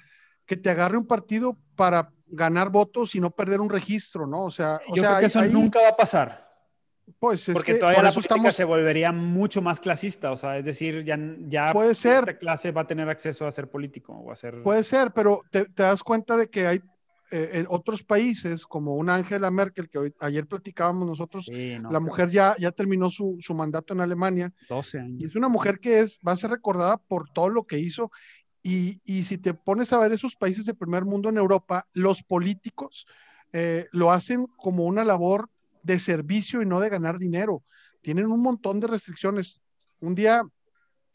que 0.46 0.56
te 0.56 0.70
agarre 0.70 0.96
un 0.98 1.06
partido 1.06 1.58
para 1.74 2.12
ganar 2.28 2.68
votos 2.70 3.14
y 3.14 3.20
no 3.20 3.30
perder 3.30 3.60
un 3.60 3.70
registro, 3.70 4.26
¿no? 4.26 4.44
O 4.44 4.50
sea, 4.50 4.78
o 4.88 4.94
Yo 4.94 5.02
sea, 5.02 5.10
creo 5.12 5.20
que 5.20 5.26
eso 5.26 5.40
ahí- 5.40 5.52
nunca 5.52 5.80
va 5.80 5.88
a 5.88 5.96
pasar. 5.96 6.46
pues 7.18 7.48
es 7.48 7.54
Porque 7.54 7.72
que 7.72 7.78
todavía 7.78 7.96
por 8.00 8.04
la 8.04 8.10
política 8.10 8.34
estamos, 8.34 8.54
se 8.56 8.64
volvería 8.64 9.12
mucho 9.12 9.62
más 9.62 9.80
clasista, 9.80 10.30
o 10.30 10.36
sea, 10.36 10.58
es 10.58 10.66
decir, 10.66 11.02
ya, 11.04 11.18
ya 11.48 11.72
Puede 11.72 11.94
ser. 11.94 12.18
esta 12.28 12.38
clase 12.38 12.70
va 12.70 12.82
a 12.82 12.86
tener 12.86 13.08
acceso 13.08 13.46
a 13.48 13.52
ser 13.52 13.70
político 13.70 14.12
o 14.12 14.30
a 14.30 14.36
ser... 14.36 14.62
puede 14.62 14.84
ser, 14.84 15.10
pero 15.12 15.40
te, 15.50 15.64
te 15.64 15.82
das 15.84 16.02
cuenta 16.02 16.36
de 16.36 16.50
que 16.50 16.66
hay 16.66 16.82
eh, 17.30 17.50
en 17.60 17.66
otros 17.68 18.02
países, 18.02 18.66
como 18.66 18.94
una 18.96 19.14
Angela 19.14 19.50
Merkel, 19.50 19.88
que 19.88 19.98
hoy- 19.98 20.14
ayer 20.20 20.46
platicábamos 20.46 21.06
nosotros, 21.08 21.44
Sí, 21.46 21.78
no, 21.78 21.90
la 21.90 22.00
mujer 22.00 22.28
ya, 22.30 22.54
ya 22.58 22.72
terminó 22.72 23.08
su, 23.10 23.36
su 23.40 23.54
mandato 23.54 23.92
en 23.94 24.00
Alemania, 24.00 24.50
12 24.68 24.98
años. 24.98 25.22
y 25.22 25.26
es 25.26 25.34
una 25.36 25.48
mujer 25.48 25.78
que 25.78 25.98
es, 26.00 26.20
va 26.26 26.32
a 26.32 26.36
ser 26.36 26.50
recordada 26.50 26.96
por 26.98 27.28
todo 27.30 27.48
lo 27.50 27.64
que 27.64 27.78
hizo. 27.78 28.10
Y, 28.62 29.00
y 29.04 29.24
si 29.24 29.38
te 29.38 29.54
pones 29.54 29.92
a 29.92 29.98
ver 29.98 30.12
esos 30.12 30.36
países 30.36 30.66
de 30.66 30.74
primer 30.74 31.04
mundo 31.04 31.28
en 31.28 31.36
Europa, 31.38 31.86
los 31.92 32.22
políticos 32.22 33.06
eh, 33.52 33.86
lo 33.92 34.11
hacen 34.11 34.46
como 34.56 34.84
una 34.84 35.04
labor 35.04 35.48
de 35.82 35.98
servicio 35.98 36.61
y 36.61 36.66
no 36.66 36.80
de 36.80 36.88
ganar 36.90 37.18
dinero. 37.18 37.62
Tienen 38.02 38.26
un 38.26 38.40
montón 38.42 38.80
de 38.80 38.88
restricciones. 38.88 39.61
Un 40.00 40.14
día, 40.14 40.42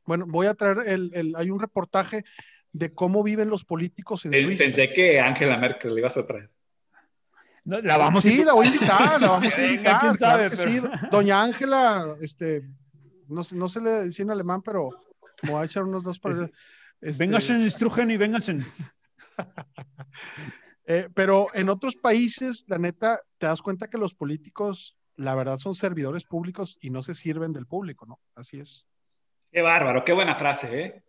bueno, 0.05 0.25
voy 0.27 0.47
a 0.47 0.53
traer 0.53 0.79
el, 0.87 1.11
el- 1.13 1.35
hay 1.35 1.49
un 1.51 1.59
reportaje 1.59 2.23
de 2.71 2.91
cómo 2.93 3.21
viven 3.23 3.49
los 3.49 3.63
políticos 3.65 4.25
en 4.25 4.31
Pe- 4.31 4.41
Suiza. 4.43 4.63
Pensé 4.63 4.91
que 4.91 5.19
Angela 5.19 5.57
Merkel 5.57 5.93
le 5.93 6.01
ibas 6.01 6.17
a 6.17 6.25
traer. 6.25 6.49
la 7.65 7.97
vamos 7.97 8.23
sí, 8.23 8.43
la 8.43 8.53
voy 8.53 8.67
a 8.67 8.73
invitar, 8.73 9.21
la 9.21 9.27
vamos 9.29 9.53
a 9.57 9.65
invitar. 9.65 9.99
quién 10.01 10.17
sabe, 10.17 10.49
claro 10.49 10.49
que 10.49 10.57
pero- 10.57 10.71
sí. 10.99 11.07
Doña 11.11 11.43
Ángela, 11.43 12.15
este, 12.21 12.63
no, 13.27 13.43
sé- 13.43 13.55
no 13.55 13.69
se 13.69 13.79
le 13.81 14.05
dice 14.05 14.23
en 14.23 14.31
alemán, 14.31 14.61
pero 14.63 14.89
me 15.43 15.51
voy 15.51 15.61
a 15.61 15.65
echar 15.65 15.83
unos 15.83 16.03
dos 16.03 16.19
para. 16.19 16.49
Este, 17.03 17.23
Vénganse, 17.23 17.69
Strugen 17.69 18.11
y 18.11 18.17
vénganse. 18.17 18.57
eh, 20.85 21.09
pero 21.13 21.47
en 21.53 21.69
otros 21.69 21.95
países, 21.95 22.65
la 22.67 22.77
neta, 22.77 23.19
te 23.37 23.47
das 23.47 23.61
cuenta 23.61 23.87
que 23.87 23.97
los 23.97 24.13
políticos, 24.13 24.97
la 25.15 25.35
verdad, 25.35 25.57
son 25.57 25.75
servidores 25.75 26.25
públicos 26.25 26.77
y 26.81 26.89
no 26.89 27.03
se 27.03 27.13
sirven 27.13 27.53
del 27.53 27.65
público, 27.67 28.05
¿no? 28.05 28.19
Así 28.35 28.59
es. 28.59 28.85
Qué 29.51 29.61
bárbaro, 29.61 30.03
qué 30.03 30.13
buena 30.13 30.35
frase, 30.35 30.81
¿eh? 30.81 31.03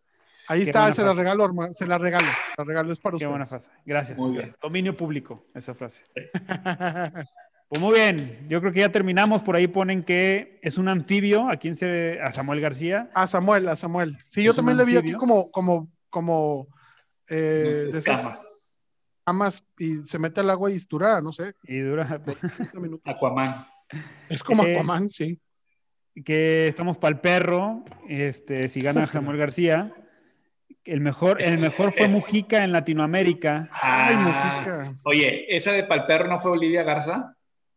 Ahí 0.46 0.60
Qué 0.60 0.66
está, 0.66 0.92
se 0.92 1.02
la 1.02 1.14
regalo, 1.14 1.44
hermano, 1.46 1.72
se 1.72 1.86
la 1.86 1.96
regalo, 1.96 2.26
la 2.58 2.64
regalo, 2.64 2.92
es 2.92 2.98
para 2.98 3.12
Qué 3.12 3.16
ustedes. 3.16 3.30
buena 3.30 3.46
frase. 3.46 3.70
Gracias. 3.86 4.18
Muy 4.18 4.30
bien. 4.30 4.40
gracias. 4.40 4.60
Dominio 4.60 4.94
público, 4.94 5.46
esa 5.54 5.74
frase. 5.74 6.04
Pues 7.68 7.80
muy 7.80 7.94
bien, 7.94 8.46
yo 8.48 8.60
creo 8.60 8.72
que 8.72 8.80
ya 8.80 8.92
terminamos. 8.92 9.42
Por 9.42 9.56
ahí 9.56 9.66
ponen 9.66 10.02
que 10.04 10.58
es 10.62 10.78
un 10.78 10.88
anfibio. 10.88 11.48
¿A 11.48 11.56
quién 11.56 11.74
se.? 11.76 12.20
A 12.22 12.30
Samuel 12.30 12.60
García. 12.60 13.10
A 13.14 13.26
Samuel, 13.26 13.68
a 13.68 13.76
Samuel. 13.76 14.16
Sí, 14.28 14.44
yo 14.44 14.54
también 14.54 14.76
le 14.76 14.84
vi 14.84 14.96
aquí 14.96 15.12
como, 15.12 15.50
como, 15.50 15.90
como 16.10 16.68
eh, 17.28 17.90
amas 19.26 19.64
y 19.78 19.94
se 20.06 20.18
mete 20.18 20.40
al 20.40 20.50
agua 20.50 20.70
y 20.70 20.78
dura, 20.88 21.20
no 21.20 21.32
sé, 21.32 21.54
Y 21.64 21.78
dura. 21.80 22.20
30 22.22 22.78
minutos. 22.78 23.12
Aquaman. 23.12 23.66
Es 24.28 24.42
como 24.42 24.64
Eh, 24.64 24.74
Aquaman, 24.74 25.08
sí. 25.10 25.40
que 26.24 26.68
estamos 26.68 26.98
para 26.98 27.14
el 27.14 27.20
perro. 27.20 27.84
Este, 28.08 28.68
si 28.68 28.80
gana 28.80 29.06
Samuel 29.06 29.38
García. 29.38 29.92
El 30.84 31.00
mejor, 31.00 31.40
el 31.42 31.56
mejor 31.58 31.92
fue 31.92 32.08
Mujica 32.08 32.62
en 32.62 32.70
Latinoamérica. 32.72 33.70
Ay, 33.72 34.16
Ah, 34.18 34.20
Mujica. 34.20 35.00
Oye, 35.04 35.56
¿esa 35.56 35.72
de 35.72 35.84
Palperro 35.84 36.28
no 36.28 36.38
fue 36.38 36.50
Olivia 36.50 36.82
Garza? 36.82 37.34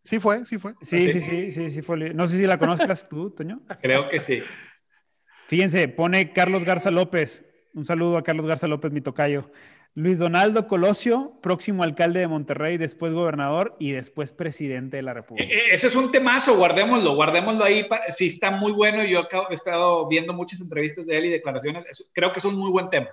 Sí 0.08 0.20
fue, 0.20 0.46
sí 0.46 0.58
fue. 0.58 0.74
Sí, 0.82 0.96
¿Ah, 1.10 1.12
sí, 1.12 1.20
sí? 1.20 1.20
sí, 1.20 1.52
sí, 1.52 1.70
sí, 1.72 1.82
fue. 1.82 1.98
No 2.14 2.30
sé 2.30 2.38
si 2.38 2.46
la 2.48 2.58
conozcas 2.58 3.10
tú, 3.10 3.30
Toño. 3.32 3.60
Creo 3.82 4.08
que 4.08 4.22
sí. 4.22 4.42
Fíjense, 5.48 5.90
pone 5.90 6.32
Carlos 6.32 6.64
Garza 6.64 6.92
López. 6.92 7.44
Un 7.74 7.86
saludo 7.86 8.16
a 8.18 8.24
Carlos 8.24 8.46
Garza 8.48 8.68
López, 8.70 8.94
mi 8.94 9.02
tocayo. 9.02 9.52
Luis 9.96 10.18
Donaldo 10.18 10.66
Colosio, 10.70 11.32
próximo 11.42 11.84
alcalde 11.84 12.22
de 12.22 12.28
Monterrey, 12.30 12.78
después 12.78 13.12
gobernador 13.12 13.76
y 13.80 13.92
después 13.92 14.32
presidente 14.32 14.96
de 14.96 15.04
la 15.04 15.12
E- 15.12 15.14
República. 15.16 15.54
e- 15.54 15.74
Ese 15.74 15.88
es 15.88 15.96
un 15.98 16.10
temazo, 16.10 16.56
guardémoslo, 16.56 17.14
guardémoslo 17.16 17.66
ahí. 17.66 17.86
Sí, 18.08 18.28
está 18.28 18.50
muy 18.50 18.72
bueno. 18.72 19.04
Yo 19.04 19.28
he 19.50 19.54
estado 19.54 20.08
viendo 20.08 20.34
muchas 20.34 20.62
entrevistas 20.62 21.08
de 21.08 21.18
él 21.18 21.26
y 21.26 21.30
declaraciones. 21.32 21.86
Es- 21.92 22.08
creo 22.14 22.32
que 22.32 22.40
es 22.40 22.46
un 22.46 22.56
muy 22.56 22.72
buen 22.72 22.90
tema. 22.90 23.10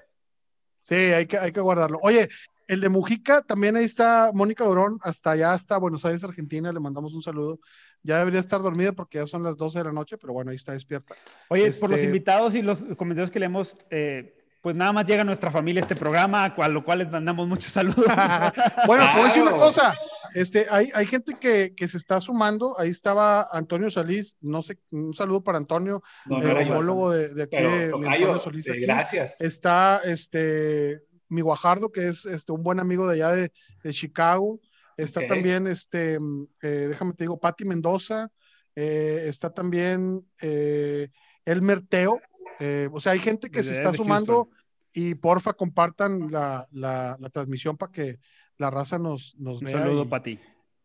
Sí, 0.78 0.94
hay 0.94 1.26
que, 1.26 1.38
hay 1.38 1.50
que 1.50 1.60
guardarlo. 1.60 1.98
Oye, 2.02 2.28
el 2.68 2.80
de 2.80 2.88
Mujica, 2.88 3.42
también 3.42 3.76
ahí 3.76 3.84
está 3.84 4.30
Mónica 4.34 4.64
Durón, 4.64 4.98
hasta 5.02 5.32
allá, 5.32 5.52
hasta 5.52 5.78
Buenos 5.78 6.04
Aires, 6.04 6.24
Argentina, 6.24 6.72
le 6.72 6.80
mandamos 6.80 7.14
un 7.14 7.22
saludo. 7.22 7.58
Ya 8.02 8.18
debería 8.18 8.40
estar 8.40 8.60
dormida 8.60 8.92
porque 8.92 9.18
ya 9.18 9.26
son 9.26 9.42
las 9.42 9.56
12 9.56 9.78
de 9.78 9.84
la 9.84 9.92
noche, 9.92 10.18
pero 10.18 10.32
bueno, 10.32 10.50
ahí 10.50 10.56
está 10.56 10.72
despierta. 10.72 11.14
Oye, 11.48 11.66
este- 11.66 11.80
por 11.80 11.90
los 11.90 12.02
invitados 12.02 12.54
y 12.54 12.62
los 12.62 12.84
comentarios 12.96 13.30
que 13.30 13.40
leemos, 13.40 13.76
eh, 13.90 14.36
pues 14.62 14.74
nada 14.76 14.92
más 14.92 15.06
llega 15.06 15.20
a 15.20 15.24
nuestra 15.24 15.50
familia 15.50 15.82
este 15.82 15.94
programa, 15.94 16.44
a 16.46 16.68
lo 16.68 16.82
cual 16.84 17.00
les 17.00 17.10
mandamos 17.10 17.46
muchos 17.46 17.70
saludos. 17.72 18.06
bueno, 18.86 19.04
te 19.06 19.12
voy 19.12 19.20
a 19.20 19.24
decir 19.24 19.42
una 19.42 19.52
cosa. 19.52 19.94
Este, 20.34 20.66
hay, 20.70 20.88
hay 20.94 21.04
gente 21.06 21.34
que, 21.38 21.74
que 21.76 21.86
se 21.86 21.98
está 21.98 22.18
sumando. 22.18 22.78
Ahí 22.78 22.88
estaba 22.88 23.46
Antonio 23.52 23.90
Solís. 23.90 24.38
No 24.40 24.62
sé, 24.62 24.78
un 24.90 25.12
saludo 25.14 25.42
para 25.44 25.58
Antonio, 25.58 26.02
No, 26.24 26.38
no 26.38 26.46
eh, 26.46 26.64
homólogo 26.70 27.10
de, 27.10 27.34
de 27.34 27.42
aquí, 27.42 27.56
Pero, 27.58 27.70
de 27.98 28.08
Antonio 28.08 28.38
Solís 28.38 28.66
eh, 28.68 28.72
aquí. 28.72 28.80
gracias. 28.80 29.38
Está 29.40 30.00
este 30.02 31.02
mi 31.28 31.40
Guajardo, 31.40 31.90
que 31.90 32.08
es 32.08 32.26
este 32.26 32.52
un 32.52 32.62
buen 32.62 32.80
amigo 32.80 33.06
de 33.06 33.14
allá 33.14 33.32
de, 33.34 33.52
de 33.82 33.92
Chicago. 33.92 34.60
Está 34.96 35.26
también, 35.26 35.66
este, 35.66 36.18
mm, 36.20 36.46
eh, 36.62 36.68
déjame 36.88 37.12
te 37.14 37.24
digo, 37.24 37.38
Patti 37.40 37.64
Mendoza. 37.64 38.30
eh, 38.76 39.26
está 39.28 39.50
también 39.52 40.24
eh, 40.42 41.08
Elmer 41.44 41.80
Teo. 41.86 42.20
eh, 42.60 42.88
o 42.92 43.00
sea, 43.00 43.12
hay 43.12 43.18
gente 43.20 43.50
que 43.50 43.62
se 43.62 43.72
está 43.72 43.92
sumando 43.92 44.50
y 44.92 45.14
porfa 45.16 45.52
compartan 45.54 46.30
la, 46.30 46.66
la- 46.72 47.16
la 47.18 47.28
transmisión 47.30 47.76
para 47.76 47.90
que 47.92 48.18
la 48.58 48.70
raza 48.70 48.98
nos, 48.98 49.34
nos 49.38 49.60
Un 49.60 49.66
vea 49.66 49.78
saludo 49.80 50.02
y, 50.04 50.06
para 50.06 50.22
ti. 50.22 50.40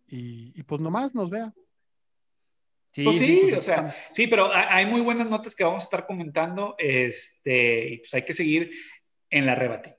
y- 0.07 0.51
y, 0.59 0.63
pues 0.63 0.81
nomás 0.81 1.13
nos 1.13 1.29
vea. 1.29 1.53
Sí, 2.91 3.03
Pues 3.03 3.17
sí, 3.19 3.39
pues 3.43 3.57
o 3.57 3.61
sea, 3.61 3.95
sí, 4.11 4.25
pero 4.27 4.51
ha- 4.51 4.75
hay 4.75 4.87
muy 4.87 5.01
buenas 5.01 5.29
notas 5.29 5.55
que 5.55 5.63
vamos 5.63 5.83
a 5.83 5.85
estar 5.85 6.07
comentando. 6.07 6.73
Este, 6.79 7.89
y 7.93 7.97
pues 7.99 8.13
hay 8.15 8.25
que 8.25 8.33
seguir 8.33 8.71
en 9.29 9.45
la 9.45 9.53
rebatinga. 9.53 9.97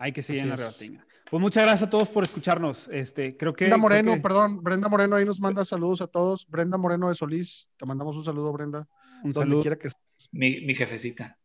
Hay 0.00 0.12
que 0.12 0.22
seguir 0.22 0.42
Así 0.42 0.50
en 0.50 0.50
la 0.50 0.56
rebatinga. 0.56 1.06
Pues 1.30 1.40
muchas 1.40 1.62
gracias 1.62 1.86
a 1.86 1.90
todos 1.90 2.08
por 2.10 2.24
escucharnos. 2.24 2.88
Este, 2.92 3.36
creo 3.36 3.52
que. 3.54 3.66
Brenda 3.66 3.76
creo 3.76 3.82
Moreno, 3.82 4.14
que- 4.14 4.20
perdón, 4.20 4.62
Brenda 4.64 4.88
Moreno 4.88 5.14
ahí 5.14 5.24
nos 5.24 5.38
manda 5.38 5.64
saludos 5.64 6.00
a 6.02 6.08
todos. 6.08 6.48
Brenda 6.48 6.76
Moreno 6.76 7.08
de 7.08 7.14
Solís, 7.14 7.68
te 7.76 7.86
mandamos 7.86 8.16
un 8.16 8.24
saludo, 8.24 8.52
Brenda, 8.52 8.88
un 9.22 9.30
donde 9.30 9.46
saludo, 9.50 9.60
quiera 9.62 9.76
que 9.76 9.88
estés. 9.88 10.28
Mi, 10.32 10.60
mi 10.62 10.74
jefecita. 10.74 11.38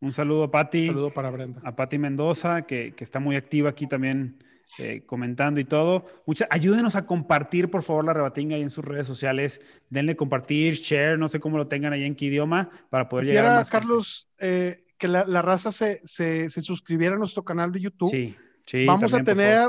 un 0.00 0.12
saludo 0.12 0.42
a 0.44 0.50
Pati. 0.50 0.88
Un 0.88 0.94
saludo 0.94 1.14
para 1.14 1.30
Brenda. 1.30 1.62
a 1.64 1.74
Pati 1.74 1.96
Mendoza, 1.96 2.62
que, 2.66 2.92
que 2.94 3.02
está 3.04 3.18
muy 3.18 3.36
activa 3.36 3.70
aquí 3.70 3.86
también 3.86 4.44
eh, 4.78 5.02
comentando 5.06 5.58
y 5.60 5.64
todo. 5.64 6.04
Mucha, 6.26 6.46
ayúdenos 6.50 6.94
a 6.96 7.06
compartir, 7.06 7.70
por 7.70 7.82
favor, 7.82 8.04
la 8.04 8.12
rebatinga 8.12 8.56
ahí 8.56 8.62
en 8.62 8.70
sus 8.70 8.84
redes 8.84 9.06
sociales. 9.06 9.60
Denle 9.88 10.16
compartir, 10.16 10.74
share, 10.74 11.18
no 11.18 11.28
sé 11.28 11.40
cómo 11.40 11.56
lo 11.56 11.66
tengan 11.68 11.92
ahí 11.94 12.04
en 12.04 12.14
qué 12.14 12.26
idioma, 12.26 12.68
para 12.90 13.08
poder 13.08 13.24
llegar 13.26 13.44
a 13.44 13.46
Quisiera, 13.48 13.60
más. 13.60 13.70
Carlos, 13.70 14.28
eh, 14.38 14.83
que 15.04 15.08
la, 15.08 15.26
la 15.26 15.42
raza 15.42 15.70
se, 15.70 16.00
se, 16.06 16.48
se 16.48 16.62
suscribiera 16.62 17.14
a 17.14 17.18
nuestro 17.18 17.44
canal 17.44 17.70
de 17.70 17.78
YouTube. 17.80 18.10
Sí, 18.10 18.34
sí. 18.66 18.86
Vamos 18.86 19.10
también, 19.10 19.22
a 19.22 19.24
tener 19.34 19.68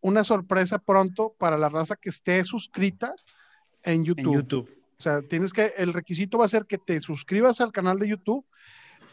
una 0.00 0.24
sorpresa 0.24 0.78
pronto 0.78 1.34
para 1.38 1.58
la 1.58 1.68
raza 1.68 1.94
que 1.96 2.08
esté 2.08 2.42
suscrita 2.42 3.14
en 3.82 4.02
YouTube. 4.02 4.26
en 4.28 4.32
YouTube. 4.32 4.70
O 4.98 5.02
sea, 5.02 5.20
tienes 5.20 5.52
que, 5.52 5.72
el 5.76 5.92
requisito 5.92 6.38
va 6.38 6.46
a 6.46 6.48
ser 6.48 6.64
que 6.64 6.78
te 6.78 6.98
suscribas 7.02 7.60
al 7.60 7.70
canal 7.70 7.98
de 7.98 8.08
YouTube 8.08 8.46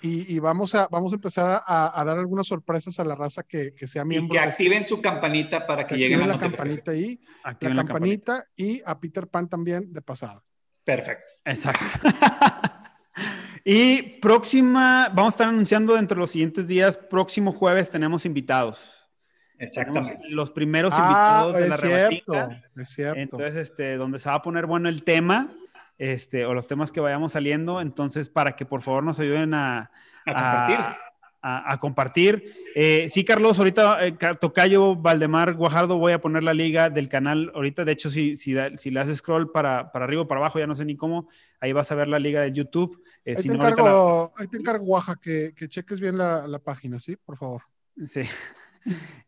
y, 0.02 0.34
y 0.34 0.40
vamos, 0.40 0.76
a, 0.76 0.88
vamos 0.90 1.12
a 1.12 1.16
empezar 1.16 1.62
a, 1.68 2.00
a 2.00 2.06
dar 2.06 2.18
algunas 2.20 2.48
sorpresas 2.48 2.98
a 3.02 3.04
la 3.04 3.16
raza 3.16 3.44
que, 3.44 3.74
que 3.76 3.86
sea 3.86 4.04
Y 4.04 4.06
miembro. 4.06 4.32
que 4.32 4.40
de 4.40 4.48
este- 4.50 4.64
activen 4.64 4.86
su 4.86 5.02
campanita 5.02 5.68
para 5.68 5.86
que 5.86 5.96
que 5.96 6.00
lleguen 6.00 6.26
la 6.26 6.38
campanita 6.38 6.92
ahí, 6.92 7.20
Activen 7.44 7.76
la 7.76 7.84
campanita 7.84 8.46
y 8.56 8.82
a 8.86 8.98
Peter 8.98 9.28
Pan 9.28 9.50
también 9.50 9.92
de 9.92 10.02
pasada. 10.02 10.42
Perfecto. 10.86 11.34
Exacto. 11.44 11.84
y 13.72 14.02
próxima, 14.20 15.10
vamos 15.10 15.34
a 15.34 15.36
estar 15.36 15.48
anunciando 15.48 15.94
dentro 15.94 16.16
de 16.16 16.22
los 16.22 16.32
siguientes 16.32 16.68
días, 16.68 16.98
próximo 16.98 17.52
jueves 17.52 17.92
tenemos 17.92 18.26
invitados. 18.26 19.08
Tenemos 19.60 19.78
Exactamente. 19.78 20.30
los 20.32 20.50
primeros 20.50 20.92
Ah, 20.98 21.44
invitados 21.44 21.54
de 21.56 21.70
la 21.70 21.76
es 21.76 21.82
cierto, 21.82 22.50
es 22.78 22.90
cierto. 22.90 23.20
Entonces, 23.20 23.56
este, 23.56 23.98
donde 23.98 24.18
se 24.18 24.28
va 24.28 24.36
a 24.36 24.42
poner 24.42 24.66
bueno 24.66 24.90
el 24.90 25.04
tema, 25.04 25.50
este, 26.00 26.46
o 26.46 26.56
los 26.56 26.66
temas 26.66 26.92
que 26.92 27.00
vayamos 27.00 27.34
saliendo, 27.34 27.80
entonces, 27.80 28.28
para 28.28 28.56
que 28.56 28.66
por 28.66 28.82
favor 28.82 29.04
nos 29.04 29.20
ayuden 29.20 29.54
a, 29.54 29.92
A 30.26 30.34
compartir. 30.34 30.80
A- 31.42 31.74
a 31.74 31.78
compartir. 31.80 32.54
Eh, 32.76 33.08
sí, 33.10 33.24
Carlos, 33.24 33.58
ahorita 33.60 34.06
eh, 34.06 34.18
Ca- 34.18 34.34
Tocayo 34.34 34.96
Valdemar 34.96 35.54
Guajardo, 35.54 35.98
voy 35.98 36.12
a 36.14 36.20
poner 36.22 36.44
la 36.44 36.54
liga 36.54 36.90
del 36.90 37.08
canal. 37.10 37.52
Ahorita, 37.56 37.86
de 37.86 37.92
hecho, 37.94 38.10
si, 38.12 38.36
si, 38.36 38.54
le 38.54 39.00
haces 39.00 39.18
scroll 39.20 39.52
para, 39.52 39.92
para 39.92 40.06
arriba 40.06 40.24
o 40.24 40.28
para 40.28 40.40
abajo, 40.42 40.60
ya 40.60 40.68
no 40.68 40.76
sé 40.76 40.86
ni 40.86 40.96
cómo, 40.98 41.28
ahí 41.60 41.72
vas 41.74 41.92
a 41.92 41.96
ver 41.96 42.08
la 42.08 42.20
liga 42.20 42.42
de 42.42 42.52
YouTube. 42.52 43.02
Eh, 43.26 43.36
Ahí 43.38 43.42
si 43.44 43.48
te, 43.50 43.58
no, 43.58 43.64
la- 43.64 43.70
encargo, 43.70 44.32
ahí 44.38 44.48
te 44.48 44.58
encargo, 44.58 44.86
Guaja, 44.86 45.16
que, 45.22 45.54
que 45.56 45.68
cheques 45.68 46.00
bien 46.00 46.18
la, 46.18 46.48
la 46.48 46.60
página, 46.60 47.00
¿sí? 47.00 47.16
Por 47.16 47.38
favor. 47.38 47.62
Sí. 48.06 48.22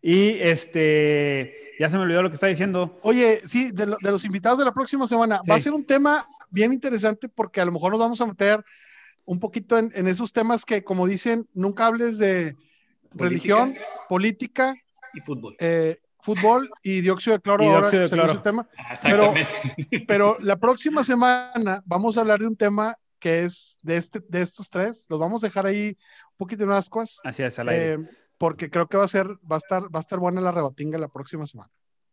Y 0.01 0.39
este, 0.39 1.53
ya 1.79 1.89
se 1.89 1.97
me 1.97 2.03
olvidó 2.03 2.23
lo 2.23 2.29
que 2.29 2.35
está 2.35 2.47
diciendo. 2.47 2.97
Oye, 3.03 3.39
sí, 3.45 3.71
de, 3.71 3.85
lo- 3.85 3.97
de 4.01 4.11
los 4.11 4.23
invitados 4.25 4.57
de 4.59 4.65
la 4.65 4.73
próxima 4.73 5.05
semana, 5.07 5.41
va 5.49 5.55
a 5.55 5.59
ser 5.61 5.73
un 5.73 5.85
tema 5.85 6.23
bien 6.49 6.71
interesante 6.73 7.27
porque 7.29 7.61
a 7.61 7.65
lo 7.65 7.71
mejor 7.73 7.91
nos 7.91 7.99
vamos 7.99 8.21
a 8.21 8.25
meter 8.25 8.63
un 9.31 9.39
poquito 9.39 9.77
en, 9.77 9.91
en 9.95 10.07
esos 10.09 10.33
temas 10.33 10.65
que, 10.65 10.83
como 10.83 11.07
dicen, 11.07 11.47
nunca 11.53 11.85
hables 11.85 12.17
de 12.17 12.55
religión, 13.13 13.73
política, 14.09 14.75
y 15.13 15.21
fútbol. 15.21 15.55
eh, 15.59 15.97
fútbol 16.21 16.69
y 16.83 16.99
dióxido 16.99 17.37
de 17.37 17.41
cloro. 17.41 17.63
Y 17.63 17.67
ahora 17.67 17.89
dióxido 17.89 18.03
de 18.03 18.09
cloro. 18.09 18.31
ese 18.33 18.41
tema. 18.41 18.67
Exactamente. 18.91 20.05
Pero 20.07 20.35
la 20.41 20.57
próxima 20.57 21.01
semana 21.03 21.81
vamos 21.85 22.17
a 22.17 22.21
hablar 22.21 22.39
de 22.39 22.47
un 22.47 22.57
tema 22.57 22.93
que 23.19 23.43
es 23.43 23.79
de, 23.83 23.95
este, 23.97 24.19
de 24.27 24.41
estos 24.41 24.69
tres. 24.69 25.05
Los 25.09 25.17
vamos 25.19 25.43
a 25.43 25.47
dejar 25.47 25.65
ahí 25.65 25.97
un 26.31 26.37
poquito 26.37 26.63
en 26.65 26.71
ascuas. 26.71 27.19
Así 27.23 27.41
es, 27.43 27.57
al 27.59 27.69
aire. 27.69 27.93
eh, 27.93 27.97
porque 28.37 28.69
creo 28.69 28.87
que 28.87 28.97
va 28.97 29.05
a 29.05 29.07
ser, 29.07 29.27
va 29.49 29.55
a 29.55 29.59
estar, 29.59 29.83
va 29.83 29.99
a 29.99 30.01
estar 30.01 30.19
buena 30.19 30.41
la 30.41 30.51
rebatinga 30.51 30.97
la 30.97 31.07
próxima 31.07 31.45
semana. 31.47 31.71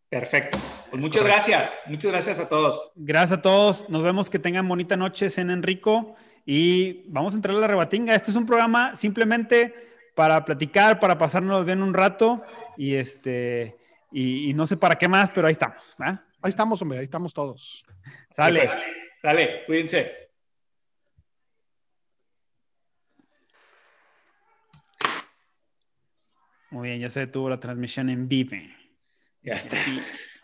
Perfecto. 0.09 0.57
Pues 0.91 1.03
muchas 1.03 1.23
correcto. 1.23 1.49
gracias. 1.51 1.77
Muchas 1.87 2.13
gracias 2.13 2.39
a 2.41 2.49
todos. 2.49 2.93
Gracias 2.95 3.39
a 3.39 3.43
todos. 3.43 3.89
Nos 3.91 4.03
vemos 4.05 4.31
que 4.31 4.39
tengan 4.39 4.69
bonita 4.69 4.97
noche 4.97 5.29
en 5.37 5.51
Enrico 5.51 6.15
y 6.51 7.03
vamos 7.09 7.35
a 7.35 7.37
entrar 7.37 7.55
a 7.55 7.59
la 7.59 7.67
rebatinga. 7.67 8.15
Este 8.15 8.31
es 8.31 8.37
un 8.39 8.47
programa 8.47 8.97
simplemente 8.97 9.75
para 10.15 10.47
platicar, 10.47 10.99
para 10.99 11.19
pasárnoslo 11.19 11.63
bien 11.63 11.83
un 11.83 11.93
rato 11.93 12.43
y 12.79 12.95
este 12.95 13.77
y, 14.11 14.49
y 14.49 14.55
no 14.55 14.67
sé 14.67 14.79
para 14.79 14.97
qué 14.97 15.09
más, 15.09 15.31
pero 15.31 15.47
ahí 15.47 15.53
estamos. 15.53 15.95
Ahí 15.99 16.49
estamos, 16.49 16.81
hombre, 16.81 17.01
ahí 17.01 17.05
estamos 17.05 17.35
todos. 17.35 17.85
Sale. 18.31 18.61
Pues, 18.61 18.79
Sale. 19.19 19.65
Cuídense. 19.67 20.31
Muy 26.71 26.89
bien, 26.89 27.01
ya 27.01 27.11
se 27.11 27.21
detuvo 27.21 27.51
la 27.51 27.61
transmisión 27.61 28.09
en 28.09 28.27
vivo. 28.27 28.57
Ya 29.43 29.53
está. 29.53 29.77